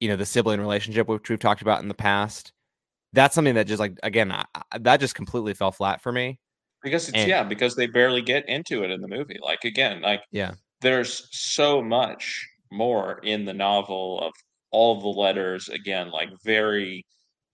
you 0.00 0.08
know 0.08 0.16
the 0.16 0.26
sibling 0.26 0.60
relationship 0.60 1.08
which 1.08 1.28
we've 1.28 1.38
talked 1.38 1.62
about 1.62 1.82
in 1.82 1.88
the 1.88 1.94
past. 1.94 2.52
That's 3.12 3.34
something 3.34 3.54
that 3.54 3.66
just 3.66 3.80
like 3.80 3.98
again 4.02 4.32
I, 4.32 4.44
I- 4.72 4.78
that 4.78 5.00
just 5.00 5.14
completely 5.14 5.54
fell 5.54 5.72
flat 5.72 6.00
for 6.02 6.12
me. 6.12 6.40
Because 6.82 7.08
it's 7.08 7.16
And 7.16 7.28
yeah, 7.28 7.42
because 7.42 7.76
they 7.76 7.86
barely 7.86 8.20
get 8.20 8.46
into 8.48 8.84
it 8.84 8.90
in 8.90 9.00
the 9.00 9.08
movie. 9.08 9.38
Like 9.42 9.64
again, 9.64 10.02
like 10.02 10.22
yeah, 10.30 10.52
there's 10.80 11.28
so 11.30 11.80
much 11.80 12.46
more 12.74 13.20
in 13.22 13.44
the 13.44 13.54
novel 13.54 14.20
of 14.20 14.32
all 14.70 15.00
the 15.00 15.08
letters 15.08 15.68
again 15.68 16.10
like 16.10 16.30
very 16.44 17.04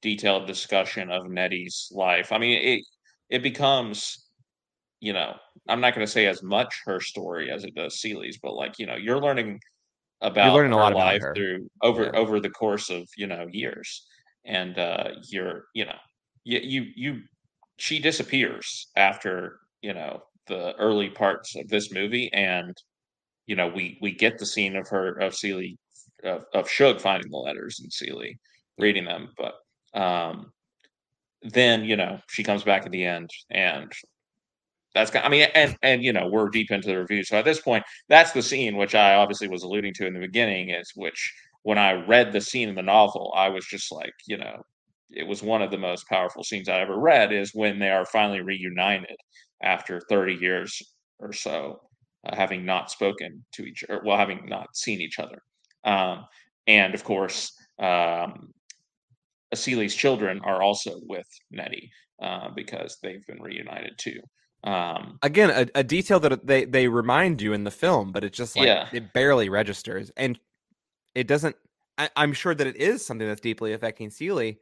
detailed 0.03 0.47
discussion 0.47 1.11
of 1.11 1.31
Nettie's 1.31 1.89
life. 1.95 2.33
I 2.33 2.39
mean 2.39 2.59
it 2.59 2.85
it 3.31 3.43
becomes 3.43 4.29
you 5.01 5.12
know 5.12 5.37
I'm 5.68 5.81
not 5.81 5.95
going 5.95 6.07
to 6.07 6.12
say 6.12 6.27
as 6.27 6.43
much 6.43 6.83
her 6.87 7.01
story 7.01 7.51
as 7.51 7.64
it 7.64 7.75
does 7.75 8.01
Celie's 8.01 8.39
but 8.43 8.55
like 8.55 8.79
you 8.79 8.87
know 8.87 8.97
you're 8.97 9.21
learning 9.21 9.61
about 10.21 10.43
you're 10.43 10.53
about 10.53 10.53
learning 10.53 10.73
a 10.73 10.77
her 10.77 10.79
lot 10.79 10.93
about 10.93 10.97
life 10.97 11.21
her. 11.21 11.35
through 11.35 11.68
over 11.83 12.05
Yeah, 12.05 12.12
over 12.16 12.41
the 12.41 12.51
course 12.51 12.91
of 12.91 13.09
you 13.16 13.27
know 13.27 13.47
years 13.51 14.07
and 14.45 14.79
uh 14.79 15.11
you're 15.29 15.64
you 15.75 15.85
know 15.85 15.99
you 16.45 16.59
you, 16.61 16.87
you 16.97 17.23
she 17.79 17.99
disappears 17.99 18.89
after 18.97 19.61
you 19.83 19.95
know 19.95 20.23
the 20.47 20.75
early 20.77 21.11
parts 21.11 21.57
of 21.57 21.68
this 21.68 21.93
movie 21.93 22.31
and 22.33 22.77
you 23.47 23.57
know, 23.57 23.68
we 23.68 23.99
we 24.01 24.12
get 24.12 24.38
the 24.38 24.47
scene 24.47 24.76
of 24.76 24.88
her 24.88 25.18
of 25.18 25.34
Celie 25.34 25.78
of, 26.24 26.45
of 26.55 26.68
Shug 26.68 27.01
finding 27.01 27.30
the 27.30 27.36
letters 27.38 27.80
and 27.80 27.93
Celie 27.93 28.38
reading 28.78 29.05
them, 29.05 29.30
but 29.36 29.55
um, 29.99 30.53
then 31.43 31.84
you 31.84 31.97
know 31.97 32.18
she 32.28 32.43
comes 32.43 32.62
back 32.62 32.84
at 32.86 32.93
the 32.93 33.05
end, 33.05 33.30
and 33.51 33.91
that's. 34.95 35.14
I 35.14 35.28
mean, 35.28 35.49
and 35.55 35.76
and 35.82 36.03
you 36.03 36.12
know 36.12 36.28
we're 36.28 36.49
deep 36.49 36.70
into 36.70 36.88
the 36.88 36.99
review, 36.99 37.24
so 37.24 37.38
at 37.38 37.45
this 37.45 37.61
point, 37.61 37.84
that's 38.09 38.32
the 38.32 38.43
scene 38.43 38.76
which 38.76 38.95
I 38.95 39.14
obviously 39.14 39.49
was 39.49 39.62
alluding 39.62 39.95
to 39.95 40.07
in 40.07 40.14
the 40.14 40.20
beginning, 40.20 40.70
is 40.70 40.93
which 40.95 41.32
when 41.62 41.78
I 41.78 41.93
read 41.93 42.32
the 42.32 42.41
scene 42.41 42.68
in 42.68 42.74
the 42.74 42.82
novel, 42.82 43.32
I 43.36 43.49
was 43.49 43.66
just 43.66 43.93
like, 43.93 44.14
you 44.26 44.38
know, 44.38 44.62
it 45.11 45.26
was 45.26 45.43
one 45.43 45.62
of 45.62 45.70
the 45.70 45.78
most 45.78 46.09
powerful 46.09 46.45
scenes 46.45 46.68
I 46.68 46.80
ever 46.80 46.99
read. 46.99 47.32
Is 47.32 47.55
when 47.55 47.78
they 47.78 47.91
are 47.91 48.07
finally 48.07 48.41
reunited 48.41 49.16
after 49.62 50.01
thirty 50.09 50.34
years 50.34 50.80
or 51.18 51.32
so, 51.32 51.80
uh, 52.27 52.37
having 52.37 52.64
not 52.64 52.91
spoken 52.91 53.45
to 53.53 53.64
each 53.64 53.85
or 53.89 54.03
well, 54.05 54.16
having 54.16 54.47
not 54.47 54.75
seen 54.75 55.01
each 55.01 55.18
other, 55.18 55.43
um, 55.85 56.25
and 56.66 56.95
of 56.95 57.05
course. 57.05 57.53
Um, 57.79 58.53
Asili's 59.53 59.95
children 59.95 60.41
are 60.45 60.62
also 60.62 61.01
with 61.09 61.27
Nettie 61.51 61.91
uh, 62.23 62.51
because 62.55 62.99
they've 63.03 63.27
been 63.27 63.43
reunited 63.43 63.99
too. 63.99 64.21
Um, 64.62 65.18
again, 65.23 65.51
a, 65.51 65.81
a 65.81 65.83
detail 65.83 66.21
that 66.21 66.47
they 66.47 66.66
they 66.66 66.87
remind 66.87 67.41
you 67.41 67.55
in 67.55 67.64
the 67.64 67.71
film, 67.71 68.12
but 68.12 68.25
it's 68.25 68.37
just 68.37 68.57
like 68.57 68.66
yeah, 68.66 68.89
it 68.93 69.12
barely 69.12 69.49
registers, 69.49 70.11
and 70.16 70.39
it 71.14 71.27
doesn't. 71.27 71.57
I, 71.97 72.11
I'm 72.14 72.35
sure 72.35 72.55
that 72.55 72.66
it 72.66 72.77
is 72.77 73.05
something 73.05 73.27
that's 73.27 73.41
deeply 73.41 73.73
affecting 73.73 74.11
Celie, 74.11 74.59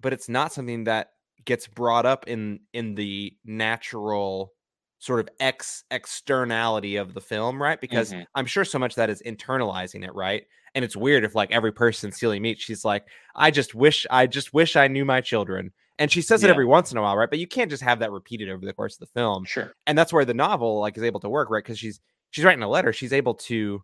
but 0.00 0.12
it's 0.12 0.28
not 0.28 0.52
something 0.52 0.84
that 0.84 1.10
gets 1.44 1.66
brought 1.66 2.06
up 2.06 2.26
in 2.28 2.60
in 2.72 2.94
the 2.94 3.36
natural 3.44 4.54
sort 5.00 5.20
of 5.20 5.28
ex 5.40 5.84
externality 5.90 6.96
of 6.96 7.14
the 7.14 7.20
film, 7.20 7.60
right? 7.60 7.80
Because 7.80 8.14
hmm 8.14 8.22
I'm 8.36 8.46
sure 8.46 8.64
so 8.64 8.78
much 8.78 8.94
that 8.94 9.10
is 9.10 9.22
internalizing 9.26 10.04
it, 10.04 10.14
right? 10.14 10.44
And 10.76 10.84
it's 10.84 10.96
weird 10.96 11.24
if 11.24 11.34
like 11.34 11.50
every 11.50 11.72
person 11.72 12.12
Celie 12.12 12.40
meets, 12.40 12.62
she's 12.62 12.84
like, 12.84 13.06
I 13.34 13.50
just 13.50 13.74
wish 13.74 14.06
I 14.10 14.26
just 14.28 14.54
wish 14.54 14.76
I 14.76 14.88
knew 14.88 15.04
my 15.04 15.20
children. 15.20 15.72
And 15.98 16.12
she 16.12 16.22
says 16.22 16.44
it 16.44 16.50
every 16.50 16.64
once 16.66 16.92
in 16.92 16.98
a 16.98 17.02
while, 17.02 17.16
right? 17.16 17.28
But 17.30 17.40
you 17.40 17.48
can't 17.48 17.70
just 17.70 17.82
have 17.82 17.98
that 18.00 18.12
repeated 18.12 18.48
over 18.50 18.64
the 18.64 18.72
course 18.72 18.94
of 18.94 19.00
the 19.00 19.20
film. 19.20 19.48
sure, 19.48 19.74
And 19.86 19.98
that's 19.98 20.12
where 20.12 20.24
the 20.24 20.34
novel 20.34 20.80
like 20.80 20.96
is 20.96 21.02
able 21.02 21.20
to 21.20 21.28
work, 21.28 21.50
right? 21.50 21.64
Because 21.64 21.78
she's 21.78 22.00
she's 22.30 22.44
writing 22.44 22.62
a 22.62 22.68
letter, 22.68 22.92
she's 22.92 23.12
able 23.12 23.34
to 23.34 23.82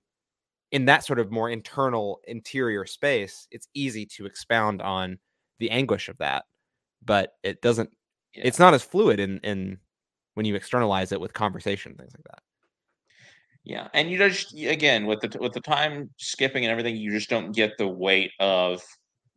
in 0.73 0.87
that 0.87 1.05
sort 1.05 1.19
of 1.19 1.31
more 1.33 1.51
internal 1.51 2.21
interior 2.27 2.87
space, 2.87 3.47
it's 3.51 3.69
easy 3.75 4.07
to 4.07 4.27
expound 4.27 4.83
on 4.83 5.19
the 5.59 5.71
anguish 5.71 6.09
of 6.09 6.19
that. 6.19 6.45
But 7.05 7.35
it 7.43 7.63
doesn't 7.63 7.91
yeah, 8.35 8.45
it's 8.45 8.59
not 8.59 8.75
as 8.75 8.83
fluid 8.83 9.21
in 9.21 9.39
in 9.41 9.79
when 10.37 10.45
you 10.45 10.55
externalize 10.55 11.13
it 11.13 11.21
with 11.21 11.33
conversation 11.33 11.95
things 11.95 12.13
like 12.15 12.25
that. 12.25 12.43
yeah. 13.65 13.89
And 13.95 14.11
you 14.11 14.19
just 14.19 14.55
again 14.55 15.07
with 15.07 15.21
the 15.21 15.39
with 15.41 15.55
the 15.55 15.63
time 15.63 16.11
skipping 16.19 16.65
and 16.65 16.71
everything, 16.71 16.95
you 16.95 17.11
just 17.11 17.31
don't 17.31 17.53
get 17.53 17.79
the 17.79 17.89
weight 17.89 18.33
of 18.39 18.83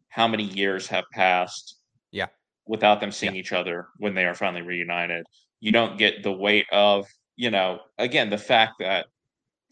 how 0.09 0.27
many 0.27 0.43
years 0.43 0.87
have 0.87 1.05
passed 1.13 1.77
Yeah. 2.11 2.27
without 2.67 2.99
them 2.99 3.09
Yeah. 3.09 3.13
seeing 3.13 3.35
each 3.37 3.53
other 3.53 3.87
when 3.97 4.13
they 4.13 4.25
are 4.25 4.35
finally 4.35 4.61
reunited. 4.61 5.25
You 5.61 5.71
don't 5.71 5.97
get 5.97 6.21
the 6.21 6.33
weight 6.33 6.67
of 6.71 7.07
you 7.37 7.49
know 7.49 7.79
again 7.97 8.29
the 8.29 8.37
fact 8.37 8.73
that 8.79 9.05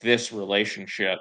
this 0.02 0.32
relationship 0.32 1.20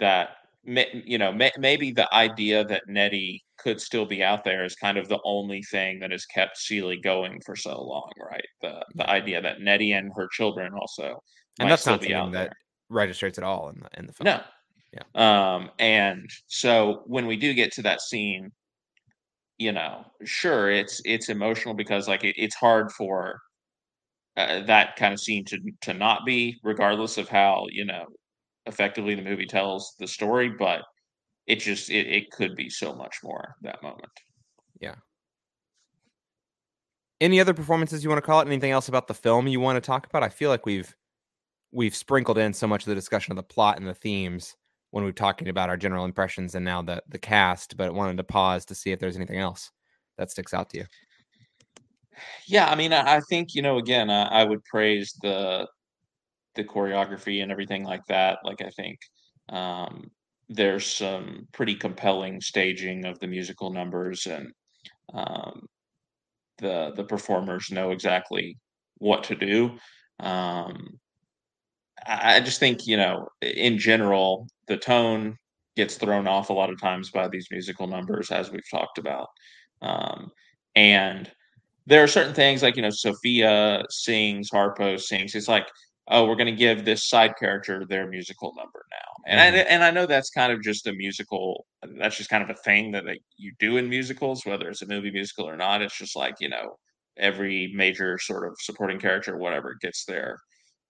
that 0.00 0.38
you 0.64 1.18
know 1.18 1.30
may, 1.32 1.52
maybe 1.56 1.92
the 1.92 2.12
idea 2.12 2.64
that 2.64 2.88
Nettie 2.88 3.43
could 3.64 3.80
still 3.80 4.06
be 4.06 4.22
out 4.22 4.44
there 4.44 4.64
is 4.64 4.76
kind 4.76 4.98
of 4.98 5.08
the 5.08 5.18
only 5.24 5.62
thing 5.62 5.98
that 6.00 6.12
has 6.12 6.26
kept 6.26 6.58
Celie 6.58 7.00
going 7.00 7.40
for 7.44 7.56
so 7.56 7.82
long, 7.82 8.12
right? 8.30 8.44
The 8.62 8.84
the 8.94 9.08
idea 9.10 9.40
that 9.40 9.60
Nettie 9.60 9.92
and 9.92 10.12
her 10.14 10.28
children 10.30 10.72
also 10.78 11.20
and 11.58 11.68
might 11.68 11.70
that's 11.70 11.82
still 11.82 11.94
not 11.94 12.02
be 12.02 12.08
something 12.08 12.16
out 12.28 12.32
that 12.32 12.44
there. 12.50 12.52
registrates 12.90 13.38
at 13.38 13.44
all 13.44 13.70
in 13.70 13.80
the 13.80 13.98
in 13.98 14.06
the 14.06 14.12
film. 14.12 14.26
No. 14.26 14.40
Yeah. 14.92 15.54
Um, 15.56 15.70
and 15.80 16.30
so 16.46 17.02
when 17.06 17.26
we 17.26 17.36
do 17.36 17.52
get 17.54 17.72
to 17.72 17.82
that 17.82 18.00
scene, 18.00 18.52
you 19.58 19.72
know, 19.72 20.04
sure, 20.24 20.70
it's 20.70 21.00
it's 21.04 21.28
emotional 21.28 21.74
because 21.74 22.06
like 22.06 22.22
it, 22.24 22.34
it's 22.36 22.54
hard 22.54 22.92
for 22.92 23.40
uh, 24.36 24.62
that 24.66 24.96
kind 24.96 25.12
of 25.14 25.20
scene 25.20 25.44
to 25.46 25.58
to 25.82 25.94
not 25.94 26.24
be, 26.26 26.58
regardless 26.62 27.18
of 27.18 27.28
how 27.28 27.66
you 27.70 27.84
know 27.84 28.04
effectively 28.66 29.14
the 29.14 29.22
movie 29.22 29.46
tells 29.46 29.94
the 29.98 30.06
story. 30.06 30.48
But 30.48 30.82
it 31.46 31.56
just 31.56 31.90
it, 31.90 32.06
it 32.06 32.30
could 32.30 32.56
be 32.56 32.70
so 32.70 32.94
much 32.94 33.18
more 33.22 33.56
that 33.62 33.82
moment. 33.82 34.12
Yeah. 34.80 34.94
Any 37.20 37.40
other 37.40 37.54
performances 37.54 38.02
you 38.02 38.10
want 38.10 38.18
to 38.18 38.26
call 38.26 38.40
it? 38.40 38.46
Anything 38.46 38.72
else 38.72 38.88
about 38.88 39.06
the 39.06 39.14
film 39.14 39.46
you 39.46 39.60
want 39.60 39.76
to 39.76 39.86
talk 39.86 40.06
about? 40.06 40.22
I 40.22 40.28
feel 40.28 40.50
like 40.50 40.66
we've 40.66 40.94
we've 41.72 41.94
sprinkled 41.94 42.38
in 42.38 42.52
so 42.52 42.66
much 42.66 42.82
of 42.82 42.88
the 42.88 42.94
discussion 42.94 43.32
of 43.32 43.36
the 43.36 43.42
plot 43.42 43.78
and 43.78 43.86
the 43.86 43.94
themes 43.94 44.56
when 44.90 45.04
we're 45.04 45.12
talking 45.12 45.48
about 45.48 45.68
our 45.68 45.76
general 45.76 46.04
impressions 46.04 46.54
and 46.54 46.64
now 46.64 46.82
the 46.82 47.02
the 47.08 47.18
cast, 47.18 47.76
but 47.76 47.94
wanted 47.94 48.16
to 48.16 48.24
pause 48.24 48.64
to 48.66 48.74
see 48.74 48.92
if 48.92 48.98
there's 48.98 49.16
anything 49.16 49.38
else 49.38 49.70
that 50.18 50.30
sticks 50.30 50.54
out 50.54 50.70
to 50.70 50.78
you. 50.78 50.84
Yeah, 52.46 52.68
I 52.68 52.74
mean, 52.74 52.92
I, 52.92 53.16
I 53.16 53.20
think 53.28 53.54
you 53.54 53.62
know, 53.62 53.78
again, 53.78 54.10
I, 54.10 54.24
I 54.24 54.44
would 54.44 54.64
praise 54.64 55.12
the 55.22 55.66
the 56.54 56.64
choreography 56.64 57.42
and 57.42 57.50
everything 57.50 57.84
like 57.84 58.06
that. 58.06 58.38
Like, 58.44 58.62
I 58.62 58.70
think 58.70 58.98
um, 59.48 60.10
there's 60.48 60.86
some 60.86 61.46
pretty 61.52 61.74
compelling 61.74 62.40
staging 62.40 63.04
of 63.04 63.18
the 63.20 63.26
musical 63.26 63.72
numbers, 63.72 64.26
and 64.26 64.52
um, 65.12 65.66
the 66.58 66.92
the 66.96 67.04
performers 67.04 67.70
know 67.70 67.90
exactly 67.90 68.56
what 68.98 69.24
to 69.24 69.34
do. 69.34 69.78
Um, 70.20 70.98
I, 72.06 72.40
just 72.40 72.60
think 72.60 72.86
you 72.86 72.96
know, 72.96 73.28
in 73.42 73.78
general, 73.78 74.46
the 74.68 74.76
tone 74.76 75.36
gets 75.76 75.96
thrown 75.96 76.28
off 76.28 76.50
a 76.50 76.52
lot 76.52 76.70
of 76.70 76.80
times 76.80 77.10
by 77.10 77.28
these 77.28 77.48
musical 77.50 77.86
numbers, 77.86 78.30
as 78.30 78.50
we've 78.50 78.70
talked 78.70 78.98
about, 78.98 79.28
um, 79.82 80.30
and 80.76 81.30
there 81.86 82.02
are 82.02 82.08
certain 82.08 82.34
things 82.34 82.62
like 82.62 82.76
you 82.76 82.82
know 82.82 82.90
Sophia 82.90 83.82
sings, 83.90 84.50
Harpo 84.50 85.00
sings. 85.00 85.34
It's 85.34 85.48
like 85.48 85.66
oh, 86.08 86.26
we're 86.26 86.36
going 86.36 86.46
to 86.46 86.52
give 86.58 86.84
this 86.84 87.08
side 87.08 87.36
character 87.38 87.84
their 87.88 88.06
musical 88.08 88.52
number 88.56 88.84
now, 88.90 89.12
and 89.26 89.40
I, 89.40 89.46
Mhm. 89.46 89.66
and 89.68 89.84
I 89.84 89.90
know 89.90 90.06
that's 90.06 90.30
kind 90.30 90.52
of 90.52 90.62
just 90.62 90.86
a 90.86 90.92
musical. 90.92 91.66
That's 91.98 92.16
just 92.16 92.30
kind 92.30 92.42
of 92.42 92.50
a 92.50 92.60
thing 92.62 92.92
that 92.92 93.04
they, 93.04 93.20
you 93.36 93.52
do 93.58 93.76
in 93.78 93.88
musicals, 93.88 94.44
whether 94.46 94.68
it's 94.68 94.82
a 94.82 94.86
movie 94.86 95.10
musical 95.10 95.48
or 95.48 95.56
not. 95.56 95.82
It's 95.82 95.96
just 95.98 96.16
like 96.16 96.34
you 96.40 96.48
know 96.48 96.76
every 97.16 97.72
major 97.74 98.18
sort 98.18 98.46
of 98.48 98.56
supporting 98.60 98.98
character, 99.00 99.34
or 99.34 99.38
whatever, 99.38 99.74
gets 99.80 100.04
their 100.06 100.38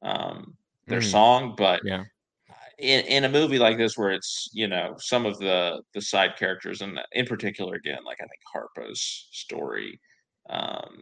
um, 0.03 0.57
their 0.89 1.01
Mhm. 1.01 1.03
song, 1.03 1.55
but 1.57 1.83
Yeah. 1.83 2.05
in 2.79 3.05
in 3.07 3.25
a 3.25 3.29
movie 3.29 3.59
like 3.59 3.77
this 3.79 3.97
where 3.97 4.11
it's 4.11 4.49
you 4.53 4.67
know 4.67 4.95
some 4.99 5.27
of 5.27 5.39
the 5.39 5.83
the 5.95 6.01
side 6.03 6.37
characters 6.37 6.81
and 6.83 7.01
in 7.13 7.27
particular 7.27 7.75
again 7.77 7.99
like 8.05 8.19
i 8.21 8.27
think 8.27 8.41
harpo's 8.53 9.29
story 9.33 9.99
um 10.51 11.01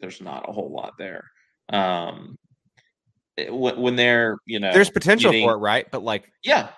there's 0.00 0.20
not 0.20 0.48
a 0.48 0.52
whole 0.52 0.70
lot 0.72 0.92
there 0.98 1.24
um 1.70 2.36
Eh, 3.46 3.50
when, 3.50 3.80
when 3.80 3.96
they're 3.96 4.36
you 4.46 4.58
know 4.60 4.72
There's 4.72 4.90
potential 4.90 5.30
getting- 5.30 5.46
for 5.46 5.54
it, 5.54 5.58
right? 5.58 5.90
But 5.90 6.02
like 6.02 6.32
yeah 6.42 6.70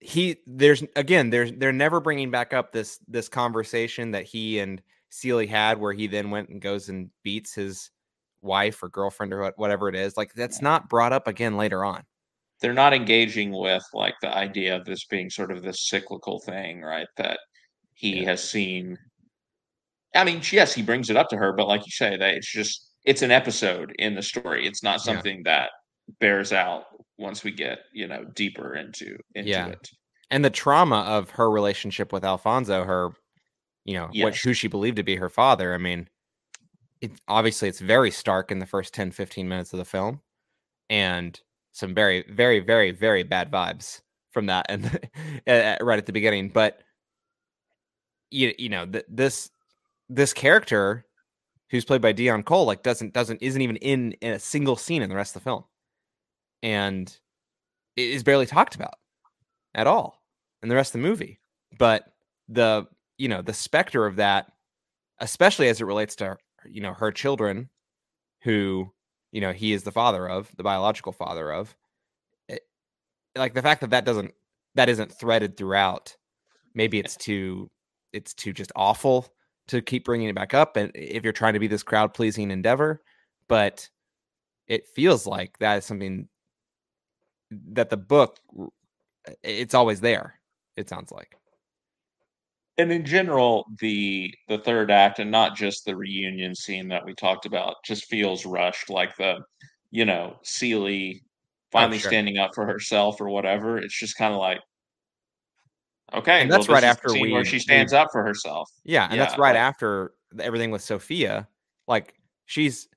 he 0.00 0.36
there's 0.46 0.82
again 0.96 1.30
there's 1.30 1.52
they're 1.52 1.72
never 1.72 2.00
bringing 2.00 2.30
back 2.30 2.52
up 2.52 2.72
this 2.72 2.98
this 3.08 3.28
conversation 3.28 4.10
that 4.12 4.24
he 4.24 4.58
and 4.58 4.82
Celie 5.10 5.46
had 5.46 5.78
where 5.78 5.92
he 5.92 6.06
then 6.08 6.30
went 6.30 6.48
and 6.48 6.60
goes 6.60 6.88
and 6.88 7.10
beats 7.22 7.54
his 7.54 7.90
wife 8.40 8.82
or 8.82 8.88
girlfriend 8.88 9.32
or 9.32 9.52
whatever 9.56 9.88
it 9.88 9.94
is 9.94 10.16
like 10.16 10.32
that's 10.34 10.60
not 10.60 10.88
brought 10.88 11.12
up 11.12 11.28
again 11.28 11.56
later 11.56 11.84
on 11.84 12.02
they're 12.60 12.72
not 12.72 12.92
engaging 12.92 13.52
with 13.52 13.84
like 13.94 14.14
the 14.22 14.36
idea 14.36 14.74
of 14.74 14.84
this 14.84 15.04
being 15.04 15.30
sort 15.30 15.52
of 15.52 15.62
this 15.62 15.86
cyclical 15.88 16.40
thing 16.40 16.80
right 16.82 17.06
that 17.16 17.38
he 17.94 18.20
Yeah. 18.22 18.30
has 18.30 18.42
seen 18.42 18.98
i 20.16 20.24
mean 20.24 20.40
yes 20.50 20.74
he 20.74 20.82
brings 20.82 21.08
it 21.10 21.16
up 21.16 21.28
to 21.28 21.36
her 21.36 21.52
but 21.52 21.68
like 21.68 21.86
you 21.86 21.92
say 21.92 22.16
that 22.16 22.34
it's 22.34 22.50
just 22.52 22.88
it's 23.04 23.22
an 23.22 23.30
episode 23.30 23.92
in 24.00 24.16
the 24.16 24.22
story 24.22 24.66
it's 24.66 24.82
not 24.82 24.94
Yeah. 24.94 25.12
something 25.14 25.42
that 25.44 25.70
bears 26.20 26.52
out 26.52 26.84
once 27.18 27.44
we 27.44 27.50
get 27.50 27.80
you 27.92 28.06
know 28.06 28.24
deeper 28.34 28.74
into 28.74 29.16
into 29.34 29.50
Yeah. 29.50 29.68
it. 29.68 29.90
And 30.30 30.44
the 30.44 30.50
trauma 30.50 31.00
of 31.00 31.30
her 31.30 31.50
relationship 31.50 32.12
with 32.12 32.24
Alfonso 32.24 32.84
her 32.84 33.10
you 33.84 33.94
know 33.94 34.08
what 34.14 34.36
who 34.36 34.52
she 34.54 34.68
believed 34.68 34.96
to 34.96 35.02
be 35.02 35.16
her 35.16 35.28
father 35.28 35.74
I 35.74 35.78
mean 35.78 36.08
it 37.00 37.12
obviously 37.28 37.68
it's 37.68 37.80
very 37.80 38.10
stark 38.10 38.50
in 38.50 38.58
the 38.58 38.66
first 38.66 38.94
10 38.94 39.10
15 39.10 39.48
minutes 39.48 39.72
of 39.72 39.78
the 39.78 39.84
film 39.84 40.20
and 40.90 41.40
some 41.72 41.94
very 41.94 42.24
very 42.30 42.60
very 42.60 42.90
very 42.92 43.22
bad 43.22 43.50
vibes 43.50 44.00
from 44.32 44.46
that 44.46 44.66
and 44.68 44.84
right 45.46 45.98
at 45.98 46.06
the 46.06 46.12
beginning. 46.12 46.48
But 46.48 46.82
you, 48.30 48.54
you 48.58 48.68
know 48.68 48.86
th- 48.86 49.04
this 49.08 49.50
this 50.08 50.32
character 50.32 51.04
who's 51.70 51.84
played 51.84 52.00
by 52.00 52.12
Deon 52.12 52.44
Cole 52.44 52.64
like 52.64 52.82
doesn't 52.82 53.12
doesn't 53.12 53.42
isn't 53.42 53.60
even 53.60 53.76
in, 53.76 54.12
in 54.20 54.32
a 54.32 54.38
single 54.38 54.76
scene 54.76 55.02
in 55.02 55.08
the 55.10 55.16
rest 55.16 55.36
of 55.36 55.42
the 55.42 55.44
film 55.44 55.64
and 56.62 57.16
it 57.96 58.10
is 58.10 58.22
barely 58.22 58.46
talked 58.46 58.74
about 58.74 58.94
at 59.74 59.86
all 59.86 60.22
in 60.62 60.68
the 60.68 60.74
rest 60.74 60.94
of 60.94 61.00
the 61.00 61.08
movie. 61.08 61.40
But 61.78 62.04
the 62.48 62.86
you 63.18 63.28
know 63.28 63.42
the 63.42 63.54
specter 63.54 64.06
of 64.06 64.16
that 64.16 64.52
especially 65.20 65.68
as 65.68 65.80
it 65.80 65.84
relates 65.84 66.16
to 66.16 66.36
you 66.68 66.80
know 66.80 66.92
her 66.92 67.12
children 67.12 67.68
who 68.42 68.92
you 69.30 69.40
know 69.40 69.52
he 69.52 69.72
is 69.72 69.84
the 69.84 69.92
father 69.92 70.28
of 70.28 70.50
the 70.56 70.62
biological 70.62 71.12
father 71.12 71.52
of 71.52 71.74
it, 72.48 72.62
like 73.36 73.54
the 73.54 73.62
fact 73.62 73.80
that 73.80 73.90
that 73.90 74.04
doesn't 74.04 74.32
that 74.74 74.88
isn't 74.88 75.12
threaded 75.12 75.56
throughout 75.56 76.16
maybe 76.74 76.98
it's 76.98 77.16
too 77.16 77.70
it's 78.12 78.34
too 78.34 78.52
just 78.52 78.72
awful 78.76 79.32
to 79.68 79.80
keep 79.80 80.04
bringing 80.04 80.28
it 80.28 80.34
back 80.34 80.54
up 80.54 80.76
and 80.76 80.90
if 80.94 81.22
you're 81.22 81.32
trying 81.32 81.54
to 81.54 81.60
be 81.60 81.68
this 81.68 81.84
crowd 81.84 82.12
pleasing 82.12 82.50
endeavor 82.50 83.00
but 83.48 83.88
it 84.66 84.88
feels 84.88 85.26
like 85.26 85.56
that 85.58 85.78
is 85.78 85.84
something 85.84 86.28
that 87.72 87.90
the 87.90 87.96
book 87.96 88.38
it's 89.42 89.74
always 89.74 90.00
there 90.00 90.34
it 90.76 90.88
sounds 90.88 91.10
like 91.12 91.36
and 92.78 92.90
in 92.90 93.04
general 93.04 93.66
the 93.80 94.32
the 94.48 94.58
third 94.58 94.90
act 94.90 95.18
and 95.18 95.30
not 95.30 95.54
just 95.56 95.84
the 95.84 95.94
reunion 95.94 96.54
scene 96.54 96.88
that 96.88 97.04
we 97.04 97.14
talked 97.14 97.46
about 97.46 97.76
just 97.84 98.06
feels 98.06 98.44
rushed 98.46 98.88
like 98.90 99.14
the 99.16 99.36
you 99.90 100.04
know 100.04 100.36
Celie 100.42 101.20
oh, 101.22 101.26
finally 101.70 101.98
sure. 101.98 102.10
standing 102.10 102.38
up 102.38 102.50
for 102.54 102.66
herself 102.66 103.20
or 103.20 103.28
whatever 103.28 103.78
it's 103.78 103.98
just 103.98 104.16
kind 104.16 104.32
of 104.32 104.40
like 104.40 104.60
okay 106.14 106.40
And 106.42 106.50
that's 106.50 106.66
well, 106.68 106.76
right 106.76 106.80
this 106.80 106.90
is 106.90 106.96
the 107.02 107.08
after 107.10 107.20
we- 107.20 107.32
where 107.32 107.44
she 107.44 107.56
we- 107.56 107.60
stands 107.60 107.92
up 107.92 108.08
for 108.12 108.22
herself 108.24 108.68
Yeah, 108.84 109.08
and 109.10 109.20
that's 109.20 109.38
right 109.38 109.54
like- 109.54 109.60
after 109.60 110.12
everything 110.40 110.70
with 110.70 110.80
Sophia. 110.82 111.46
Like 111.86 112.14
she's, 112.46 112.88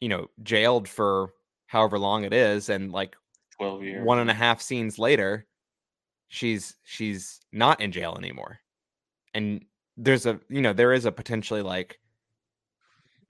you 0.00 0.08
know, 0.08 0.28
jailed 0.42 0.88
for 0.88 1.30
however 1.66 1.98
long 1.98 2.24
it 2.24 2.32
is, 2.32 2.68
and 2.68 2.90
like 2.90 3.14
12 3.56 3.82
years 3.82 4.06
one 4.06 4.18
and 4.18 4.30
a 4.30 4.34
half 4.34 4.60
scenes 4.60 4.98
later, 4.98 5.46
she's 6.28 6.76
she's 6.84 7.40
not 7.52 7.80
in 7.80 7.92
jail 7.92 8.16
anymore. 8.18 8.60
And 9.34 9.64
there's 9.96 10.26
a 10.26 10.40
you 10.48 10.60
know 10.60 10.72
there 10.72 10.92
is 10.92 11.04
a 11.04 11.12
potentially 11.12 11.62
like 11.62 11.98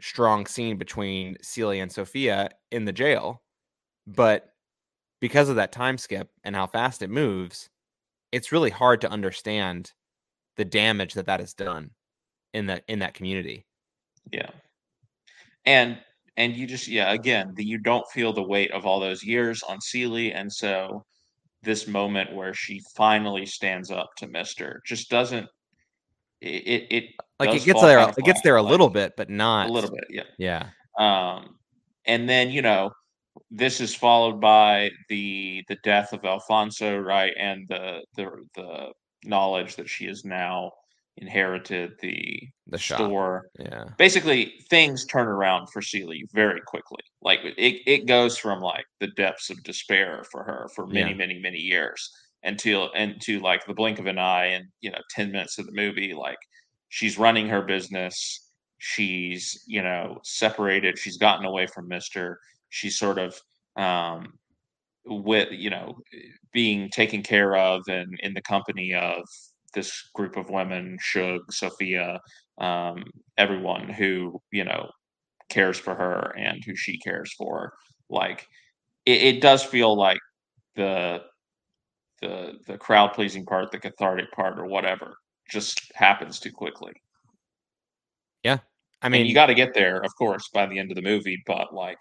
strong 0.01 0.47
scene 0.47 0.77
between 0.77 1.37
Celie 1.43 1.81
and 1.81 1.91
Sophia 1.91 2.51
in 2.71 2.85
the 2.85 2.93
jail, 2.93 3.43
but 4.07 4.55
because 5.21 5.49
of 5.49 5.57
that 5.57 5.73
time 5.73 5.97
skip 5.97 6.31
and 6.45 6.55
how 6.55 6.67
fast 6.67 7.03
it 7.03 7.11
moves, 7.11 7.71
it's 8.33 8.53
really 8.53 8.71
hard 8.71 9.01
to 9.01 9.11
understand 9.11 9.93
the 10.57 10.65
damage 10.65 11.15
that 11.15 11.27
that 11.27 11.41
has 11.41 11.55
done 11.55 11.91
in 12.53 12.67
that 12.67 12.85
in 12.89 12.99
that 13.01 13.15
community. 13.15 13.67
Yeah. 14.31 14.51
And 15.65 15.99
and 16.37 16.57
you 16.57 16.67
just 16.67 16.89
yeah, 16.89 17.13
again, 17.13 17.53
the, 17.55 17.65
you 17.65 17.79
don't 17.79 18.07
feel 18.13 18.33
the 18.33 18.43
weight 18.43 18.71
of 18.73 18.87
all 18.87 19.01
those 19.01 19.23
years 19.23 19.63
on 19.63 19.81
Celie, 19.81 20.33
and 20.33 20.53
so 20.53 21.05
this 21.63 21.87
moment 21.87 22.35
where 22.35 22.53
she 22.53 22.81
finally 22.95 23.47
stands 23.47 23.91
up 23.91 24.11
to 24.19 24.27
Mister 24.29 24.83
just 24.87 25.11
doesn't 25.11 25.47
it 26.41 26.49
it, 26.49 26.87
it 26.91 27.05
Like 27.39 27.55
it 27.55 27.65
gets 27.65 27.81
there, 27.81 27.99
kind 27.99 28.11
of 28.11 28.19
it 28.19 28.25
gets 28.25 28.43
there 28.43 28.57
a 28.57 28.63
like, 28.63 28.71
little 28.71 28.91
bit, 28.91 29.13
but 29.17 29.31
not 29.31 29.69
a 29.69 29.73
little 29.73 29.91
bit, 29.91 30.05
yeah. 30.11 30.23
Yeah, 30.39 30.69
Um, 30.99 31.57
and 32.07 32.29
then 32.29 32.51
you 32.51 32.63
know 32.63 32.91
this 33.51 33.81
is 33.81 33.95
followed 33.95 34.41
by 34.41 34.91
the 35.09 35.65
the 35.69 35.77
death 35.83 36.13
of 36.13 36.25
Alfonso, 36.25 36.99
right, 36.99 37.33
and 37.39 37.67
the 37.69 38.05
the 38.17 38.31
the 38.55 38.93
knowledge 39.25 39.77
that 39.77 39.89
she 39.89 40.07
is 40.07 40.25
now 40.25 40.71
inherited 41.19 41.93
the 42.01 42.41
the 42.67 42.79
shop. 42.79 42.99
store 42.99 43.51
Yeah, 43.59 43.85
basically 43.99 44.55
things 44.71 45.05
turn 45.07 45.27
around 45.29 45.69
for 45.73 45.83
Celie 45.83 46.25
very 46.33 46.61
quickly. 46.67 47.01
Like 47.23 47.41
it, 47.45 47.83
it 47.87 48.07
goes 48.07 48.37
from 48.39 48.61
like 48.61 48.85
the 49.01 49.09
depths 49.09 49.51
of 49.51 49.63
despair 49.63 50.25
for 50.31 50.43
her 50.45 50.69
for 50.75 50.87
many, 50.87 51.11
Yeah. 51.11 51.17
many, 51.17 51.39
many 51.39 51.59
years 51.59 52.11
until 52.43 52.91
into 52.93 53.41
like 53.41 53.65
the 53.67 53.75
blink 53.75 53.99
of 53.99 54.07
an 54.07 54.19
eye 54.19 54.47
and 54.47 54.67
you 54.81 54.91
know 54.91 54.99
10 55.11 55.31
minutes 55.33 55.59
of 55.59 55.67
the 55.67 55.73
movie, 55.73 56.13
like 56.15 56.39
she's 56.89 57.19
running 57.19 57.49
her 57.49 57.63
business. 57.63 58.51
She's 58.79 59.63
you 59.67 59.83
know 59.83 60.19
separated. 60.25 60.99
She's 60.99 61.17
gotten 61.17 61.45
away 61.47 61.67
from 61.67 61.89
Mister. 61.89 62.39
She's 62.71 62.99
sort 62.99 63.19
of 63.19 63.41
um, 63.77 64.35
with 65.07 65.49
you 65.53 65.71
know 65.71 65.95
being 66.53 66.91
taken 66.91 67.23
care 67.23 67.57
of 67.57 67.83
and 67.89 68.19
in 68.21 68.35
the 68.35 68.43
company 68.43 68.95
of 68.95 69.23
this 69.75 70.11
group 70.15 70.37
of 70.37 70.51
women, 70.51 70.97
Shug, 71.01 71.41
Sophia, 71.51 72.21
um, 72.59 73.05
everyone 73.37 73.89
who 73.89 74.41
you 74.51 74.65
know 74.65 74.89
cares 75.49 75.79
for 75.79 75.95
her 75.95 76.35
and 76.37 76.63
who 76.65 76.75
she 76.77 76.99
cares 76.99 77.33
for. 77.35 77.73
Like 78.09 78.47
it, 79.07 79.23
it 79.23 79.41
does 79.41 79.63
feel 79.63 79.97
like 79.97 80.21
the 80.77 81.23
the 82.21 82.55
the 82.67 82.79
crowd 82.79 83.13
pleasing 83.13 83.45
part, 83.45 83.71
the 83.71 83.79
cathartic 83.79 84.31
part, 84.33 84.59
or 84.59 84.67
whatever, 84.67 85.15
just 85.51 85.93
happens 85.95 86.39
too 86.39 86.53
quickly. 86.53 86.93
Yeah, 88.43 88.59
I 89.03 89.09
mean, 89.09 89.23
and 89.23 89.29
you 89.29 89.35
got 89.35 89.47
to 89.47 89.55
get 89.55 89.75
there, 89.75 90.01
of 90.03 90.15
course, 90.17 90.49
by 90.53 90.67
the 90.67 90.79
end 90.79 90.91
of 90.91 90.97
the 90.97 91.03
movie. 91.03 91.43
But 91.47 91.75
like, 91.75 91.99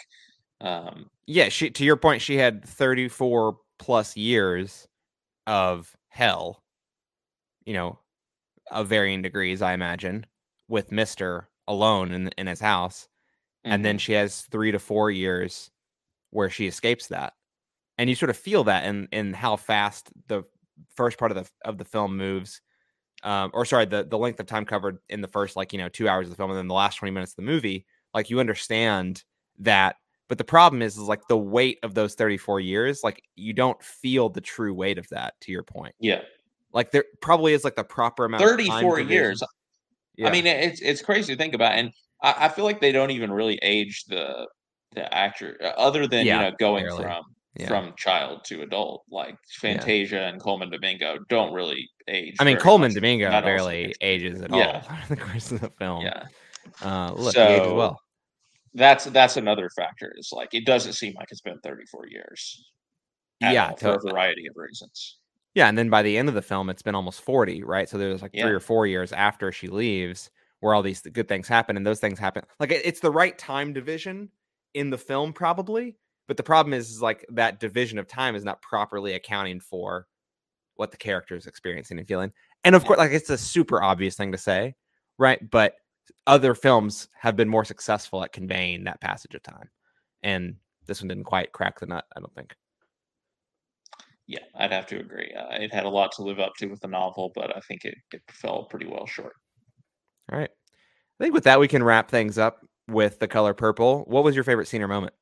um, 0.61 1.09
yeah, 1.25 1.49
she 1.49 1.69
to 1.69 1.83
your 1.83 1.97
point, 1.97 2.21
she 2.21 2.37
had 2.37 2.63
thirty 2.65 3.07
four 3.07 3.57
plus 3.79 4.15
years 4.15 4.87
of 5.45 5.95
hell. 6.09 6.62
You 7.65 7.73
know, 7.73 7.99
of 8.71 8.87
varying 8.87 9.21
degrees, 9.21 9.61
I 9.61 9.73
imagine, 9.73 10.25
with 10.67 10.91
Mister 10.91 11.49
alone 11.67 12.11
in 12.11 12.29
in 12.37 12.47
his 12.47 12.59
house, 12.59 13.07
mm-hmm. 13.65 13.73
and 13.73 13.85
then 13.85 13.95
mm-hmm. 13.95 13.99
she 13.99 14.13
has 14.13 14.41
three 14.51 14.71
to 14.71 14.79
four 14.79 15.11
years 15.11 15.71
where 16.31 16.49
she 16.49 16.67
escapes 16.67 17.07
that 17.07 17.33
and 17.97 18.09
you 18.09 18.15
sort 18.15 18.29
of 18.29 18.37
feel 18.37 18.63
that 18.65 18.85
in 18.85 19.07
in 19.11 19.33
how 19.33 19.55
fast 19.55 20.11
the 20.27 20.43
first 20.95 21.17
part 21.17 21.31
of 21.31 21.37
the 21.37 21.49
of 21.65 21.77
the 21.77 21.85
film 21.85 22.17
moves 22.17 22.61
um, 23.23 23.51
or 23.53 23.65
sorry 23.65 23.85
the 23.85 24.03
the 24.03 24.17
length 24.17 24.39
of 24.39 24.45
time 24.45 24.65
covered 24.65 24.97
in 25.09 25.21
the 25.21 25.27
first 25.27 25.55
like 25.55 25.73
you 25.73 25.79
know 25.79 25.89
two 25.89 26.07
hours 26.07 26.27
of 26.27 26.31
the 26.31 26.35
film 26.35 26.49
and 26.49 26.57
then 26.57 26.67
the 26.67 26.73
last 26.73 26.97
20 26.97 27.11
minutes 27.11 27.33
of 27.33 27.37
the 27.37 27.41
movie 27.43 27.85
like 28.13 28.29
you 28.29 28.39
understand 28.39 29.23
that 29.59 29.97
but 30.29 30.37
the 30.37 30.43
problem 30.43 30.81
is, 30.81 30.97
is 30.97 31.03
like 31.03 31.27
the 31.27 31.37
weight 31.37 31.77
of 31.83 31.93
those 31.93 32.15
34 32.15 32.59
years 32.59 33.01
like 33.03 33.21
you 33.35 33.53
don't 33.53 33.81
feel 33.83 34.29
the 34.29 34.41
true 34.41 34.73
weight 34.73 34.97
of 34.97 35.07
that 35.09 35.33
to 35.41 35.51
your 35.51 35.63
point 35.63 35.93
yeah 35.99 36.21
like 36.73 36.91
there 36.91 37.05
probably 37.21 37.53
is 37.53 37.63
like 37.63 37.75
the 37.75 37.83
proper 37.83 38.25
amount 38.25 38.43
34 38.43 38.99
years 39.01 39.43
yeah. 40.15 40.27
i 40.27 40.31
mean 40.31 40.45
it's 40.45 40.81
it's 40.81 41.01
crazy 41.01 41.33
to 41.33 41.37
think 41.37 41.53
about 41.53 41.73
and 41.73 41.91
I, 42.21 42.45
I, 42.45 42.49
feel 42.49 42.65
like 42.65 42.79
they 42.79 42.91
don't 42.91 43.11
even 43.11 43.31
really 43.31 43.59
age 43.61 44.05
the 44.05 44.47
the 44.95 45.13
actor 45.13 45.57
uh, 45.61 45.67
other 45.79 46.07
than 46.07 46.25
yeah, 46.25 46.35
you 46.43 46.49
know 46.49 46.55
going 46.57 46.85
barely. 46.85 47.03
from 47.03 47.23
yeah. 47.55 47.67
from 47.67 47.93
child 47.97 48.43
to 48.45 48.61
adult. 48.61 49.03
Like 49.09 49.37
Fantasia 49.59 50.15
yeah. 50.15 50.29
and 50.29 50.41
Colman 50.41 50.69
Domingo 50.69 51.19
don't 51.29 51.53
really 51.53 51.89
age. 52.07 52.35
I 52.39 52.43
mean, 52.43 52.57
Colman 52.57 52.89
much. 52.89 52.95
Domingo 52.95 53.29
barely 53.29 53.93
ages 54.01 54.41
at 54.41 54.51
yeah. 54.51 54.83
all 54.89 54.97
the 55.09 55.17
course 55.17 55.51
of 55.51 55.61
the 55.61 55.69
film. 55.71 56.03
Yeah. 56.03 56.23
Uh, 56.81 57.13
look, 57.15 57.33
so, 57.33 57.75
well. 57.75 57.99
That's 58.75 59.05
that's 59.05 59.37
another 59.37 59.69
factor. 59.69 60.15
Is 60.17 60.31
like 60.31 60.53
it 60.53 60.65
doesn't 60.65 60.93
seem 60.93 61.13
like 61.13 61.27
it's 61.29 61.41
been 61.41 61.59
34 61.59 62.07
years. 62.07 62.65
Yeah, 63.39 63.69
all, 63.69 63.75
for 63.75 63.93
a 63.93 63.99
variety 63.99 64.47
of 64.47 64.55
reasons. 64.55 65.17
Yeah, 65.55 65.67
and 65.67 65.77
then 65.77 65.89
by 65.89 66.01
the 66.01 66.17
end 66.17 66.29
of 66.29 66.35
the 66.35 66.41
film, 66.41 66.69
it's 66.69 66.81
been 66.81 66.95
almost 66.95 67.21
40, 67.21 67.63
right? 67.63 67.87
So 67.87 67.97
there's 67.97 68.21
like 68.21 68.31
yeah. 68.33 68.43
three 68.43 68.53
or 68.53 68.59
four 68.59 68.87
years 68.87 69.11
after 69.11 69.51
she 69.51 69.67
leaves 69.67 70.31
where 70.61 70.73
all 70.73 70.81
these 70.81 71.01
good 71.01 71.27
things 71.27 71.47
happen, 71.47 71.77
and 71.77 71.85
those 71.85 71.99
things 71.99 72.17
happen. 72.17 72.43
Like 72.59 72.71
it's 72.71 73.01
the 73.01 73.11
right 73.11 73.37
time 73.37 73.73
division 73.73 74.29
in 74.73 74.89
the 74.89 74.97
film, 74.97 75.33
probably, 75.33 75.97
but 76.27 76.37
the 76.37 76.43
problem 76.43 76.73
is, 76.73 76.89
is 76.89 77.01
like 77.01 77.25
that 77.29 77.59
division 77.59 77.99
of 77.99 78.07
time 78.07 78.35
is 78.35 78.43
not 78.43 78.61
properly 78.61 79.13
accounting 79.13 79.59
for 79.59 80.07
what 80.75 80.91
the 80.91 80.97
character 80.97 81.35
is 81.35 81.47
experiencing 81.47 81.99
and 81.99 82.07
feeling. 82.07 82.31
And 82.63 82.75
of 82.75 82.85
course, 82.85 82.97
like 82.97 83.11
it's 83.11 83.29
a 83.29 83.37
super 83.37 83.83
obvious 83.83 84.15
thing 84.15 84.31
to 84.31 84.37
say, 84.37 84.75
right? 85.19 85.39
But 85.51 85.75
other 86.27 86.55
films 86.55 87.09
have 87.19 87.35
been 87.35 87.49
more 87.49 87.65
successful 87.65 88.23
at 88.23 88.33
conveying 88.33 88.85
that 88.85 89.01
passage 89.01 89.35
of 89.35 89.43
time. 89.43 89.69
And 90.23 90.55
this 90.85 91.01
one 91.01 91.09
didn't 91.09 91.25
quite 91.25 91.51
crack 91.51 91.79
the 91.79 91.85
nut, 91.85 92.05
I 92.15 92.19
don't 92.19 92.33
think. 92.33 92.55
Yeah, 94.27 94.39
I'd 94.55 94.71
have 94.71 94.85
to 94.87 94.99
agree. 94.99 95.33
Uh, 95.37 95.55
it 95.55 95.73
had 95.73 95.85
a 95.85 95.89
lot 95.89 96.11
to 96.13 96.23
live 96.23 96.39
up 96.39 96.53
to 96.59 96.67
with 96.67 96.79
the 96.79 96.87
novel, 96.87 97.31
but 97.35 97.55
I 97.55 97.59
think 97.61 97.83
it, 97.83 97.95
it 98.13 98.21
fell 98.31 98.63
pretty 98.63 98.87
well 98.87 99.05
short. 99.05 99.33
All 100.31 100.39
right. 100.39 100.49
I 100.49 101.23
think 101.23 101.33
with 101.33 101.43
that, 101.43 101.59
we 101.59 101.67
can 101.67 101.83
wrap 101.83 102.09
things 102.09 102.37
up 102.37 102.65
with 102.87 103.19
the 103.19 103.27
color 103.27 103.53
purple. 103.53 104.03
What 104.07 104.23
was 104.23 104.35
your 104.35 104.43
favorite 104.43 104.67
scene 104.67 104.81
or 104.81 104.87
moment? 104.87 105.13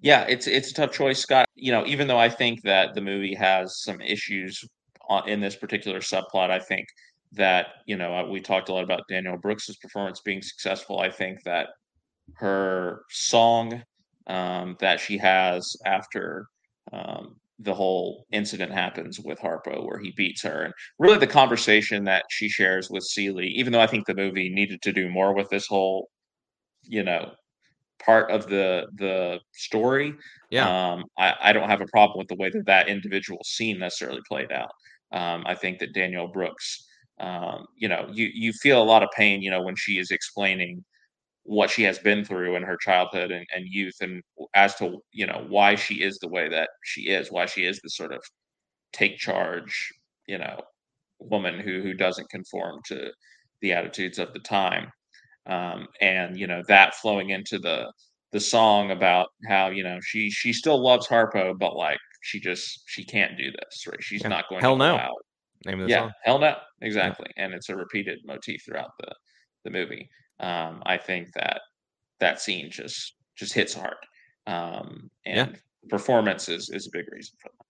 Yeah, 0.00 0.22
it's 0.28 0.46
it's 0.46 0.70
a 0.70 0.74
tough 0.74 0.92
choice, 0.92 1.20
Scott. 1.20 1.46
You 1.54 1.72
know, 1.72 1.86
even 1.86 2.08
though 2.08 2.18
I 2.18 2.28
think 2.28 2.62
that 2.62 2.94
the 2.94 3.00
movie 3.00 3.34
has 3.34 3.82
some 3.82 4.00
issues 4.00 4.64
in 5.26 5.40
this 5.40 5.56
particular 5.56 6.00
subplot, 6.00 6.50
I 6.50 6.58
think 6.58 6.86
that 7.32 7.66
you 7.86 7.96
know 7.96 8.28
we 8.30 8.40
talked 8.40 8.68
a 8.68 8.72
lot 8.72 8.84
about 8.84 9.02
Danielle 9.08 9.38
Brooks's 9.38 9.76
performance 9.76 10.20
being 10.20 10.42
successful. 10.42 11.00
I 11.00 11.10
think 11.10 11.42
that 11.44 11.68
her 12.34 13.02
song 13.10 13.82
um, 14.26 14.76
that 14.80 15.00
she 15.00 15.18
has 15.18 15.76
after 15.84 16.46
um, 16.92 17.36
the 17.62 17.74
whole 17.74 18.26
incident 18.32 18.72
happens 18.72 19.20
with 19.20 19.38
Harpo, 19.38 19.86
where 19.86 19.98
he 19.98 20.12
beats 20.16 20.42
her, 20.42 20.62
and 20.62 20.74
really 20.98 21.18
the 21.18 21.26
conversation 21.26 22.04
that 22.04 22.24
she 22.30 22.48
shares 22.48 22.90
with 22.90 23.04
Celie. 23.04 23.48
Even 23.48 23.72
though 23.72 23.80
I 23.80 23.86
think 23.86 24.06
the 24.06 24.14
movie 24.14 24.48
needed 24.48 24.82
to 24.82 24.92
do 24.92 25.08
more 25.08 25.34
with 25.34 25.48
this 25.50 25.66
whole, 25.66 26.08
you 26.82 27.02
know, 27.02 27.32
part 28.04 28.30
of 28.30 28.48
the 28.48 28.86
the 28.96 29.38
story. 29.54 30.14
Yeah, 30.50 30.68
um, 30.68 31.04
I, 31.18 31.34
I 31.42 31.52
don't 31.52 31.68
have 31.68 31.80
a 31.80 31.86
problem 31.86 32.18
with 32.18 32.28
the 32.28 32.36
way 32.36 32.50
that 32.50 32.66
that 32.66 32.88
individual 32.88 33.40
scene 33.44 33.78
necessarily 33.78 34.20
played 34.28 34.52
out. 34.52 34.70
Um, 35.12 35.44
I 35.46 35.54
think 35.54 35.78
that 35.80 35.94
Danielle 35.94 36.28
Brooks, 36.28 36.86
um, 37.20 37.66
you 37.76 37.88
know, 37.88 38.08
you 38.12 38.28
you 38.34 38.52
feel 38.52 38.82
a 38.82 38.84
lot 38.84 39.02
of 39.02 39.10
pain, 39.16 39.42
you 39.42 39.50
know, 39.50 39.62
when 39.62 39.76
she 39.76 39.98
is 39.98 40.10
explaining 40.10 40.84
what 41.44 41.70
she 41.70 41.82
has 41.82 41.98
been 41.98 42.24
through 42.24 42.56
in 42.56 42.62
her 42.62 42.76
childhood 42.76 43.30
and, 43.30 43.46
and 43.54 43.66
youth, 43.66 43.96
and 44.00 44.22
as 44.54 44.74
to 44.76 44.98
you 45.12 45.26
know 45.26 45.44
why 45.48 45.74
she 45.74 45.96
is 46.02 46.18
the 46.18 46.28
way 46.28 46.48
that 46.48 46.70
she 46.84 47.02
is, 47.08 47.30
why 47.30 47.46
she 47.46 47.64
is 47.64 47.80
the 47.80 47.90
sort 47.90 48.12
of 48.12 48.22
take 48.92 49.18
charge, 49.18 49.88
you 50.26 50.38
know, 50.38 50.60
woman 51.18 51.58
who 51.58 51.82
who 51.82 51.94
doesn't 51.94 52.30
conform 52.30 52.80
to 52.86 53.10
the 53.60 53.72
attitudes 53.72 54.18
of 54.18 54.32
the 54.32 54.40
time 54.40 54.90
um, 55.46 55.86
and 56.00 56.38
you 56.38 56.46
know 56.46 56.62
that 56.68 56.94
flowing 56.94 57.30
into 57.30 57.58
the 57.58 57.92
the 58.32 58.40
song 58.40 58.90
about 58.90 59.28
how 59.48 59.68
you 59.68 59.82
know 59.82 59.98
she 60.02 60.30
she 60.30 60.52
still 60.52 60.82
loves 60.82 61.06
Harpo, 61.08 61.58
but 61.58 61.76
like 61.76 61.98
she 62.22 62.40
just 62.40 62.82
she 62.86 63.04
can't 63.04 63.36
do 63.36 63.50
this, 63.50 63.86
right? 63.86 64.02
She's 64.02 64.22
yeah. 64.22 64.28
not 64.28 64.48
going 64.48 64.60
hell 64.60 64.74
to 64.74 64.78
no. 64.78 64.94
Allow 64.94 65.14
Name 65.64 65.80
of 65.80 65.86
the 65.86 65.92
yeah, 65.92 66.00
song. 66.00 66.12
hell 66.24 66.38
no, 66.38 66.56
exactly, 66.80 67.30
yeah. 67.36 67.44
and 67.44 67.54
it's 67.54 67.68
a 67.68 67.76
repeated 67.76 68.18
motif 68.24 68.62
throughout 68.64 68.90
the 69.00 69.12
the 69.64 69.70
movie. 69.70 70.08
Um, 70.42 70.82
I 70.86 70.96
think 70.96 71.32
that 71.34 71.62
that 72.20 72.40
scene 72.40 72.70
just 72.70 73.14
just 73.36 73.52
hits 73.54 73.74
hard, 73.74 73.96
um, 74.46 75.10
and 75.24 75.52
yeah. 75.52 75.58
performance 75.88 76.48
is 76.48 76.68
is 76.70 76.86
a 76.86 76.90
big 76.92 77.10
reason 77.10 77.36
for 77.40 77.48
that. 77.48 77.62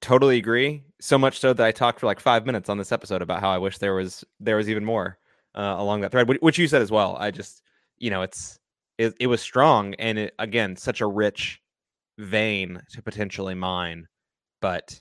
Totally 0.00 0.36
agree. 0.36 0.84
So 1.00 1.16
much 1.16 1.38
so 1.38 1.52
that 1.52 1.66
I 1.66 1.72
talked 1.72 2.00
for 2.00 2.06
like 2.06 2.20
five 2.20 2.44
minutes 2.44 2.68
on 2.68 2.76
this 2.76 2.92
episode 2.92 3.22
about 3.22 3.40
how 3.40 3.50
I 3.50 3.58
wish 3.58 3.78
there 3.78 3.94
was 3.94 4.24
there 4.40 4.56
was 4.56 4.68
even 4.68 4.84
more 4.84 5.18
uh, 5.54 5.76
along 5.78 6.02
that 6.02 6.12
thread, 6.12 6.28
which 6.40 6.58
you 6.58 6.68
said 6.68 6.82
as 6.82 6.90
well. 6.90 7.16
I 7.18 7.30
just, 7.30 7.62
you 7.98 8.10
know, 8.10 8.22
it's 8.22 8.58
it, 8.98 9.14
it 9.18 9.26
was 9.28 9.40
strong 9.40 9.94
and 9.94 10.18
it, 10.18 10.34
again 10.38 10.76
such 10.76 11.00
a 11.00 11.06
rich 11.06 11.60
vein 12.18 12.80
to 12.90 13.02
potentially 13.02 13.54
mine, 13.54 14.06
but 14.60 15.00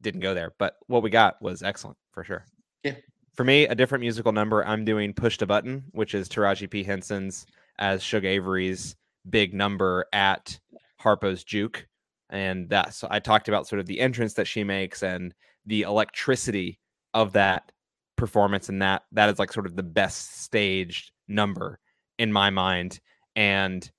didn't 0.00 0.20
go 0.20 0.34
there. 0.34 0.54
But 0.58 0.76
what 0.86 1.02
we 1.02 1.10
got 1.10 1.40
was 1.42 1.62
excellent 1.62 1.98
for 2.12 2.24
sure. 2.24 2.44
Yeah. 2.82 2.94
For 3.40 3.44
me, 3.44 3.64
a 3.64 3.74
different 3.74 4.02
musical 4.02 4.32
number. 4.32 4.62
I'm 4.66 4.84
doing 4.84 5.14
"Push 5.14 5.38
the 5.38 5.46
Button," 5.46 5.84
which 5.92 6.14
is 6.14 6.28
Taraji 6.28 6.68
P. 6.68 6.84
Henson's 6.84 7.46
as 7.78 8.02
Shug 8.02 8.26
Avery's 8.26 8.96
big 9.30 9.54
number 9.54 10.04
at 10.12 10.60
Harpo's 10.98 11.42
Juke, 11.42 11.86
and 12.28 12.68
that's 12.68 13.02
I 13.02 13.18
talked 13.18 13.48
about 13.48 13.66
sort 13.66 13.80
of 13.80 13.86
the 13.86 13.98
entrance 13.98 14.34
that 14.34 14.46
she 14.46 14.62
makes 14.62 15.02
and 15.02 15.34
the 15.64 15.80
electricity 15.80 16.78
of 17.14 17.32
that 17.32 17.72
performance 18.16 18.68
and 18.68 18.82
that 18.82 19.04
that 19.12 19.30
is 19.30 19.38
like 19.38 19.54
sort 19.54 19.64
of 19.64 19.74
the 19.74 19.82
best 19.82 20.42
staged 20.42 21.10
number 21.26 21.78
in 22.18 22.30
my 22.30 22.50
mind. 22.50 23.00
And 23.36 23.90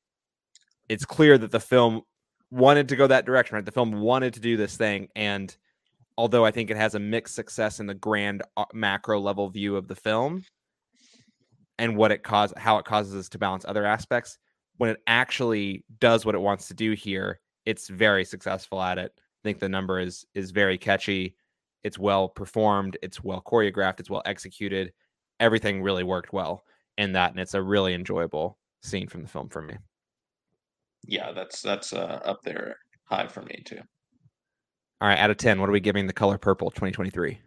it's 0.87 1.03
clear 1.03 1.39
that 1.39 1.49
the 1.49 1.59
film 1.59 2.03
wanted 2.51 2.89
to 2.89 2.95
go 2.95 3.07
that 3.07 3.25
direction 3.25 3.55
right? 3.55 3.65
The 3.65 3.71
film 3.71 4.01
wanted 4.01 4.35
to 4.35 4.39
do 4.39 4.55
this 4.55 4.77
thing. 4.77 5.07
And 5.15 5.57
although 6.17 6.45
i 6.45 6.51
think 6.51 6.69
it 6.69 6.77
has 6.77 6.95
a 6.95 6.99
mixed 6.99 7.35
success 7.35 7.79
in 7.79 7.87
the 7.87 7.93
grand 7.93 8.43
uh, 8.57 8.65
macro 8.73 9.19
level 9.19 9.49
view 9.49 9.75
of 9.75 9.87
the 9.87 9.95
film 9.95 10.43
and 11.79 11.95
what 11.95 12.11
it 12.11 12.23
cause 12.23 12.53
how 12.57 12.77
it 12.77 12.85
causes 12.85 13.15
us 13.15 13.29
to 13.29 13.37
balance 13.37 13.65
other 13.65 13.85
aspects 13.85 14.37
when 14.77 14.89
it 14.89 14.97
actually 15.07 15.83
does 15.99 16.25
what 16.25 16.35
it 16.35 16.41
wants 16.41 16.67
to 16.67 16.73
do 16.73 16.93
here 16.93 17.39
it's 17.65 17.87
very 17.87 18.25
successful 18.25 18.81
at 18.81 18.97
it 18.97 19.11
i 19.17 19.41
think 19.43 19.59
the 19.59 19.69
number 19.69 19.99
is 19.99 20.25
is 20.33 20.51
very 20.51 20.77
catchy 20.77 21.35
it's 21.83 21.97
well 21.97 22.29
performed, 22.29 22.97
it's 23.01 23.23
well 23.23 23.41
choreographed, 23.41 23.99
it's 23.99 24.09
well 24.09 24.21
executed. 24.25 24.93
Everything 25.39 25.81
really 25.81 26.03
worked 26.03 26.33
well 26.33 26.63
in 26.97 27.13
that, 27.13 27.31
and 27.31 27.39
it's 27.39 27.53
a 27.53 27.61
really 27.61 27.93
enjoyable 27.93 28.57
scene 28.83 29.07
from 29.07 29.23
the 29.23 29.27
film 29.27 29.49
for 29.49 29.61
me. 29.61 29.77
Yeah, 31.03 31.31
that's 31.31 31.61
that's 31.61 31.93
uh, 31.93 32.19
up 32.23 32.41
there 32.43 32.75
high 33.05 33.27
for 33.27 33.41
me 33.41 33.63
too. 33.65 33.81
All 35.01 35.07
right, 35.07 35.17
out 35.17 35.31
of 35.31 35.37
ten, 35.37 35.59
what 35.59 35.67
are 35.67 35.71
we 35.71 35.79
giving 35.79 36.05
the 36.05 36.13
color 36.13 36.37
purple 36.37 36.69
2023? 36.69 37.39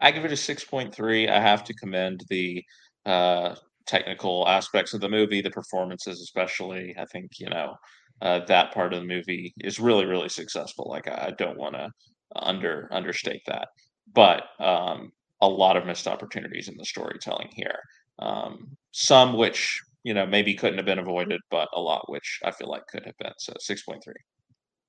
I 0.00 0.10
give 0.10 0.26
it 0.26 0.32
a 0.32 0.36
six 0.36 0.64
point 0.64 0.94
three. 0.94 1.26
I 1.28 1.40
have 1.40 1.64
to 1.64 1.72
commend 1.72 2.24
the 2.28 2.62
uh, 3.06 3.54
technical 3.86 4.46
aspects 4.46 4.92
of 4.92 5.00
the 5.00 5.08
movie, 5.08 5.40
the 5.40 5.50
performances, 5.50 6.20
especially. 6.20 6.94
I 6.98 7.06
think 7.06 7.30
you 7.38 7.48
know 7.48 7.74
uh, 8.20 8.40
that 8.48 8.74
part 8.74 8.92
of 8.92 9.00
the 9.00 9.06
movie 9.06 9.54
is 9.60 9.80
really 9.80 10.04
really 10.04 10.28
successful. 10.28 10.86
Like 10.90 11.08
I, 11.08 11.32
don't 11.38 11.56
want 11.56 11.74
to 11.74 11.88
under 12.36 12.86
understate 12.92 13.42
that, 13.46 13.68
but 14.12 14.42
um, 14.60 15.10
a 15.40 15.48
lot 15.48 15.78
of 15.78 15.86
missed 15.86 16.06
opportunities 16.06 16.68
in 16.68 16.76
the 16.76 16.84
storytelling 16.84 17.48
here. 17.54 17.80
Um, 18.18 18.76
some 18.92 19.38
which 19.38 19.80
you 20.02 20.12
know 20.12 20.26
maybe 20.26 20.52
couldn't 20.52 20.76
have 20.76 20.86
been 20.86 20.98
avoided, 20.98 21.40
but 21.50 21.70
a 21.72 21.80
lot 21.80 22.10
which 22.10 22.40
I 22.44 22.50
feel 22.50 22.68
like 22.68 22.86
could 22.88 23.06
have 23.06 23.16
been. 23.18 23.32
So 23.38 23.54
six 23.58 23.82
point 23.84 24.04
three. 24.04 24.12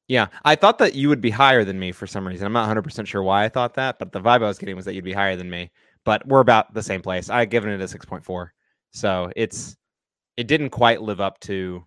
Yeah, 0.07 0.27
I 0.43 0.55
thought 0.55 0.77
that 0.79 0.93
you 0.93 1.09
would 1.09 1.21
be 1.21 1.31
higher 1.31 1.63
than 1.63 1.79
me 1.79 1.91
for 1.91 2.05
some 2.05 2.27
reason. 2.27 2.45
I'm 2.45 2.53
not 2.53 2.69
100% 2.75 3.07
sure 3.07 3.23
why 3.23 3.43
I 3.43 3.49
thought 3.49 3.73
that, 3.73 3.97
but 3.97 4.11
the 4.11 4.21
vibe 4.21 4.43
I 4.43 4.47
was 4.47 4.59
getting 4.59 4.75
was 4.75 4.85
that 4.85 4.93
you'd 4.93 5.03
be 5.03 5.13
higher 5.13 5.35
than 5.35 5.49
me. 5.49 5.71
But 6.03 6.27
we're 6.27 6.41
about 6.41 6.73
the 6.73 6.83
same 6.83 7.01
place. 7.01 7.29
I 7.29 7.45
given 7.45 7.71
it 7.71 7.81
a 7.81 7.85
6.4. 7.85 8.49
So 8.91 9.31
it's 9.35 9.75
it 10.37 10.47
didn't 10.47 10.69
quite 10.69 11.01
live 11.01 11.21
up 11.21 11.39
to 11.41 11.85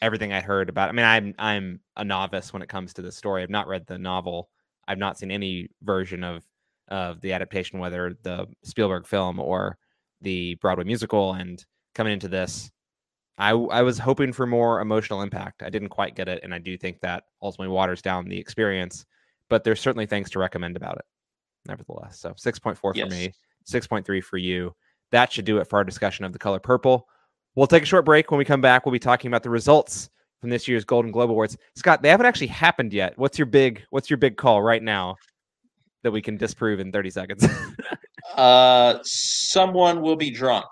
everything 0.00 0.32
I 0.32 0.40
heard 0.40 0.68
about. 0.68 0.88
I 0.88 0.92
mean, 0.92 1.04
I'm 1.04 1.34
I'm 1.38 1.80
a 1.96 2.04
novice 2.04 2.52
when 2.52 2.62
it 2.62 2.68
comes 2.68 2.94
to 2.94 3.02
this 3.02 3.16
story. 3.16 3.42
I've 3.42 3.50
not 3.50 3.68
read 3.68 3.86
the 3.86 3.98
novel. 3.98 4.48
I've 4.86 4.98
not 4.98 5.18
seen 5.18 5.30
any 5.30 5.68
version 5.82 6.22
of 6.24 6.44
of 6.88 7.20
the 7.20 7.32
adaptation, 7.32 7.78
whether 7.78 8.16
the 8.22 8.46
Spielberg 8.64 9.06
film 9.06 9.40
or 9.40 9.76
the 10.22 10.54
Broadway 10.56 10.84
musical. 10.84 11.34
And 11.34 11.64
coming 11.94 12.12
into 12.12 12.28
this, 12.28 12.70
I 13.38 13.50
I 13.50 13.82
was 13.82 13.98
hoping 13.98 14.32
for 14.32 14.46
more 14.46 14.80
emotional 14.80 15.22
impact. 15.22 15.62
I 15.62 15.70
didn't 15.70 15.88
quite 15.90 16.16
get 16.16 16.28
it, 16.28 16.40
and 16.42 16.52
I 16.52 16.58
do 16.58 16.76
think 16.76 17.00
that 17.00 17.24
ultimately 17.42 17.72
waters 17.72 18.02
down 18.02 18.28
the 18.28 18.38
experience. 18.38 19.06
But 19.48 19.64
there's 19.64 19.80
certainly 19.80 20.06
things 20.06 20.28
to 20.30 20.38
recommend 20.38 20.76
about 20.76 20.96
it, 20.98 21.04
nevertheless. 21.66 22.18
So 22.20 22.30
6.4 22.34 22.76
for 22.76 22.92
Yes. 22.94 23.10
me, 23.10 23.32
6.3 23.64 24.20
for 24.22 24.36
you. 24.36 24.74
That 25.12 25.32
should 25.32 25.44
do 25.46 25.58
it 25.58 25.64
for 25.68 25.76
our 25.78 25.84
discussion 25.84 26.24
of 26.24 26.32
the 26.34 26.38
color 26.38 26.58
purple. 26.60 27.08
We'll 27.54 27.66
take 27.66 27.82
a 27.82 27.86
short 27.86 28.04
break. 28.04 28.30
When 28.30 28.38
we 28.38 28.44
come 28.44 28.60
back, 28.60 28.84
we'll 28.84 28.92
be 28.92 28.98
talking 28.98 29.28
about 29.28 29.42
the 29.42 29.50
results 29.50 30.10
from 30.40 30.50
this 30.50 30.68
year's 30.68 30.84
Golden 30.84 31.10
Globe 31.10 31.30
Awards. 31.30 31.56
Scott, 31.76 32.02
they 32.02 32.10
haven't 32.10 32.26
actually 32.26 32.48
happened 32.48 32.92
yet. 32.92 33.16
What's 33.16 33.38
your 33.38 33.46
big 33.46 33.82
What's 33.90 34.10
your 34.10 34.18
big 34.18 34.36
call 34.36 34.62
right 34.62 34.82
now 34.82 35.16
that 36.02 36.10
we 36.10 36.20
can 36.20 36.36
disprove 36.36 36.78
in 36.80 36.92
30 36.92 37.10
seconds? 37.10 37.46
Uh, 38.36 38.98
someone 39.02 40.02
will 40.02 40.14
be 40.14 40.30
drunk. 40.30 40.66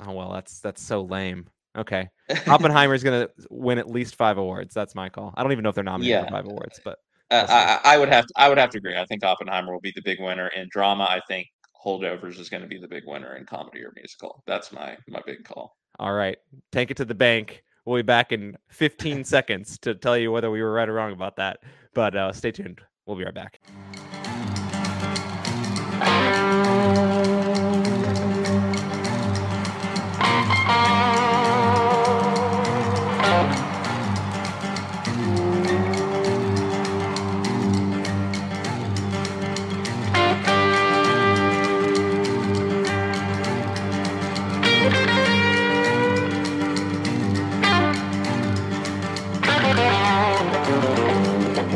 oh 0.00 0.12
well, 0.12 0.32
that's 0.32 0.60
that's 0.60 0.82
so 0.82 1.02
lame. 1.02 1.46
Okay, 1.78 2.08
Oppenheimer's 2.48 3.02
gonna 3.04 3.28
win 3.50 3.78
at 3.78 3.88
least 3.88 4.16
five 4.16 4.38
awards. 4.38 4.74
That's 4.74 4.94
my 4.94 5.08
call. 5.08 5.32
I 5.36 5.42
don't 5.42 5.52
even 5.52 5.62
know 5.62 5.68
if 5.68 5.74
they're 5.74 5.84
nominated 5.84 6.10
Yeah. 6.10 6.24
for 6.24 6.30
five 6.30 6.46
awards, 6.46 6.80
but 6.84 6.98
Uh, 7.30 7.46
I, 7.48 7.94
I 7.94 7.98
would 7.98 8.08
have 8.08 8.26
to, 8.26 8.32
I 8.36 8.48
would 8.48 8.58
have 8.58 8.70
to 8.70 8.78
agree. 8.78 8.96
I 8.96 9.04
think 9.06 9.24
Oppenheimer 9.24 9.72
will 9.72 9.80
be 9.80 9.92
the 9.94 10.02
big 10.02 10.20
winner 10.20 10.48
in 10.48 10.68
drama. 10.70 11.04
I 11.04 11.20
think 11.28 11.46
Holdovers 11.84 12.38
is 12.40 12.48
going 12.48 12.62
to 12.62 12.68
be 12.68 12.78
the 12.78 12.88
big 12.88 13.04
winner 13.06 13.36
in 13.36 13.46
comedy 13.46 13.82
or 13.84 13.92
musical. 13.94 14.42
That's 14.46 14.72
my 14.72 14.96
my 15.08 15.20
big 15.24 15.44
call. 15.44 15.76
all 16.00 16.12
right, 16.12 16.36
take 16.72 16.90
it 16.90 16.96
to 16.96 17.04
the 17.04 17.14
bank. 17.14 17.62
We'll 17.86 17.98
be 17.98 18.02
back 18.02 18.32
in 18.32 18.56
15 18.70 19.22
seconds 19.34 19.78
to 19.80 19.94
tell 19.94 20.18
you 20.18 20.30
whether 20.32 20.50
we 20.50 20.60
were 20.62 20.72
right 20.72 20.88
or 20.88 20.94
wrong 20.94 21.12
about 21.12 21.36
that. 21.36 21.60
But 21.94 22.14
uh, 22.16 22.32
stay 22.32 22.50
tuned. 22.52 22.80
We'll 23.06 23.16
be 23.16 23.24
right 23.24 23.34
back. 23.34 23.60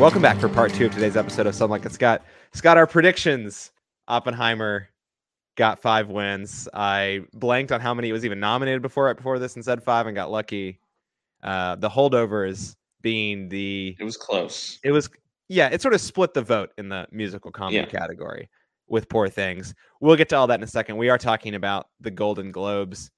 Welcome 0.05 0.21
back 0.21 0.37
for 0.37 0.47
part 0.49 0.71
two 0.71 0.85
of 0.85 0.93
today's 0.93 1.17
episode 1.17 1.47
of 1.47 1.55
Some 1.55 1.71
Like 1.71 1.83
It 1.83 1.91
Scott. 1.91 2.23
Scott, 2.53 2.77
our 2.77 2.85
predictions. 2.85 3.71
Oppenheimer 4.07 4.87
got 5.55 5.79
five 5.79 6.09
wins. 6.09 6.69
I 6.75 7.21
blanked 7.33 7.71
on 7.71 7.81
how 7.81 7.91
many 7.95 8.09
it 8.09 8.13
was 8.13 8.23
even 8.23 8.39
nominated 8.39 8.83
before 8.83 9.05
right 9.05 9.17
before 9.17 9.39
this 9.39 9.55
and 9.55 9.65
said 9.65 9.81
five 9.81 10.05
and 10.05 10.15
got 10.15 10.29
lucky. 10.29 10.79
Uh, 11.41 11.77
the 11.77 11.89
holdovers 11.89 12.75
being 13.01 13.49
the 13.49 13.95
It 13.99 14.03
was 14.03 14.15
close. 14.15 14.77
it 14.83 14.91
was 14.91 15.09
yeah, 15.49 15.69
it 15.69 15.81
sort 15.81 15.95
of 15.95 16.01
split 16.01 16.35
the 16.35 16.43
vote 16.43 16.69
in 16.77 16.87
the 16.87 17.07
musical 17.11 17.49
comedy 17.49 17.77
Yeah. 17.77 17.85
category 17.85 18.47
with 18.87 19.09
Poor 19.09 19.27
Things. 19.27 19.73
We'll 20.01 20.17
get 20.17 20.29
to 20.29 20.35
all 20.35 20.45
that 20.45 20.59
in 20.59 20.63
a 20.63 20.67
second. 20.67 20.97
We 20.97 21.09
are 21.09 21.17
talking 21.17 21.55
about 21.55 21.87
the 21.99 22.11
Golden 22.11 22.51
Globes. 22.51 23.09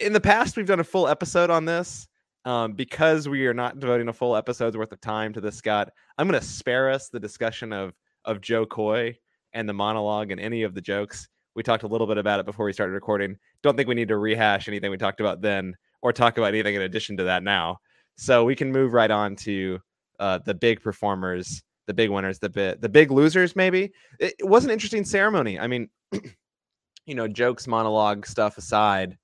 In 0.00 0.12
the 0.12 0.20
past, 0.20 0.56
we've 0.56 0.66
done 0.66 0.78
a 0.78 0.84
full 0.84 1.08
episode 1.08 1.50
on 1.50 1.64
this. 1.64 2.06
Um, 2.48 2.72
because 2.72 3.28
we 3.28 3.46
are 3.46 3.52
not 3.52 3.78
devoting 3.78 4.08
a 4.08 4.12
full 4.14 4.34
episode's 4.34 4.74
worth 4.74 4.90
of 4.90 5.02
time 5.02 5.34
to 5.34 5.40
this, 5.42 5.56
Scott, 5.56 5.90
I'm 6.16 6.26
going 6.26 6.40
to 6.40 6.46
spare 6.46 6.88
us 6.88 7.10
the 7.10 7.20
discussion 7.20 7.74
of 7.74 7.92
of 8.24 8.40
Jo 8.40 8.64
Koy 8.64 9.18
and 9.52 9.68
the 9.68 9.74
monologue 9.74 10.30
and 10.30 10.40
any 10.40 10.62
of 10.62 10.74
the 10.74 10.80
jokes. 10.80 11.28
We 11.54 11.62
talked 11.62 11.82
a 11.82 11.86
little 11.86 12.06
bit 12.06 12.16
about 12.16 12.40
it 12.40 12.46
before 12.46 12.64
we 12.64 12.72
started 12.72 12.94
recording. 12.94 13.36
Don't 13.62 13.76
think 13.76 13.86
we 13.86 13.94
need 13.94 14.08
to 14.08 14.16
rehash 14.16 14.66
anything 14.66 14.90
we 14.90 14.96
talked 14.96 15.20
about 15.20 15.42
then 15.42 15.74
or 16.00 16.10
talk 16.10 16.38
about 16.38 16.54
anything 16.54 16.74
in 16.74 16.80
addition 16.80 17.18
to 17.18 17.24
that 17.24 17.42
now. 17.42 17.80
So 18.16 18.46
we 18.46 18.56
can 18.56 18.72
move 18.72 18.94
right 18.94 19.10
on 19.10 19.36
to 19.36 19.78
uh, 20.18 20.38
the 20.46 20.54
big 20.54 20.80
performers, 20.80 21.62
the 21.86 21.92
big 21.92 22.08
winners, 22.08 22.38
the 22.38 22.48
bit, 22.48 22.80
the 22.80 22.88
big 22.88 23.10
losers. 23.10 23.56
Maybe 23.56 23.92
it, 24.18 24.36
it 24.38 24.48
was 24.48 24.64
an 24.64 24.70
interesting 24.70 25.04
ceremony. 25.04 25.58
I 25.58 25.66
mean, 25.66 25.90
you 27.04 27.14
know, 27.14 27.28
jokes, 27.28 27.66
monologue 27.66 28.24
stuff 28.24 28.56
aside, 28.56 29.18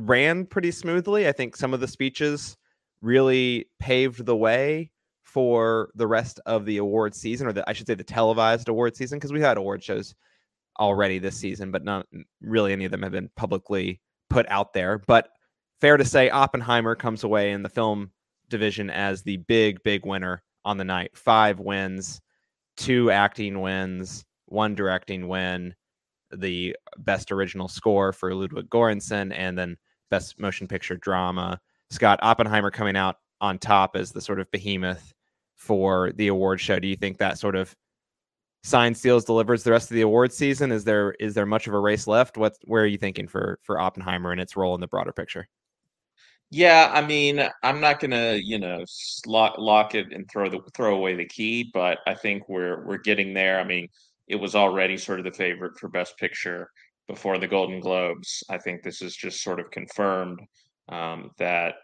ran 0.00 0.46
pretty 0.46 0.70
smoothly. 0.70 1.28
I 1.28 1.32
think 1.32 1.56
some 1.56 1.74
of 1.74 1.80
the 1.80 1.88
speeches 1.88 2.56
really 3.02 3.66
paved 3.78 4.26
the 4.26 4.36
way 4.36 4.90
for 5.22 5.90
the 5.94 6.06
rest 6.06 6.40
of 6.46 6.64
the 6.64 6.78
award 6.78 7.14
season, 7.14 7.46
or 7.46 7.52
the, 7.52 7.68
I 7.68 7.72
should 7.72 7.86
say, 7.86 7.94
the 7.94 8.02
televised 8.02 8.68
award 8.68 8.96
season, 8.96 9.18
because 9.18 9.32
we 9.32 9.40
had 9.40 9.56
award 9.56 9.82
shows 9.82 10.14
already 10.78 11.18
this 11.18 11.36
season, 11.36 11.70
but 11.70 11.84
not 11.84 12.06
really 12.40 12.72
any 12.72 12.84
of 12.84 12.90
them 12.90 13.02
have 13.02 13.12
been 13.12 13.30
publicly 13.36 14.00
put 14.28 14.46
out 14.48 14.72
there. 14.72 14.98
But 14.98 15.28
fair 15.80 15.96
to 15.96 16.04
say, 16.04 16.30
Oppenheimer 16.30 16.94
comes 16.94 17.22
away 17.22 17.52
in 17.52 17.62
the 17.62 17.68
film 17.68 18.10
division 18.48 18.90
as 18.90 19.22
the 19.22 19.36
big, 19.36 19.82
big 19.82 20.04
winner 20.04 20.42
on 20.64 20.76
the 20.76 20.84
night. 20.84 21.16
Five 21.16 21.60
wins, 21.60 22.20
two 22.76 23.10
acting 23.10 23.60
wins, 23.60 24.24
one 24.46 24.74
directing 24.74 25.28
win, 25.28 25.74
the 26.32 26.76
best 26.98 27.30
original 27.30 27.68
score 27.68 28.12
for 28.12 28.34
Ludwig 28.34 28.68
Göransson, 28.68 29.32
and 29.34 29.56
then 29.56 29.76
best 30.10 30.38
motion 30.38 30.66
picture 30.68 30.96
drama. 30.96 31.60
Scott 31.90 32.18
Oppenheimer 32.22 32.70
coming 32.70 32.96
out 32.96 33.16
on 33.40 33.58
top 33.58 33.96
as 33.96 34.12
the 34.12 34.20
sort 34.20 34.40
of 34.40 34.50
behemoth 34.50 35.12
for 35.56 36.12
the 36.12 36.28
award 36.28 36.60
show. 36.60 36.78
Do 36.78 36.88
you 36.88 36.96
think 36.96 37.18
that 37.18 37.38
sort 37.38 37.56
of 37.56 37.74
sign 38.62 38.94
steals 38.94 39.24
delivers 39.24 39.62
the 39.62 39.70
rest 39.70 39.90
of 39.90 39.94
the 39.94 40.02
award 40.02 40.32
season? 40.32 40.72
Is 40.72 40.84
there 40.84 41.12
is 41.12 41.34
there 41.34 41.46
much 41.46 41.66
of 41.66 41.74
a 41.74 41.78
race 41.78 42.06
left? 42.06 42.36
What 42.36 42.56
where 42.64 42.82
are 42.82 42.86
you 42.86 42.98
thinking 42.98 43.28
for 43.28 43.58
for 43.62 43.80
Oppenheimer 43.80 44.32
and 44.32 44.40
its 44.40 44.56
role 44.56 44.74
in 44.74 44.80
the 44.80 44.88
broader 44.88 45.12
picture? 45.12 45.48
Yeah, 46.52 46.90
I 46.92 47.06
mean, 47.06 47.48
I'm 47.62 47.80
not 47.80 48.00
gonna, 48.00 48.34
you 48.42 48.58
know, 48.58 48.84
lock 49.26 49.54
lock 49.58 49.94
it 49.94 50.12
and 50.12 50.28
throw 50.28 50.48
the 50.48 50.60
throw 50.74 50.96
away 50.96 51.14
the 51.14 51.26
key, 51.26 51.70
but 51.72 51.98
I 52.06 52.14
think 52.14 52.48
we're 52.48 52.84
we're 52.84 52.98
getting 52.98 53.34
there. 53.34 53.60
I 53.60 53.64
mean, 53.64 53.88
it 54.26 54.36
was 54.36 54.54
already 54.56 54.96
sort 54.96 55.20
of 55.20 55.24
the 55.24 55.32
favorite 55.32 55.78
for 55.78 55.88
Best 55.88 56.18
Picture 56.18 56.70
before 57.10 57.38
the 57.38 57.48
Golden 57.48 57.80
Globes. 57.80 58.44
I 58.48 58.58
think 58.58 58.82
this 58.82 59.02
is 59.02 59.16
just 59.16 59.42
sort 59.42 59.58
of 59.58 59.70
confirmed 59.72 60.38
um, 60.88 61.30
that 61.38 61.74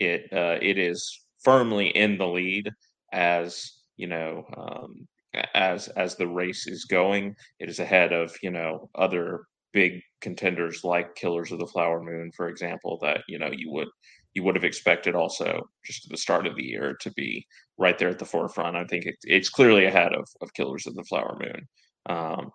it 0.00 0.22
uh, 0.32 0.58
it 0.60 0.78
is 0.78 1.20
firmly 1.44 1.88
in 1.88 2.18
the 2.18 2.26
lead 2.26 2.68
as 3.12 3.70
you 3.96 4.08
know 4.08 4.44
um, 4.56 5.06
as 5.54 5.88
as 5.88 6.16
the 6.16 6.26
race 6.26 6.66
is 6.66 6.86
going. 6.86 7.34
It 7.60 7.68
is 7.68 7.78
ahead 7.78 8.12
of 8.12 8.34
you 8.42 8.50
know 8.50 8.90
other 8.96 9.44
big 9.72 10.00
contenders 10.20 10.82
like 10.82 11.14
Killers 11.14 11.52
of 11.52 11.60
the 11.60 11.66
Flower 11.66 12.02
Moon, 12.02 12.30
for 12.36 12.48
example, 12.48 12.98
that 13.02 13.20
you 13.28 13.38
know 13.38 13.50
you 13.52 13.70
would 13.70 13.88
you 14.34 14.42
would 14.42 14.56
have 14.56 14.64
expected 14.64 15.14
also 15.14 15.62
just 15.86 16.04
at 16.06 16.10
the 16.10 16.16
start 16.16 16.48
of 16.48 16.56
the 16.56 16.64
year 16.64 16.96
to 17.00 17.12
be 17.12 17.46
right 17.78 17.96
there 17.96 18.08
at 18.08 18.18
the 18.18 18.24
forefront. 18.24 18.76
I 18.76 18.84
think 18.84 19.06
it, 19.06 19.14
it's 19.22 19.48
clearly 19.48 19.84
ahead 19.84 20.12
of, 20.12 20.26
of 20.40 20.52
Killers 20.54 20.88
of 20.88 20.96
the 20.96 21.04
Flower 21.04 21.38
Moon. 21.38 21.68
Um, 22.06 22.50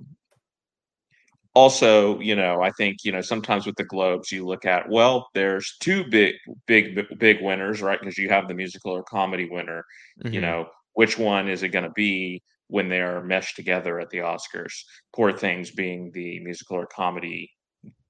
also, 1.59 2.19
you 2.19 2.35
know, 2.35 2.61
I 2.61 2.71
think 2.71 3.03
you 3.03 3.11
know 3.11 3.21
sometimes 3.21 3.65
with 3.65 3.75
the 3.75 3.83
Globes, 3.83 4.31
you 4.31 4.45
look 4.45 4.65
at 4.65 4.89
well, 4.89 5.27
there's 5.33 5.75
two 5.81 6.05
big, 6.09 6.35
big, 6.67 6.85
big- 7.19 7.41
winners, 7.41 7.81
right? 7.81 7.99
Because 7.99 8.17
you 8.17 8.29
have 8.29 8.47
the 8.47 8.53
musical 8.53 8.91
or 8.93 9.03
comedy 9.03 9.47
winner. 9.49 9.83
You 10.23 10.39
Mhm. 10.39 10.41
know, 10.41 10.69
which 10.93 11.17
one 11.17 11.49
is 11.49 11.63
it 11.63 11.69
going 11.69 11.83
to 11.85 11.91
be 12.07 12.41
when 12.67 12.87
they're 12.89 13.21
meshed 13.23 13.55
together 13.57 13.99
at 13.99 14.09
the 14.09 14.19
Oscars? 14.19 14.73
Poor 15.15 15.31
Things 15.33 15.71
being 15.71 16.11
the 16.13 16.39
musical 16.39 16.77
or 16.77 16.87
comedy 16.87 17.51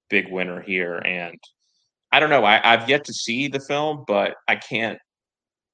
big 0.10 0.32
winner 0.32 0.62
here, 0.62 0.98
and 1.06 1.40
I 2.12 2.20
don't 2.20 2.30
know. 2.30 2.44
I, 2.44 2.62
I've 2.74 2.90
yet 2.90 3.04
to 3.06 3.14
see 3.14 3.48
the 3.48 3.60
film, 3.60 4.04
but 4.08 4.36
I 4.48 4.56
can't. 4.58 5.00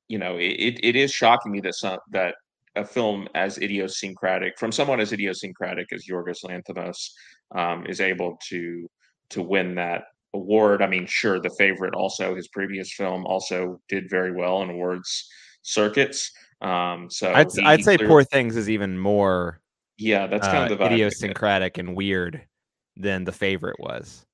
You 0.08 0.20
know, 0.20 0.38
it, 0.38 0.54
it, 0.68 0.80
it 0.84 0.96
is 0.96 1.12
shocking 1.12 1.52
me 1.52 1.62
that 1.62 1.76
some 1.76 2.00
that 2.12 2.36
a 2.76 2.86
film 2.86 3.28
as 3.36 3.58
idiosyncratic 3.58 4.58
from 4.60 4.72
someone 4.72 5.00
as 5.00 5.14
idiosyncratic 5.14 5.88
as 5.94 6.06
Yorgos 6.08 6.44
Lanthimos 6.44 7.10
um, 7.56 7.86
is 7.88 8.02
able 8.02 8.38
to 8.50 8.90
to 9.30 9.42
win 9.42 9.76
that 9.76 10.04
award. 10.34 10.82
I 10.82 10.88
mean, 10.88 11.06
sure, 11.08 11.40
the 11.40 11.54
favorite 11.58 11.96
also 11.96 12.36
his 12.36 12.48
previous 12.50 12.94
film 12.94 13.26
also 13.26 13.80
did 13.90 14.10
very 14.10 14.32
well 14.32 14.62
in 14.62 14.70
awards 14.70 15.28
circuits. 15.62 16.32
Um, 16.62 17.10
so 17.10 17.34
I'd, 17.34 17.48
I'd 17.64 17.84
say 17.84 17.98
Poor 17.98 18.24
Things 18.24 18.56
is 18.56 18.70
even 18.70 18.98
more 18.98 19.62
yeah, 19.98 20.28
that's 20.28 20.48
kind 20.48 20.70
uh, 20.70 20.74
of 20.74 20.80
the 20.80 20.86
idiosyncratic 20.86 21.78
and 21.78 21.96
weird 21.96 22.42
than 22.98 23.24
the 23.24 23.32
favorite 23.32 23.80
was. 23.80 24.26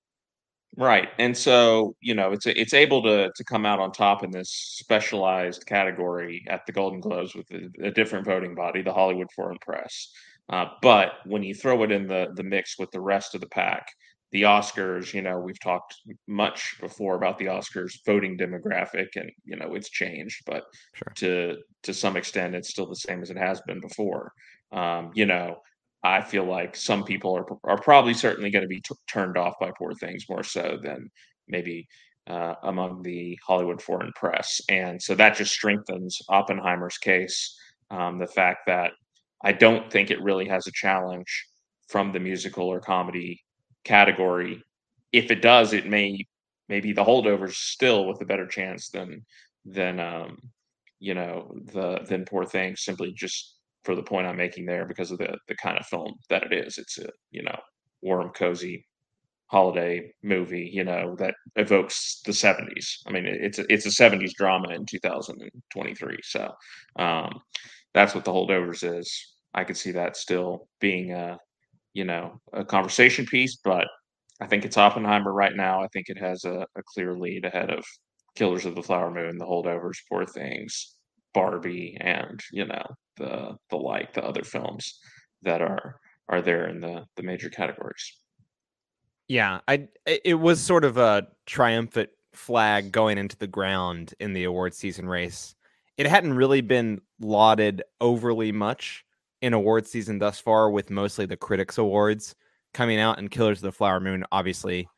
Right. 0.78 1.10
And 1.20 1.38
so, 1.38 1.96
you 2.00 2.16
know, 2.16 2.32
it's 2.32 2.46
it's 2.46 2.74
able 2.74 3.04
to 3.04 3.30
to 3.36 3.44
come 3.44 3.66
out 3.66 3.80
on 3.80 3.92
top 3.92 4.24
in 4.24 4.32
this 4.32 4.50
specialized 4.50 5.66
category 5.66 6.46
at 6.48 6.66
the 6.66 6.72
Golden 6.72 7.02
Globes 7.02 7.36
with 7.36 7.46
a, 7.52 7.88
a 7.88 7.92
different 7.92 8.26
voting 8.26 8.56
body, 8.56 8.82
the 8.82 8.94
Hollywood 8.94 9.28
Foreign 9.36 9.58
Press. 9.60 10.12
Uh, 10.50 10.66
but 10.82 11.14
when 11.26 11.44
you 11.44 11.54
throw 11.56 11.84
it 11.84 11.92
in 11.92 12.08
the 12.08 12.28
the 12.36 12.44
mix 12.44 12.78
with 12.78 12.92
the 12.92 13.02
rest 13.02 13.36
of 13.36 13.42
the 13.42 13.48
pack, 13.48 13.88
the 14.32 14.44
Oscars, 14.44 15.14
you 15.14 15.22
know, 15.22 15.40
we've 15.40 15.60
talked 15.60 15.96
much 16.28 16.76
before 16.80 17.16
about 17.16 17.38
the 17.38 17.46
Oscars 17.46 18.00
voting 18.06 18.38
demographic, 18.38 19.08
and 19.16 19.30
you 19.44 19.58
know, 19.58 19.76
it's 19.76 19.90
changed, 19.90 20.42
but 20.46 20.64
sure. 20.96 21.14
to 21.16 21.58
to 21.84 21.94
some 21.94 22.16
extent, 22.16 22.56
it's 22.56 22.70
still 22.70 22.88
the 22.88 22.96
same 22.96 23.22
as 23.22 23.30
it 23.30 23.38
has 23.38 23.62
been 23.62 23.82
before. 23.82 24.32
Um, 24.72 25.12
you 25.14 25.26
know, 25.26 25.58
I 26.04 26.22
feel 26.22 26.46
like 26.46 26.76
some 26.76 27.04
people 27.04 27.36
are 27.36 27.46
are 27.66 27.82
probably 27.82 28.14
certainly 28.14 28.52
going 28.52 28.64
to 28.64 28.70
be 28.70 28.82
t- 28.82 28.96
turned 29.08 29.38
off 29.38 29.56
by 29.60 29.72
Poor 29.78 29.94
Things 29.94 30.26
more 30.30 30.44
so 30.44 30.78
than 30.82 31.10
maybe 31.50 31.86
uh, 32.28 32.56
among 32.64 33.02
the 33.04 33.38
Hollywood 33.46 33.82
foreign 33.82 34.14
press, 34.14 34.62
and 34.70 35.02
so 35.02 35.14
that 35.16 35.36
just 35.36 35.52
strengthens 35.52 36.22
Oppenheimer's 36.30 36.98
case. 36.98 37.58
Um, 37.90 38.18
the 38.18 38.28
fact 38.28 38.62
that 38.68 38.94
I 39.44 39.52
don't 39.54 39.92
think 39.92 40.12
it 40.12 40.22
really 40.22 40.48
has 40.48 40.68
a 40.68 40.72
challenge 40.74 41.48
from 41.90 42.12
the 42.12 42.20
musical 42.20 42.68
or 42.68 42.80
comedy 42.80 43.42
category. 43.84 44.64
If 45.12 45.32
it 45.32 45.42
does, 45.42 45.74
it 45.74 45.88
may 45.88 46.26
maybe 46.70 46.94
the 46.94 47.04
holdovers 47.04 47.56
still 47.56 48.06
with 48.08 48.22
a 48.22 48.26
better 48.26 48.48
chance 48.48 48.90
than 48.90 49.26
than 49.66 50.00
um, 50.00 50.38
you 51.00 51.14
know 51.14 51.54
the 51.74 52.00
than 52.08 52.26
Poor 52.26 52.46
Things 52.46 52.84
simply 52.84 53.14
just 53.14 53.58
for 53.84 53.96
the 53.96 54.04
point 54.04 54.28
I'm 54.28 54.38
making 54.38 54.66
there 54.66 54.86
because 54.86 55.12
of 55.12 55.18
the 55.18 55.38
the 55.48 55.56
kind 55.56 55.78
of 55.78 55.86
film 55.88 56.14
that 56.30 56.44
it 56.44 56.54
is. 56.54 56.78
It's 56.78 56.98
a 57.00 57.10
you 57.32 57.44
know 57.44 57.60
warm, 58.02 58.30
cozy 58.30 58.86
holiday 59.52 60.10
movie, 60.24 60.70
you 60.72 60.86
know, 60.86 61.14
that 61.20 61.36
evokes 61.58 62.22
the 62.26 62.32
70s. 62.32 63.00
I 63.06 63.12
mean, 63.12 63.26
it's 63.26 63.60
a, 63.60 63.66
it's 63.68 63.86
a 63.86 63.90
70s 63.90 64.32
drama 64.34 64.70
in 64.70 64.86
2023. 64.86 66.20
So 66.24 66.54
um, 66.96 67.42
that's 67.94 68.16
what 68.16 68.26
the 68.26 68.32
holdovers 68.32 68.84
is. 68.84 69.12
I 69.54 69.64
could 69.64 69.78
see 69.78 69.92
that 69.92 70.18
still 70.18 70.68
being 70.80 71.12
a 71.12 71.38
you 71.94 72.06
know 72.06 72.40
a 72.54 72.64
conversation 72.64 73.26
piece, 73.26 73.58
but 73.64 73.88
I 74.42 74.48
think 74.48 74.66
it's 74.66 74.78
Oppenheimer 74.78 75.34
right 75.34 75.56
now. 75.56 75.82
I 75.84 75.88
think 75.94 76.10
it 76.10 76.18
has 76.18 76.46
a, 76.46 76.66
a 76.76 76.84
clear 76.94 77.16
lead 77.18 77.46
ahead 77.46 77.70
of 77.70 77.84
Killers 78.36 78.66
of 78.66 78.76
the 78.76 78.84
Flower 78.84 79.12
Moon, 79.12 79.38
The 79.38 79.46
Holdovers, 79.46 79.98
Poor 80.10 80.26
Things, 80.26 80.96
Barbie, 81.34 81.98
and 82.00 82.40
you 82.52 82.66
know 82.66 82.86
the 83.18 83.56
the 83.70 83.78
like 83.78 84.14
the 84.14 84.24
other 84.24 84.44
films 84.44 85.00
that 85.44 85.62
are 85.62 86.00
are 86.30 86.42
there 86.42 86.68
in 86.68 86.80
the 86.80 87.06
the 87.18 87.24
major 87.24 87.50
categories. 87.50 88.18
Yeah, 89.28 89.60
I 89.68 89.88
it 90.06 90.40
was 90.40 90.60
sort 90.60 90.84
of 90.84 90.98
a 90.98 91.28
triumphant 91.46 92.10
flag 92.34 92.92
going 92.92 93.18
into 93.18 93.38
the 93.38 93.48
ground 93.48 94.14
in 94.20 94.34
the 94.34 94.46
award 94.46 94.74
season 94.74 95.08
race. 95.08 95.56
It 96.02 96.08
hadn't 96.08 96.34
really 96.34 96.62
been 96.62 97.00
lauded 97.20 97.84
overly 98.02 98.52
much 98.52 99.06
in 99.44 99.54
award 99.54 99.86
season 99.86 100.18
thus 100.18 100.40
far, 100.40 100.72
with 100.72 100.90
mostly 100.90 101.28
the 101.28 101.38
critics 101.38 101.78
awards 101.78 102.34
coming 102.74 103.00
out 103.00 103.20
and 103.20 103.30
Killers 103.30 103.60
of 103.60 103.66
the 103.66 103.72
Flower 103.72 104.00
Moon 104.00 104.26
obviously 104.32 104.90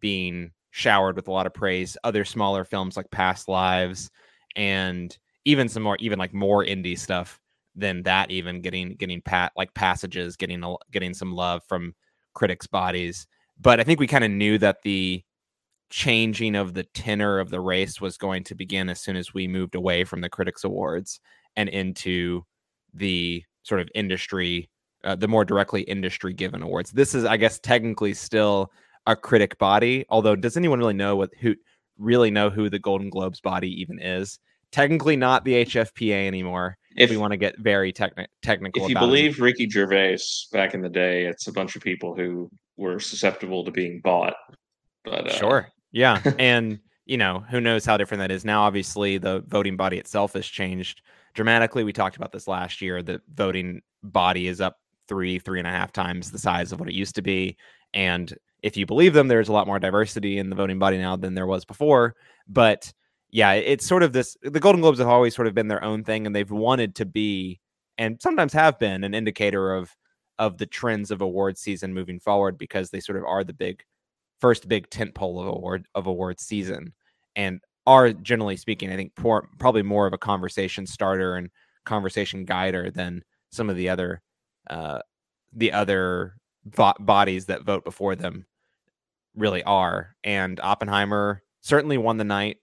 being 0.00 0.50
showered 0.70 1.16
with 1.16 1.28
a 1.28 1.32
lot 1.32 1.46
of 1.46 1.54
praise. 1.54 1.96
Other 2.04 2.26
smaller 2.26 2.64
films 2.64 2.94
like 2.94 3.10
Past 3.10 3.48
Lives 3.48 4.10
and 4.54 5.16
even 5.46 5.66
some 5.66 5.82
more 5.82 5.96
even 5.98 6.18
like 6.18 6.34
more 6.34 6.62
indie 6.62 6.98
stuff 6.98 7.40
than 7.74 8.02
that 8.02 8.30
even 8.30 8.60
getting 8.60 8.96
getting 8.96 9.22
pat 9.22 9.52
like 9.56 9.72
passages 9.72 10.36
getting 10.36 10.62
getting 10.90 11.14
some 11.14 11.32
love 11.32 11.62
from 11.66 11.94
critics 12.34 12.66
bodies 12.66 13.26
but 13.58 13.80
i 13.80 13.82
think 13.82 13.98
we 13.98 14.06
kind 14.06 14.24
of 14.24 14.30
knew 14.30 14.58
that 14.58 14.82
the 14.82 15.24
changing 15.90 16.54
of 16.54 16.74
the 16.74 16.84
tenor 16.84 17.38
of 17.38 17.50
the 17.50 17.60
race 17.60 18.00
was 18.00 18.16
going 18.16 18.44
to 18.44 18.54
begin 18.54 18.88
as 18.88 19.00
soon 19.00 19.16
as 19.16 19.34
we 19.34 19.48
moved 19.48 19.74
away 19.74 20.04
from 20.04 20.20
the 20.20 20.28
critics 20.28 20.64
awards 20.64 21.20
and 21.56 21.68
into 21.68 22.42
the 22.94 23.42
sort 23.62 23.80
of 23.80 23.88
industry 23.94 24.70
uh, 25.02 25.16
the 25.16 25.28
more 25.28 25.44
directly 25.44 25.82
industry 25.82 26.32
given 26.32 26.62
awards 26.62 26.90
this 26.92 27.14
is 27.14 27.24
i 27.24 27.36
guess 27.36 27.58
technically 27.58 28.14
still 28.14 28.70
a 29.06 29.16
critic 29.16 29.58
body 29.58 30.04
although 30.10 30.36
does 30.36 30.56
anyone 30.56 30.78
really 30.78 30.94
know 30.94 31.16
what 31.16 31.30
who 31.40 31.54
really 31.98 32.30
know 32.30 32.50
who 32.50 32.70
the 32.70 32.78
golden 32.78 33.10
globes 33.10 33.40
body 33.40 33.68
even 33.80 33.98
is 34.00 34.38
technically 34.72 35.16
not 35.16 35.44
the 35.44 35.64
HFPA 35.64 36.26
anymore. 36.26 36.76
If, 36.96 37.10
we 37.10 37.16
want 37.16 37.32
to 37.32 37.36
get 37.36 37.58
very 37.58 37.92
techni- 37.92 38.26
technical, 38.42 38.82
if 38.82 38.88
you 38.88 38.96
believe 38.96 39.38
it. 39.38 39.42
Ricky 39.42 39.68
Gervais 39.68 40.18
back 40.52 40.74
in 40.74 40.82
the 40.82 40.88
day, 40.88 41.26
it's 41.26 41.46
a 41.46 41.52
bunch 41.52 41.76
of 41.76 41.82
people 41.82 42.16
who 42.16 42.50
were 42.76 42.98
susceptible 42.98 43.64
to 43.64 43.70
being 43.70 44.00
bought. 44.02 44.34
But 45.04 45.28
uh... 45.28 45.32
sure, 45.32 45.68
yeah, 45.92 46.20
and 46.38 46.78
you 47.06 47.16
know 47.16 47.40
who 47.50 47.60
knows 47.60 47.84
how 47.84 47.96
different 47.96 48.20
that 48.20 48.30
is 48.30 48.44
now. 48.44 48.62
Obviously, 48.62 49.18
the 49.18 49.40
voting 49.46 49.76
body 49.76 49.98
itself 49.98 50.32
has 50.34 50.46
changed 50.46 51.02
dramatically. 51.34 51.84
We 51.84 51.92
talked 51.92 52.16
about 52.16 52.32
this 52.32 52.48
last 52.48 52.80
year. 52.80 53.02
The 53.02 53.20
voting 53.34 53.82
body 54.02 54.48
is 54.48 54.60
up 54.60 54.78
three, 55.08 55.38
three 55.38 55.58
and 55.58 55.68
a 55.68 55.72
half 55.72 55.92
times 55.92 56.30
the 56.30 56.38
size 56.38 56.72
of 56.72 56.80
what 56.80 56.88
it 56.88 56.94
used 56.94 57.14
to 57.16 57.22
be, 57.22 57.56
and 57.94 58.34
if 58.62 58.76
you 58.76 58.86
believe 58.86 59.14
them, 59.14 59.28
there's 59.28 59.48
a 59.48 59.52
lot 59.52 59.66
more 59.66 59.78
diversity 59.78 60.38
in 60.38 60.50
the 60.50 60.56
voting 60.56 60.78
body 60.78 60.98
now 60.98 61.16
than 61.16 61.34
there 61.34 61.46
was 61.46 61.64
before. 61.64 62.14
But 62.46 62.92
yeah, 63.30 63.52
it's 63.52 63.86
sort 63.86 64.02
of 64.02 64.12
this. 64.12 64.36
The 64.42 64.60
Golden 64.60 64.80
Globes 64.80 64.98
have 64.98 65.08
always 65.08 65.34
sort 65.34 65.48
of 65.48 65.54
been 65.54 65.68
their 65.68 65.84
own 65.84 66.04
thing, 66.04 66.26
and 66.26 66.34
they've 66.34 66.50
wanted 66.50 66.96
to 66.96 67.06
be, 67.06 67.60
and 67.96 68.20
sometimes 68.20 68.52
have 68.52 68.78
been, 68.78 69.04
an 69.04 69.14
indicator 69.14 69.74
of 69.74 69.94
of 70.38 70.56
the 70.56 70.66
trends 70.66 71.10
of 71.10 71.20
award 71.20 71.58
season 71.58 71.92
moving 71.92 72.18
forward 72.18 72.56
because 72.56 72.90
they 72.90 72.98
sort 72.98 73.18
of 73.18 73.24
are 73.24 73.44
the 73.44 73.52
big 73.52 73.82
first 74.40 74.68
big 74.68 74.88
tentpole 74.90 75.40
of 75.40 75.48
award 75.48 75.86
of 75.94 76.06
award 76.06 76.40
season, 76.40 76.92
and 77.36 77.60
are 77.86 78.12
generally 78.12 78.56
speaking, 78.56 78.92
I 78.92 78.96
think, 78.96 79.14
poor, 79.16 79.48
probably 79.58 79.82
more 79.82 80.06
of 80.06 80.12
a 80.12 80.18
conversation 80.18 80.86
starter 80.86 81.36
and 81.36 81.50
conversation 81.84 82.44
guider 82.44 82.90
than 82.90 83.22
some 83.50 83.70
of 83.70 83.76
the 83.76 83.88
other 83.88 84.22
uh, 84.68 85.00
the 85.52 85.72
other 85.72 86.36
vo- 86.66 86.94
bodies 87.00 87.46
that 87.46 87.64
vote 87.64 87.84
before 87.84 88.14
them 88.16 88.46
really 89.34 89.62
are. 89.64 90.14
And 90.24 90.60
Oppenheimer 90.60 91.42
certainly 91.62 91.98
won 91.98 92.16
the 92.18 92.24
night 92.24 92.58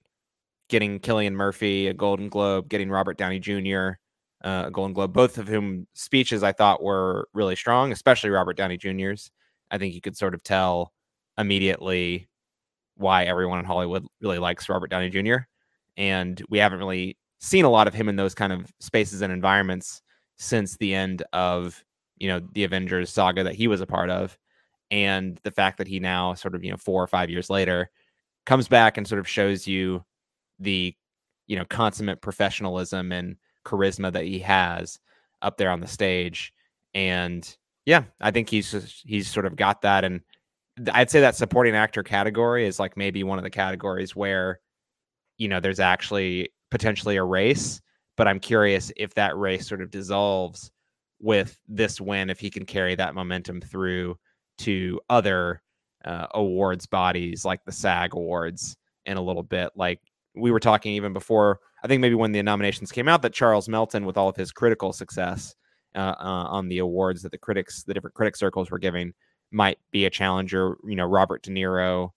getting 0.69 0.99
Cillian 0.99 1.34
Murphy 1.34 1.88
a 1.88 1.93
Golden 1.93 2.30
Globe, 2.30 2.69
getting 2.69 2.89
Robert 2.89 3.17
Downey 3.17 3.39
Jr. 3.39 3.91
Uh, 4.43 4.65
a 4.67 4.71
Golden 4.71 4.93
Globe, 4.93 5.13
both 5.13 5.38
of 5.38 5.47
whom 5.47 5.88
speeches 5.93 6.43
I 6.43 6.51
thought 6.51 6.84
were 6.84 7.28
really 7.34 7.55
strong, 7.55 7.91
especially 7.91 8.30
Robert 8.30 8.57
Downey 8.57 8.78
Jr.'s. 8.78 9.32
I 9.71 9.78
think 9.78 9.93
you 9.93 10.01
could 10.01 10.17
sort 10.17 10.34
of 10.34 10.43
tell 10.43 10.93
immediately 11.38 12.28
why 12.96 13.26
everyone 13.26 13.60
in 13.60 13.66
Hollywood 13.66 14.06
really 14.22 14.40
likes 14.40 14.70
Robert 14.70 14.90
Downey 14.90 15.10
Jr. 15.10 15.38
And 15.96 16.42
we 16.50 16.58
haven't 16.58 16.80
really 16.80 17.18
seen 17.40 17.66
a 17.66 17.70
lot 17.70 17.88
of 17.88 17.94
him 17.94 18.10
in 18.10 18.16
those 18.16 18.34
kind 18.34 18.52
of 18.52 18.72
spaces 18.80 19.22
and 19.22 19.32
environments 19.32 20.02
since 20.38 20.78
the 20.78 20.94
end 20.94 21.24
of 21.34 21.84
you 22.18 22.28
know 22.28 22.42
the 22.54 22.64
Avengers 22.64 23.12
saga 23.12 23.44
that 23.44 23.56
he 23.56 23.68
was 23.68 23.82
a 23.82 23.86
part 23.86 24.10
of, 24.10 24.38
and 24.90 25.40
the 25.44 25.52
fact 25.52 25.78
that 25.78 25.88
he 25.88 26.00
now 26.00 26.34
sort 26.34 26.56
of 26.56 26.64
you 26.64 26.72
know 26.72 26.78
four 26.78 27.02
or 27.04 27.08
five 27.08 27.30
years 27.30 27.50
later 27.50 27.90
comes 28.46 28.68
back 28.68 28.98
and 28.98 29.08
sort 29.08 29.20
of 29.20 29.28
shows 29.28 29.68
you 29.68 30.04
the 30.60 30.96
you 31.48 31.56
know 31.56 31.66
consummate 31.66 32.22
professionalism 32.22 33.12
and 33.12 33.36
charisma 33.66 34.12
that 34.12 34.24
he 34.26 34.40
has 34.40 35.00
up 35.42 35.58
there 35.58 35.70
on 35.70 35.80
the 35.82 35.88
stage. 35.88 36.54
And 36.94 37.56
yeah 37.88 38.04
i 38.20 38.30
think 38.30 38.50
he's 38.50 38.70
just, 38.70 39.02
he's 39.08 39.28
sort 39.30 39.46
of 39.48 39.56
got 39.56 39.82
that. 39.82 40.04
And 40.04 40.22
i'd 40.93 41.09
say 41.09 41.19
that 41.19 41.36
supporting 41.36 41.75
actor 41.75 42.03
category 42.03 42.65
is 42.65 42.80
like 42.80 42.95
maybe 42.97 43.23
one 43.23 43.38
of 43.38 43.43
the 43.43 43.49
categories 43.49 44.15
where 44.15 44.59
you 45.38 45.47
know 45.47 45.59
there's 45.59 45.80
actually 45.80 46.49
potentially 46.71 47.15
a 47.17 47.23
race 47.23 47.82
but 48.15 48.28
i'm 48.28 48.39
curious 48.39 48.91
if 48.97 49.13
that 49.13 49.38
race 49.38 49.67
sort 49.67 49.82
of 49.82 49.91
dissolves 49.91 50.71
with 51.19 51.57
this 51.67 51.99
win 51.99 52.30
if 52.30 52.39
he 52.39 52.49
can 52.49 52.65
carry 52.65 52.95
that 52.95 53.15
momentum 53.15 53.59
through 53.59 54.15
to 54.57 54.99
other 55.09 55.61
uh, 56.05 56.28
awards 56.32 56.86
bodies 56.86 57.43
like 57.43 57.63
the 57.65 57.71
sag 57.71 58.13
awards 58.13 58.78
in 59.05 59.17
a 59.17 59.21
little 59.21 59.43
bit. 59.43 59.71
Like 59.75 59.99
we 60.36 60.51
were 60.51 60.59
talking 60.59 60.93
even 60.93 61.13
before, 61.13 61.59
I 61.84 61.88
think 61.88 62.01
maybe 62.01 62.15
when 62.15 62.32
the 62.32 62.43
nominations 62.43 62.91
came 62.91 63.07
out, 63.07 63.21
that 63.23 63.34
Charles 63.34 63.67
Melton, 63.67 64.05
with 64.05 64.17
all 64.17 64.30
of 64.30 64.36
his 64.36 64.51
critical 64.51 64.93
success 64.93 65.55
uh, 65.95 66.15
uh, 66.19 66.47
on 66.49 66.67
the 66.67 66.80
awards 66.80 67.21
that 67.23 67.32
the 67.32 67.38
critics, 67.38 67.84
the 67.84 67.93
different 67.93 68.13
critic 68.13 68.36
circles 68.36 68.69
were 68.69 68.80
giving, 68.80 69.13
might 69.52 69.80
be 69.91 70.06
a 70.06 70.10
challenger. 70.10 70.78
You 70.84 70.95
know, 70.95 71.06
Robert 71.06 71.43
De 71.43 71.52
Niro, 71.52 72.12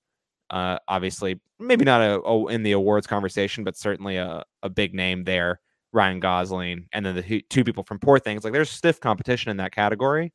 uh, 0.50 0.78
obviously, 0.88 1.40
maybe 1.58 1.84
not 1.84 2.00
a, 2.00 2.20
a, 2.22 2.46
in 2.48 2.62
the 2.62 2.72
awards 2.72 3.06
conversation, 3.06 3.64
but 3.64 3.76
certainly 3.76 4.16
a, 4.16 4.44
a 4.62 4.68
big 4.68 4.94
name 4.94 5.24
there 5.24 5.60
Ryan 5.92 6.20
Gosling, 6.20 6.86
and 6.92 7.04
then 7.04 7.16
the 7.16 7.42
two 7.48 7.64
people 7.64 7.82
from 7.82 7.98
Poor 7.98 8.18
Things. 8.18 8.44
Like 8.44 8.52
there's 8.52 8.70
stiff 8.70 9.00
competition 9.00 9.50
in 9.50 9.56
that 9.58 9.74
category. 9.74 10.32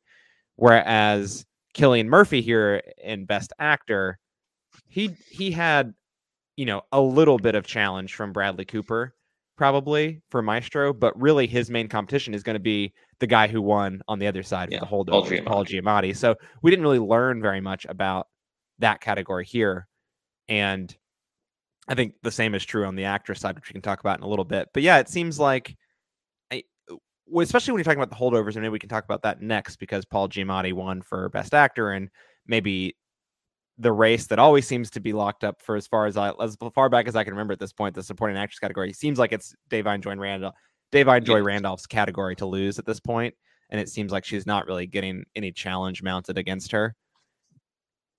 Whereas 0.56 1.44
Cillian 1.74 2.06
Murphy 2.06 2.40
here 2.42 2.82
in 3.02 3.24
Best 3.26 3.52
Actor, 3.58 4.18
he 4.86 5.16
he 5.28 5.50
had, 5.50 5.94
you 6.56 6.66
know, 6.66 6.82
a 6.92 7.00
little 7.00 7.38
bit 7.38 7.54
of 7.54 7.66
challenge 7.66 8.14
from 8.14 8.32
Bradley 8.32 8.64
Cooper, 8.64 9.14
probably 9.56 10.20
for 10.30 10.42
Maestro, 10.42 10.92
but 10.92 11.18
really 11.20 11.46
his 11.46 11.70
main 11.70 11.88
competition 11.88 12.34
is 12.34 12.42
going 12.42 12.54
to 12.54 12.60
be 12.60 12.92
the 13.18 13.26
guy 13.26 13.48
who 13.48 13.62
won 13.62 14.02
on 14.08 14.18
the 14.18 14.26
other 14.26 14.42
side 14.42 14.70
yeah, 14.70 14.78
of 14.78 14.88
the 14.88 14.94
holdover, 14.94 15.10
Paul 15.10 15.24
Giamatti. 15.24 15.44
Paul 15.46 15.64
Giamatti. 15.64 16.16
So 16.16 16.34
we 16.62 16.70
didn't 16.70 16.84
really 16.84 16.98
learn 16.98 17.40
very 17.40 17.60
much 17.60 17.86
about 17.88 18.28
that 18.78 19.00
category 19.00 19.44
here, 19.44 19.88
and 20.48 20.94
I 21.88 21.94
think 21.94 22.14
the 22.22 22.30
same 22.30 22.54
is 22.54 22.64
true 22.64 22.84
on 22.84 22.96
the 22.96 23.04
actress 23.04 23.40
side, 23.40 23.54
which 23.54 23.68
we 23.68 23.72
can 23.72 23.82
talk 23.82 24.00
about 24.00 24.18
in 24.18 24.24
a 24.24 24.28
little 24.28 24.44
bit. 24.44 24.68
But 24.74 24.82
yeah, 24.82 24.98
it 24.98 25.08
seems 25.08 25.38
like 25.38 25.76
especially 27.40 27.72
when 27.72 27.80
you're 27.80 27.84
talking 27.84 28.00
about 28.00 28.10
the 28.10 28.22
holdovers, 28.22 28.54
and 28.54 28.62
maybe 28.62 28.70
we 28.70 28.78
can 28.78 28.88
talk 28.88 29.04
about 29.04 29.22
that 29.22 29.42
next 29.42 29.76
because 29.76 30.04
Paul 30.04 30.28
Giamatti 30.28 30.72
won 30.72 31.02
for 31.02 31.28
Best 31.30 31.54
Actor, 31.54 31.90
and 31.90 32.08
maybe 32.46 32.96
the 33.78 33.92
race 33.92 34.26
that 34.28 34.38
always 34.38 34.66
seems 34.66 34.90
to 34.90 35.00
be 35.00 35.12
locked 35.12 35.44
up 35.44 35.60
for 35.60 35.76
as 35.76 35.86
far 35.86 36.06
as 36.06 36.16
I 36.16 36.32
as 36.40 36.56
far 36.74 36.88
back 36.88 37.08
as 37.08 37.16
I 37.16 37.24
can 37.24 37.32
remember 37.32 37.52
at 37.52 37.58
this 37.58 37.72
point, 37.72 37.94
the 37.94 38.02
supporting 38.02 38.36
actress 38.36 38.58
category. 38.58 38.92
Seems 38.92 39.18
like 39.18 39.32
it's 39.32 39.54
Da'Vine 39.70 40.00
Joy 40.00 40.16
Randolph, 40.16 40.54
Da'Vine 40.92 41.24
Joy 41.24 41.42
Randolph's 41.42 41.86
category 41.86 42.36
to 42.36 42.46
lose 42.46 42.78
at 42.78 42.86
this 42.86 43.00
point, 43.00 43.34
and 43.70 43.80
it 43.80 43.88
seems 43.88 44.12
like 44.12 44.24
she's 44.24 44.46
not 44.46 44.66
really 44.66 44.86
getting 44.86 45.24
any 45.34 45.52
challenge 45.52 46.02
mounted 46.02 46.38
against 46.38 46.72
her. 46.72 46.94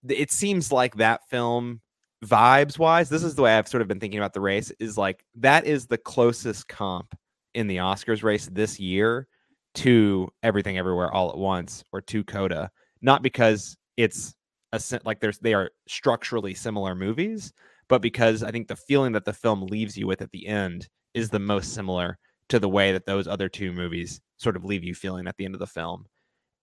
It 0.07 0.31
seems 0.31 0.71
like 0.71 0.95
that 0.95 1.27
film 1.29 1.81
vibes 2.23 2.79
wise, 2.79 3.09
this 3.09 3.23
is 3.23 3.35
the 3.35 3.41
way 3.41 3.55
I've 3.55 3.67
sort 3.67 3.81
of 3.81 3.87
been 3.87 3.99
thinking 3.99 4.19
about 4.19 4.33
the 4.33 4.41
race 4.41 4.71
is 4.79 4.97
like 4.97 5.23
that 5.35 5.65
is 5.65 5.87
the 5.87 5.97
closest 5.97 6.67
comp 6.67 7.15
in 7.53 7.67
the 7.67 7.77
Oscars 7.77 8.23
race 8.23 8.47
this 8.51 8.79
year 8.79 9.27
to 9.75 10.29
Everything 10.43 10.77
Everywhere 10.77 11.11
All 11.11 11.29
at 11.29 11.37
Once 11.37 11.83
or 11.91 12.01
to 12.01 12.23
Coda, 12.23 12.71
not 13.01 13.21
because 13.21 13.77
it's 13.97 14.35
a 14.73 14.81
like 15.05 15.19
there's 15.19 15.39
they 15.39 15.53
are 15.53 15.71
structurally 15.87 16.53
similar 16.53 16.95
movies, 16.95 17.53
but 17.87 18.01
because 18.01 18.43
I 18.43 18.51
think 18.51 18.67
the 18.67 18.75
feeling 18.75 19.13
that 19.13 19.25
the 19.25 19.33
film 19.33 19.61
leaves 19.61 19.97
you 19.97 20.07
with 20.07 20.21
at 20.21 20.31
the 20.31 20.47
end 20.47 20.87
is 21.13 21.29
the 21.29 21.39
most 21.39 21.73
similar 21.73 22.17
to 22.49 22.59
the 22.59 22.69
way 22.69 22.91
that 22.91 23.05
those 23.05 23.27
other 23.27 23.49
two 23.49 23.71
movies 23.71 24.21
sort 24.37 24.55
of 24.55 24.65
leave 24.65 24.83
you 24.83 24.93
feeling 24.95 25.27
at 25.27 25.35
the 25.37 25.45
end 25.45 25.55
of 25.55 25.59
the 25.59 25.67
film. 25.67 26.05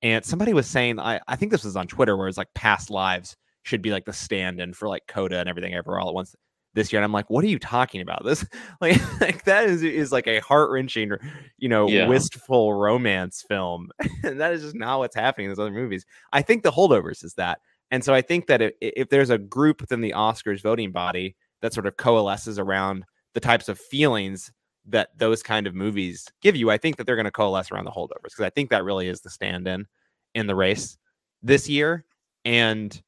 And 0.03 0.25
somebody 0.25 0.53
was 0.53 0.67
saying, 0.67 0.99
I, 1.01 1.21
I 1.29 1.37
think 1.37 1.51
this 1.51 1.65
was 1.65 1.77
on 1.77 1.87
Twitter, 1.87 2.17
where 2.17 2.29
it's 2.29 2.39
like 2.39 2.53
past 2.55 2.91
lives 2.91 3.37
should 3.63 3.83
be 3.83 3.91
like 3.91 4.05
the 4.05 4.13
stand-in 4.13 4.75
for 4.75 4.89
like 4.89 5.07
Coda 5.09 5.39
and 5.39 5.49
everything 5.49 5.75
ever 5.75 5.99
all 5.99 6.09
at 6.09 6.15
once 6.15 6.35
this 6.75 6.93
year. 6.93 7.01
And 7.01 7.05
I'm 7.05 7.13
like, 7.13 7.31
what 7.31 7.43
are 7.45 7.49
you 7.49 7.59
talking 7.59 8.03
about? 8.03 8.25
This 8.25 8.45
like, 8.81 9.01
like 9.21 9.45
that 9.45 9.65
is 9.65 9.83
is 9.83 10.13
like 10.13 10.27
a 10.27 10.41
heart 10.41 10.71
wrenching, 10.71 11.13
you 11.59 11.69
know, 11.69 11.89
yeah. 11.89 12.07
wistful 12.07 12.75
romance 12.75 13.45
film, 13.49 13.89
and 14.23 14.41
that 14.41 14.53
is 14.53 14.63
just 14.63 14.75
not 14.75 14.99
what's 14.99 15.17
happening 15.17 15.47
in 15.47 15.51
those 15.51 15.59
other 15.59 15.71
movies. 15.71 16.05
I 16.33 16.43
think 16.43 16.63
the 16.63 16.73
holdovers 16.73 17.25
is 17.25 17.35
that, 17.35 17.61
and 17.95 18.03
so 18.03 18.13
I 18.13 18.23
think 18.23 18.49
that 18.49 18.61
if, 18.61 18.73
if 18.81 19.09
there's 19.09 19.31
a 19.31 19.39
group 19.39 19.81
within 19.81 20.01
the 20.01 20.15
Oscars 20.17 20.61
voting 20.61 20.91
body 20.91 21.37
that 21.63 21.73
sort 21.73 21.87
of 21.87 21.97
coalesces 21.97 22.59
around 22.59 23.05
the 23.35 23.41
types 23.41 23.69
of 23.69 23.79
feelings 23.79 24.51
that 24.87 25.17
those 25.17 25.45
kind 25.45 25.69
of 25.69 25.77
movies 25.77 26.27
give 26.43 26.57
you, 26.57 26.73
I 26.73 26.77
think 26.77 26.97
that 26.97 27.07
they're 27.07 27.15
going 27.15 27.25
to 27.27 27.31
coalesce 27.31 27.71
around 27.71 27.85
the 27.85 27.93
holdovers 27.93 28.25
because 28.25 28.41
I 28.41 28.51
think 28.51 28.71
that 28.71 28.83
really 28.83 29.07
is 29.07 29.21
the 29.21 29.31
stand-in 29.31 29.87
in 30.35 30.49
the 30.49 30.57
race 30.57 30.99
this 31.41 31.69
year, 31.69 32.05
and 32.45 33.01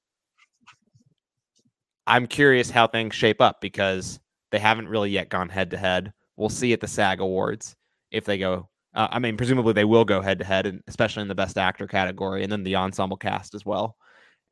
I'm 2.07 2.28
curious 2.28 2.70
how 2.70 2.87
things 2.87 3.12
shape 3.12 3.41
up 3.41 3.61
because 3.61 4.20
they 4.53 4.61
haven't 4.61 4.89
really 4.89 5.11
yet 5.11 5.30
gone 5.30 5.49
head 5.49 5.72
to 5.72 5.76
head. 5.76 6.12
We'll 6.37 6.49
see 6.49 6.72
at 6.72 6.80
the 6.80 6.87
SAG 6.87 7.18
Awards 7.18 7.74
if 8.12 8.24
they 8.24 8.39
go. 8.39 8.68
Uh, 8.95 9.09
I 9.11 9.18
mean, 9.18 9.37
presumably 9.37 9.72
they 9.72 9.84
will 9.84 10.05
go 10.05 10.20
head 10.20 10.39
to 10.39 10.45
head, 10.45 10.64
and 10.64 10.80
especially 10.87 11.22
in 11.22 11.28
the 11.28 11.34
Best 11.34 11.59
Actor 11.59 11.89
category, 11.89 12.45
and 12.45 12.53
then 12.53 12.62
the 12.62 12.76
ensemble 12.76 13.16
cast 13.16 13.53
as 13.53 13.66
well. 13.66 13.97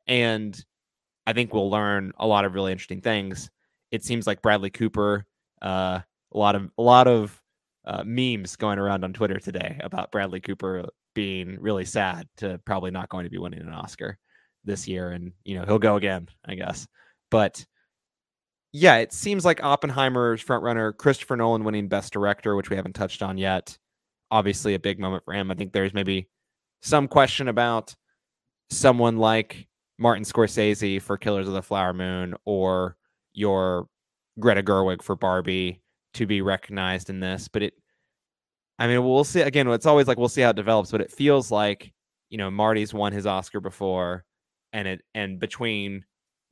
And 0.07 0.57
I 1.27 1.33
think 1.33 1.53
we'll 1.53 1.69
learn 1.69 2.11
a 2.17 2.27
lot 2.27 2.45
of 2.45 2.53
really 2.53 2.71
interesting 2.71 3.01
things. 3.01 3.49
It 3.91 4.03
seems 4.03 4.27
like 4.27 4.41
Bradley 4.41 4.69
Cooper, 4.69 5.25
uh, 5.61 5.99
a 6.33 6.37
lot 6.37 6.55
of 6.55 6.69
a 6.77 6.81
lot 6.81 7.07
of 7.07 7.41
uh, 7.85 8.03
memes 8.05 8.55
going 8.55 8.79
around 8.79 9.03
on 9.03 9.13
Twitter 9.13 9.39
today 9.39 9.79
about 9.83 10.11
Bradley 10.11 10.41
Cooper 10.41 10.85
being 11.13 11.57
really 11.59 11.85
sad 11.85 12.27
to 12.37 12.59
probably 12.65 12.91
not 12.91 13.09
going 13.09 13.23
to 13.23 13.29
be 13.29 13.37
winning 13.37 13.61
an 13.61 13.73
Oscar 13.73 14.17
this 14.63 14.87
year, 14.87 15.11
and 15.11 15.31
you 15.43 15.57
know 15.57 15.65
he'll 15.65 15.79
go 15.79 15.95
again, 15.95 16.27
I 16.45 16.55
guess. 16.55 16.87
But 17.31 17.65
yeah, 18.73 18.97
it 18.97 19.13
seems 19.13 19.45
like 19.45 19.63
Oppenheimer's 19.63 20.43
frontrunner, 20.43 20.95
Christopher 20.97 21.37
Nolan 21.37 21.63
winning 21.63 21.87
Best 21.87 22.11
Director, 22.11 22.55
which 22.55 22.69
we 22.69 22.75
haven't 22.75 22.93
touched 22.93 23.23
on 23.23 23.37
yet. 23.37 23.77
Obviously, 24.31 24.73
a 24.73 24.79
big 24.79 24.99
moment 24.99 25.23
for 25.23 25.33
him. 25.33 25.49
I 25.49 25.55
think 25.55 25.71
there's 25.71 25.93
maybe 25.93 26.27
some 26.81 27.07
question 27.07 27.47
about 27.47 27.95
someone 28.69 29.17
like 29.17 29.67
Martin 29.97 30.23
Scorsese 30.23 31.01
for 31.01 31.17
Killers 31.17 31.47
of 31.47 31.53
the 31.53 31.61
Flower 31.61 31.93
Moon 31.93 32.35
or 32.45 32.97
your 33.33 33.87
Greta 34.39 34.63
Gerwig 34.63 35.01
for 35.01 35.15
Barbie 35.15 35.81
to 36.13 36.25
be 36.25 36.41
recognized 36.41 37.09
in 37.09 37.19
this. 37.19 37.47
But 37.47 37.63
it, 37.63 37.73
I 38.79 38.87
mean, 38.87 39.03
we'll 39.03 39.23
see. 39.23 39.41
Again, 39.41 39.67
it's 39.69 39.85
always 39.85 40.07
like 40.07 40.17
we'll 40.17 40.29
see 40.29 40.41
how 40.41 40.49
it 40.49 40.55
develops, 40.55 40.91
but 40.91 41.01
it 41.01 41.11
feels 41.11 41.51
like, 41.51 41.93
you 42.29 42.37
know, 42.37 42.51
Marty's 42.51 42.93
won 42.93 43.13
his 43.13 43.25
Oscar 43.25 43.59
before 43.59 44.25
and 44.73 44.87
it, 44.87 45.01
and 45.13 45.39
between 45.39 46.03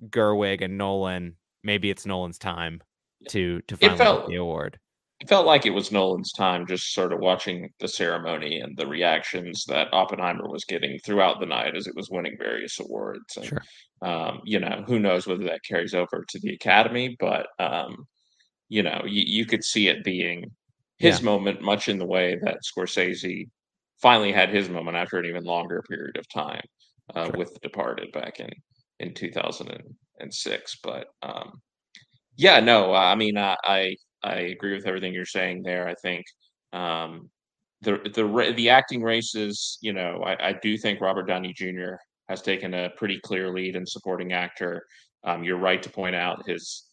Gerwig 0.09 0.61
and 0.61 0.77
Nolan, 0.77 1.35
maybe 1.63 1.89
it's 1.89 2.05
Nolan's 2.05 2.37
time 2.37 2.81
to 3.29 3.61
to 3.67 3.77
finally 3.77 3.97
get 3.97 4.27
the 4.27 4.35
award. 4.35 4.79
It 5.23 5.29
felt 5.29 5.45
like 5.45 5.65
it 5.65 5.73
was 5.73 5.89
Nolan's 5.89 6.33
time, 6.33 6.67
just 6.67 6.93
sort 6.93 7.13
of 7.13 7.19
watching 7.21 7.69
the 7.79 7.87
ceremony 7.87 8.59
and 8.59 8.75
the 8.75 8.85
reactions 8.85 9.63
that 9.69 9.87
Oppenheimer 9.93 10.49
was 10.49 10.65
getting 10.65 10.99
throughout 10.99 11.39
the 11.39 11.45
night 11.45 11.77
as 11.77 11.87
it 11.87 11.95
was 11.95 12.09
winning 12.09 12.35
various 12.37 12.77
awards. 12.81 13.37
And, 13.37 13.45
sure. 13.45 13.63
Um, 14.01 14.41
you 14.43 14.59
know, 14.59 14.83
who 14.85 14.99
knows 14.99 15.25
whether 15.25 15.45
that 15.45 15.63
carries 15.63 15.93
over 15.93 16.25
to 16.27 16.39
the 16.41 16.53
Academy, 16.53 17.15
but 17.21 17.47
um, 17.57 18.05
you 18.67 18.83
know, 18.83 19.01
you, 19.05 19.23
you 19.25 19.45
could 19.45 19.63
see 19.63 19.87
it 19.87 20.03
being 20.03 20.51
his 20.97 21.19
yeah. 21.19 21.25
moment, 21.25 21.61
much 21.61 21.87
in 21.87 21.99
the 21.99 22.05
way 22.05 22.37
that 22.43 22.57
Scorsese 22.65 23.47
finally 24.01 24.33
had 24.33 24.49
his 24.49 24.67
moment 24.67 24.97
after 24.97 25.19
an 25.19 25.25
even 25.25 25.45
longer 25.45 25.81
period 25.87 26.17
of 26.17 26.27
time 26.27 26.65
uh, 27.15 27.27
sure. 27.27 27.37
with 27.37 27.53
The 27.53 27.59
Departed 27.61 28.11
back 28.11 28.41
in 28.41 28.49
in 28.99 29.13
2006. 29.13 30.77
But 30.83 31.07
um, 31.21 31.61
yeah, 32.35 32.59
no, 32.59 32.93
I 32.93 33.15
mean, 33.15 33.37
I, 33.37 33.55
I, 33.63 33.95
I 34.23 34.35
agree 34.35 34.73
with 34.73 34.85
everything 34.87 35.13
you're 35.13 35.25
saying 35.25 35.63
there. 35.63 35.87
I 35.87 35.95
think 35.95 36.25
um, 36.71 37.29
the 37.81 37.99
the 38.13 38.53
the 38.55 38.69
acting 38.69 39.03
races, 39.03 39.77
you 39.81 39.93
know, 39.93 40.23
I, 40.25 40.49
I 40.49 40.53
do 40.61 40.77
think 40.77 41.01
Robert 41.01 41.27
Downey 41.27 41.53
Jr. 41.53 41.95
has 42.29 42.41
taken 42.41 42.73
a 42.73 42.89
pretty 42.97 43.19
clear 43.19 43.53
lead 43.53 43.75
in 43.75 43.85
supporting 43.85 44.33
actor. 44.33 44.85
Um, 45.23 45.43
you're 45.43 45.57
right 45.57 45.81
to 45.83 45.89
point 45.89 46.15
out 46.15 46.47
his, 46.47 46.87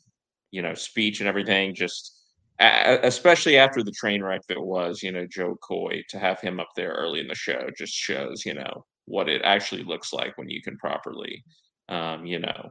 you 0.51 0.63
know, 0.63 0.75
speech 0.75 1.21
and 1.21 1.29
everything. 1.29 1.75
Just 1.75 2.17
especially 2.59 3.57
after 3.57 3.83
the 3.83 3.93
train 3.93 4.23
wreck 4.23 4.43
that 4.49 4.61
was, 4.61 5.03
you 5.03 5.13
know, 5.13 5.27
Jo 5.27 5.57
Koy 5.63 6.03
to 6.11 6.19
have 6.19 6.41
him 6.41 6.61
up 6.61 6.69
there 6.77 6.93
early 6.93 7.21
in 7.21 7.27
the 7.27 7.35
show 7.35 7.69
just 7.77 7.95
shows, 7.95 8.45
you 8.45 8.53
know, 8.53 8.85
what 9.07 9.31
it 9.31 9.41
actually 9.45 9.83
looks 9.83 10.13
like 10.13 10.37
when 10.37 10.51
you 10.51 10.61
can 10.61 10.77
properly 10.77 11.43
um, 11.91 12.25
you 12.25 12.39
know, 12.39 12.71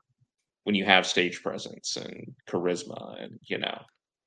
when 0.64 0.76
you 0.76 0.86
have 0.86 1.06
stage 1.06 1.44
presence 1.44 1.98
and 1.98 2.34
charisma 2.49 3.22
and, 3.22 3.38
you 3.48 3.57
know, 3.57 3.77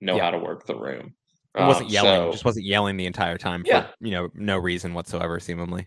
know 0.03 0.17
yeah. 0.17 0.25
how 0.25 0.31
to 0.31 0.39
work 0.39 0.67
the 0.67 0.77
room. 0.77 1.15
It 1.55 1.61
wasn't 1.61 1.89
um, 1.89 1.93
yelling, 1.93 2.27
so, 2.27 2.33
just 2.33 2.45
wasn't 2.45 2.67
yelling 2.67 2.97
the 2.97 3.07
entire 3.07 3.37
time 3.37 3.63
yeah. 3.67 3.83
for, 3.83 3.95
you 4.01 4.11
know, 4.11 4.29
no 4.35 4.57
reason 4.57 4.95
whatsoever, 4.95 5.39
seemingly. 5.39 5.87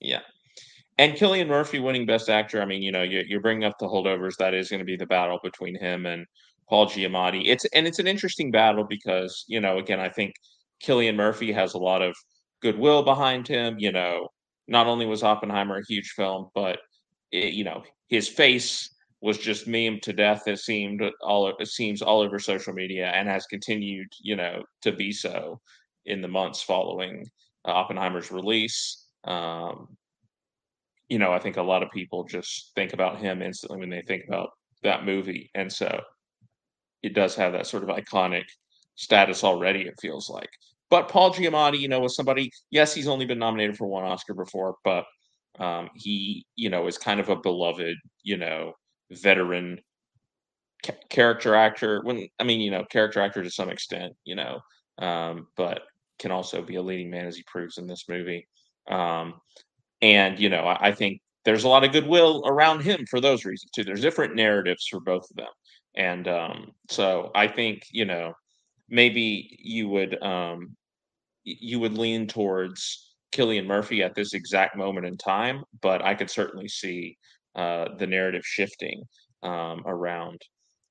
Yeah. 0.00 0.20
And 0.98 1.14
Cillian 1.14 1.46
Murphy 1.46 1.78
winning 1.78 2.06
Best 2.06 2.28
Actor, 2.28 2.60
I 2.60 2.64
mean, 2.66 2.82
you 2.82 2.92
know, 2.92 3.02
you, 3.02 3.22
you're 3.26 3.40
bringing 3.40 3.64
up 3.64 3.78
the 3.78 3.86
holdovers. 3.86 4.36
That 4.38 4.52
is 4.52 4.68
going 4.68 4.80
to 4.80 4.84
be 4.84 4.96
the 4.96 5.06
battle 5.06 5.38
between 5.42 5.78
him 5.78 6.06
and 6.06 6.26
Paul 6.68 6.86
Giamatti. 6.86 7.42
It's 7.46 7.64
and 7.66 7.86
it's 7.86 8.00
an 8.00 8.06
interesting 8.06 8.50
battle 8.50 8.84
because, 8.84 9.44
you 9.48 9.60
know, 9.60 9.78
again, 9.78 10.00
I 10.00 10.08
think 10.08 10.34
Cillian 10.84 11.14
Murphy 11.14 11.52
has 11.52 11.74
a 11.74 11.78
lot 11.78 12.02
of 12.02 12.14
goodwill 12.60 13.02
behind 13.02 13.46
him. 13.46 13.76
You 13.78 13.92
know, 13.92 14.28
not 14.66 14.88
only 14.88 15.06
was 15.06 15.22
Oppenheimer 15.22 15.78
a 15.78 15.86
huge 15.88 16.10
film, 16.16 16.50
but 16.54 16.80
it, 17.30 17.54
you 17.54 17.64
know, 17.64 17.82
his 18.08 18.28
face 18.28 18.90
was 19.20 19.38
just 19.38 19.68
memed 19.68 20.02
to 20.02 20.12
death. 20.12 20.46
It 20.46 20.58
seemed 20.58 21.02
all 21.22 21.48
it 21.58 21.68
seems 21.68 22.02
all 22.02 22.20
over 22.20 22.38
social 22.38 22.72
media 22.72 23.06
and 23.08 23.28
has 23.28 23.46
continued, 23.46 24.08
you 24.20 24.36
know, 24.36 24.62
to 24.82 24.92
be 24.92 25.12
so 25.12 25.60
in 26.06 26.22
the 26.22 26.28
months 26.28 26.62
following 26.62 27.26
uh, 27.66 27.72
Oppenheimer's 27.72 28.30
release. 28.30 29.06
Um, 29.24 29.88
you 31.08 31.18
know, 31.18 31.32
I 31.32 31.38
think 31.38 31.56
a 31.56 31.62
lot 31.62 31.82
of 31.82 31.90
people 31.90 32.24
just 32.24 32.72
think 32.74 32.92
about 32.92 33.18
him 33.20 33.42
instantly 33.42 33.78
when 33.80 33.90
they 33.90 34.02
think 34.02 34.24
about 34.28 34.50
that 34.82 35.04
movie, 35.04 35.50
and 35.54 35.70
so 35.70 36.00
it 37.02 37.14
does 37.14 37.34
have 37.34 37.52
that 37.52 37.66
sort 37.66 37.82
of 37.82 37.88
iconic 37.90 38.44
status 38.94 39.44
already. 39.44 39.82
It 39.82 39.94
feels 40.00 40.30
like. 40.30 40.50
But 40.90 41.08
Paul 41.08 41.32
Giamatti, 41.32 41.78
you 41.78 41.88
know, 41.88 42.00
was 42.00 42.16
somebody. 42.16 42.50
Yes, 42.70 42.94
he's 42.94 43.08
only 43.08 43.26
been 43.26 43.38
nominated 43.38 43.76
for 43.76 43.86
one 43.86 44.04
Oscar 44.04 44.34
before, 44.34 44.76
but 44.84 45.04
um, 45.58 45.90
he, 45.94 46.46
you 46.56 46.70
know, 46.70 46.86
is 46.86 46.98
kind 46.98 47.20
of 47.20 47.28
a 47.28 47.36
beloved, 47.36 47.96
you 48.22 48.36
know, 48.36 48.72
veteran 49.10 49.80
ca- 50.84 50.92
character 51.08 51.54
actor. 51.54 52.00
When 52.02 52.28
I 52.38 52.44
mean, 52.44 52.60
you 52.60 52.70
know, 52.70 52.84
character 52.84 53.20
actor 53.20 53.42
to 53.42 53.50
some 53.50 53.70
extent, 53.70 54.14
you 54.24 54.34
know, 54.34 54.60
um, 54.98 55.48
but 55.56 55.82
can 56.18 56.30
also 56.30 56.62
be 56.62 56.76
a 56.76 56.82
leading 56.82 57.10
man 57.10 57.26
as 57.26 57.36
he 57.36 57.42
proves 57.46 57.78
in 57.78 57.86
this 57.86 58.04
movie. 58.08 58.46
Um, 58.90 59.34
and 60.02 60.38
you 60.38 60.48
know, 60.48 60.64
I, 60.64 60.88
I 60.88 60.92
think 60.92 61.20
there's 61.44 61.64
a 61.64 61.68
lot 61.68 61.84
of 61.84 61.92
goodwill 61.92 62.42
around 62.46 62.82
him 62.82 63.04
for 63.08 63.20
those 63.20 63.44
reasons 63.44 63.70
too. 63.72 63.84
There's 63.84 64.02
different 64.02 64.34
narratives 64.34 64.86
for 64.86 65.00
both 65.00 65.28
of 65.30 65.36
them, 65.36 65.52
and 65.96 66.28
um, 66.28 66.72
so 66.88 67.30
I 67.34 67.48
think 67.48 67.82
you 67.90 68.04
know 68.04 68.34
maybe 68.88 69.56
you 69.58 69.88
would 69.88 70.22
um, 70.22 70.76
you 71.44 71.80
would 71.80 71.96
lean 71.96 72.26
towards 72.26 73.14
Cillian 73.32 73.66
Murphy 73.66 74.02
at 74.02 74.14
this 74.14 74.34
exact 74.34 74.76
moment 74.76 75.06
in 75.06 75.16
time, 75.16 75.64
but 75.80 76.02
I 76.02 76.14
could 76.14 76.30
certainly 76.30 76.68
see 76.68 77.16
uh, 77.54 77.86
the 77.98 78.06
narrative 78.06 78.42
shifting 78.44 79.02
um, 79.42 79.82
around 79.86 80.40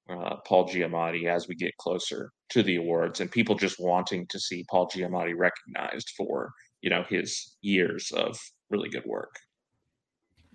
uh, 0.09 0.35
Paul 0.45 0.67
Giamatti 0.67 1.25
as 1.25 1.47
we 1.47 1.55
get 1.55 1.75
closer 1.77 2.31
to 2.49 2.63
the 2.63 2.77
awards, 2.77 3.19
and 3.19 3.31
people 3.31 3.55
just 3.55 3.79
wanting 3.79 4.25
to 4.27 4.39
see 4.39 4.65
Paul 4.69 4.89
Giamatti 4.89 5.33
recognized 5.37 6.11
for 6.17 6.51
you 6.81 6.89
know 6.89 7.03
his 7.09 7.55
years 7.61 8.11
of 8.15 8.37
really 8.69 8.89
good 8.89 9.05
work. 9.05 9.35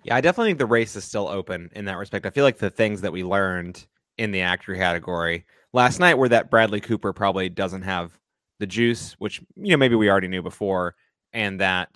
Yeah, 0.03 0.15
I 0.15 0.21
definitely 0.21 0.49
think 0.49 0.59
the 0.59 0.65
race 0.65 0.95
is 0.95 1.03
still 1.03 1.27
open 1.27 1.69
in 1.73 1.85
that 1.85 1.97
respect. 1.97 2.25
I 2.25 2.29
feel 2.29 2.43
like 2.43 2.57
the 2.57 2.69
things 2.69 3.01
that 3.01 3.13
we 3.13 3.23
learned 3.23 3.85
in 4.17 4.31
the 4.31 4.41
actor 4.41 4.75
category 4.75 5.45
last 5.73 5.99
night 5.99 6.17
were 6.17 6.29
that 6.29 6.51
Bradley 6.51 6.79
Cooper 6.79 7.11
probably 7.11 7.49
doesn't 7.49 7.81
have 7.81 8.17
the 8.59 8.67
juice, 8.67 9.13
which 9.19 9.41
you 9.55 9.71
know 9.71 9.77
maybe 9.77 9.95
we 9.95 10.09
already 10.09 10.27
knew 10.27 10.41
before, 10.41 10.95
and 11.33 11.59
that 11.59 11.89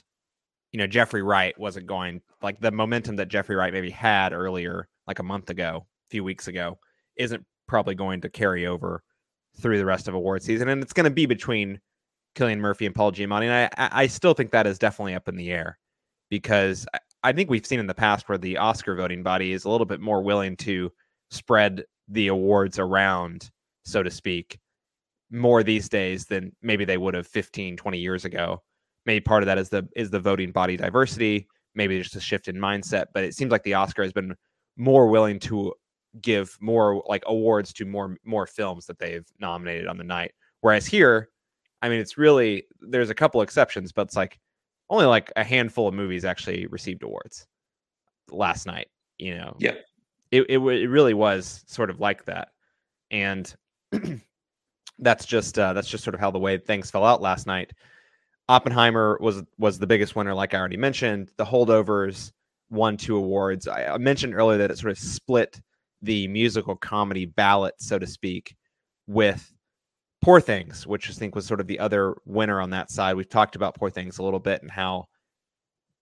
you 0.71 0.77
know 0.77 0.87
Jeffrey 0.87 1.21
Wright 1.21 1.57
wasn't 1.59 1.87
going 1.87 2.21
like 2.41 2.59
the 2.59 2.71
momentum 2.71 3.15
that 3.17 3.27
Jeffrey 3.27 3.55
Wright 3.55 3.73
maybe 3.73 3.89
had 3.89 4.33
earlier, 4.33 4.87
like 5.07 5.19
a 5.19 5.23
month 5.23 5.49
ago, 5.49 5.85
a 5.85 6.09
few 6.09 6.23
weeks 6.23 6.47
ago, 6.47 6.77
isn't 7.15 7.43
probably 7.67 7.95
going 7.95 8.21
to 8.21 8.29
carry 8.29 8.67
over 8.67 9.03
through 9.59 9.77
the 9.77 9.85
rest 9.85 10.07
of 10.07 10.13
award 10.13 10.43
season, 10.43 10.69
and 10.69 10.81
it's 10.81 10.93
going 10.93 11.05
to 11.05 11.09
be 11.09 11.25
between 11.25 11.79
Cillian 12.35 12.59
Murphy 12.59 12.85
and 12.85 12.95
Paul 12.95 13.11
Giamatti, 13.11 13.49
and 13.49 13.69
I 13.77 14.03
I 14.03 14.07
still 14.07 14.33
think 14.33 14.51
that 14.51 14.67
is 14.67 14.79
definitely 14.79 15.15
up 15.15 15.27
in 15.27 15.35
the 15.35 15.51
air 15.51 15.77
because 16.29 16.85
I, 16.93 16.99
I 17.23 17.33
think 17.33 17.49
we've 17.49 17.65
seen 17.65 17.79
in 17.79 17.87
the 17.87 17.93
past 17.93 18.29
where 18.29 18.37
the 18.37 18.57
Oscar 18.57 18.95
voting 18.95 19.23
body 19.23 19.51
is 19.51 19.65
a 19.65 19.69
little 19.69 19.85
bit 19.85 19.99
more 19.99 20.21
willing 20.21 20.55
to 20.57 20.91
spread 21.31 21.83
the 22.07 22.27
awards 22.27 22.79
around, 22.79 23.49
so 23.85 24.03
to 24.03 24.11
speak, 24.11 24.59
more 25.31 25.63
these 25.63 25.89
days 25.89 26.25
than 26.25 26.55
maybe 26.61 26.85
they 26.85 26.97
would 26.97 27.13
have 27.13 27.27
15, 27.27 27.77
20 27.77 27.97
years 27.97 28.25
ago. 28.25 28.61
Maybe 29.09 29.21
part 29.21 29.41
of 29.41 29.47
that 29.47 29.57
is 29.57 29.69
the 29.69 29.89
is 29.95 30.11
the 30.11 30.19
voting 30.19 30.51
body 30.51 30.77
diversity, 30.77 31.47
maybe 31.73 31.99
just 31.99 32.15
a 32.15 32.19
shift 32.19 32.47
in 32.47 32.55
mindset, 32.55 33.07
but 33.11 33.23
it 33.23 33.33
seems 33.33 33.51
like 33.51 33.63
the 33.63 33.73
Oscar 33.73 34.03
has 34.03 34.13
been 34.13 34.35
more 34.77 35.07
willing 35.07 35.39
to 35.39 35.73
give 36.21 36.55
more 36.61 37.01
like 37.07 37.23
awards 37.25 37.73
to 37.73 37.85
more 37.85 38.17
more 38.23 38.45
films 38.45 38.85
that 38.85 38.99
they've 38.99 39.25
nominated 39.39 39.87
on 39.87 39.97
the 39.97 40.03
night. 40.03 40.33
Whereas 40.61 40.85
here, 40.85 41.29
I 41.81 41.89
mean, 41.89 41.99
it's 41.99 42.19
really 42.19 42.65
there's 42.81 43.09
a 43.09 43.15
couple 43.15 43.41
exceptions, 43.41 43.91
but 43.91 44.03
it's 44.03 44.15
like 44.15 44.37
only 44.91 45.07
like 45.07 45.31
a 45.35 45.43
handful 45.43 45.87
of 45.87 45.95
movies 45.95 46.23
actually 46.23 46.67
received 46.67 47.01
awards 47.01 47.47
last 48.29 48.67
night. 48.67 48.89
You 49.17 49.37
know, 49.37 49.55
yeah, 49.57 49.73
it 50.29 50.45
it, 50.49 50.59
it 50.59 50.87
really 50.87 51.15
was 51.15 51.63
sort 51.65 51.89
of 51.89 51.99
like 51.99 52.25
that, 52.25 52.49
and 53.09 53.51
that's 54.99 55.25
just 55.25 55.57
uh, 55.57 55.73
that's 55.73 55.89
just 55.89 56.03
sort 56.03 56.13
of 56.13 56.19
how 56.19 56.29
the 56.29 56.37
way 56.37 56.59
things 56.59 56.91
fell 56.91 57.05
out 57.05 57.23
last 57.23 57.47
night. 57.47 57.71
Oppenheimer 58.49 59.17
was 59.21 59.43
was 59.59 59.77
the 59.77 59.87
biggest 59.87 60.15
winner, 60.15 60.33
like 60.33 60.55
I 60.55 60.57
already 60.57 60.75
mentioned. 60.75 61.31
The 61.37 61.45
holdovers 61.45 62.31
won 62.71 62.97
two 62.97 63.15
awards. 63.15 63.67
I, 63.67 63.85
I 63.85 63.97
mentioned 63.99 64.33
earlier 64.33 64.57
that 64.57 64.71
it 64.71 64.77
sort 64.79 64.91
of 64.91 64.97
split 64.97 65.61
the 66.01 66.27
musical 66.27 66.75
comedy 66.75 67.25
ballot, 67.25 67.75
so 67.77 67.99
to 67.99 68.07
speak, 68.07 68.55
with 69.05 69.53
Poor 70.23 70.41
Things, 70.41 70.87
which 70.87 71.09
I 71.09 71.13
think 71.13 71.35
was 71.35 71.45
sort 71.45 71.61
of 71.61 71.67
the 71.67 71.79
other 71.79 72.15
winner 72.25 72.59
on 72.59 72.71
that 72.71 72.89
side. 72.89 73.15
We've 73.15 73.29
talked 73.29 73.55
about 73.55 73.75
Poor 73.75 73.91
Things 73.91 74.17
a 74.17 74.23
little 74.23 74.39
bit 74.39 74.63
and 74.63 74.71
how 74.71 75.05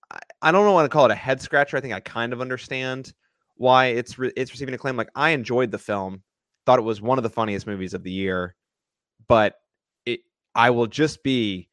I, 0.10 0.19
I 0.41 0.52
don't 0.53 0.64
know 0.64 0.72
want 0.72 0.86
to 0.86 0.90
call 0.90 1.06
it 1.06 1.11
a 1.11 1.15
head 1.15 1.41
scratcher. 1.41 1.76
I 1.76 1.82
think 1.82 1.94
I 1.94 1.99
kind 1.99 2.32
of 2.32 2.40
understand 2.40 3.11
why 3.56 3.88
it's 3.88 4.18
re- 4.18 4.32
it's 4.38 4.52
receiving 4.52 4.74
acclaim. 4.74 4.95
Like 4.95 5.10
I 5.15 5.32
enjoyed 5.32 5.72
the 5.72 5.80
film, 5.80 6.24
thought 6.65 6.80
it 6.80 6.84
was 6.84 7.02
one 7.02 7.19
of 7.19 7.24
the 7.24 7.30
funniest 7.30 7.68
movies 7.68 7.94
of 7.94 8.03
the 8.03 8.11
year, 8.11 8.56
but 9.28 9.56
it 10.06 10.22
I 10.56 10.69
will 10.69 10.88
just 10.88 11.24
be 11.24 11.68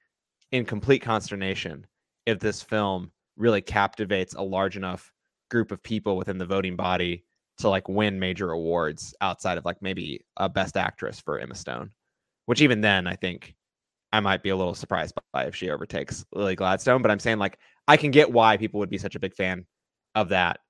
in 0.54 0.64
complete 0.64 1.00
consternation 1.02 1.84
if 2.26 2.38
this 2.38 2.62
film 2.62 3.10
really 3.36 3.60
captivates 3.60 4.34
a 4.34 4.42
large 4.42 4.76
enough 4.76 5.12
group 5.50 5.72
of 5.72 5.82
people 5.82 6.16
within 6.16 6.38
the 6.38 6.46
voting 6.46 6.76
body 6.76 7.24
to 7.58 7.68
like 7.68 7.88
win 7.88 8.20
major 8.20 8.52
awards 8.52 9.14
outside 9.20 9.58
of 9.58 9.64
like 9.64 9.82
maybe 9.82 10.24
a 10.36 10.48
best 10.48 10.76
actress 10.76 11.18
for 11.20 11.40
Emma 11.40 11.56
Stone 11.56 11.90
which 12.46 12.62
even 12.62 12.80
then 12.80 13.08
I 13.08 13.16
think 13.16 13.56
I 14.12 14.20
might 14.20 14.44
be 14.44 14.50
a 14.50 14.56
little 14.56 14.76
surprised 14.76 15.14
by 15.32 15.46
if 15.46 15.56
she 15.56 15.70
overtakes 15.70 16.24
Lily 16.32 16.54
Gladstone. 16.54 17.02
But 17.02 17.10
I'm 17.10 17.18
saying 17.18 17.38
like 17.38 17.58
I 17.88 17.96
can 17.96 18.12
get 18.12 18.30
why 18.30 18.56
people 18.56 18.78
would 18.78 18.90
be 18.90 18.98
such 18.98 19.16
a 19.16 19.20
big 19.20 19.34
fan 19.34 19.66
of 20.14 20.28
that. 20.28 20.60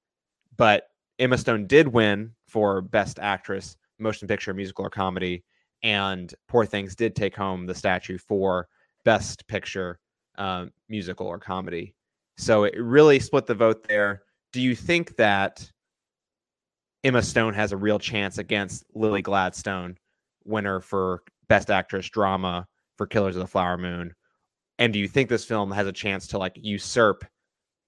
But 0.56 0.85
Emma 1.19 1.36
Stone 1.36 1.66
did 1.66 1.89
win 1.89 2.32
for 2.48 2.81
Best 2.81 3.19
Actress, 3.19 3.77
Motion 3.98 4.28
Picture, 4.28 4.55
Musical, 4.55 4.86
or 4.86 4.90
Comedy, 4.90 5.44
and 5.82 6.35
Poor 6.48 6.65
Things 6.65 6.94
did 6.94 7.15
take 7.15 7.36
home 7.36 7.66
the 7.66 7.74
statue 7.74 8.16
for 8.16 8.66
Best 9.05 9.47
Picture, 9.47 9.98
um, 10.36 10.70
Musical, 10.89 11.26
or 11.26 11.39
Comedy. 11.39 11.94
So 12.36 12.64
it 12.64 12.74
really 12.76 13.20
split 13.20 13.47
the 13.47 13.55
vote 13.55 13.86
there. 13.86 14.22
Do 14.52 14.60
you 14.60 14.74
think 14.74 15.16
that 15.16 15.70
Emma 17.05 17.22
Stone 17.22 17.55
has 17.55 17.72
a 17.72 17.76
real 17.76 17.98
chance 17.98 18.39
against 18.39 18.85
Lily 18.94 19.22
Gladstone, 19.22 19.97
winner 20.44 20.81
for 20.81 21.22
Best 21.48 21.70
Actress 21.70 22.09
drama 22.09 22.66
for 22.97 23.06
Killers 23.06 23.36
of 23.36 23.40
the 23.40 23.47
Flower 23.47 23.76
Moon? 23.76 24.14
And 24.78 24.93
do 24.93 24.98
you 24.98 25.06
think 25.06 25.28
this 25.28 25.44
film 25.44 25.70
has 25.70 25.86
a 25.86 25.93
chance 25.93 26.26
to 26.28 26.39
like 26.39 26.59
usurp 26.60 27.24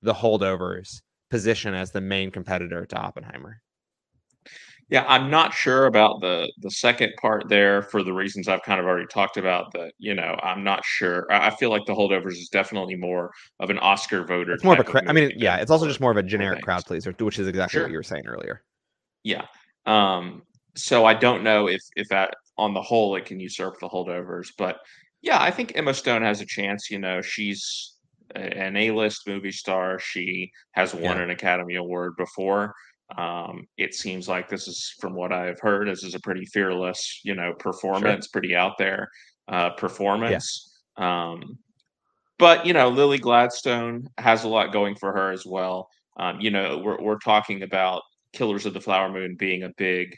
the 0.02 0.14
holdovers 0.14 1.00
position 1.30 1.74
as 1.74 1.90
the 1.90 2.00
main 2.00 2.30
competitor 2.30 2.86
to 2.86 2.96
Oppenheimer? 2.96 3.60
Yeah, 4.88 5.04
I'm 5.08 5.30
not 5.30 5.52
sure 5.52 5.86
about 5.86 6.20
the 6.20 6.50
the 6.58 6.70
second 6.70 7.12
part 7.20 7.48
there 7.48 7.82
for 7.82 8.04
the 8.04 8.12
reasons 8.12 8.46
I've 8.46 8.62
kind 8.62 8.78
of 8.78 8.86
already 8.86 9.08
talked 9.08 9.36
about. 9.36 9.72
That 9.72 9.92
you 9.98 10.14
know, 10.14 10.38
I'm 10.42 10.62
not 10.62 10.84
sure. 10.84 11.26
I 11.30 11.50
feel 11.50 11.70
like 11.70 11.86
the 11.86 11.94
holdovers 11.94 12.32
is 12.32 12.48
definitely 12.48 12.94
more 12.94 13.32
of 13.58 13.70
an 13.70 13.78
Oscar 13.80 14.24
voter. 14.24 14.52
It's 14.52 14.62
more 14.62 14.74
of 14.74 14.80
a. 14.80 14.84
Cra- 14.84 15.02
of 15.02 15.08
I 15.08 15.12
mean, 15.12 15.32
yeah, 15.36 15.56
it's 15.56 15.72
also 15.72 15.88
just 15.88 16.00
more 16.00 16.12
of 16.12 16.16
a 16.16 16.22
generic 16.22 16.62
crowd 16.62 16.84
pleaser, 16.84 17.12
which 17.18 17.38
is 17.38 17.48
exactly 17.48 17.78
sure. 17.78 17.82
what 17.82 17.90
you 17.90 17.96
were 17.96 18.04
saying 18.04 18.26
earlier. 18.26 18.62
Yeah. 19.24 19.46
Um. 19.86 20.42
So 20.76 21.04
I 21.04 21.14
don't 21.14 21.42
know 21.42 21.66
if 21.68 21.80
if 21.96 22.08
that 22.10 22.34
on 22.56 22.72
the 22.72 22.82
whole, 22.82 23.16
it 23.16 23.24
can 23.24 23.40
usurp 23.40 23.80
the 23.80 23.88
holdovers. 23.88 24.48
But 24.56 24.78
yeah, 25.20 25.42
I 25.42 25.50
think 25.50 25.72
Emma 25.74 25.94
Stone 25.94 26.22
has 26.22 26.40
a 26.40 26.46
chance. 26.46 26.90
You 26.90 27.00
know, 27.00 27.22
she's 27.22 27.94
an 28.36 28.76
A-list 28.76 29.26
movie 29.26 29.52
star. 29.52 29.98
She 29.98 30.52
has 30.72 30.94
won 30.94 31.16
yeah. 31.16 31.24
an 31.24 31.30
Academy 31.30 31.74
Award 31.74 32.14
before. 32.16 32.74
Um, 33.16 33.66
it 33.76 33.94
seems 33.94 34.28
like 34.28 34.48
this 34.48 34.66
is, 34.66 34.94
from 35.00 35.14
what 35.14 35.32
I've 35.32 35.60
heard, 35.60 35.88
this 35.88 36.02
is 36.02 36.14
a 36.14 36.20
pretty 36.20 36.44
fearless, 36.46 37.20
you 37.24 37.34
know, 37.34 37.52
performance, 37.58 38.26
sure. 38.26 38.32
pretty 38.32 38.56
out 38.56 38.78
there 38.78 39.08
uh, 39.48 39.70
performance. 39.70 40.80
Yeah. 40.98 41.30
Um, 41.30 41.58
but 42.38 42.66
you 42.66 42.72
know, 42.72 42.88
Lily 42.88 43.18
Gladstone 43.18 44.08
has 44.18 44.44
a 44.44 44.48
lot 44.48 44.72
going 44.72 44.94
for 44.96 45.12
her 45.12 45.30
as 45.30 45.46
well. 45.46 45.88
Um, 46.18 46.40
you 46.40 46.50
know, 46.50 46.78
we're 46.78 47.00
we're 47.00 47.18
talking 47.18 47.62
about 47.62 48.02
Killers 48.32 48.66
of 48.66 48.74
the 48.74 48.80
Flower 48.80 49.08
Moon 49.08 49.36
being 49.38 49.62
a 49.62 49.72
big 49.76 50.16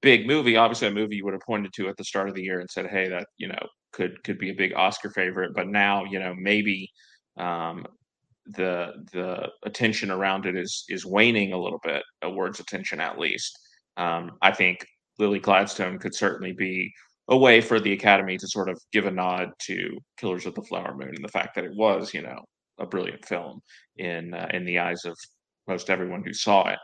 big 0.00 0.26
movie, 0.26 0.56
obviously 0.56 0.88
a 0.88 0.92
movie 0.92 1.16
you 1.16 1.24
would 1.24 1.34
have 1.34 1.42
pointed 1.42 1.72
to 1.74 1.88
at 1.88 1.96
the 1.96 2.04
start 2.04 2.28
of 2.28 2.34
the 2.34 2.42
year 2.42 2.60
and 2.60 2.70
said, 2.70 2.86
"Hey, 2.86 3.08
that 3.08 3.26
you 3.36 3.48
know 3.48 3.58
could 3.92 4.22
could 4.24 4.38
be 4.38 4.50
a 4.50 4.54
big 4.54 4.72
Oscar 4.74 5.10
favorite." 5.10 5.54
But 5.54 5.68
now, 5.68 6.04
you 6.04 6.18
know, 6.18 6.34
maybe 6.36 6.90
um, 7.36 7.86
the 8.48 8.92
the 9.12 9.48
attention 9.64 10.10
around 10.10 10.46
it 10.46 10.56
is 10.56 10.84
is 10.88 11.04
waning 11.04 11.52
a 11.52 11.60
little 11.60 11.80
bit. 11.82 12.02
Awards 12.22 12.60
attention, 12.60 13.00
at 13.00 13.18
least. 13.18 13.58
Um, 13.96 14.32
I 14.42 14.52
think 14.52 14.86
Lily 15.18 15.38
Gladstone 15.38 15.98
could 15.98 16.14
certainly 16.14 16.52
be 16.52 16.92
a 17.28 17.36
way 17.36 17.60
for 17.60 17.78
the 17.78 17.92
Academy 17.92 18.38
to 18.38 18.48
sort 18.48 18.68
of 18.68 18.80
give 18.92 19.06
a 19.06 19.10
nod 19.10 19.50
to 19.66 19.98
Killers 20.16 20.46
of 20.46 20.54
the 20.54 20.62
Flower 20.62 20.94
Moon 20.96 21.14
and 21.14 21.24
the 21.24 21.28
fact 21.28 21.54
that 21.54 21.64
it 21.64 21.74
was, 21.74 22.14
you 22.14 22.22
know, 22.22 22.40
a 22.78 22.86
brilliant 22.86 23.24
film 23.26 23.60
in 23.96 24.32
uh, 24.34 24.48
in 24.52 24.64
the 24.64 24.78
eyes 24.78 25.04
of 25.04 25.16
most 25.66 25.90
everyone 25.90 26.22
who 26.24 26.32
saw 26.32 26.68
it. 26.68 26.78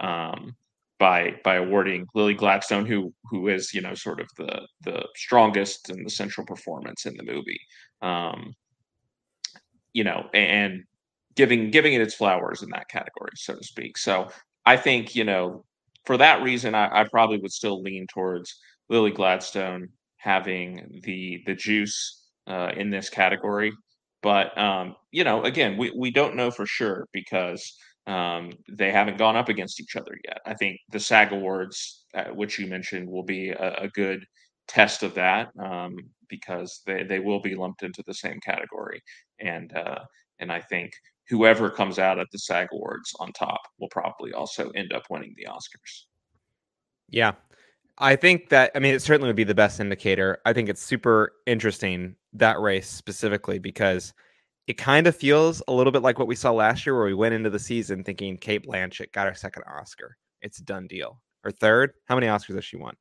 Um, 0.00 0.54
by 0.98 1.34
by 1.44 1.56
awarding 1.56 2.06
Lily 2.14 2.34
Gladstone, 2.34 2.86
who 2.86 3.12
who 3.30 3.48
is 3.48 3.74
you 3.74 3.80
know 3.80 3.94
sort 3.94 4.20
of 4.20 4.28
the 4.36 4.66
the 4.82 5.06
strongest 5.14 5.90
and 5.90 6.04
the 6.04 6.10
central 6.10 6.46
performance 6.46 7.06
in 7.06 7.16
the 7.16 7.24
movie, 7.24 7.60
um, 8.02 8.54
you 9.92 10.04
know, 10.04 10.28
and 10.34 10.84
giving 11.36 11.70
giving 11.70 11.94
it 11.94 12.00
its 12.00 12.14
flowers 12.14 12.62
in 12.62 12.70
that 12.70 12.88
category, 12.88 13.30
so 13.36 13.54
to 13.54 13.64
speak. 13.64 13.98
So 13.98 14.28
I 14.64 14.76
think 14.76 15.14
you 15.14 15.24
know 15.24 15.64
for 16.04 16.16
that 16.16 16.42
reason, 16.42 16.74
I, 16.74 17.02
I 17.02 17.04
probably 17.04 17.38
would 17.38 17.52
still 17.52 17.82
lean 17.82 18.06
towards 18.12 18.56
Lily 18.88 19.10
Gladstone 19.10 19.88
having 20.18 21.00
the 21.04 21.42
the 21.46 21.54
juice 21.54 22.26
uh, 22.46 22.70
in 22.76 22.90
this 22.90 23.10
category. 23.10 23.72
But 24.22 24.56
um, 24.58 24.96
you 25.12 25.24
know, 25.24 25.44
again, 25.44 25.76
we, 25.76 25.92
we 25.96 26.10
don't 26.10 26.36
know 26.36 26.50
for 26.50 26.66
sure 26.66 27.06
because 27.12 27.76
um, 28.06 28.50
they 28.70 28.90
haven't 28.90 29.18
gone 29.18 29.36
up 29.36 29.48
against 29.48 29.80
each 29.80 29.96
other 29.96 30.16
yet. 30.24 30.38
I 30.46 30.54
think 30.54 30.78
the 30.90 31.00
SAG 31.00 31.32
Awards, 31.32 32.04
uh, 32.14 32.26
which 32.26 32.58
you 32.58 32.66
mentioned, 32.66 33.08
will 33.08 33.24
be 33.24 33.50
a, 33.50 33.74
a 33.82 33.88
good 33.88 34.24
test 34.68 35.02
of 35.02 35.14
that 35.14 35.48
um, 35.60 35.96
because 36.28 36.82
they, 36.86 37.02
they 37.02 37.18
will 37.18 37.40
be 37.40 37.54
lumped 37.54 37.82
into 37.82 38.02
the 38.06 38.14
same 38.14 38.40
category. 38.40 39.00
And 39.40 39.76
uh, 39.76 40.00
and 40.38 40.52
I 40.52 40.60
think 40.60 40.92
whoever 41.28 41.70
comes 41.70 41.98
out 41.98 42.18
at 42.18 42.28
the 42.32 42.38
SAG 42.38 42.68
Awards 42.72 43.14
on 43.18 43.32
top 43.32 43.60
will 43.78 43.88
probably 43.88 44.32
also 44.32 44.70
end 44.70 44.92
up 44.92 45.04
winning 45.10 45.34
the 45.36 45.46
Oscars. 45.50 46.04
Yeah. 47.08 47.32
I 47.98 48.16
think 48.16 48.50
that 48.50 48.72
I 48.74 48.78
mean 48.78 48.94
it 48.94 49.02
certainly 49.02 49.28
would 49.28 49.36
be 49.36 49.44
the 49.44 49.54
best 49.54 49.80
indicator. 49.80 50.38
I 50.44 50.52
think 50.52 50.68
it's 50.68 50.82
super 50.82 51.32
interesting 51.46 52.16
that 52.34 52.60
race 52.60 52.88
specifically 52.88 53.58
because 53.58 54.12
it 54.66 54.74
kind 54.74 55.06
of 55.06 55.16
feels 55.16 55.62
a 55.68 55.72
little 55.72 55.92
bit 55.92 56.02
like 56.02 56.18
what 56.18 56.28
we 56.28 56.34
saw 56.34 56.50
last 56.50 56.84
year 56.84 56.94
where 56.94 57.06
we 57.06 57.14
went 57.14 57.34
into 57.34 57.50
the 57.50 57.58
season 57.58 58.04
thinking 58.04 58.36
Cate 58.36 58.66
Blanchett 58.66 59.12
got 59.12 59.26
her 59.26 59.34
second 59.34 59.62
Oscar. 59.62 60.16
It's 60.42 60.58
a 60.58 60.64
done 60.64 60.86
deal. 60.86 61.20
Or 61.44 61.50
third? 61.50 61.92
How 62.06 62.16
many 62.16 62.26
Oscars 62.26 62.56
has 62.56 62.64
she 62.64 62.76
won? 62.76 62.96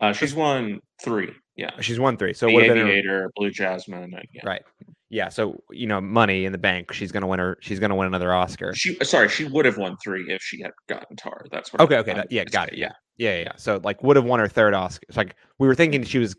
Uh, 0.00 0.12
she's 0.12 0.34
won 0.34 0.80
three. 1.02 1.32
Yeah, 1.56 1.70
uh, 1.76 1.80
she's 1.80 1.98
won 1.98 2.16
three. 2.16 2.34
So 2.34 2.46
the 2.46 2.54
what 2.54 2.64
Aviator, 2.64 3.22
her... 3.22 3.32
Blue 3.34 3.50
Jasmine, 3.50 4.14
yeah. 4.32 4.42
right? 4.44 4.62
Yeah. 5.08 5.28
So 5.28 5.62
you 5.70 5.86
know, 5.86 6.00
money 6.00 6.44
in 6.44 6.52
the 6.52 6.58
bank. 6.58 6.92
She's 6.92 7.10
gonna 7.12 7.26
win 7.26 7.38
her. 7.38 7.56
She's 7.60 7.80
gonna 7.80 7.96
win 7.96 8.06
another 8.06 8.32
Oscar. 8.34 8.74
She 8.74 8.98
uh, 9.00 9.04
sorry, 9.04 9.28
she 9.28 9.44
would 9.44 9.64
have 9.64 9.78
won 9.78 9.96
three 9.96 10.24
if 10.28 10.42
she 10.42 10.60
had 10.60 10.72
gotten 10.88 11.16
Tar. 11.16 11.46
That's 11.50 11.72
what. 11.72 11.80
Okay. 11.82 11.96
okay. 11.98 12.14
That, 12.14 12.30
yeah. 12.30 12.44
Got 12.44 12.68
it. 12.72 12.78
Yeah. 12.78 12.92
yeah. 13.16 13.32
Yeah. 13.36 13.42
Yeah. 13.44 13.52
So 13.56 13.80
like, 13.82 14.02
would 14.02 14.16
have 14.16 14.24
won 14.24 14.40
her 14.40 14.48
third 14.48 14.74
Oscar. 14.74 15.06
It's 15.08 15.16
like 15.16 15.34
we 15.58 15.66
were 15.66 15.74
thinking 15.74 16.04
she 16.04 16.18
was, 16.18 16.36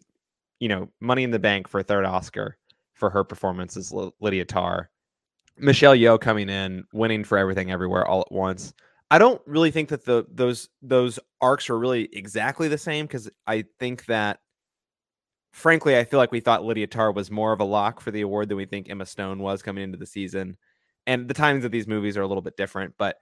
you 0.60 0.68
know, 0.68 0.90
money 1.00 1.24
in 1.24 1.32
the 1.32 1.40
bank 1.40 1.68
for 1.68 1.80
a 1.80 1.84
third 1.84 2.06
Oscar 2.06 2.58
for 2.94 3.10
her 3.10 3.24
performance 3.24 3.78
as 3.78 3.94
Lydia 4.20 4.46
Tar. 4.46 4.90
Michelle 5.58 5.96
Yeoh 5.96 6.20
coming 6.20 6.50
in, 6.50 6.84
winning 6.94 7.24
for 7.24 7.38
everything 7.38 7.72
everywhere 7.72 8.06
all 8.06 8.22
at 8.22 8.32
once. 8.32 8.74
I 9.10 9.18
don't 9.18 9.42
really 9.46 9.72
think 9.72 9.90
that 9.90 10.06
the 10.06 10.26
those 10.30 10.70
those 10.82 11.20
arcs 11.42 11.70
are 11.70 11.80
really 11.80 12.10
exactly 12.12 12.68
the 12.68 12.78
same 12.78 13.06
because 13.06 13.30
I 13.48 13.66
think 13.80 14.06
that 14.06 14.40
frankly, 15.58 15.98
I 15.98 16.04
feel 16.04 16.20
like 16.20 16.32
we 16.32 16.40
thought 16.40 16.64
Lydia 16.64 16.86
Tar 16.86 17.12
was 17.12 17.32
more 17.32 17.52
of 17.52 17.60
a 17.60 17.66
lock 17.66 18.00
for 18.00 18.12
the 18.12 18.22
award 18.22 18.48
than 18.48 18.58
we 18.58 18.66
think 18.68 18.90
Emma 18.90 19.08
Stone 19.08 19.40
was 19.40 19.64
coming 19.64 19.84
into 19.84 19.98
the 19.98 20.06
season. 20.06 20.56
And 21.08 21.28
the 21.28 21.34
timings 21.34 21.64
of 21.64 21.72
these 21.72 21.88
movies 21.88 22.16
are 22.16 22.22
a 22.22 22.28
little 22.28 22.44
bit 22.44 22.58
different, 22.58 22.94
but 23.00 23.18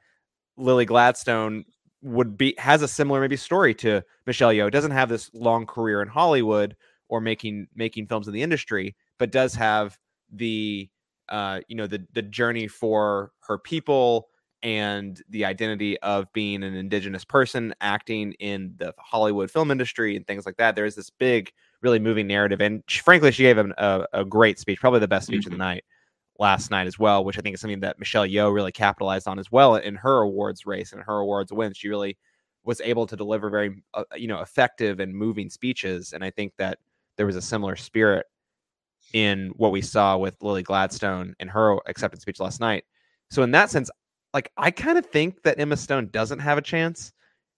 Lily 0.58 0.86
Gladstone 0.86 1.64
would 2.02 2.38
be 2.38 2.54
has 2.58 2.82
a 2.82 2.90
similar 2.90 3.22
maybe 3.22 3.38
story 3.38 3.74
to 3.76 4.04
Michelle 4.28 4.52
Yeoh. 4.52 4.70
Doesn't 4.70 4.92
have 4.92 5.08
this 5.08 5.32
long 5.34 5.66
career 5.66 6.02
in 6.02 6.10
Hollywood 6.10 6.76
or 7.08 7.22
making 7.22 7.68
making 7.74 8.08
films 8.08 8.28
in 8.28 8.34
the 8.34 8.44
industry, 8.44 8.96
but 9.18 9.32
does 9.32 9.56
have 9.56 9.98
the 10.30 10.90
uh, 11.30 11.62
you 11.70 11.76
know 11.78 11.88
the 11.88 12.06
the 12.14 12.22
journey 12.22 12.68
for 12.68 13.32
her 13.48 13.58
people 13.58 14.28
and 14.62 15.22
the 15.30 15.46
identity 15.46 15.98
of 16.00 16.32
being 16.34 16.64
an 16.64 16.76
indigenous 16.76 17.24
person 17.24 17.74
acting 17.80 18.34
in 18.40 18.74
the 18.78 18.94
Hollywood 19.00 19.50
film 19.52 19.72
industry 19.72 20.18
and 20.18 20.28
things 20.28 20.46
like 20.46 20.58
that. 20.58 20.76
There 20.76 20.86
is 20.86 20.96
this 20.96 21.12
big, 21.12 21.52
really 21.86 22.00
moving 22.00 22.28
narrative, 22.28 22.60
and 22.60 22.84
she, 22.88 23.00
frankly, 23.00 23.32
she 23.32 23.44
gave 23.44 23.58
a, 23.58 24.08
a, 24.12 24.26
great 24.26 24.60
speech, 24.60 24.80
probably 24.82 25.00
the 25.00 25.08
best 25.08 25.28
speech 25.28 25.42
mm-hmm. 25.42 25.54
of 25.54 25.60
the 25.60 25.64
mm-hmm. 25.64 25.76
night 25.76 25.84
last 26.40 26.72
night 26.72 26.88
as 26.88 27.00
well, 27.00 27.24
which 27.24 27.38
I 27.38 27.42
think 27.42 27.54
is 27.54 27.62
something 27.62 27.80
that 27.82 28.00
Michelle 28.00 28.28
Yeoh 28.28 28.54
really 28.54 28.72
capitalized 28.72 29.28
on 29.28 29.40
as 29.40 29.52
well 29.52 29.76
in 29.76 29.96
her 29.96 30.22
awards 30.22 30.66
race 30.66 30.92
and 30.92 31.02
her 31.04 31.20
awards 31.20 31.54
win. 31.54 31.74
She 31.74 31.88
really 31.88 32.18
was 32.64 32.82
able 32.82 33.06
to 33.08 33.16
deliver 33.16 33.50
very, 33.50 33.82
uh, 33.94 34.04
you 34.16 34.28
know, 34.28 34.42
effective 34.42 35.00
and 35.00 35.14
moving 35.14 35.50
speeches, 35.50 36.12
and 36.12 36.24
I 36.24 36.32
think 36.32 36.54
that 36.58 36.80
there 37.18 37.28
was 37.28 37.36
a 37.36 37.42
similar 37.42 37.76
spirit 37.76 38.26
in 39.14 39.52
what 39.56 39.72
we 39.72 39.82
saw 39.82 40.18
with 40.18 40.42
Lily 40.42 40.64
Gladstone 40.64 41.36
in 41.40 41.48
her 41.48 41.78
acceptance 41.86 42.24
speech 42.24 42.40
last 42.40 42.60
night. 42.60 42.84
So 43.30 43.44
in 43.44 43.52
that 43.52 43.70
sense, 43.70 43.90
like 44.34 44.52
I 44.58 44.72
kind 44.72 44.98
of 44.98 45.06
think 45.06 45.44
that 45.44 45.60
Emma 45.60 45.78
Stone 45.78 46.10
doesn't 46.12 46.40
have 46.40 46.58
a 46.58 46.62
chance 46.62 47.14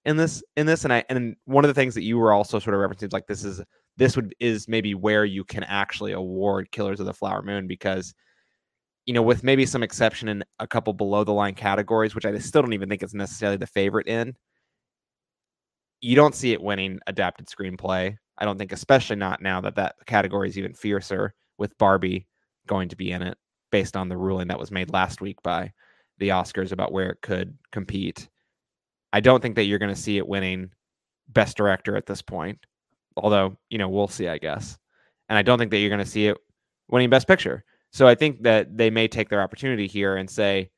in 0.06 0.16
this 0.16 0.44
in 0.56 0.66
this 0.66 0.86
and 0.86 0.94
I 0.94 1.04
and 1.10 1.36
one 1.45 1.66
of 1.66 1.68
the 1.68 1.74
things 1.74 1.94
that 1.95 2.04
you 2.04 2.18
were 2.18 2.32
also 2.32 2.60
sort 2.60 2.74
of 2.74 2.80
referencing 2.80 3.12
like 3.12 3.28
this 3.28 3.44
is 3.44 3.62
this 3.98 4.15
would 4.15 4.34
is 4.40 4.68
maybe 4.68 4.94
where 4.94 5.26
you 5.26 5.44
can 5.44 5.64
actually 5.64 6.14
award 6.14 6.72
Killers 6.72 6.99
of 6.99 7.06
the 7.06 7.14
Flower 7.14 7.41
Moon 7.41 7.68
because 7.68 8.14
you 9.06 9.14
know 9.14 9.22
with 9.22 9.44
maybe 9.44 9.65
some 9.65 9.84
exception 9.84 10.28
in 10.28 10.44
a 10.60 10.68
couple 10.68 10.94
below 10.94 11.24
the 11.24 11.34
line 11.34 11.56
categories 11.56 12.15
which 12.15 12.26
I 12.26 12.38
still 12.40 12.61
don't 12.61 12.74
even 12.74 12.90
think 12.90 13.03
it's 13.03 13.14
necessarily 13.14 13.57
the 13.57 13.68
favorite 13.68 14.07
in 14.07 14.36
you 16.02 16.15
don't 16.15 16.36
see 16.36 16.53
it 16.53 16.61
winning 16.61 16.99
adapted 17.07 17.48
screenplay. 17.48 18.15
I 18.38 18.45
don't 18.45 18.57
think 18.57 18.72
especially 18.72 19.15
not 19.15 19.41
now 19.41 19.61
that 19.61 19.76
that 19.76 19.95
category 20.06 20.48
is 20.48 20.57
even 20.57 20.74
fiercer 20.74 21.34
with 21.57 21.78
Barbie 21.78 22.28
going 22.68 22.90
to 22.90 22.95
be 22.95 23.11
in 23.11 23.22
it 23.22 23.38
based 23.72 23.98
on 23.98 24.10
the 24.10 24.18
ruling 24.18 24.48
that 24.48 24.60
was 24.60 24.72
made 24.72 24.91
last 24.94 25.22
week 25.22 25.41
by 25.41 25.72
the 26.19 26.30
Oscars 26.30 26.72
about 26.72 26.91
where 26.91 27.10
it 27.10 27.22
could 27.22 27.57
compete. 27.72 28.30
I 29.11 29.19
don't 29.19 29.41
think 29.41 29.56
that 29.56 29.64
you're 29.64 29.80
going 29.80 29.94
to 29.94 29.99
see 29.99 30.18
it 30.18 30.28
winning 30.28 30.72
best 31.30 31.57
director 31.57 31.95
at 31.95 32.06
this 32.06 32.22
point. 32.22 32.60
Although, 33.18 33.57
you 33.69 33.77
know, 33.77 33.89
we'll 33.89 34.07
see, 34.07 34.27
I 34.27 34.38
guess. 34.38 34.77
And 35.30 35.38
I 35.38 35.41
don't 35.41 35.60
think 35.60 35.72
that 35.72 35.80
you're 35.80 35.89
going 35.89 35.99
to 35.99 36.06
see 36.06 36.27
it 36.27 36.38
winning 36.88 37.10
best 37.10 37.27
picture. 37.27 37.64
So 37.91 38.07
I 38.07 38.15
think 38.15 38.44
that 38.44 38.77
they 38.77 38.89
may 38.89 39.07
take 39.07 39.30
their 39.30 39.41
opportunity 39.41 39.88
here 39.88 40.18
and 40.18 40.30
say, 40.30 40.69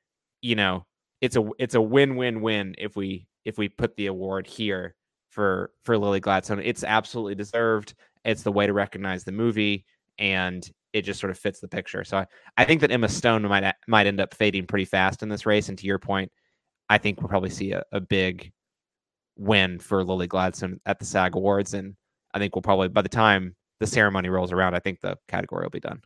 you 0.42 0.56
know, 0.56 0.86
it's 1.22 1.36
a 1.36 1.50
it's 1.60 1.76
a 1.76 1.82
win-win-win 1.82 2.76
if 2.78 2.96
we 2.96 3.28
if 3.46 3.58
we 3.58 3.70
put 3.70 3.96
the 3.96 4.08
award 4.08 4.48
here 4.48 4.96
for 5.30 5.72
for 5.84 5.98
Lily 5.98 6.20
Gladstone. 6.20 6.62
It's 6.64 6.84
absolutely 6.84 7.36
deserved. 7.36 7.94
It's 8.26 8.44
the 8.44 8.52
way 8.52 8.68
to 8.68 8.74
recognize 8.74 9.24
the 9.24 9.32
movie 9.32 9.86
and 10.18 10.70
it 10.94 11.04
just 11.04 11.20
sort 11.20 11.32
of 11.32 11.38
fits 11.38 11.60
the 11.60 11.68
picture. 11.68 12.04
So 12.04 12.18
I, 12.18 12.26
I 12.58 12.66
think 12.66 12.82
that 12.82 12.92
Emma 12.92 13.10
Stone 13.10 13.44
might 13.44 13.76
might 13.88 14.08
end 14.08 14.20
up 14.20 14.34
fading 14.34 14.66
pretty 14.66 14.86
fast 14.86 15.24
in 15.24 15.30
this 15.30 15.46
race. 15.46 15.70
And 15.70 15.78
to 15.78 15.86
your 15.86 16.00
point, 16.00 16.32
I 16.90 16.98
think 16.98 17.22
we'll 17.22 17.30
probably 17.30 17.50
see 17.50 17.72
a, 17.74 17.84
a 17.92 18.00
big 18.00 18.52
win 19.38 19.80
for 19.80 20.04
Lily 20.04 20.28
Gladstone 20.28 20.80
at 20.86 21.00
the 21.00 21.06
SAG 21.06 21.36
Awards. 21.36 21.74
And 21.74 21.96
I 22.34 22.40
think 22.40 22.56
we'll 22.56 22.62
probably 22.62 22.88
by 22.88 23.02
the 23.02 23.10
time 23.10 23.56
the 23.80 23.88
ceremony 23.88 24.30
rolls 24.30 24.52
around, 24.52 24.76
I 24.76 24.80
think 24.80 25.02
the 25.02 25.18
category 25.28 25.64
will 25.64 25.70
be 25.70 25.80
done. 25.80 26.02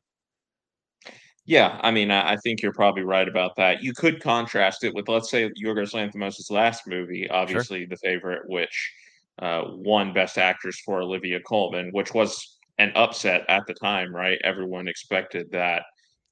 Yeah, 1.45 1.77
I 1.81 1.91
mean, 1.91 2.09
I, 2.09 2.33
I 2.33 2.37
think 2.37 2.61
you're 2.61 2.73
probably 2.73 3.03
right 3.03 3.27
about 3.27 3.55
that. 3.57 3.83
You 3.83 3.93
could 3.93 4.21
contrast 4.21 4.83
it 4.83 4.93
with, 4.93 5.09
let's 5.09 5.29
say, 5.29 5.49
Yorgos 5.61 5.93
Lanthimos' 5.93 6.49
last 6.49 6.87
movie, 6.87 7.29
obviously 7.29 7.79
sure. 7.79 7.87
the 7.89 7.97
favorite, 7.97 8.43
which 8.47 8.93
uh, 9.39 9.63
won 9.67 10.13
Best 10.13 10.37
Actress 10.37 10.79
for 10.85 11.01
Olivia 11.01 11.41
Colman, 11.41 11.89
which 11.91 12.13
was 12.13 12.59
an 12.77 12.93
upset 12.95 13.43
at 13.49 13.67
the 13.67 13.73
time, 13.73 14.15
right? 14.15 14.39
Everyone 14.43 14.87
expected 14.87 15.51
that. 15.51 15.83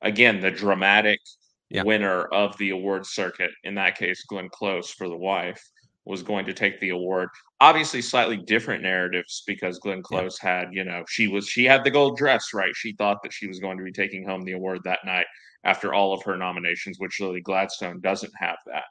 Again, 0.02 0.40
the 0.40 0.50
dramatic 0.50 1.20
yeah. 1.70 1.84
winner 1.84 2.24
of 2.26 2.58
the 2.58 2.70
award 2.70 3.06
circuit, 3.06 3.52
in 3.64 3.76
that 3.76 3.98
case, 3.98 4.24
Glenn 4.24 4.50
Close 4.50 4.92
for 4.92 5.10
The 5.10 5.18
Wife, 5.18 5.62
was 6.06 6.24
going 6.24 6.46
to 6.46 6.54
take 6.54 6.80
the 6.80 6.90
award. 6.90 7.30
Obviously, 7.60 8.02
slightly 8.02 8.38
different 8.38 8.84
narratives 8.84 9.44
because 9.46 9.80
Glenn 9.80 10.02
Close 10.02 10.40
yeah. 10.44 10.60
had, 10.60 10.74
you 10.74 10.84
know, 10.84 11.04
she 11.08 11.28
was 11.28 11.48
she 11.48 11.66
had 11.66 11.84
the 11.84 11.92
gold 11.92 12.18
dress, 12.18 12.54
right? 12.54 12.76
She 12.76 12.94
thought 12.94 13.22
that 13.24 13.34
she 13.34 13.48
was 13.48 13.60
going 13.60 13.78
to 13.78 13.84
be 13.84 13.92
taking 13.92 14.26
home 14.26 14.44
the 14.44 14.54
award 14.54 14.82
that 14.84 15.06
night 15.06 15.26
after 15.64 15.94
all 15.94 16.14
of 16.14 16.24
her 16.24 16.38
nominations, 16.38 16.98
which 17.00 17.20
Lily 17.20 17.42
Gladstone 17.42 18.00
doesn't 18.02 18.34
have 18.40 18.58
that. 18.66 18.86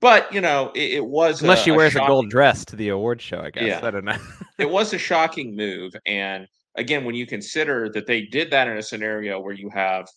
But 0.00 0.32
you 0.34 0.40
know, 0.40 0.72
it, 0.74 0.94
it 0.94 1.04
was 1.06 1.42
unless 1.42 1.60
a, 1.60 1.64
she 1.64 1.70
wears 1.70 1.92
a, 1.92 1.98
shocking, 1.98 2.06
a, 2.06 2.08
gold 2.08 2.30
dress 2.30 2.64
to 2.66 2.76
the 2.76 2.88
award 2.88 3.22
show. 3.22 3.40
I 3.40 3.50
guess 3.50 3.62
yeah. 3.62 3.86
I 3.86 3.90
don't 3.90 4.04
know. 4.04 4.18
it 4.58 4.68
was 4.68 4.92
a 4.92 4.98
shocking 4.98 5.54
move, 5.54 5.92
and 6.06 6.48
again, 6.74 7.04
when 7.04 7.14
you 7.14 7.26
consider 7.26 7.88
that 7.90 8.06
they 8.06 8.22
did 8.22 8.50
that 8.50 8.66
in 8.66 8.76
a 8.76 8.82
scenario 8.82 9.38
where 9.38 9.54
you 9.54 9.70
have, 9.70 10.08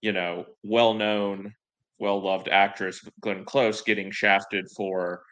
you 0.00 0.10
know, 0.10 0.46
well 0.64 0.94
known, 0.94 1.54
well 2.00 2.20
loved 2.20 2.48
actress 2.48 3.00
Glenn 3.20 3.44
Close 3.44 3.80
getting 3.80 4.10
shafted 4.10 4.68
for 4.76 5.22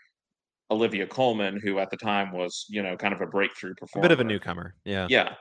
Olivia 0.71 1.07
Colman, 1.07 1.61
who 1.63 1.79
at 1.79 1.91
the 1.91 1.97
time 1.97 2.33
was, 2.33 2.67
you 2.69 2.83
know, 2.83 2.97
kind 2.97 3.15
of 3.15 3.21
a 3.21 3.27
breakthrough 3.27 3.75
performer. 3.75 4.07
A 4.07 4.09
bit 4.09 4.13
of 4.13 4.21
a 4.21 4.25
newcomer. 4.25 4.75
Yeah. 4.85 5.07
Yeah. 5.11 5.35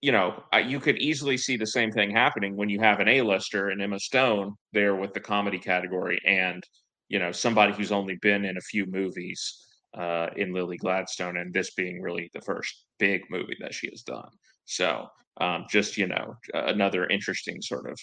You 0.00 0.12
know, 0.12 0.44
you 0.64 0.78
could 0.78 0.98
easily 0.98 1.36
see 1.36 1.56
the 1.56 1.66
same 1.66 1.90
thing 1.90 2.10
happening 2.12 2.56
when 2.56 2.68
you 2.68 2.78
have 2.80 3.00
an 3.00 3.08
A-lister 3.08 3.70
and 3.70 3.82
Emma 3.82 3.98
Stone 3.98 4.54
there 4.72 4.94
with 4.94 5.12
the 5.12 5.20
comedy 5.20 5.58
category 5.58 6.20
and, 6.24 6.62
you 7.08 7.18
know, 7.18 7.32
somebody 7.32 7.72
who's 7.72 7.90
only 7.90 8.16
been 8.22 8.44
in 8.44 8.56
a 8.56 8.60
few 8.60 8.86
movies 8.86 9.66
uh, 9.96 10.28
in 10.36 10.52
Lily 10.52 10.76
Gladstone, 10.76 11.38
and 11.38 11.52
this 11.52 11.74
being 11.74 12.02
really 12.02 12.30
the 12.34 12.40
first 12.40 12.84
big 12.98 13.22
movie 13.30 13.56
that 13.60 13.74
she 13.74 13.88
has 13.90 14.02
done. 14.02 14.28
So 14.64 15.08
um, 15.40 15.66
just 15.70 15.96
you 15.96 16.06
know 16.06 16.34
another 16.52 17.06
interesting 17.06 17.62
sort 17.62 17.90
of 17.90 17.98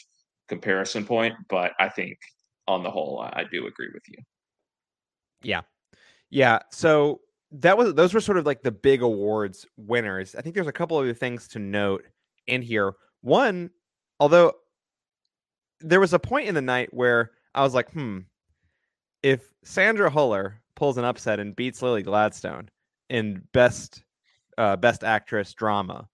comparison 0.48 1.06
point. 1.06 1.36
But 1.50 1.74
I 1.80 1.90
think 1.90 2.18
on 2.68 2.84
the 2.84 2.92
whole, 2.92 3.20
I, 3.20 3.42
I 3.42 3.44
do 3.52 3.68
agree 3.68 3.90
with 3.94 4.04
you. 4.08 4.18
Yeah, 5.44 5.62
yeah. 6.36 6.60
So 6.70 7.22
that 7.52 7.78
was 7.78 7.94
those 7.94 8.14
were 8.14 8.20
sort 8.20 8.38
of 8.38 8.46
like 8.46 8.62
the 8.62 8.72
big 8.72 9.02
awards 9.02 9.66
winners. 9.78 10.36
I 10.36 10.42
think 10.42 10.54
there's 10.54 10.68
a 10.68 10.74
couple 10.74 10.98
other 10.98 11.14
things 11.14 11.48
to 11.50 11.60
note 11.60 12.04
in 12.46 12.62
here. 12.62 12.94
One, 13.22 13.70
although 14.20 14.52
there 15.80 16.02
was 16.02 16.12
a 16.12 16.20
point 16.20 16.50
in 16.50 16.56
the 16.56 16.62
night 16.62 16.94
where 16.94 17.32
I 17.54 17.64
was 17.64 17.74
like, 17.74 17.90
hmm, 17.94 18.20
if 19.24 19.50
Sandra 19.64 20.12
Huller 20.12 20.56
pulls 20.76 20.98
an 20.98 21.06
upset 21.06 21.40
and 21.40 21.56
beats 21.56 21.82
Lily 21.82 22.04
Gladstone 22.04 22.70
in 23.10 23.42
best 23.54 24.04
uh, 24.58 24.76
best 24.76 25.06
actress 25.06 25.54
drama, 25.54 26.06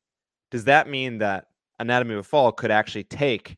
does 0.52 0.66
that 0.66 0.88
mean 0.88 1.18
that 1.18 1.48
Anatomy 1.80 2.14
of 2.14 2.20
a 2.20 2.24
Fall 2.24 2.52
could 2.52 2.70
actually 2.70 3.06
take 3.06 3.58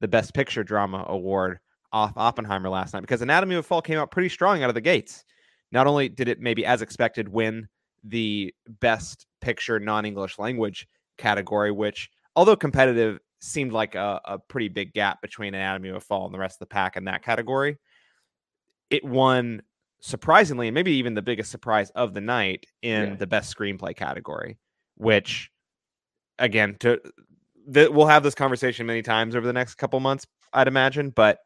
the 0.00 0.06
Best 0.06 0.32
Picture 0.32 0.62
Drama 0.62 1.06
Award 1.08 1.58
off 1.92 2.12
Oppenheimer 2.16 2.68
last 2.68 2.94
night? 2.94 3.00
Because 3.00 3.20
Anatomy 3.20 3.56
of 3.56 3.64
a 3.64 3.66
Fall 3.66 3.82
came 3.82 3.98
out 3.98 4.12
pretty 4.12 4.28
strong 4.28 4.62
out 4.62 4.68
of 4.68 4.76
the 4.76 4.80
gates. 4.80 5.24
Not 5.72 5.86
only 5.86 6.08
did 6.08 6.28
it 6.28 6.40
maybe 6.40 6.64
as 6.64 6.82
expected 6.82 7.28
win 7.28 7.68
the 8.02 8.54
best 8.80 9.26
picture 9.40 9.80
non-English 9.80 10.38
language 10.38 10.86
category, 11.18 11.72
which 11.72 12.10
although 12.36 12.56
competitive 12.56 13.18
seemed 13.40 13.72
like 13.72 13.94
a, 13.94 14.20
a 14.24 14.38
pretty 14.38 14.68
big 14.68 14.92
gap 14.92 15.20
between 15.20 15.54
Anatomy 15.54 15.90
of 15.90 15.96
a 15.96 16.00
Fall 16.00 16.26
and 16.26 16.34
the 16.34 16.38
rest 16.38 16.56
of 16.56 16.60
the 16.60 16.66
pack 16.66 16.96
in 16.96 17.04
that 17.04 17.22
category. 17.22 17.76
It 18.90 19.04
won 19.04 19.62
surprisingly, 20.00 20.68
and 20.68 20.74
maybe 20.74 20.92
even 20.92 21.14
the 21.14 21.22
biggest 21.22 21.50
surprise 21.50 21.90
of 21.90 22.14
the 22.14 22.20
night 22.20 22.66
in 22.82 23.10
yeah. 23.10 23.14
the 23.16 23.26
best 23.26 23.54
screenplay 23.54 23.96
category, 23.96 24.58
which 24.96 25.50
again, 26.38 26.76
to 26.80 27.00
that 27.68 27.92
we'll 27.92 28.06
have 28.06 28.22
this 28.22 28.34
conversation 28.34 28.86
many 28.86 29.02
times 29.02 29.34
over 29.34 29.46
the 29.46 29.52
next 29.52 29.76
couple 29.76 29.98
months, 30.00 30.26
I'd 30.52 30.68
imagine, 30.68 31.10
but 31.10 31.38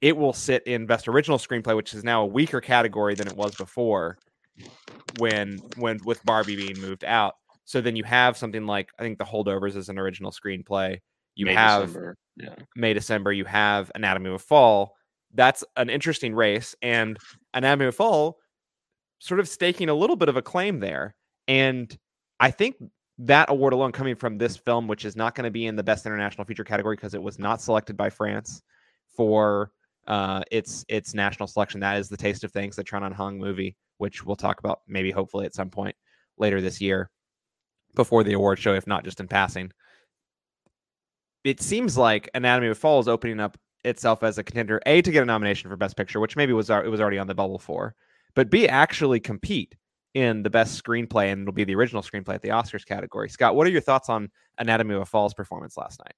it 0.00 0.16
will 0.16 0.32
sit 0.32 0.66
in 0.66 0.86
best 0.86 1.08
original 1.08 1.38
screenplay, 1.38 1.74
which 1.76 1.94
is 1.94 2.04
now 2.04 2.22
a 2.22 2.26
weaker 2.26 2.60
category 2.60 3.14
than 3.14 3.26
it 3.26 3.36
was 3.36 3.54
before 3.54 4.18
when 5.18 5.58
when 5.76 5.98
with 6.04 6.24
Barbie 6.24 6.56
being 6.56 6.80
moved 6.80 7.04
out. 7.04 7.34
So 7.64 7.80
then 7.80 7.96
you 7.96 8.04
have 8.04 8.36
something 8.36 8.66
like 8.66 8.90
I 8.98 9.02
think 9.02 9.18
The 9.18 9.24
Holdovers 9.24 9.76
is 9.76 9.88
an 9.88 9.98
original 9.98 10.30
screenplay. 10.30 10.98
You 11.34 11.46
May, 11.46 11.54
have 11.54 11.86
December. 11.86 12.16
Yeah. 12.36 12.54
May 12.76 12.94
December. 12.94 13.32
You 13.32 13.44
have 13.44 13.92
Anatomy 13.94 14.28
of 14.28 14.34
a 14.34 14.38
Fall. 14.38 14.94
That's 15.34 15.64
an 15.76 15.90
interesting 15.90 16.34
race, 16.34 16.74
and 16.80 17.18
Anatomy 17.52 17.86
of 17.86 17.94
Fall 17.94 18.38
sort 19.18 19.40
of 19.40 19.48
staking 19.48 19.88
a 19.88 19.94
little 19.94 20.16
bit 20.16 20.28
of 20.28 20.36
a 20.36 20.42
claim 20.42 20.80
there. 20.80 21.14
And 21.46 21.96
I 22.40 22.50
think 22.50 22.76
that 23.18 23.50
award 23.50 23.72
alone 23.72 23.92
coming 23.92 24.14
from 24.14 24.38
this 24.38 24.56
film, 24.56 24.86
which 24.86 25.04
is 25.04 25.16
not 25.16 25.34
going 25.34 25.44
to 25.44 25.50
be 25.50 25.66
in 25.66 25.76
the 25.76 25.82
best 25.82 26.06
international 26.06 26.44
feature 26.44 26.64
category 26.64 26.94
because 26.94 27.14
it 27.14 27.22
was 27.22 27.38
not 27.38 27.60
selected 27.60 27.96
by 27.96 28.10
France 28.10 28.62
for 29.16 29.72
uh, 30.08 30.42
its 30.50 30.84
its 30.88 31.14
national 31.14 31.46
selection. 31.46 31.80
That 31.80 31.98
is 31.98 32.08
the 32.08 32.16
Taste 32.16 32.42
of 32.42 32.50
Things, 32.50 32.74
the 32.74 32.82
Tran 32.82 33.02
Anh 33.02 33.12
Hung 33.12 33.38
movie, 33.38 33.76
which 33.98 34.24
we'll 34.24 34.36
talk 34.36 34.58
about 34.58 34.80
maybe 34.88 35.10
hopefully 35.10 35.46
at 35.46 35.54
some 35.54 35.70
point 35.70 35.94
later 36.38 36.60
this 36.60 36.80
year 36.80 37.10
before 37.94 38.24
the 38.24 38.32
award 38.32 38.58
show, 38.58 38.74
if 38.74 38.86
not 38.86 39.04
just 39.04 39.20
in 39.20 39.28
passing. 39.28 39.70
It 41.44 41.60
seems 41.60 41.96
like 41.96 42.28
Anatomy 42.34 42.68
of 42.68 42.78
Fall 42.78 43.00
is 43.00 43.08
opening 43.08 43.38
up 43.38 43.56
itself 43.84 44.22
as 44.22 44.38
a 44.38 44.44
contender, 44.44 44.80
A, 44.86 45.02
to 45.02 45.10
get 45.10 45.22
a 45.22 45.26
nomination 45.26 45.70
for 45.70 45.76
Best 45.76 45.96
Picture, 45.96 46.20
which 46.20 46.36
maybe 46.36 46.52
was 46.52 46.70
it 46.70 46.90
was 46.90 47.00
already 47.00 47.18
on 47.18 47.26
the 47.26 47.34
bubble 47.34 47.58
for, 47.58 47.94
but 48.34 48.50
B, 48.50 48.66
actually 48.66 49.20
compete 49.20 49.76
in 50.14 50.42
the 50.42 50.50
best 50.50 50.82
screenplay, 50.82 51.30
and 51.32 51.42
it'll 51.42 51.52
be 51.52 51.64
the 51.64 51.74
original 51.74 52.02
screenplay 52.02 52.34
at 52.34 52.42
the 52.42 52.48
Oscars 52.48 52.84
category. 52.84 53.28
Scott, 53.28 53.54
what 53.54 53.66
are 53.66 53.70
your 53.70 53.80
thoughts 53.80 54.08
on 54.08 54.30
Anatomy 54.58 54.94
of 54.94 55.02
a 55.02 55.06
Fall's 55.06 55.34
performance 55.34 55.76
last 55.76 56.00
night? 56.00 56.14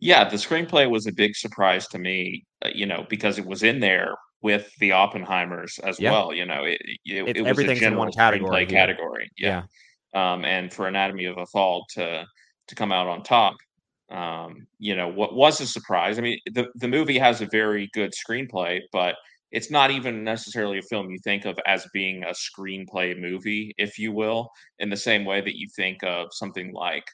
Yeah, 0.00 0.28
the 0.28 0.36
screenplay 0.36 0.90
was 0.90 1.06
a 1.06 1.12
big 1.12 1.34
surprise 1.36 1.86
to 1.88 1.98
me, 1.98 2.44
uh, 2.64 2.70
you 2.74 2.86
know, 2.86 3.06
because 3.08 3.38
it 3.38 3.46
was 3.46 3.62
in 3.62 3.80
there 3.80 4.14
with 4.42 4.70
the 4.78 4.90
Oppenheimers 4.90 5.80
as 5.80 5.98
yeah. 5.98 6.10
well. 6.12 6.34
You 6.34 6.44
know, 6.44 6.64
it, 6.64 6.78
it, 7.04 7.36
it 7.36 7.42
was 7.42 7.58
a 7.58 7.74
general 7.74 8.04
one 8.04 8.12
category. 8.12 8.66
category. 8.66 9.30
Yeah. 9.38 9.62
yeah. 10.14 10.32
Um, 10.32 10.44
and 10.44 10.72
for 10.72 10.86
Anatomy 10.86 11.24
of 11.24 11.38
a 11.38 11.46
Fall 11.46 11.84
to 11.94 12.24
to 12.66 12.74
come 12.74 12.92
out 12.92 13.06
on 13.06 13.22
top, 13.22 13.54
um, 14.10 14.66
you 14.78 14.94
know, 14.96 15.08
what 15.08 15.34
was 15.34 15.60
a 15.60 15.66
surprise. 15.66 16.18
I 16.18 16.22
mean, 16.22 16.38
the 16.52 16.68
the 16.76 16.88
movie 16.88 17.18
has 17.18 17.40
a 17.40 17.46
very 17.46 17.88
good 17.94 18.12
screenplay, 18.12 18.80
but 18.92 19.16
it's 19.50 19.70
not 19.70 19.90
even 19.90 20.24
necessarily 20.24 20.78
a 20.78 20.82
film 20.82 21.10
you 21.10 21.18
think 21.22 21.44
of 21.44 21.56
as 21.66 21.86
being 21.92 22.24
a 22.24 22.34
screenplay 22.34 23.18
movie, 23.18 23.72
if 23.78 23.98
you 23.98 24.12
will, 24.12 24.50
in 24.80 24.90
the 24.90 24.96
same 24.96 25.24
way 25.24 25.40
that 25.40 25.56
you 25.56 25.68
think 25.76 26.02
of 26.02 26.28
something 26.32 26.72
like 26.72 27.04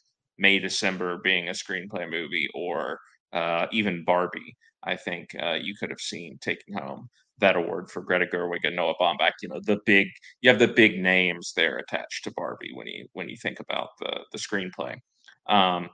May 0.40 0.58
December 0.58 1.18
being 1.22 1.48
a 1.48 1.52
screenplay 1.52 2.10
movie 2.10 2.48
or 2.54 2.98
uh, 3.32 3.66
even 3.70 4.04
Barbie. 4.04 4.56
I 4.82 4.96
think 4.96 5.28
uh, 5.40 5.58
you 5.60 5.74
could 5.78 5.90
have 5.90 6.00
seen 6.00 6.38
taking 6.40 6.74
home 6.74 7.08
that 7.38 7.56
award 7.56 7.90
for 7.90 8.02
Greta 8.02 8.26
Gerwig 8.26 8.64
and 8.64 8.76
Noah 8.76 8.94
Baumbach. 9.00 9.32
You 9.42 9.50
know, 9.50 9.60
the 9.62 9.78
big 9.86 10.08
you 10.40 10.50
have 10.50 10.58
the 10.58 10.68
big 10.68 10.98
names 10.98 11.52
there 11.54 11.78
attached 11.78 12.24
to 12.24 12.32
Barbie 12.32 12.72
when 12.74 12.86
you 12.86 13.06
when 13.12 13.28
you 13.28 13.36
think 13.36 13.60
about 13.60 13.90
the 14.00 14.20
the 14.32 14.38
screenplay. 14.38 14.96
Um, 15.48 15.90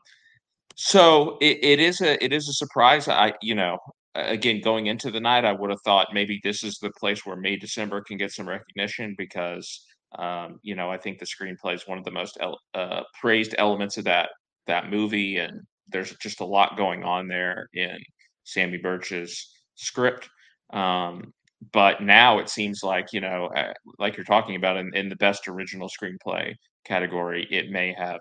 so 0.77 1.37
it, 1.41 1.59
it 1.63 1.81
is 1.81 2.01
a 2.01 2.23
it 2.25 2.33
is 2.33 2.49
a 2.49 2.53
surprise. 2.53 3.09
I 3.09 3.35
you 3.43 3.55
know 3.55 3.79
again, 4.17 4.61
going 4.61 4.87
into 4.87 5.11
the 5.11 5.21
night, 5.21 5.45
I 5.45 5.53
would 5.53 5.71
have 5.71 5.83
thought 5.85 6.09
maybe 6.13 6.41
this 6.43 6.65
is 6.65 6.79
the 6.79 6.91
place 6.99 7.25
where 7.25 7.37
May 7.37 7.57
December 7.57 8.03
can 8.03 8.17
get 8.17 8.33
some 8.33 8.49
recognition 8.49 9.15
because 9.19 9.85
um, 10.19 10.59
you 10.63 10.75
know 10.75 10.91
I 10.91 10.99
think 10.99 11.19
the 11.19 11.27
screenplay 11.27 11.75
is 11.75 11.87
one 11.87 11.99
of 11.99 12.05
the 12.05 12.11
most 12.11 12.39
el- 12.41 12.61
uh, 12.75 13.03
praised 13.21 13.55
elements 13.59 13.97
of 13.97 14.05
that 14.05 14.31
that 14.67 14.91
movie, 14.91 15.39
and 15.39 15.61
there's 15.89 16.15
just 16.17 16.41
a 16.41 16.45
lot 16.45 16.77
going 16.77 17.05
on 17.05 17.29
there 17.29 17.69
in 17.75 17.99
Samy 18.45 18.81
Burch's 18.83 19.53
script. 19.75 20.29
Um, 20.73 21.33
but 21.73 22.03
now 22.03 22.39
it 22.39 22.49
seems 22.49 22.83
like 22.83 23.13
you 23.13 23.21
know, 23.21 23.47
uh, 23.57 23.73
like 23.99 24.17
you're 24.17 24.25
talking 24.25 24.57
about 24.57 24.77
in, 24.77 24.95
in 24.95 25.09
the 25.09 25.17
best 25.17 25.49
original 25.49 25.89
screenplay 25.89 26.55
category, 26.85 27.47
it 27.51 27.71
may 27.71 27.95
have 27.97 28.21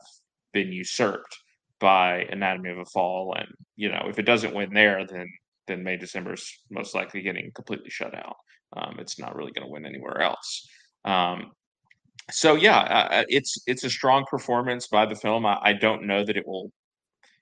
been 0.53 0.71
usurped 0.71 1.37
by 1.79 2.25
Anatomy 2.31 2.69
of 2.71 2.79
a 2.79 2.85
Fall, 2.85 3.35
and 3.37 3.47
you 3.75 3.89
know, 3.89 4.05
if 4.07 4.19
it 4.19 4.25
doesn't 4.25 4.55
win 4.55 4.73
there, 4.73 5.05
then 5.05 5.27
then 5.67 5.83
May 5.83 5.97
December 5.97 6.33
is 6.33 6.51
most 6.69 6.95
likely 6.95 7.21
getting 7.21 7.51
completely 7.55 7.89
shut 7.89 8.13
out. 8.13 8.35
Um, 8.77 8.97
it's 8.99 9.19
not 9.19 9.35
really 9.35 9.51
going 9.51 9.65
to 9.65 9.71
win 9.71 9.85
anywhere 9.85 10.21
else. 10.21 10.67
Um, 11.05 11.51
so 12.31 12.55
yeah, 12.55 12.79
uh, 12.79 13.15
uh, 13.15 13.23
it's 13.27 13.57
it's 13.67 13.83
a 13.83 13.89
strong 13.89 14.25
performance 14.29 14.87
by 14.87 15.05
the 15.05 15.15
film. 15.15 15.45
I, 15.45 15.59
I, 15.61 15.73
don't 15.73 16.07
know 16.07 16.23
that 16.25 16.37
it 16.37 16.47
will, 16.47 16.71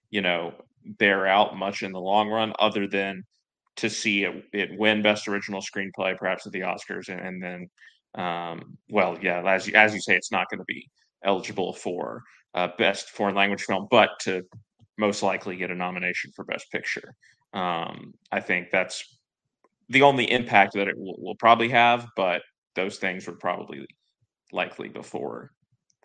you 0.10 0.22
know, 0.22 0.54
bear 0.86 1.26
out 1.28 1.58
much 1.58 1.84
in 1.84 1.92
the 1.92 2.00
long 2.00 2.30
run, 2.30 2.54
other 2.60 2.88
than 2.88 3.24
to 3.78 3.90
see 3.90 4.24
it, 4.24 4.44
it 4.54 4.78
win 4.78 5.02
Best 5.02 5.28
Original 5.28 5.62
Screenplay, 5.62 6.18
perhaps 6.18 6.46
at 6.46 6.52
the 6.52 6.62
Oscars, 6.62 7.10
and, 7.10 7.20
and 7.20 7.44
then, 7.44 8.24
um, 8.24 8.78
well, 8.90 9.18
yeah, 9.22 9.42
as 9.48 9.68
you, 9.68 9.74
as 9.74 9.94
you 9.94 10.02
say, 10.02 10.16
it's 10.16 10.32
not 10.32 10.50
going 10.50 10.60
to 10.60 10.66
be 10.66 10.88
eligible 11.24 11.74
for 11.74 12.22
uh, 12.54 12.68
Best 12.78 13.10
Foreign 13.12 13.36
Language 13.36 13.64
Film, 13.64 13.88
but 13.90 14.12
to 14.22 14.44
most 14.98 15.24
likely 15.24 15.56
get 15.56 15.72
a 15.72 15.76
nomination 15.76 16.32
for 16.36 16.46
Best 16.46 16.72
Picture. 16.72 17.16
Um, 17.54 18.14
I 18.32 18.40
think 18.40 18.70
that's 18.72 19.18
the 19.90 20.02
only 20.02 20.30
impact 20.32 20.74
that 20.74 20.88
it 20.88 20.98
will, 20.98 21.16
will, 21.18 21.36
probably 21.36 21.70
have, 21.70 22.08
but 22.16 22.42
those 22.76 22.98
things 22.98 23.28
would 23.28 23.40
probably 23.40 23.86
likely 24.54 24.90
before 24.90 25.52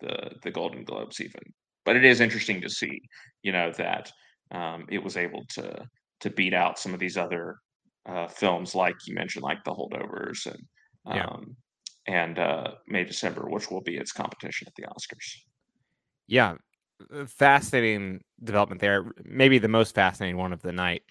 the 0.01 0.31
the 0.43 0.51
Golden 0.51 0.83
Globes 0.83 1.21
even. 1.21 1.41
But 1.85 1.95
it 1.95 2.05
is 2.05 2.21
interesting 2.21 2.61
to 2.61 2.69
see, 2.69 3.01
you 3.43 3.51
know, 3.51 3.71
that 3.77 4.11
um, 4.51 4.85
it 4.89 5.03
was 5.03 5.17
able 5.17 5.43
to 5.55 5.87
to 6.21 6.29
beat 6.29 6.53
out 6.53 6.79
some 6.79 6.93
of 6.93 6.99
these 6.99 7.17
other 7.17 7.57
uh, 8.05 8.27
films, 8.27 8.75
like 8.75 8.95
you 9.05 9.15
mentioned, 9.15 9.43
like 9.43 9.63
The 9.63 9.71
Holdovers 9.71 10.45
and 10.45 10.59
yeah. 11.15 11.25
um, 11.25 11.55
and 12.07 12.39
uh, 12.39 12.71
May 12.87 13.03
December, 13.03 13.47
which 13.49 13.69
will 13.69 13.81
be 13.81 13.97
its 13.97 14.11
competition 14.11 14.67
at 14.67 14.75
the 14.75 14.83
Oscars. 14.83 15.35
Yeah, 16.27 16.55
uh, 17.13 17.25
fascinating 17.25 18.21
development 18.43 18.81
there. 18.81 19.05
Maybe 19.23 19.59
the 19.59 19.67
most 19.67 19.95
fascinating 19.95 20.37
one 20.37 20.53
of 20.53 20.61
the 20.61 20.71
night 20.71 21.03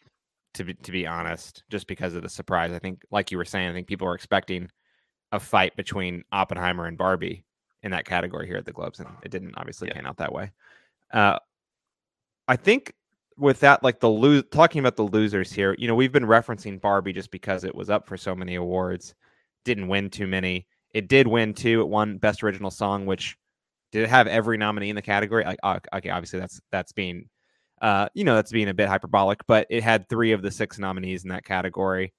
to 0.54 0.64
be 0.64 0.74
to 0.74 0.92
be 0.92 1.06
honest, 1.06 1.62
just 1.70 1.86
because 1.86 2.14
of 2.14 2.22
the 2.22 2.28
surprise. 2.28 2.72
I 2.72 2.78
think, 2.78 3.02
like 3.10 3.30
you 3.30 3.38
were 3.38 3.44
saying, 3.44 3.68
I 3.68 3.72
think 3.72 3.86
people 3.86 4.06
were 4.06 4.14
expecting 4.14 4.68
a 5.32 5.40
fight 5.40 5.76
between 5.76 6.24
Oppenheimer 6.32 6.86
and 6.86 6.98
Barbie 6.98 7.44
in 7.82 7.90
that 7.92 8.06
category 8.06 8.46
here 8.46 8.56
at 8.56 8.64
the 8.64 8.72
Globes, 8.72 9.00
and 9.00 9.08
it 9.22 9.30
didn't 9.30 9.54
obviously 9.56 9.88
yeah. 9.88 9.94
pan 9.94 10.06
out 10.06 10.16
that 10.18 10.32
way. 10.32 10.50
Uh, 11.12 11.38
I 12.46 12.56
think 12.56 12.94
with 13.36 13.60
that, 13.60 13.82
like 13.82 14.00
the 14.00 14.08
lose, 14.08 14.44
talking 14.50 14.80
about 14.80 14.96
the 14.96 15.02
losers 15.02 15.52
here, 15.52 15.76
you 15.78 15.86
know, 15.86 15.94
we've 15.94 16.12
been 16.12 16.24
referencing 16.24 16.80
Barbie 16.80 17.12
just 17.12 17.30
because 17.30 17.64
it 17.64 17.74
was 17.74 17.90
up 17.90 18.06
for 18.06 18.16
so 18.16 18.34
many 18.34 18.56
awards, 18.56 19.14
didn't 19.64 19.88
win 19.88 20.10
too 20.10 20.26
many. 20.26 20.66
It 20.94 21.08
did 21.08 21.26
win 21.26 21.54
two. 21.54 21.80
It 21.80 21.88
won 21.88 22.18
Best 22.18 22.42
Original 22.42 22.70
Song, 22.70 23.06
which 23.06 23.36
did 23.92 24.02
it 24.02 24.08
have 24.08 24.26
every 24.26 24.56
nominee 24.56 24.90
in 24.90 24.96
the 24.96 25.02
category? 25.02 25.44
Like, 25.44 25.58
okay, 25.64 26.10
obviously 26.10 26.40
that's 26.40 26.60
that's 26.70 26.92
being 26.92 27.28
uh, 27.80 28.08
you 28.14 28.24
know, 28.24 28.34
that's 28.34 28.52
being 28.52 28.68
a 28.68 28.74
bit 28.74 28.88
hyperbolic, 28.88 29.46
but 29.46 29.66
it 29.70 29.82
had 29.82 30.08
three 30.08 30.32
of 30.32 30.42
the 30.42 30.50
six 30.50 30.78
nominees 30.78 31.22
in 31.22 31.30
that 31.30 31.44
category. 31.44 32.12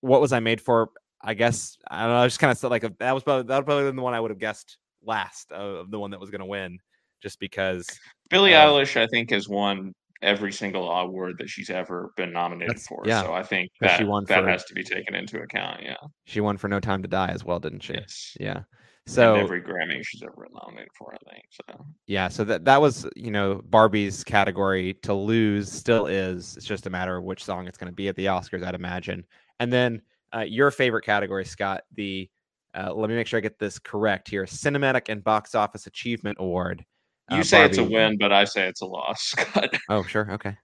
What 0.00 0.20
was 0.20 0.32
I 0.32 0.40
made 0.40 0.60
for? 0.60 0.90
I 1.22 1.34
guess 1.34 1.76
I 1.90 2.02
don't 2.02 2.10
know. 2.10 2.22
I 2.22 2.26
just 2.26 2.40
kind 2.40 2.50
of 2.50 2.58
said 2.58 2.70
like 2.70 2.84
a, 2.84 2.92
that 2.98 3.12
was 3.12 3.22
probably 3.22 3.44
that 3.48 3.56
was 3.56 3.64
probably 3.64 3.90
the 3.90 4.02
one 4.02 4.14
I 4.14 4.20
would 4.20 4.30
have 4.30 4.38
guessed 4.38 4.78
last 5.04 5.52
of 5.52 5.90
the 5.90 5.98
one 5.98 6.10
that 6.10 6.20
was 6.20 6.30
going 6.30 6.40
to 6.40 6.46
win, 6.46 6.78
just 7.22 7.38
because 7.38 7.86
Billie 8.30 8.54
uh, 8.54 8.66
Eilish 8.66 9.00
I 9.00 9.06
think 9.06 9.30
has 9.30 9.48
won 9.48 9.94
every 10.20 10.52
single 10.52 10.90
award 10.90 11.36
that 11.38 11.48
she's 11.48 11.70
ever 11.70 12.12
been 12.16 12.32
nominated 12.32 12.80
for. 12.80 13.02
Yeah. 13.04 13.22
So 13.22 13.32
I 13.32 13.42
think 13.42 13.70
that 13.80 13.98
she 13.98 14.04
won 14.04 14.24
that 14.28 14.42
for, 14.42 14.48
has 14.48 14.64
to 14.64 14.74
be 14.74 14.82
taken 14.82 15.14
into 15.14 15.40
account. 15.40 15.82
Yeah, 15.82 15.96
she 16.26 16.40
won 16.40 16.56
for 16.56 16.68
No 16.68 16.80
Time 16.80 17.02
to 17.02 17.08
Die 17.08 17.28
as 17.28 17.44
well, 17.44 17.60
didn't 17.60 17.80
she? 17.80 17.94
Yes. 17.94 18.36
Yeah. 18.40 18.62
So 19.06 19.34
and 19.34 19.42
every 19.42 19.60
Grammy 19.60 20.00
she's 20.04 20.22
ever 20.22 20.46
nominated 20.52 20.92
for, 20.96 21.12
I 21.12 21.30
think. 21.32 21.44
So 21.50 21.84
yeah, 22.06 22.28
so 22.28 22.44
that 22.44 22.64
that 22.66 22.80
was 22.80 23.06
you 23.16 23.32
know 23.32 23.60
Barbie's 23.64 24.22
category 24.22 24.94
to 25.02 25.12
lose 25.12 25.70
still 25.70 26.06
is. 26.06 26.56
It's 26.56 26.66
just 26.66 26.86
a 26.86 26.90
matter 26.90 27.16
of 27.16 27.24
which 27.24 27.44
song 27.44 27.66
it's 27.66 27.78
going 27.78 27.90
to 27.90 27.94
be 27.94 28.08
at 28.08 28.16
the 28.16 28.26
Oscars, 28.26 28.64
I'd 28.64 28.76
imagine. 28.76 29.24
And 29.58 29.72
then 29.72 30.02
uh, 30.34 30.40
your 30.40 30.70
favorite 30.70 31.04
category, 31.04 31.44
Scott, 31.44 31.82
the 31.94 32.28
uh, 32.74 32.92
let 32.94 33.10
me 33.10 33.16
make 33.16 33.26
sure 33.26 33.38
I 33.38 33.40
get 33.40 33.58
this 33.58 33.78
correct 33.78 34.28
here: 34.28 34.44
Cinematic 34.44 35.08
and 35.08 35.22
Box 35.22 35.54
Office 35.54 35.86
Achievement 35.86 36.38
Award. 36.40 36.84
Uh, 37.30 37.36
you 37.36 37.44
say 37.44 37.58
Barbie. 37.58 37.70
it's 37.70 37.78
a 37.78 37.84
win, 37.84 38.18
but 38.18 38.32
I 38.32 38.44
say 38.44 38.66
it's 38.66 38.80
a 38.80 38.86
loss, 38.86 39.22
Scott. 39.22 39.74
oh, 39.90 40.02
sure, 40.04 40.30
okay. 40.32 40.56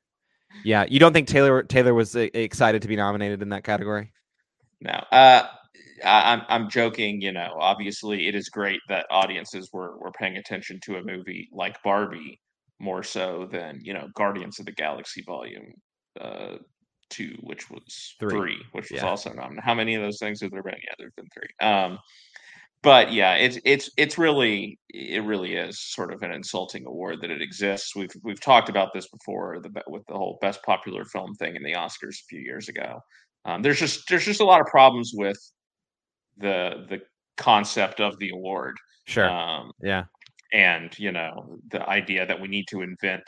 Yeah, 0.64 0.84
you 0.88 0.98
don't 0.98 1.12
think 1.12 1.28
Taylor 1.28 1.62
Taylor 1.62 1.94
was 1.94 2.16
uh, 2.16 2.28
excited 2.34 2.82
to 2.82 2.88
be 2.88 2.96
nominated 2.96 3.42
in 3.42 3.50
that 3.50 3.64
category? 3.64 4.12
No. 4.80 4.92
Uh, 5.12 5.46
I, 6.04 6.32
I'm 6.32 6.42
I'm 6.48 6.70
joking. 6.70 7.20
You 7.20 7.32
know, 7.32 7.54
obviously, 7.58 8.28
it 8.28 8.34
is 8.34 8.48
great 8.48 8.80
that 8.88 9.06
audiences 9.10 9.70
were 9.72 9.98
were 9.98 10.12
paying 10.12 10.36
attention 10.36 10.80
to 10.84 10.96
a 10.96 11.02
movie 11.02 11.48
like 11.52 11.82
Barbie 11.82 12.40
more 12.80 13.02
so 13.02 13.48
than 13.50 13.80
you 13.82 13.92
know 13.92 14.08
Guardians 14.14 14.58
of 14.58 14.66
the 14.66 14.72
Galaxy 14.72 15.22
Volume 15.26 15.72
uh, 16.20 16.56
Two, 17.10 17.36
which 17.40 17.70
was 17.70 18.14
Three. 18.20 18.30
three, 18.30 18.62
which 18.72 18.90
was 18.90 19.00
Yeah. 19.02 19.08
also 19.08 19.32
nominated. 19.32 19.64
How 19.64 19.74
many 19.74 19.94
of 19.94 20.02
those 20.02 20.18
things 20.18 20.40
have 20.42 20.50
there 20.50 20.62
been? 20.62 20.74
Yeah, 20.82 20.94
there's 20.98 21.14
been 21.16 21.28
three. 21.32 21.66
Um, 21.66 21.98
but 22.82 23.12
yeah, 23.12 23.34
it's 23.34 23.58
it's 23.64 23.90
it's 23.96 24.18
really 24.18 24.78
it 24.90 25.24
really 25.24 25.54
is 25.54 25.80
sort 25.80 26.12
of 26.12 26.22
an 26.22 26.32
insulting 26.32 26.86
award 26.86 27.20
that 27.22 27.30
it 27.30 27.42
exists. 27.42 27.96
We've 27.96 28.10
we've 28.22 28.40
talked 28.40 28.68
about 28.68 28.92
this 28.94 29.08
before 29.08 29.58
the 29.60 29.70
with 29.88 30.06
the 30.06 30.14
whole 30.14 30.38
best 30.40 30.62
popular 30.62 31.04
film 31.04 31.34
thing 31.34 31.56
in 31.56 31.62
the 31.64 31.72
Oscars 31.72 32.20
a 32.20 32.28
few 32.28 32.40
years 32.40 32.68
ago. 32.68 33.00
Um, 33.44 33.62
there's 33.62 33.80
just 33.80 34.08
there's 34.08 34.24
just 34.24 34.40
a 34.40 34.44
lot 34.44 34.60
of 34.60 34.66
problems 34.68 35.12
with 35.14 35.38
the 36.36 36.86
the 36.88 37.00
concept 37.36 38.00
of 38.00 38.18
the 38.18 38.30
award. 38.30 38.76
Sure. 39.06 39.28
Um, 39.28 39.72
yeah. 39.82 40.04
and 40.52 40.96
you 40.98 41.10
know 41.12 41.58
the 41.70 41.86
idea 41.88 42.26
that 42.26 42.40
we 42.40 42.48
need 42.48 42.66
to 42.68 42.82
invent 42.82 43.24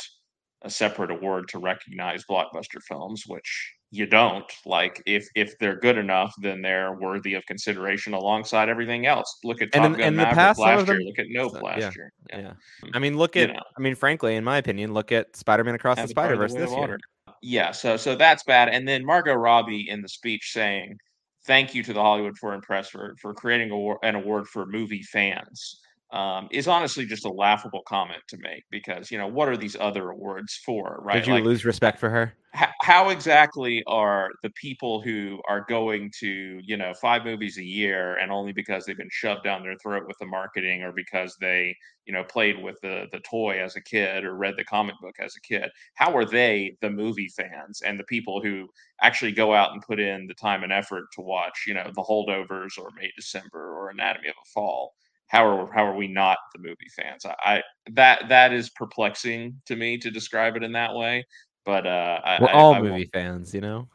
a 0.62 0.70
separate 0.70 1.10
award 1.10 1.48
to 1.48 1.58
recognize 1.58 2.24
blockbuster 2.24 2.82
films 2.86 3.24
which 3.26 3.74
you 3.92 4.06
don't 4.06 4.44
like 4.66 5.02
if 5.06 5.26
if 5.34 5.58
they're 5.58 5.76
good 5.80 5.96
enough 5.98 6.32
then 6.40 6.60
they're 6.62 6.92
worthy 7.00 7.34
of 7.34 7.44
consideration 7.46 8.12
alongside 8.12 8.68
everything 8.68 9.06
else 9.06 9.38
look 9.42 9.62
at 9.62 9.68
And 9.74 9.82
top 9.82 9.92
in- 9.94 9.98
gun 9.98 10.16
the 10.16 10.24
past, 10.24 10.60
last 10.60 10.86
year 10.86 11.00
look 11.00 11.18
at 11.18 11.26
nope 11.30 11.52
so- 11.52 11.60
last 11.60 11.80
yeah, 11.80 11.90
year 11.96 12.12
Yeah. 12.30 12.52
I 12.94 12.98
mean, 12.98 13.16
look 13.16 13.34
you 13.36 13.42
at. 13.44 13.50
know. 13.54 13.62
I 13.76 13.80
mean, 13.80 13.94
frankly, 13.94 14.36
in 14.36 14.44
my 14.44 14.58
opinion, 14.58 14.92
look 14.94 15.10
at 15.12 15.34
Spider-Man 15.34 15.74
Across 15.74 16.00
the 16.02 16.08
Spider 16.08 16.36
Verse 16.36 16.52
Way 16.52 16.60
this 16.60 16.70
year. 16.70 16.98
Yeah 17.42 17.70
so 17.72 17.96
so 17.96 18.14
that's 18.14 18.42
bad 18.44 18.68
and 18.68 18.86
then 18.86 19.04
margot 19.04 19.32
robbie 19.34 19.88
in 19.88 20.02
the 20.02 20.08
speech 20.08 20.52
saying 20.52 20.98
thank 21.46 21.74
you 21.74 21.82
to 21.82 21.94
the 21.94 22.00
hollywood 22.02 22.36
foreign 22.36 22.60
press 22.60 22.90
for 22.90 23.16
for 23.18 23.32
creating 23.32 23.70
a, 23.70 24.06
an 24.06 24.14
award 24.14 24.46
for 24.46 24.66
movie 24.66 25.02
fans 25.02 25.80
um, 26.12 26.48
is 26.50 26.66
honestly 26.66 27.06
just 27.06 27.24
a 27.24 27.30
laughable 27.30 27.82
comment 27.86 28.22
to 28.28 28.36
make 28.38 28.64
because 28.70 29.10
you 29.10 29.18
know 29.18 29.28
what 29.28 29.48
are 29.48 29.56
these 29.56 29.76
other 29.78 30.10
awards 30.10 30.60
for 30.64 31.00
right 31.02 31.14
Did 31.14 31.26
you 31.26 31.34
like 31.34 31.44
lose 31.44 31.64
respect 31.64 31.98
for 31.98 32.10
her? 32.10 32.34
how, 32.52 32.68
how 32.82 33.08
exactly 33.10 33.82
are 33.86 34.30
the 34.42 34.50
people 34.50 35.00
who 35.00 35.40
are 35.48 35.64
going 35.68 36.10
to 36.18 36.60
you 36.64 36.76
know 36.76 36.92
five 36.94 37.24
movies 37.24 37.58
a 37.58 37.64
year 37.64 38.16
and 38.16 38.32
only 38.32 38.52
because 38.52 38.84
they've 38.84 38.96
been 38.96 39.08
shoved 39.10 39.44
down 39.44 39.62
their 39.62 39.76
throat 39.76 40.04
with 40.06 40.18
the 40.18 40.26
marketing 40.26 40.82
or 40.82 40.92
because 40.92 41.36
they 41.40 41.76
you 42.06 42.12
know 42.12 42.24
played 42.24 42.60
with 42.60 42.80
the 42.82 43.06
the 43.12 43.20
toy 43.20 43.62
as 43.62 43.76
a 43.76 43.80
kid 43.80 44.24
or 44.24 44.34
read 44.34 44.54
the 44.56 44.64
comic 44.64 44.96
book 45.00 45.14
as 45.20 45.34
a 45.36 45.40
kid 45.40 45.70
how 45.94 46.14
are 46.16 46.24
they 46.24 46.76
the 46.80 46.90
movie 46.90 47.28
fans 47.28 47.82
and 47.82 47.98
the 48.00 48.04
people 48.04 48.42
who 48.42 48.68
actually 49.00 49.32
go 49.32 49.54
out 49.54 49.72
and 49.72 49.82
put 49.82 50.00
in 50.00 50.26
the 50.26 50.34
time 50.34 50.64
and 50.64 50.72
effort 50.72 51.04
to 51.12 51.20
watch 51.20 51.64
you 51.68 51.74
know 51.74 51.88
the 51.94 52.02
holdovers 52.02 52.78
or 52.78 52.90
may 52.96 53.10
december 53.16 53.76
or 53.76 53.90
anatomy 53.90 54.28
of 54.28 54.34
a 54.42 54.50
fall 54.52 54.94
how 55.30 55.46
are 55.46 55.72
how 55.72 55.84
are 55.86 55.96
we 55.96 56.08
not 56.08 56.38
the 56.54 56.60
movie 56.60 56.90
fans 56.96 57.24
I, 57.24 57.34
I 57.44 57.62
that 57.92 58.28
that 58.28 58.52
is 58.52 58.70
perplexing 58.70 59.60
to 59.66 59.76
me 59.76 59.96
to 59.98 60.10
describe 60.10 60.56
it 60.56 60.62
in 60.62 60.72
that 60.72 60.94
way 60.94 61.24
but 61.64 61.86
uh 61.86 62.20
I, 62.24 62.40
We're 62.40 62.48
I- 62.48 62.52
all 62.52 62.82
movie 62.82 63.10
fans, 63.12 63.54
you 63.54 63.60
know. 63.60 63.88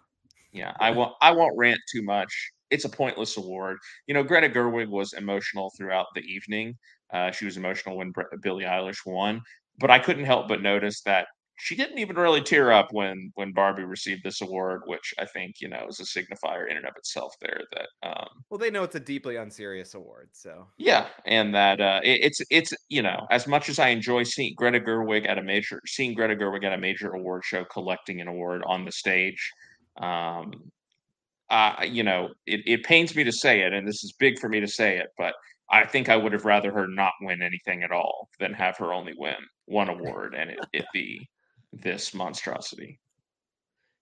yeah, 0.52 0.74
I 0.80 0.92
won't. 0.92 1.14
I 1.22 1.32
won't 1.32 1.58
rant 1.58 1.80
too 1.92 2.04
much. 2.04 2.32
It's 2.72 2.86
a 2.86 2.90
pointless 2.90 3.38
award. 3.38 3.78
You 4.08 4.14
know, 4.14 4.24
Greta 4.24 4.50
Gerwig 4.50 4.90
was 4.90 5.14
emotional 5.14 5.72
throughout 5.78 6.08
the 6.16 6.22
evening. 6.22 6.76
Uh, 7.14 7.32
she 7.32 7.46
was 7.46 7.58
emotional 7.58 7.98
when 7.98 8.12
Bre- 8.12 8.36
Billie 8.42 8.66
Eilish 8.66 9.06
won, 9.06 9.42
but 9.80 9.92
I 9.92 10.00
couldn't 10.00 10.26
help 10.26 10.48
but 10.48 10.62
notice 10.62 11.02
that 11.04 11.28
she 11.58 11.76
didn't 11.76 12.00
even 12.00 12.16
really 12.16 12.42
tear 12.42 12.72
up 12.72 12.92
when 12.92 13.32
when 13.36 13.54
Barbie 13.54 13.84
received 13.84 14.24
this 14.24 14.42
award, 14.42 14.82
which 14.86 15.14
I 15.20 15.26
think 15.26 15.56
you 15.62 15.70
know 15.70 15.86
is 15.88 16.00
a 16.00 16.04
signifier 16.04 16.70
in 16.70 16.78
and 16.78 16.86
of 16.86 16.96
itself. 16.98 17.34
There 17.42 17.62
that 17.74 17.88
um, 18.08 18.28
Well, 18.50 18.58
they 18.58 18.70
know 18.70 18.84
it's 18.84 18.96
a 18.96 19.00
deeply 19.00 19.38
unserious 19.38 19.94
award, 19.94 20.30
so 20.34 20.68
yeah, 20.78 21.08
and 21.26 21.54
that 21.56 21.80
uh, 21.80 22.02
it, 22.04 22.20
it's 22.24 22.42
it's 22.50 22.74
you 22.90 23.02
know 23.02 23.26
as 23.32 23.48
much 23.48 23.70
as 23.70 23.80
I 23.80 23.90
enjoy 23.90 24.24
seeing 24.24 24.54
Greta 24.56 24.80
Gerwig 24.80 25.28
at 25.28 25.38
a 25.38 25.44
major 25.44 25.82
seeing 25.86 26.14
Greta 26.14 26.36
Gerwig 26.36 26.66
at 26.66 26.74
a 26.74 26.78
major 26.78 27.12
award 27.12 27.44
show 27.46 27.64
collecting 27.66 28.22
an 28.22 28.28
award 28.28 28.62
on 28.66 28.86
the 28.86 28.92
stage, 28.92 29.52
um, 30.02 30.52
uh, 31.50 31.86
you 31.86 32.04
know 32.04 32.30
it, 32.46 32.62
it 32.66 32.84
pains 32.84 33.16
me 33.16 33.24
to 33.24 33.32
say 33.32 33.62
it, 33.62 33.74
and 33.74 33.88
this 33.88 34.04
is 34.04 34.14
big 34.20 34.40
for 34.40 34.50
me 34.50 34.60
to 34.60 34.68
say 34.68 34.98
it, 34.98 35.08
but 35.18 35.34
I 35.72 35.86
think 35.86 36.10
I 36.10 36.18
would 36.18 36.34
have 36.34 36.46
rather 36.46 36.72
her 36.72 36.88
not 36.88 37.14
win 37.22 37.42
anything 37.42 37.82
at 37.82 37.92
all 37.92 38.30
than 38.40 38.54
have 38.54 38.78
her 38.78 38.94
only 38.94 39.14
win 39.18 39.36
one 39.66 39.90
award 39.90 40.36
and 40.36 40.52
it, 40.52 40.60
it 40.74 40.86
be 40.94 41.28
this 41.82 42.14
monstrosity. 42.14 43.00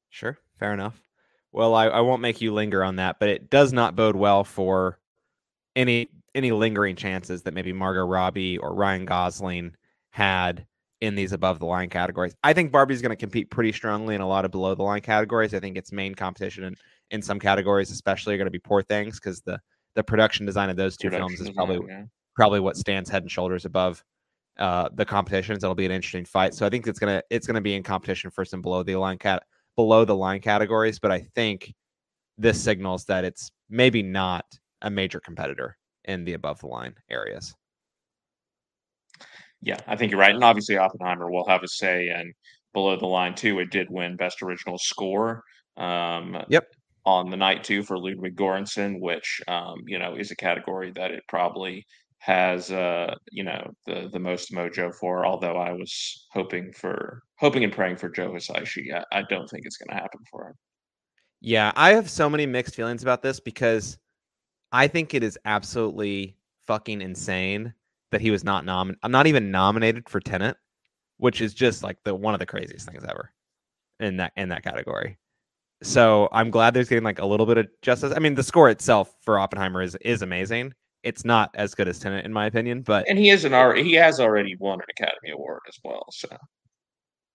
Sure, 0.09 0.37
fair 0.59 0.73
enough. 0.73 1.01
Well, 1.51 1.75
I, 1.75 1.85
I 1.85 2.01
won't 2.01 2.21
make 2.21 2.41
you 2.41 2.53
linger 2.53 2.83
on 2.83 2.95
that, 2.97 3.19
but 3.19 3.29
it 3.29 3.49
does 3.49 3.73
not 3.73 3.95
bode 3.95 4.15
well 4.15 4.43
for 4.43 4.99
any 5.75 6.09
any 6.35 6.51
lingering 6.51 6.95
chances 6.95 7.43
that 7.43 7.53
maybe 7.53 7.73
Margot 7.73 8.05
Robbie 8.05 8.57
or 8.57 8.73
Ryan 8.73 9.05
Gosling 9.05 9.75
had 10.09 10.65
in 10.99 11.15
these 11.15 11.31
above 11.31 11.59
the 11.59 11.65
line 11.65 11.89
categories. 11.89 12.33
I 12.43 12.53
think 12.53 12.71
Barbie's 12.71 13.01
going 13.01 13.11
to 13.11 13.15
compete 13.15 13.51
pretty 13.51 13.71
strongly 13.71 14.15
in 14.15 14.21
a 14.21 14.27
lot 14.27 14.45
of 14.45 14.51
below 14.51 14.73
the 14.73 14.83
line 14.83 15.01
categories. 15.01 15.53
I 15.53 15.59
think 15.59 15.77
its 15.77 15.91
main 15.91 16.15
competition 16.15 16.63
in, 16.63 16.75
in 17.11 17.21
some 17.21 17.39
categories, 17.39 17.91
especially, 17.91 18.33
are 18.33 18.37
going 18.37 18.47
to 18.47 18.51
be 18.51 18.59
Poor 18.59 18.81
Things 18.81 19.19
because 19.19 19.41
the 19.41 19.59
the 19.95 20.03
production 20.03 20.45
design 20.45 20.69
of 20.69 20.75
those 20.75 20.97
two 20.97 21.11
films 21.11 21.39
is 21.39 21.49
probably 21.51 21.79
design, 21.79 21.89
yeah. 21.89 22.05
probably 22.35 22.59
what 22.59 22.77
stands 22.77 23.09
head 23.09 23.21
and 23.21 23.31
shoulders 23.31 23.65
above 23.65 24.03
uh, 24.59 24.89
the 24.93 25.05
competitions. 25.05 25.63
It'll 25.63 25.75
be 25.75 25.85
an 25.85 25.91
interesting 25.91 26.25
fight. 26.25 26.53
So 26.53 26.65
I 26.65 26.69
think 26.69 26.87
it's 26.87 26.99
gonna 26.99 27.21
it's 27.29 27.47
gonna 27.47 27.61
be 27.61 27.75
in 27.75 27.83
competition 27.83 28.31
for 28.31 28.45
some 28.45 28.61
below 28.61 28.83
the 28.83 28.95
line 28.95 29.17
cat 29.17 29.43
below 29.75 30.05
the 30.05 30.15
line 30.15 30.41
categories. 30.41 30.99
But 30.99 31.11
I 31.11 31.21
think 31.35 31.73
this 32.37 32.61
signals 32.63 33.05
that 33.05 33.25
it's 33.25 33.51
maybe 33.69 34.03
not 34.03 34.45
a 34.81 34.89
major 34.89 35.19
competitor 35.19 35.77
in 36.05 36.23
the 36.25 36.33
above 36.33 36.59
the 36.59 36.67
line 36.67 36.95
areas. 37.09 37.55
Yeah, 39.61 39.79
I 39.87 39.95
think 39.95 40.11
you're 40.11 40.19
right. 40.19 40.35
And 40.35 40.43
obviously 40.43 40.77
Oppenheimer 40.77 41.31
will 41.31 41.47
have 41.47 41.63
a 41.63 41.67
say 41.67 42.09
and 42.09 42.33
below 42.73 42.97
the 42.97 43.05
line 43.07 43.33
too. 43.35 43.59
It 43.59 43.69
did 43.71 43.89
win 43.89 44.15
best 44.17 44.41
original 44.41 44.77
score. 44.77 45.43
Um 45.77 46.37
Yep. 46.49 46.73
on 47.05 47.29
the 47.29 47.37
night 47.37 47.63
too 47.63 47.83
for 47.83 47.97
Ludwig 47.97 48.35
Göransson, 48.35 48.99
which 48.99 49.41
um, 49.47 49.83
you 49.87 49.99
know, 49.99 50.15
is 50.15 50.31
a 50.31 50.35
category 50.35 50.91
that 50.95 51.11
it 51.11 51.23
probably 51.27 51.85
has 52.23 52.71
uh, 52.71 53.13
you 53.31 53.43
know, 53.43 53.71
the 53.85 54.09
the 54.11 54.19
most 54.19 54.51
mojo 54.51 54.93
for, 54.95 55.25
although 55.25 55.57
I 55.57 55.71
was 55.73 56.27
hoping 56.31 56.71
for 56.73 57.21
hoping 57.37 57.63
and 57.63 57.73
praying 57.73 57.97
for 57.97 58.09
Joe 58.09 58.31
Hisaishi. 58.31 58.93
I, 58.93 59.03
I 59.19 59.23
don't 59.29 59.49
think 59.49 59.65
it's 59.65 59.77
gonna 59.77 59.99
happen 59.99 60.21
for 60.31 60.47
him. 60.47 60.53
Yeah, 61.41 61.71
I 61.75 61.93
have 61.93 62.09
so 62.09 62.29
many 62.29 62.45
mixed 62.45 62.75
feelings 62.75 63.03
about 63.03 63.21
this 63.21 63.39
because 63.39 63.97
I 64.71 64.87
think 64.87 65.13
it 65.13 65.23
is 65.23 65.37
absolutely 65.45 66.37
fucking 66.65 67.01
insane 67.01 67.73
that 68.11 68.21
he 68.21 68.31
was 68.31 68.43
not 68.43 68.63
nominated. 68.63 68.99
I'm 69.03 69.11
not 69.11 69.27
even 69.27 69.51
nominated 69.51 70.07
for 70.07 70.19
Tenet 70.19 70.55
which 71.17 71.39
is 71.39 71.53
just 71.53 71.83
like 71.83 71.97
the 72.03 72.13
one 72.13 72.33
of 72.33 72.39
the 72.41 72.45
craziest 72.45 72.85
things 72.85 73.03
ever 73.07 73.31
in 73.99 74.17
that 74.17 74.33
in 74.35 74.49
that 74.49 74.63
category. 74.63 75.17
So 75.81 76.29
I'm 76.31 76.49
glad 76.49 76.73
there's 76.73 76.89
getting 76.89 77.03
like 77.03 77.19
a 77.19 77.25
little 77.25 77.45
bit 77.45 77.57
of 77.57 77.67
justice. 77.81 78.13
I 78.15 78.19
mean, 78.19 78.35
the 78.35 78.43
score 78.43 78.69
itself 78.69 79.15
for 79.21 79.39
Oppenheimer 79.39 79.81
is 79.81 79.95
is 80.01 80.21
amazing. 80.21 80.73
It's 81.03 81.25
not 81.25 81.51
as 81.53 81.75
good 81.75 81.87
as 81.87 81.99
Tenet 81.99 82.25
in 82.25 82.31
my 82.31 82.45
opinion, 82.45 82.81
but 82.81 83.05
And 83.09 83.19
he 83.19 83.29
is 83.29 83.45
an 83.45 83.53
already 83.53 83.83
he 83.83 83.93
has 83.93 84.19
already 84.19 84.55
won 84.55 84.79
an 84.79 84.87
Academy 84.89 85.31
Award 85.31 85.59
as 85.67 85.77
well. 85.83 86.05
So 86.11 86.29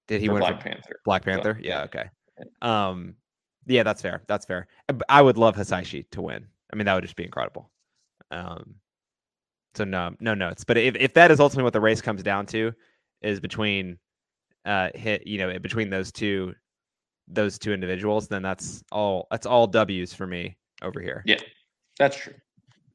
did 0.07 0.21
he 0.23 0.29
win 0.29 0.41
Black 0.41 0.61
Panther. 0.61 1.01
Black 1.05 1.23
Panther? 1.23 1.59
yeah. 1.61 1.79
yeah, 1.79 1.85
okay. 1.85 2.05
Um, 2.63 3.15
yeah, 3.67 3.83
that's 3.83 4.01
fair. 4.01 4.23
That's 4.27 4.47
fair. 4.47 4.67
I 5.09 5.21
would 5.21 5.37
love 5.37 5.55
Hisaishi 5.55 6.09
to 6.13 6.23
win. 6.23 6.47
I 6.73 6.77
mean, 6.77 6.87
that 6.87 6.95
would 6.95 7.05
just 7.05 7.17
be 7.17 7.25
incredible. 7.25 7.71
Um, 8.31 8.77
so 9.75 9.85
no, 9.85 10.15
no 10.21 10.35
notes. 10.35 10.65
But 10.65 10.79
if, 10.79 10.97
if 10.97 11.13
that 11.15 11.31
is 11.31 11.41
ultimately 11.41 11.65
what 11.65 11.75
the 11.75 11.81
race 11.81 12.01
comes 12.01 12.23
down 12.23 12.47
to, 12.47 12.73
is 13.21 13.41
between, 13.41 13.99
uh, 14.65 14.91
hit 14.95 15.27
you 15.27 15.39
know 15.39 15.59
between 15.59 15.91
those 15.91 16.11
two, 16.11 16.55
those 17.27 17.59
two 17.59 17.73
individuals, 17.73 18.29
then 18.29 18.43
that's 18.43 18.83
all. 18.91 19.27
That's 19.31 19.47
all 19.47 19.67
W's 19.67 20.15
for 20.15 20.27
me 20.27 20.57
over 20.83 21.01
here. 21.01 21.23
Yeah, 21.27 21.41
that's 21.99 22.17
true. 22.17 22.35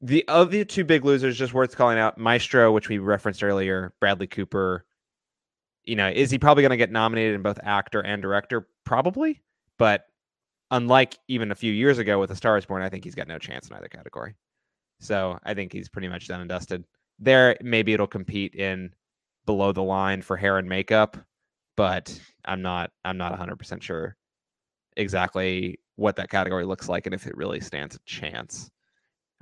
The 0.04 0.26
other 0.28 0.66
two 0.66 0.84
big 0.84 1.06
losers, 1.06 1.38
just 1.38 1.54
worth 1.54 1.78
calling 1.78 1.98
out, 1.98 2.18
Maestro, 2.18 2.74
which 2.74 2.90
we 2.90 2.98
referenced 2.98 3.42
earlier, 3.42 3.94
Bradley 4.02 4.28
Cooper. 4.28 4.84
You 5.86 5.96
know, 5.96 6.10
is 6.10 6.30
he 6.30 6.38
probably 6.38 6.62
going 6.62 6.72
to 6.72 6.78
get 6.78 6.92
nominated 6.92 7.36
in 7.36 7.42
both 7.42 7.58
actor 7.64 8.02
and 8.02 8.22
director? 8.22 8.68
Probably, 8.84 9.42
but 9.80 10.06
unlike 10.72 11.18
even 11.30 11.52
a 11.52 11.56
few 11.56 11.72
years 11.72 12.00
ago 12.00 12.20
with 12.20 12.32
A 12.32 12.36
Star 12.36 12.58
Is 12.58 12.66
Born, 12.66 12.82
I 12.82 12.90
think 12.90 13.06
he's 13.06 13.16
got 13.16 13.30
no 13.30 13.40
chance 13.40 13.70
in 13.70 13.78
either 13.78 13.88
category. 13.88 14.36
So 15.00 15.40
I 15.46 15.54
think 15.54 15.72
he's 15.72 15.88
pretty 15.88 16.10
much 16.10 16.28
done 16.28 16.42
and 16.42 16.50
dusted. 16.50 16.84
There, 17.18 17.56
maybe 17.62 17.94
it'll 17.94 18.06
compete 18.06 18.56
in 18.56 18.94
below 19.46 19.72
the 19.72 19.84
line 19.84 20.22
for 20.22 20.36
hair 20.36 20.58
and 20.58 20.68
makeup, 20.68 21.16
but 21.78 22.20
I'm 22.44 22.62
not. 22.62 22.92
I'm 23.06 23.18
not 23.18 23.32
100 23.32 23.56
percent 23.56 23.82
sure 23.82 24.18
exactly 24.98 25.80
what 25.96 26.18
that 26.18 26.30
category 26.30 26.66
looks 26.66 26.90
like 26.90 27.06
and 27.06 27.16
if 27.16 27.26
it 27.26 27.38
really 27.38 27.62
stands 27.62 27.96
a 27.96 28.00
chance. 28.06 28.70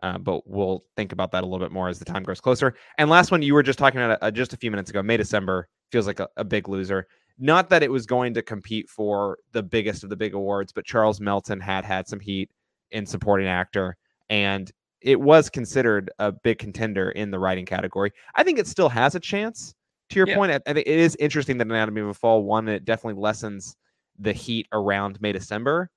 Uh, 0.01 0.17
but 0.17 0.47
we'll 0.47 0.83
think 0.95 1.11
about 1.11 1.31
that 1.31 1.43
a 1.43 1.45
little 1.45 1.59
bit 1.59 1.71
more 1.71 1.87
as 1.87 1.99
the 1.99 2.05
time 2.05 2.23
grows 2.23 2.41
closer. 2.41 2.73
And 2.97 3.09
last 3.09 3.29
one, 3.31 3.41
you 3.41 3.53
were 3.53 3.63
just 3.63 3.77
talking 3.77 4.01
about 4.01 4.17
uh, 4.21 4.31
just 4.31 4.53
a 4.53 4.57
few 4.57 4.71
minutes 4.71 4.89
ago. 4.89 5.03
May 5.03 5.17
December 5.17 5.67
feels 5.91 6.07
like 6.07 6.19
a, 6.19 6.27
a 6.37 6.43
big 6.43 6.67
loser. 6.67 7.07
Not 7.37 7.69
that 7.69 7.83
it 7.83 7.91
was 7.91 8.05
going 8.05 8.33
to 8.33 8.41
compete 8.41 8.89
for 8.89 9.37
the 9.51 9.63
biggest 9.63 10.03
of 10.03 10.09
the 10.09 10.15
big 10.15 10.33
awards, 10.33 10.71
but 10.71 10.85
Charles 10.85 11.19
Melton 11.21 11.59
had 11.59 11.85
had 11.85 12.07
some 12.07 12.19
heat 12.19 12.49
in 12.91 13.05
supporting 13.05 13.47
actor, 13.47 13.95
and 14.29 14.71
it 15.01 15.19
was 15.19 15.49
considered 15.49 16.11
a 16.19 16.31
big 16.31 16.59
contender 16.59 17.11
in 17.11 17.31
the 17.31 17.39
writing 17.39 17.65
category. 17.65 18.11
I 18.35 18.43
think 18.43 18.59
it 18.59 18.67
still 18.67 18.89
has 18.89 19.15
a 19.15 19.19
chance. 19.19 19.73
To 20.09 20.17
your 20.17 20.27
Yeah. 20.27 20.35
point, 20.35 20.51
I 20.51 20.55
I 20.67 20.73
think 20.73 20.87
it 20.87 20.99
is 20.99 21.15
interesting 21.19 21.57
that 21.59 21.67
Anatomy 21.67 22.01
of 22.01 22.07
a 22.07 22.13
Fall 22.13 22.43
won. 22.43 22.67
and 22.67 22.75
It 22.75 22.85
definitely 22.85 23.21
lessens 23.21 23.75
the 24.19 24.33
heat 24.33 24.67
around 24.73 25.19
May 25.21 25.31
December 25.31 25.89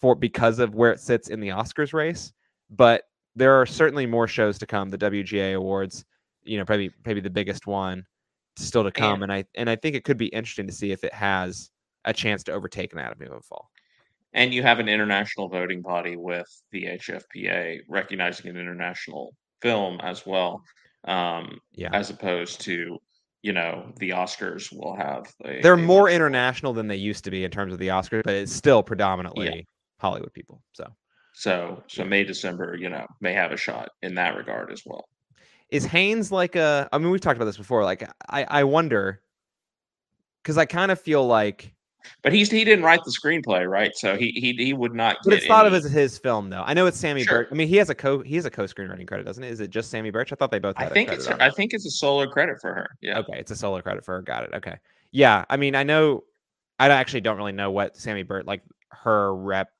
for 0.00 0.14
because 0.14 0.58
of 0.60 0.74
where 0.74 0.92
it 0.92 1.00
sits 1.00 1.28
in 1.28 1.40
the 1.40 1.48
Oscars 1.48 1.92
race. 1.92 2.32
But 2.70 3.02
there 3.40 3.54
are 3.60 3.66
certainly 3.66 4.06
more 4.06 4.28
shows 4.28 4.58
to 4.58 4.66
come. 4.66 4.90
The 4.90 4.98
WGA 4.98 5.54
Awards, 5.56 6.04
you 6.44 6.58
know, 6.58 6.64
probably 6.64 6.90
maybe 7.06 7.20
the 7.20 7.30
biggest 7.30 7.66
one 7.66 8.04
still 8.56 8.84
to 8.84 8.92
come, 8.92 9.22
and 9.22 9.32
I 9.32 9.44
and 9.54 9.70
I 9.70 9.76
think 9.76 9.96
it 9.96 10.04
could 10.04 10.18
be 10.18 10.26
interesting 10.26 10.66
to 10.66 10.72
see 10.72 10.92
if 10.92 11.02
it 11.04 11.14
has 11.14 11.70
a 12.04 12.12
chance 12.12 12.44
to 12.44 12.52
overtake 12.52 12.92
Anatomy 12.92 13.26
of 13.26 13.32
a 13.32 13.40
Fall. 13.40 13.70
And 14.32 14.54
you 14.54 14.62
have 14.62 14.78
an 14.78 14.88
international 14.88 15.48
voting 15.48 15.80
body 15.80 16.16
with 16.16 16.46
the 16.70 16.84
HFPA 16.84 17.80
recognizing 17.88 18.48
an 18.50 18.56
international 18.56 19.34
film 19.60 19.98
as 20.02 20.24
well, 20.24 20.62
um, 21.04 21.58
Yeah. 21.72 21.90
as 21.92 22.10
opposed 22.10 22.60
to 22.62 22.98
you 23.42 23.52
know 23.54 23.90
the 23.96 24.10
Oscars 24.10 24.70
will 24.70 24.94
have. 24.96 25.32
A, 25.46 25.62
They're 25.62 25.72
a 25.72 25.78
more 25.78 26.10
international 26.10 26.74
than 26.74 26.88
they 26.88 26.96
used 26.96 27.24
to 27.24 27.30
be 27.30 27.44
in 27.44 27.50
terms 27.50 27.72
of 27.72 27.78
the 27.78 27.88
Oscars, 27.88 28.22
but 28.22 28.34
it's 28.34 28.52
still 28.52 28.82
predominantly 28.82 29.66
Hollywood 29.98 30.34
people. 30.34 30.62
So 30.72 30.84
So 31.40 31.82
so 31.86 32.04
May 32.04 32.22
December, 32.24 32.76
you 32.78 32.90
know, 32.90 33.06
may 33.22 33.32
have 33.32 33.50
a 33.50 33.56
shot 33.56 33.88
in 34.02 34.14
that 34.16 34.36
regard 34.36 34.70
as 34.70 34.82
well. 34.84 35.08
is 35.70 35.86
Haynes 35.86 36.30
like 36.30 36.54
a 36.54 36.86
I 36.92 36.98
mean 36.98 37.10
we've 37.10 37.20
talked 37.22 37.36
about 37.38 37.46
this 37.46 37.56
before. 37.56 37.82
Like 37.82 38.06
I, 38.28 38.44
I 38.44 38.64
wonder 38.64 39.22
because 40.42 40.58
I 40.58 40.66
kind 40.66 40.90
of 40.92 41.00
feel 41.00 41.26
like 41.26 41.72
But 42.22 42.34
he's 42.34 42.50
he 42.50 42.62
didn't 42.62 42.84
write 42.84 43.00
the 43.04 43.10
screenplay, 43.10 43.66
right? 43.66 43.92
So 43.94 44.18
he 44.18 44.32
he 44.32 44.52
he 44.52 44.74
would 44.74 44.94
not. 44.94 45.16
but 45.24 45.32
it's 45.32 45.46
thought 45.46 45.64
of 45.66 45.72
as 45.72 45.84
his 45.84 46.18
film 46.18 46.50
though. 46.50 46.62
I 46.66 46.74
know 46.74 46.84
it's 46.84 46.98
Sammy 46.98 47.24
Sure. 47.24 47.44
Birch. 47.44 47.48
I 47.52 47.54
mean 47.54 47.68
he 47.68 47.76
has 47.76 47.88
a 47.88 47.94
co 47.94 48.20
he 48.20 48.34
has 48.36 48.44
a 48.44 48.50
co 48.50 48.64
screenwriting 48.64 49.08
credit, 49.08 49.24
doesn't 49.24 49.42
it? 49.42 49.50
Is 49.50 49.60
it 49.60 49.70
just 49.70 49.90
Samy 49.90 50.12
Burch? 50.12 50.32
I 50.32 50.36
thought 50.36 50.50
they 50.50 50.58
both 50.58 50.74
I 50.76 50.90
think 50.90 51.10
it's 51.10 51.26
I 51.26 51.48
think 51.48 51.72
it's 51.72 51.86
a 51.86 51.90
solo 51.90 52.26
credit 52.26 52.60
for 52.60 52.74
her. 52.74 52.90
Yeah. 53.00 53.18
Okay, 53.20 53.38
it's 53.38 53.50
a 53.50 53.56
solo 53.56 53.80
credit 53.80 54.04
for 54.04 54.16
her. 54.16 54.20
Got 54.20 54.44
it. 54.44 54.50
Okay. 54.52 54.76
Yeah, 55.10 55.46
I 55.48 55.56
mean 55.56 55.74
I 55.74 55.84
know 55.84 56.24
I 56.78 56.90
actually 56.90 57.22
don't 57.22 57.38
really 57.38 57.52
know 57.52 57.70
what 57.70 57.94
Samy 57.94 58.26
Burch 58.26 58.44
like 58.44 58.62
her 58.90 59.34
rep 59.34 59.70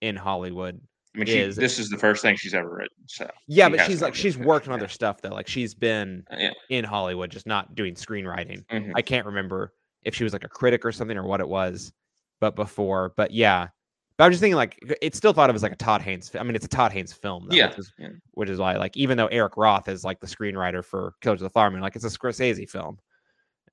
in 0.00 0.16
Hollywood 0.16 0.80
I 1.14 1.18
mean, 1.18 1.26
she, 1.26 1.38
is- 1.38 1.56
this 1.56 1.78
is 1.78 1.88
the 1.90 1.98
first 1.98 2.22
thing 2.22 2.36
she's 2.36 2.54
ever 2.54 2.68
written. 2.68 2.96
So 3.06 3.30
Yeah, 3.46 3.68
but 3.68 3.80
she's 3.86 4.02
like 4.02 4.14
she's 4.14 4.36
worked 4.36 4.66
on 4.68 4.74
other 4.74 4.88
stuff 4.88 5.20
though. 5.22 5.30
Like 5.30 5.46
she's 5.48 5.74
been 5.74 6.24
Uh, 6.30 6.36
yeah. 6.38 6.50
in 6.70 6.84
Hollywood, 6.84 7.30
just 7.30 7.46
not 7.46 7.74
doing 7.74 7.94
screenwriting. 7.94 8.64
mhm. 8.66 8.92
I 8.94 9.02
can't 9.02 9.26
remember 9.26 9.72
if 10.02 10.14
she 10.14 10.24
was 10.24 10.32
like 10.32 10.44
a 10.44 10.48
critic 10.48 10.84
or 10.84 10.92
something 10.92 11.16
or 11.16 11.22
what 11.24 11.40
it 11.40 11.48
was, 11.48 11.92
but 12.40 12.56
before. 12.56 13.12
But 13.16 13.30
yeah, 13.30 13.68
but 14.16 14.24
I'm 14.24 14.30
just 14.32 14.40
thinking 14.40 14.56
like 14.56 14.78
it's 15.02 15.16
still 15.16 15.32
thought 15.32 15.50
of 15.50 15.56
as 15.56 15.62
like 15.62 15.72
a 15.72 15.76
Todd 15.76 16.02
Haynes. 16.02 16.30
I 16.38 16.42
mean, 16.42 16.54
it's 16.56 16.64
a 16.66 16.68
Todd 16.68 16.92
Haynes 16.92 17.12
film, 17.12 17.46
though, 17.48 17.56
Yeah, 17.56 17.68
which 17.68 17.78
is, 17.78 17.92
yeah. 17.98 18.08
which 18.32 18.48
is 18.50 18.58
why 18.58 18.76
like 18.76 18.96
even 18.96 19.16
though 19.16 19.26
Eric 19.28 19.56
Roth 19.56 19.88
is 19.88 20.04
like 20.04 20.20
the 20.20 20.26
screenwriter 20.26 20.84
for 20.84 21.14
Killers 21.20 21.40
of 21.40 21.44
the 21.46 21.50
Flower 21.50 21.70
Moon, 21.70 21.80
like 21.80 21.96
it's 21.96 22.04
a 22.04 22.08
Scorsese 22.08 22.68
film. 22.68 22.98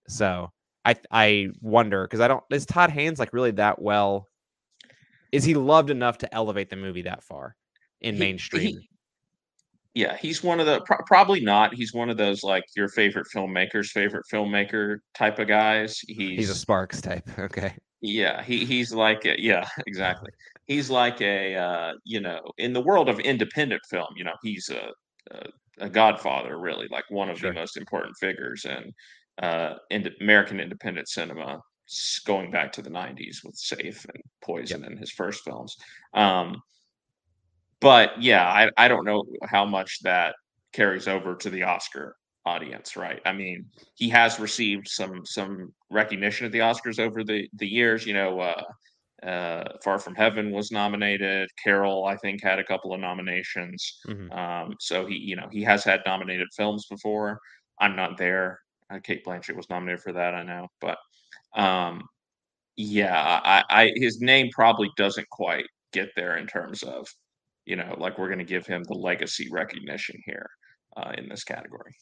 So 0.08 0.52
I 0.86 0.96
I 1.12 1.50
wonder 1.62 2.04
because 2.06 2.20
I 2.22 2.28
don't 2.28 2.44
is 2.52 2.66
Todd 2.66 2.92
Haynes 2.92 3.20
like 3.20 3.34
really 3.34 3.52
that 3.52 3.82
well? 3.82 4.28
Is 5.32 5.44
he 5.44 5.54
loved 5.54 5.90
enough 5.90 6.18
to 6.20 6.34
elevate 6.34 6.70
the 6.70 6.76
movie 6.76 7.04
that 7.04 7.24
far 7.24 7.56
in 8.02 8.16
He- 8.16 8.20
mainstream? 8.20 8.62
he- 8.80 8.88
yeah, 9.94 10.16
he's 10.16 10.42
one 10.42 10.62
of 10.62 10.66
the 10.66 10.80
pro- 10.82 11.04
probably 11.06 11.42
not. 11.42 11.74
He's 11.74 11.94
one 11.94 12.10
of 12.10 12.16
those 12.16 12.44
like 12.44 12.64
your 12.78 12.88
favorite 12.88 13.28
filmmaker's 13.34 13.92
favorite 13.92 14.26
filmmaker 14.32 15.00
type 15.14 15.38
of 15.38 15.50
guys. 15.50 16.00
He's, 16.00 16.38
He's 16.40 16.50
a 16.50 16.56
Sparks 16.56 17.02
type. 17.02 17.28
Okay. 17.40 17.76
yeah, 18.00 18.42
he 18.42 18.64
he's 18.66 18.94
like 18.94 19.26
a, 19.26 19.36
yeah, 19.42 19.68
exactly. 19.88 20.30
He's 20.68 20.90
like 20.90 21.20
a 21.22 21.56
uh, 21.56 21.94
you 22.06 22.22
know 22.22 22.40
in 22.58 22.72
the 22.72 22.80
world 22.82 23.10
of 23.10 23.20
independent 23.20 23.82
film, 23.90 24.08
you 24.16 24.24
know, 24.24 24.36
he's 24.42 24.70
a 24.70 24.92
a, 25.32 25.48
a 25.86 25.90
godfather 25.90 26.58
really, 26.58 26.88
like 26.90 27.04
one 27.10 27.30
of 27.30 27.40
Sure. 27.40 27.52
the 27.52 27.60
most 27.60 27.76
important 27.76 28.16
figures 28.18 28.64
in 28.66 28.94
uh, 29.46 29.74
in 29.90 30.10
American 30.22 30.62
independent 30.62 31.10
cinema, 31.10 31.60
going 32.26 32.52
back 32.52 32.72
to 32.74 32.82
the 32.82 32.90
'90s 32.90 33.44
with 33.44 33.56
Safe 33.56 34.06
and 34.14 34.24
Poison 34.44 34.84
and 34.86 35.00
his 35.00 35.12
first 35.12 35.44
films. 35.44 35.76
Um, 36.14 36.62
but 37.80 38.22
yeah, 38.22 38.48
I, 38.48 38.70
I 38.78 38.88
don't 38.88 39.06
know 39.06 39.24
how 39.46 39.66
much 39.66 40.00
that 40.04 40.36
carries 40.74 41.08
over 41.08 41.36
to 41.36 41.50
the 41.50 41.64
Oscar 41.64 42.16
audience, 42.46 42.96
right? 42.96 43.22
I 43.26 43.34
mean, 43.34 43.66
he 43.96 44.10
has 44.10 44.40
received 44.40 44.88
some 44.88 45.26
some 45.26 45.74
recognition 45.90 46.46
at 46.46 46.52
the 46.52 46.60
Oscars 46.60 47.00
over 47.00 47.24
the 47.24 47.48
the 47.56 47.68
years. 47.68 48.06
You 48.06 48.14
know, 48.14 48.40
uh, 48.40 48.64
uh, 49.26 49.64
Far 49.84 50.00
From 50.00 50.16
Heaven 50.16 50.52
was 50.52 50.72
nominated. 50.72 51.50
Carol, 51.64 52.06
I 52.06 52.16
think, 52.18 52.44
had 52.44 52.60
a 52.60 52.64
couple 52.64 52.94
of 52.94 53.00
nominations. 53.00 54.00
Mhm. 54.08 54.36
Um, 54.36 54.76
so 54.80 55.06
he, 55.06 55.16
you 55.18 55.36
know, 55.36 55.48
he 55.52 55.64
has 55.64 55.84
had 55.84 56.02
nominated 56.06 56.48
films 56.56 56.88
before. 56.90 57.40
I'm 57.80 57.96
not 57.96 58.18
there. 58.18 58.60
Uh, 58.90 59.00
Cate 59.00 59.24
Blanchett 59.26 59.56
was 59.56 59.70
nominated 59.70 60.02
for 60.02 60.12
that, 60.14 60.34
I 60.34 60.44
know, 60.44 60.68
but 60.82 60.98
um, 61.56 62.04
yeah, 62.78 63.42
I, 63.44 63.64
I 63.70 63.92
his 63.96 64.22
name 64.22 64.50
probably 64.52 64.90
doesn't 64.98 65.30
quite 65.30 65.66
get 65.94 66.10
there 66.16 66.38
in 66.38 66.48
terms 66.48 66.84
of, 66.84 67.08
you 67.66 67.76
know, 67.76 67.96
like 67.98 68.18
we're 68.18 68.28
going 68.28 68.40
to 68.40 68.46
give 68.46 68.66
him 68.66 68.84
the 68.84 68.94
legacy 68.96 69.50
recognition 69.52 70.18
here 70.26 70.50
uh, 70.98 71.14
in 71.18 71.30
this 71.30 71.44
category. 71.44 71.94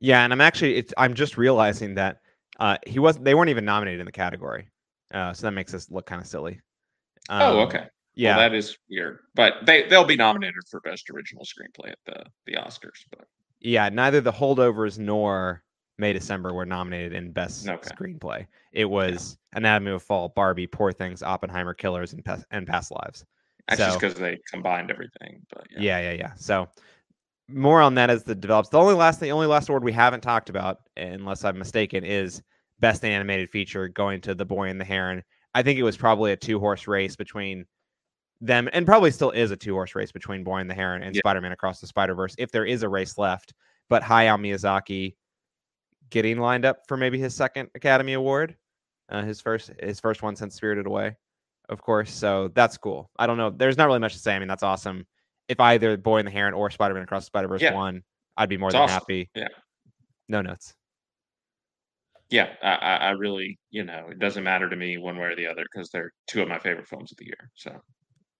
Yeah, 0.00 0.22
and 0.24 0.32
I'm 0.32 0.40
actually 0.40 0.76
it's 0.76 0.92
I'm 0.98 1.14
just 1.14 1.36
realizing 1.36 1.94
that 1.94 2.18
uh 2.60 2.78
he 2.86 2.98
wasn't 2.98 3.24
they 3.24 3.34
weren't 3.34 3.50
even 3.50 3.64
nominated 3.64 4.00
in 4.00 4.06
the 4.06 4.12
category. 4.12 4.68
Uh 5.12 5.32
so 5.32 5.46
that 5.46 5.52
makes 5.52 5.74
us 5.74 5.90
look 5.90 6.06
kind 6.06 6.20
of 6.20 6.26
silly. 6.28 6.60
oh, 7.40 7.60
Um, 7.60 7.66
okay. 7.68 7.86
Yeah. 8.14 8.36
Well, 8.36 8.48
that 8.50 8.54
is 8.56 8.76
weird, 8.88 9.20
but 9.34 9.54
they 9.66 9.88
they'll 9.88 10.04
be 10.04 10.16
nominated 10.16 10.62
for 10.70 10.80
best 10.80 11.10
original 11.10 11.44
screenplay 11.44 11.90
at 11.92 11.98
the 12.06 12.24
the 12.46 12.54
Oscars. 12.54 13.04
But 13.10 13.26
yeah, 13.60 13.88
neither 13.88 14.20
the 14.20 14.32
holdovers 14.32 14.98
nor 14.98 15.63
May 15.98 16.12
December 16.12 16.52
were 16.52 16.66
nominated 16.66 17.12
in 17.12 17.30
best 17.30 17.68
Okay. 17.68 17.88
screenplay. 17.88 18.46
It 18.72 18.84
was 18.86 19.38
Anatomy 19.52 19.92
of 19.92 20.02
Fall, 20.02 20.28
Barbie, 20.30 20.66
Poor 20.66 20.92
Things, 20.92 21.22
Oppenheimer, 21.22 21.74
Killers, 21.74 22.12
and 22.12 22.24
Past, 22.24 22.44
and 22.50 22.66
Past 22.66 22.90
Lives. 22.90 23.24
that's 23.68 23.80
just 23.80 24.00
because 24.00 24.14
they 24.16 24.38
combined 24.50 24.90
everything. 24.90 25.40
But 25.50 25.66
yeah. 25.70 25.80
Yeah, 25.80 26.00
yeah, 26.00 26.12
yeah. 26.18 26.32
So 26.36 26.68
more 27.48 27.80
on 27.80 27.94
that 27.94 28.10
as 28.10 28.24
the 28.24 28.34
develops. 28.34 28.68
The 28.70 28.78
only 28.78 28.94
last 28.94 29.20
the 29.20 29.30
only 29.30 29.46
last 29.46 29.68
award 29.68 29.84
we 29.84 29.92
haven't 29.92 30.20
talked 30.22 30.50
about, 30.50 30.80
unless 30.96 31.44
I'm 31.44 31.58
mistaken, 31.58 32.04
is 32.04 32.42
best 32.80 33.04
animated 33.04 33.48
feature 33.50 33.88
going 33.88 34.20
to 34.22 34.34
The 34.34 34.44
Boy 34.44 34.68
and 34.68 34.80
the 34.80 34.84
Heron. 34.84 35.22
I 35.54 35.62
think 35.62 35.78
it 35.78 35.82
was 35.84 35.96
probably 35.96 36.32
a 36.32 36.36
two 36.36 36.58
horse 36.58 36.88
race 36.88 37.14
between 37.16 37.64
them, 38.40 38.68
and 38.72 38.84
probably 38.84 39.12
still 39.12 39.30
is 39.30 39.52
a 39.52 39.56
two 39.56 39.72
horse 39.74 39.94
race 39.94 40.10
between 40.10 40.42
Boy 40.42 40.58
and 40.58 40.68
the 40.68 40.74
Heron 40.74 41.02
and 41.04 41.14
Yeah. 41.14 41.20
Spider 41.20 41.40
Man 41.40 41.52
Across 41.52 41.80
the 41.80 41.86
Spider 41.86 42.14
Verse, 42.14 42.34
if 42.36 42.50
there 42.50 42.66
is 42.66 42.82
a 42.82 42.88
race 42.88 43.16
left. 43.16 43.54
But 43.88 44.02
Hayao 44.02 44.38
Miyazaki 44.40 45.14
getting 46.10 46.38
lined 46.38 46.64
up 46.64 46.78
for 46.88 46.96
maybe 46.96 47.18
his 47.18 47.34
second 47.34 47.68
Academy 47.74 48.12
Award, 48.14 48.56
uh, 49.08 49.22
his 49.22 49.40
first 49.40 49.70
his 49.80 50.00
first 50.00 50.22
one 50.22 50.36
since 50.36 50.54
Spirited 50.54 50.86
Away, 50.86 51.16
of 51.68 51.80
course. 51.82 52.12
So 52.12 52.48
that's 52.54 52.76
cool. 52.78 53.10
I 53.18 53.26
don't 53.26 53.36
know. 53.36 53.50
There's 53.50 53.76
not 53.76 53.86
really 53.86 53.98
much 53.98 54.12
to 54.14 54.18
say. 54.18 54.34
I 54.34 54.38
mean, 54.38 54.48
that's 54.48 54.62
awesome. 54.62 55.06
If 55.48 55.60
either 55.60 55.96
Boy 55.96 56.18
and 56.18 56.26
the 56.26 56.32
Heron 56.32 56.54
or 56.54 56.70
Spider 56.70 56.94
Man 56.94 57.02
Across 57.02 57.24
the 57.24 57.26
Spider 57.26 57.48
Verse 57.48 57.60
Yeah. 57.62 57.74
won, 57.74 58.02
I'd 58.36 58.48
be 58.48 58.56
more 58.56 58.68
It's 58.70 58.74
than 58.74 58.82
awesome. 58.82 58.94
happy. 58.94 59.30
Yeah. 59.34 59.48
No 60.28 60.40
notes. 60.40 60.74
yeah, 62.30 62.48
I, 62.62 62.74
I 62.74 62.96
I 62.96 63.10
really, 63.10 63.58
you 63.70 63.84
know, 63.84 64.06
it 64.10 64.18
doesn't 64.18 64.42
matter 64.42 64.68
to 64.70 64.74
me 64.76 64.96
one 64.98 65.18
way 65.18 65.26
or 65.26 65.36
the 65.36 65.46
other 65.46 65.64
because 65.70 65.90
they're 65.90 66.12
two 66.26 66.40
of 66.42 66.48
my 66.48 66.58
favorite 66.58 66.88
films 66.88 67.12
of 67.12 67.18
the 67.18 67.26
year. 67.26 67.50
So 67.54 67.78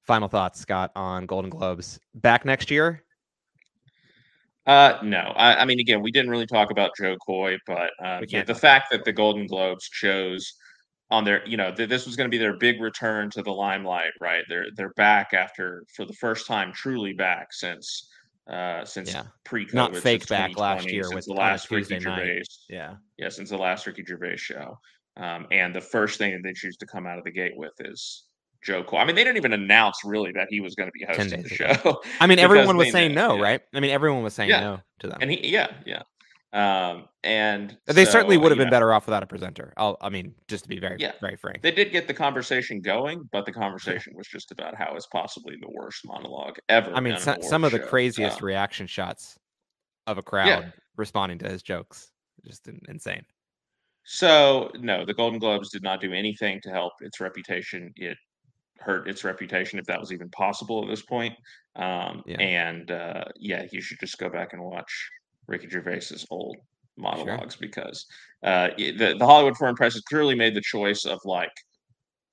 Final 0.02 0.28
thoughts, 0.28 0.60
Scott, 0.60 0.90
on 0.96 1.24
Golden 1.26 1.50
Globes. 1.50 1.98
Back 2.14 2.44
next 2.44 2.70
year? 2.70 3.03
Uh, 4.66 4.98
no, 5.02 5.18
I, 5.36 5.56
I 5.62 5.64
mean, 5.66 5.78
again, 5.78 6.00
we 6.02 6.10
didn't 6.10 6.30
really 6.30 6.46
talk 6.46 6.70
about 6.70 6.92
Jo 6.98 7.16
Koy, 7.26 7.58
but 7.66 7.90
uh, 8.02 8.20
yeah, 8.28 8.44
the 8.44 8.54
fact 8.54 8.90
that 8.90 9.04
the 9.04 9.12
Golden 9.12 9.46
Globes 9.46 9.88
chose 9.88 10.54
on 11.10 11.22
their, 11.22 11.46
you 11.46 11.56
know, 11.58 11.72
th- 11.74 11.88
this 11.88 12.06
was 12.06 12.16
going 12.16 12.28
to 12.30 12.34
be 12.34 12.38
their 12.38 12.56
big 12.56 12.80
return 12.80 13.28
to 13.30 13.42
the 13.42 13.50
limelight, 13.50 14.12
right? 14.22 14.42
They're 14.48 14.66
they're 14.74 14.94
back 14.96 15.34
after 15.34 15.84
for 15.94 16.06
the 16.06 16.14
first 16.14 16.46
time, 16.46 16.72
truly 16.72 17.12
back 17.12 17.52
since 17.52 18.08
uh 18.50 18.84
since 18.84 19.12
Yeah. 19.12 19.24
pre-COVID, 19.44 19.74
Not 19.74 19.96
fake 19.96 20.26
back 20.28 20.56
last 20.56 20.90
year 20.90 21.10
with- 21.12 21.26
the 21.26 21.34
last 21.34 21.70
Ricky 21.70 21.94
night. 21.94 22.02
Gervais, 22.02 22.42
Yeah. 22.70 22.94
yeah, 23.18 23.28
since 23.28 23.50
the 23.50 23.58
last 23.58 23.86
Ricky 23.86 24.04
Gervais 24.04 24.36
show, 24.38 24.78
um, 25.18 25.46
and 25.50 25.74
the 25.74 25.80
first 25.80 26.16
thing 26.18 26.32
that 26.32 26.42
they 26.42 26.52
choose 26.54 26.76
to 26.78 26.86
come 26.86 27.06
out 27.06 27.18
of 27.18 27.24
the 27.24 27.30
gate 27.30 27.56
with 27.56 27.72
is 27.80 28.24
Jo 28.64 28.82
Koy. 28.82 28.98
I 28.98 29.04
mean, 29.04 29.14
they 29.14 29.24
didn't 29.24 29.36
even 29.36 29.52
announce 29.52 29.98
really 30.04 30.32
that 30.32 30.48
he 30.50 30.60
was 30.60 30.74
going 30.74 30.88
to 30.88 30.92
be 30.92 31.04
hosting 31.04 31.42
the 31.42 31.48
show. 31.48 32.00
I 32.20 32.26
mean, 32.26 32.38
everyone 32.38 32.76
was 32.76 32.90
saying 32.90 33.14
know, 33.14 33.28
no, 33.28 33.36
yeah. 33.36 33.42
right? 33.42 33.60
I 33.74 33.80
mean, 33.80 33.90
everyone 33.90 34.22
was 34.22 34.34
saying 34.34 34.50
Yeah. 34.50 34.60
no 34.60 34.80
to 35.00 35.08
them. 35.08 35.18
and 35.20 35.30
he 35.30 35.48
yeah 35.48 35.68
yeah 35.86 36.02
um 36.52 37.08
and 37.24 37.76
they 37.86 38.04
certainly 38.04 38.36
would 38.36 38.52
have 38.52 38.58
been 38.58 38.68
know, 38.68 38.70
better 38.70 38.92
off 38.92 39.06
without 39.06 39.22
a 39.22 39.26
presenter. 39.26 39.72
I'll, 39.76 39.96
I 40.00 40.08
mean, 40.08 40.34
just 40.46 40.62
to 40.64 40.68
be 40.68 40.78
very, 40.78 40.96
Yeah. 41.00 41.12
very 41.20 41.36
frank. 41.36 41.62
they 41.62 41.72
did 41.72 41.90
get 41.90 42.06
the 42.06 42.14
conversation 42.14 42.80
going 42.80 43.28
but 43.32 43.44
the 43.44 43.52
conversation 43.52 44.12
was 44.16 44.28
just 44.28 44.52
about 44.52 44.74
how 44.76 44.94
it's 44.94 45.06
possibly 45.08 45.56
the 45.60 45.68
worst 45.70 46.00
monologue 46.06 46.56
ever 46.68 46.94
I 46.94 47.00
mean, 47.00 47.18
so, 47.18 47.36
some 47.40 47.64
of 47.64 47.72
the 47.72 47.80
craziest 47.80 48.40
Um, 48.40 48.46
reaction 48.46 48.86
shots 48.86 49.36
of 50.06 50.16
a 50.18 50.22
crowd 50.22 50.72
responding 50.96 51.38
to 51.38 51.48
his 51.48 51.62
jokes, 51.62 52.10
just 52.46 52.68
insane. 52.88 53.24
so 54.04 54.70
no 54.78 55.04
the 55.04 55.14
golden 55.14 55.38
globes 55.40 55.70
did 55.70 55.82
not 55.82 56.00
do 56.00 56.12
anything 56.12 56.60
to 56.62 56.70
help 56.70 56.92
its 57.00 57.20
reputation 57.20 57.90
it 57.96 58.16
hurt 58.84 59.08
its 59.08 59.24
reputation 59.24 59.78
if 59.78 59.86
that 59.86 60.00
was 60.00 60.12
even 60.12 60.28
possible 60.30 60.82
at 60.82 60.88
this 60.88 61.02
point. 61.02 61.34
Um, 61.76 62.22
Yeah. 62.26 62.40
And 62.40 62.90
uh, 62.90 63.24
yeah, 63.36 63.66
you 63.72 63.80
should 63.80 64.00
just 64.00 64.18
go 64.18 64.28
back 64.28 64.52
and 64.52 64.62
watch 64.62 65.10
Ricky 65.46 65.68
Gervais's 65.68 66.26
old 66.30 66.56
monologues 66.96 67.56
because 67.56 68.06
uh, 68.44 68.68
the 68.76 69.16
the 69.18 69.26
Hollywood 69.26 69.56
Foreign 69.56 69.74
Press 69.74 69.94
has 69.94 70.02
clearly 70.02 70.34
made 70.34 70.54
the 70.54 70.60
choice 70.60 71.04
of 71.04 71.18
like 71.24 71.52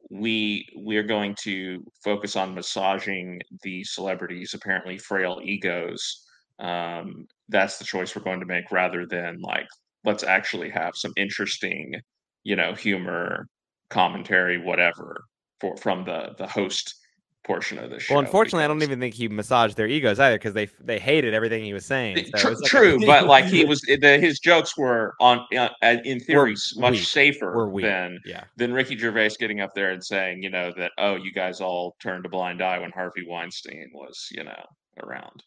we 0.09 0.67
we 0.77 0.97
are 0.97 1.03
going 1.03 1.35
to 1.41 1.83
focus 2.03 2.35
on 2.35 2.53
massaging 2.53 3.39
the 3.63 3.83
celebrities' 3.83 4.53
apparently 4.53 4.97
frail 4.97 5.39
egos. 5.43 6.27
Um, 6.59 7.25
that's 7.49 7.79
the 7.79 7.85
choice 7.85 8.15
we're 8.15 8.23
going 8.23 8.39
to 8.39 8.45
make 8.45 8.71
rather 8.71 9.05
than 9.07 9.39
like 9.41 9.67
let's 10.03 10.23
actually 10.23 10.69
have 10.69 10.95
some 10.95 11.13
interesting, 11.17 11.95
you 12.43 12.55
know, 12.55 12.73
humor, 12.73 13.47
commentary, 13.89 14.57
whatever 14.57 15.23
for 15.61 15.77
from 15.77 16.03
the 16.03 16.33
the 16.37 16.47
host 16.47 16.95
portion 17.43 17.79
of 17.79 17.89
the 17.89 17.99
show. 17.99 18.13
Well, 18.13 18.23
unfortunately, 18.23 18.63
I 18.63 18.67
don't 18.67 18.83
even 18.83 18.99
think 18.99 19.15
he 19.15 19.27
massaged 19.27 19.75
their 19.75 19.87
egos 19.87 20.19
either 20.19 20.35
because 20.35 20.53
they 20.53 20.67
they 20.79 20.99
hated 20.99 21.33
everything 21.33 21.63
he 21.63 21.73
was 21.73 21.85
saying. 21.85 22.17
so 22.17 22.21
it 22.21 22.31
Tr- 22.37 22.49
was 22.49 22.61
like 22.61 22.65
a- 22.65 22.69
true, 22.69 23.05
but 23.05 23.25
like 23.25 23.45
he 23.45 23.65
was, 23.65 23.81
the, 23.81 24.19
his 24.19 24.39
jokes 24.39 24.77
were 24.77 25.15
on 25.19 25.45
uh, 25.57 25.69
in 25.81 26.19
theory 26.19 26.55
Were 26.75 26.81
much 26.81 26.91
weak. 26.93 27.01
safer 27.03 27.71
than 27.81 28.19
yeah. 28.25 28.43
than 28.57 28.73
Ricky 28.73 28.97
Gervais 28.97 29.31
getting 29.39 29.59
up 29.61 29.73
there 29.73 29.91
and 29.91 30.03
saying, 30.03 30.43
you 30.43 30.49
know, 30.49 30.71
that 30.77 30.91
oh, 30.97 31.15
you 31.15 31.31
guys 31.31 31.61
all 31.61 31.95
turned 32.01 32.25
a 32.25 32.29
blind 32.29 32.61
eye 32.61 32.77
when 32.79 32.91
Harvey 32.91 33.25
Weinstein 33.27 33.89
was, 33.93 34.27
you 34.31 34.43
know, 34.43 34.65
around. 35.01 35.43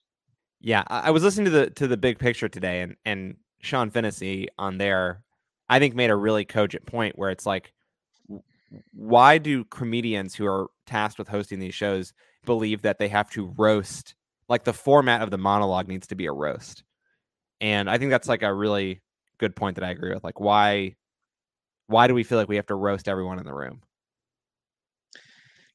Yeah, 0.60 0.82
I 0.88 1.08
I 1.08 1.10
was 1.10 1.22
listening 1.22 1.44
to 1.46 1.50
the 1.50 1.70
to 1.70 1.86
the 1.86 1.96
big 1.96 2.18
picture 2.18 2.48
today, 2.48 2.80
and 2.80 2.96
and 3.04 3.36
Sean 3.60 3.90
Fennessey 3.90 4.48
on 4.58 4.78
there, 4.78 5.22
I 5.68 5.78
think 5.78 5.94
made 5.94 6.10
a 6.10 6.16
really 6.16 6.44
cogent 6.44 6.86
point 6.86 7.16
where 7.18 7.30
it's 7.30 7.46
like, 7.46 7.72
why 8.92 9.38
do 9.38 9.64
comedians 9.64 10.34
who 10.34 10.46
are 10.46 10.68
tasked 10.86 11.18
with 11.18 11.28
hosting 11.28 11.58
these 11.58 11.74
shows 11.74 12.12
believe 12.44 12.82
that 12.82 12.98
they 12.98 13.08
have 13.08 13.30
to 13.30 13.52
roast? 13.56 14.14
Like 14.48 14.64
the 14.64 14.72
format 14.72 15.22
of 15.22 15.30
the 15.30 15.38
monologue 15.38 15.88
needs 15.88 16.06
to 16.08 16.14
be 16.14 16.26
a 16.26 16.32
roast, 16.32 16.84
and 17.60 17.88
I 17.88 17.98
think 17.98 18.10
that's 18.10 18.28
like 18.28 18.42
a 18.42 18.52
really 18.52 19.00
good 19.38 19.56
point 19.56 19.76
that 19.76 19.84
I 19.84 19.90
agree 19.90 20.12
with. 20.12 20.22
Like, 20.22 20.38
why, 20.38 20.96
why 21.86 22.06
do 22.06 22.14
we 22.14 22.24
feel 22.24 22.38
like 22.38 22.48
we 22.48 22.56
have 22.56 22.66
to 22.66 22.74
roast 22.74 23.08
everyone 23.08 23.38
in 23.38 23.46
the 23.46 23.54
room? 23.54 23.80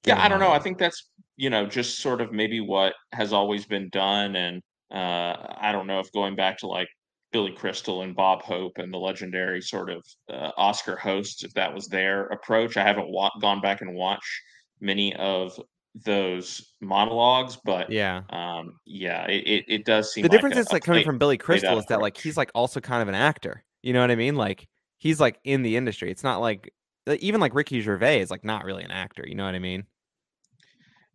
Yeah, 0.06 0.22
I 0.24 0.30
don't 0.30 0.40
know. 0.40 0.52
I 0.52 0.60
think 0.60 0.78
that's 0.78 1.10
you 1.36 1.50
know 1.50 1.66
just 1.66 2.00
sort 2.00 2.22
of 2.22 2.32
maybe 2.32 2.60
what 2.60 2.94
has 3.12 3.34
always 3.34 3.66
been 3.66 3.90
done, 3.90 4.36
and 4.36 4.62
uh, 4.92 5.36
I 5.58 5.72
don't 5.72 5.88
know 5.88 6.00
if 6.00 6.12
going 6.12 6.36
back 6.36 6.60
to 6.60 6.68
like 6.68 6.88
Billy 7.32 7.52
Crystal 7.54 8.02
and 8.02 8.16
Bob 8.16 8.42
Hope 8.42 8.78
and 8.78 8.92
the 8.94 8.98
legendary 8.98 9.62
sort 9.62 9.90
of 9.90 10.04
uh, 10.32 10.52
Oscar 10.58 10.96
hosts, 10.96 11.44
if 11.44 11.54
that 11.54 11.74
was 11.74 11.88
their 11.88 12.26
approach. 12.28 12.78
I 12.78 12.84
haven't 12.84 13.10
wa- 13.10 13.32
gone 13.40 13.62
back 13.62 13.82
and 13.82 13.94
watched 13.94 14.42
many 14.82 15.16
of 15.16 15.60
those 16.06 16.74
monologues, 16.82 17.58
but 17.64 17.92
Yeah. 17.92 18.22
um, 18.30 18.80
yeah, 18.86 19.26
it, 19.28 19.48
it, 19.48 19.66
it 19.68 19.86
does 19.86 20.14
seem 20.14 20.24
the 20.24 20.30
like 20.30 20.38
difference 20.38 20.56
a- 20.56 20.60
is 20.60 20.72
like 20.72 20.84
coming 20.84 21.00
play- 21.00 21.06
from 21.06 21.18
Billy 21.18 21.38
Crystal 21.38 21.78
is 21.78 21.86
that 21.88 22.02
like 22.02 22.18
he's 22.18 22.38
like 22.38 22.52
also 22.56 22.80
kind 22.80 23.02
of 23.02 23.08
an 23.08 23.16
actor. 23.16 23.64
You 23.82 23.94
know 23.94 24.02
what 24.02 24.12
I 24.12 24.16
mean? 24.16 24.36
Like 24.36 24.68
he's 24.98 25.20
like 25.20 25.40
in 25.44 25.62
the 25.62 25.76
industry. 25.78 26.12
It's 26.12 26.24
not 26.24 26.42
like 26.42 26.74
like, 27.06 27.22
even 27.22 27.42
like 27.42 27.56
Ricky 27.56 27.82
Gervais 27.82 28.22
is 28.22 28.32
like 28.32 28.44
not 28.44 28.66
really 28.66 28.84
an 28.84 28.92
actor. 28.92 29.24
You 29.28 29.36
know 29.36 29.46
what 29.46 29.56
I 29.56 29.60
mean? 29.60 29.86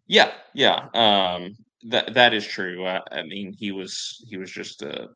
Yeah, 0.07 0.33
yeah, 0.53 0.89
um, 0.95 1.57
that 1.85 2.15
that 2.15 2.35
is 2.35 2.47
true. 2.47 2.87
I, 2.87 3.01
I 3.11 3.23
mean, 3.23 3.55
he 3.59 3.73
was 3.73 4.25
he 4.29 4.37
was 4.37 4.51
just 4.51 4.83
a 4.83 5.09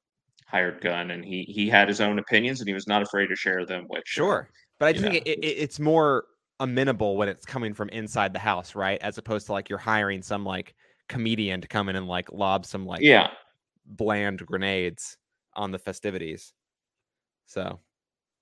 hired 0.48 0.80
gun, 0.80 1.10
and 1.10 1.24
he 1.24 1.42
he 1.42 1.68
had 1.68 1.88
his 1.88 2.00
own 2.00 2.18
opinions, 2.18 2.60
and 2.60 2.68
he 2.68 2.74
was 2.74 2.86
not 2.86 3.02
afraid 3.02 3.28
to 3.28 3.36
share 3.36 3.64
them. 3.66 3.84
Which 3.88 4.06
Sure, 4.06 4.48
but 4.78 4.88
I 4.88 4.98
think 4.98 5.14
it, 5.14 5.26
it, 5.26 5.44
it's 5.44 5.78
more 5.78 6.24
amenable 6.60 7.16
when 7.16 7.28
it's 7.28 7.46
coming 7.46 7.74
from 7.74 7.88
inside 7.90 8.32
the 8.32 8.38
house, 8.38 8.74
right? 8.74 8.98
As 9.00 9.18
opposed 9.18 9.46
to 9.46 9.52
like 9.52 9.68
you're 9.68 9.78
hiring 9.78 10.22
some 10.22 10.44
like 10.44 10.74
comedian 11.08 11.60
to 11.60 11.68
come 11.68 11.88
in 11.88 11.96
and 11.96 12.06
like 12.06 12.32
lob 12.32 12.66
some 12.66 12.86
like 12.86 13.02
yeah, 13.02 13.28
bland 13.86 14.44
grenades 14.44 15.16
on 15.54 15.70
the 15.70 15.78
festivities. 15.78 16.52
So 17.46 17.78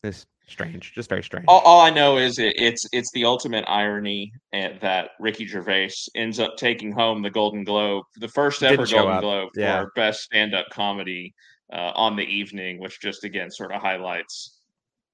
it's 0.02 0.26
strange, 0.46 0.92
just 0.94 1.08
very 1.08 1.22
strange. 1.22 1.44
all, 1.48 1.60
all 1.60 1.80
I 1.80 1.90
know 1.90 2.18
is 2.18 2.38
it, 2.38 2.54
it's 2.56 2.86
it's 2.92 3.10
the 3.12 3.24
ultimate 3.24 3.64
irony 3.66 4.32
eh, 4.52 4.78
that 4.80 5.10
Ricky 5.18 5.46
Gervais 5.46 5.92
ends 6.14 6.38
up 6.38 6.56
taking 6.56 6.92
home 6.92 7.22
the 7.22 7.30
Golden 7.30 7.64
Globe, 7.64 8.04
the 8.16 8.28
first 8.28 8.62
ever 8.62 8.86
Golden 8.86 9.16
up, 9.16 9.20
Globe 9.22 9.48
for 9.54 9.90
best 9.96 10.22
stand-up 10.22 10.66
comedy 10.70 11.34
uh, 11.72 11.92
on 11.94 12.16
the 12.16 12.24
evening, 12.24 12.80
which 12.80 13.00
just 13.00 13.24
again 13.24 13.50
sort 13.50 13.72
of 13.72 13.80
highlights. 13.82 14.60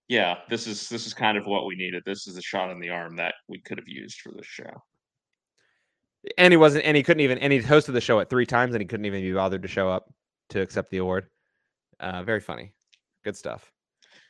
Yeah, 0.08 0.38
this 0.48 0.66
is 0.66 0.88
this 0.88 1.06
is 1.06 1.14
kind 1.14 1.38
of 1.38 1.46
what 1.46 1.66
we 1.66 1.76
needed. 1.76 2.02
This 2.06 2.26
is 2.26 2.36
a 2.36 2.42
shot 2.42 2.70
in 2.70 2.80
the 2.80 2.90
arm 2.90 3.16
that 3.16 3.34
we 3.48 3.60
could 3.60 3.78
have 3.78 3.88
used 3.88 4.20
for 4.20 4.32
this 4.32 4.46
show. 4.46 4.82
and 6.38 6.52
he 6.52 6.56
wasn't 6.56 6.84
and 6.84 6.96
he 6.96 7.02
couldn't 7.02 7.20
even 7.20 7.38
and 7.38 7.52
he 7.52 7.60
hosted 7.60 7.92
the 7.94 8.00
show 8.00 8.20
at 8.20 8.30
three 8.30 8.46
times 8.46 8.74
and 8.74 8.82
he 8.82 8.86
couldn't 8.86 9.06
even 9.06 9.20
be 9.22 9.32
bothered 9.32 9.62
to 9.62 9.68
show 9.68 9.88
up 9.88 10.12
to 10.50 10.60
accept 10.60 10.90
the 10.90 10.98
award 10.98 11.28
uh 12.00 12.22
very 12.22 12.40
funny 12.40 12.72
good 13.24 13.36
stuff 13.36 13.72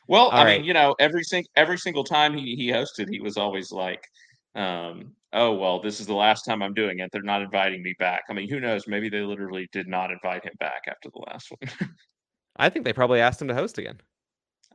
Well, 0.08 0.30
All 0.30 0.40
I 0.40 0.44
right. 0.44 0.58
mean, 0.58 0.64
you 0.66 0.74
know, 0.74 0.94
every 0.98 1.22
sing- 1.24 1.46
every 1.56 1.78
single 1.78 2.04
time 2.04 2.36
he 2.36 2.56
he 2.56 2.68
hosted, 2.68 3.08
he 3.10 3.20
was 3.20 3.36
always 3.36 3.70
like, 3.72 4.02
um, 4.54 5.14
"Oh 5.32 5.52
well, 5.54 5.80
this 5.80 6.00
is 6.00 6.06
the 6.06 6.14
last 6.14 6.42
time 6.44 6.62
I'm 6.62 6.74
doing 6.74 6.98
it. 7.00 7.10
They're 7.12 7.22
not 7.22 7.42
inviting 7.42 7.82
me 7.82 7.94
back." 7.98 8.22
I 8.28 8.32
mean, 8.34 8.48
who 8.50 8.60
knows? 8.60 8.86
Maybe 8.88 9.08
they 9.08 9.20
literally 9.22 9.68
did 9.72 9.86
not 9.88 10.10
invite 10.10 10.44
him 10.44 10.54
back 10.58 10.82
after 10.88 11.08
the 11.10 11.24
last 11.30 11.50
one. 11.50 11.90
i 12.62 12.68
think 12.70 12.84
they 12.84 12.92
probably 12.92 13.20
asked 13.20 13.40
him 13.42 13.48
to 13.48 13.54
host 13.54 13.78
again 13.78 13.98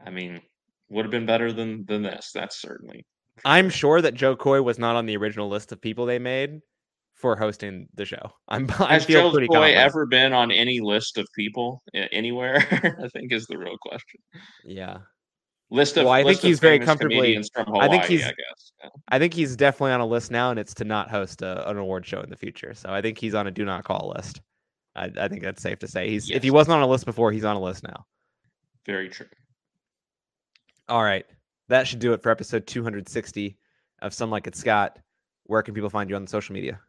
I 0.05 0.11
mean, 0.11 0.41
would 0.89 1.05
have 1.05 1.11
been 1.11 1.25
better 1.25 1.51
than 1.51 1.83
than 1.85 2.03
this. 2.03 2.29
That's 2.33 2.61
certainly. 2.61 3.05
i'm 3.45 3.69
sure 3.69 4.01
that 4.01 4.13
Jo 4.13 4.35
Koy 4.35 4.61
was 4.61 4.77
not 4.79 4.95
on 4.95 5.05
the 5.07 5.17
original 5.17 5.49
list 5.49 5.71
of 5.71 5.81
people 5.81 6.05
they 6.05 6.19
made 6.19 6.59
for 7.15 7.35
hosting 7.35 7.87
the 7.95 8.05
show 8.05 8.31
i'm 8.47 8.69
i 8.79 8.93
Has 8.93 9.05
feel 9.05 9.21
Joe 9.23 9.31
pretty 9.31 9.47
Coy 9.47 9.53
confident. 9.55 9.77
ever 9.85 10.05
been 10.05 10.33
on 10.33 10.51
any 10.51 10.79
list 10.79 11.17
of 11.17 11.27
people 11.35 11.81
anywhere? 11.93 12.57
I 13.03 13.07
think 13.09 13.31
is 13.31 13.47
the 13.47 13.57
real 13.57 13.77
question. 13.81 14.19
yeah 14.63 14.99
List 15.69 15.97
of. 15.97 16.05
Well, 16.05 16.13
I 16.13 16.19
think 16.19 16.27
list 16.27 16.43
he's 16.43 16.59
very 16.61 16.79
comfortably- 16.79 17.35
Hawaii. 17.53 17.85
I 17.85 17.89
think 17.89 18.05
he's- 18.05 18.23
I. 18.25 18.33
Yeah. 18.83 18.89
i 19.09 19.19
think 19.19 19.33
he's 19.33 19.55
definitely 19.57 19.91
on 19.91 19.99
a 19.99 20.05
list 20.05 20.29
now 20.31 20.51
and 20.51 20.59
it's 20.59 20.73
to 20.75 20.85
not 20.85 21.09
host 21.09 21.41
a, 21.41 21.67
an 21.69 21.77
award 21.77 22.05
show 22.05 22.21
in 22.21 22.29
the 22.29 22.37
future 22.37 22.73
so 22.75 22.89
i 22.89 23.01
think 23.01 23.17
he's 23.17 23.33
on 23.35 23.47
a 23.47 23.51
do 23.51 23.65
not 23.65 23.83
call 23.83 24.13
list 24.15 24.39
i, 24.97 25.11
I 25.19 25.27
think 25.27 25.43
that's 25.43 25.61
safe 25.61 25.79
to 25.79 25.87
say 25.87 26.09
he's 26.09 26.29
if 26.29 26.43
he 26.43 26.51
wasn't 26.51 26.75
on 26.75 26.81
a 26.81 26.87
list 26.87 27.05
before 27.05 27.31
he's 27.31 27.45
on 27.45 27.55
a 27.55 27.61
list 27.61 27.83
now 27.83 28.05
Very 28.85 29.09
true. 29.09 29.27
All 30.87 31.03
right. 31.03 31.25
That 31.67 31.85
should 31.85 31.99
do 31.99 32.13
it 32.13 32.23
for 32.23 32.29
episode 32.31 32.65
260 32.65 33.57
of 34.01 34.13
Some 34.13 34.31
Like 34.31 34.47
It 34.47 34.55
Scott. 34.55 34.97
Where 35.43 35.61
can 35.61 35.73
people 35.73 35.89
find 35.89 36.09
you 36.09 36.15
on 36.15 36.21
the 36.21 36.29
social 36.29 36.53
media? 36.53 36.79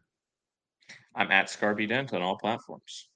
I'm 1.15 1.29
at 1.31 1.47
Scarby 1.47 1.89
Dent 1.89 2.13
on 2.13 2.21
all 2.21 2.37
platforms. 2.37 3.09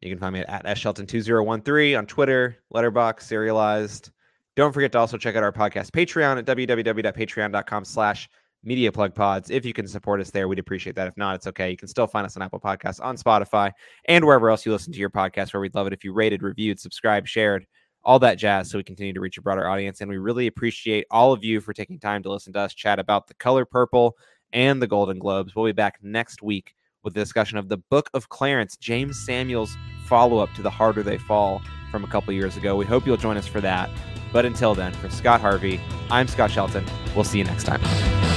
You 0.00 0.10
can 0.10 0.18
find 0.18 0.32
me 0.32 0.40
at, 0.40 0.66
at 0.66 0.76
shelton2013 0.76 1.96
on 1.96 2.06
Twitter, 2.06 2.56
Letterboxd, 2.74 3.22
Serialized. 3.22 4.10
Don't 4.56 4.72
forget 4.72 4.90
to 4.92 4.98
also 4.98 5.16
check 5.16 5.36
out 5.36 5.44
our 5.44 5.52
podcast 5.52 5.90
Patreon 5.90 6.38
at 6.38 6.46
www.patreon.com 6.46 7.84
slash 7.84 8.28
media 8.62 8.92
plug 8.92 9.14
pods. 9.14 9.50
If 9.50 9.64
you 9.64 9.72
can 9.72 9.88
support 9.88 10.20
us 10.20 10.30
there, 10.30 10.48
we'd 10.48 10.58
appreciate 10.58 10.96
that. 10.96 11.08
If 11.08 11.16
not, 11.16 11.36
it's 11.36 11.46
okay. 11.46 11.70
You 11.70 11.76
can 11.76 11.88
still 11.88 12.06
find 12.06 12.26
us 12.26 12.36
on 12.36 12.42
Apple 12.42 12.60
Podcasts, 12.60 13.02
on 13.02 13.16
Spotify, 13.16 13.72
and 14.06 14.24
wherever 14.24 14.50
else 14.50 14.66
you 14.66 14.72
listen 14.72 14.92
to 14.92 14.98
your 14.98 15.10
podcast, 15.10 15.52
where 15.52 15.60
we'd 15.60 15.74
love 15.74 15.86
it 15.86 15.92
if 15.92 16.04
you 16.04 16.12
rated, 16.12 16.42
reviewed, 16.42 16.78
subscribed, 16.78 17.28
shared, 17.28 17.66
all 18.02 18.18
that 18.18 18.38
jazz 18.38 18.70
so 18.70 18.78
we 18.78 18.84
continue 18.84 19.12
to 19.12 19.20
reach 19.20 19.38
a 19.38 19.42
broader 19.42 19.68
audience. 19.68 20.00
And 20.00 20.10
we 20.10 20.18
really 20.18 20.46
appreciate 20.46 21.06
all 21.10 21.32
of 21.32 21.44
you 21.44 21.60
for 21.60 21.72
taking 21.72 21.98
time 21.98 22.22
to 22.22 22.30
listen 22.30 22.52
to 22.54 22.60
us 22.60 22.74
chat 22.74 22.98
about 22.98 23.26
the 23.26 23.34
color 23.34 23.64
purple 23.64 24.16
and 24.52 24.80
the 24.80 24.86
Golden 24.86 25.18
Globes. 25.18 25.54
We'll 25.54 25.66
be 25.66 25.72
back 25.72 25.98
next 26.02 26.42
week 26.42 26.74
with 27.02 27.16
a 27.16 27.20
discussion 27.20 27.58
of 27.58 27.68
the 27.68 27.78
Book 27.78 28.10
of 28.14 28.28
Clarence, 28.28 28.76
Jeymes 28.76 29.14
Samuel's 29.14 29.76
follow 30.06 30.38
up 30.38 30.52
to 30.54 30.62
The 30.62 30.70
Harder 30.70 31.02
They 31.02 31.18
Fall 31.18 31.62
from 31.90 32.04
a 32.04 32.08
couple 32.08 32.32
years 32.32 32.56
ago. 32.56 32.76
We 32.76 32.84
hope 32.84 33.06
you'll 33.06 33.16
join 33.16 33.36
us 33.36 33.46
for 33.46 33.60
that. 33.60 33.90
But 34.32 34.44
until 34.44 34.74
then, 34.74 34.92
for 34.92 35.08
Scott 35.10 35.40
Harvey, 35.40 35.80
I'm 36.10 36.28
Scott 36.28 36.50
Shelton. 36.50 36.84
We'll 37.14 37.24
see 37.24 37.38
you 37.38 37.44
next 37.44 37.64
time. 37.64 38.29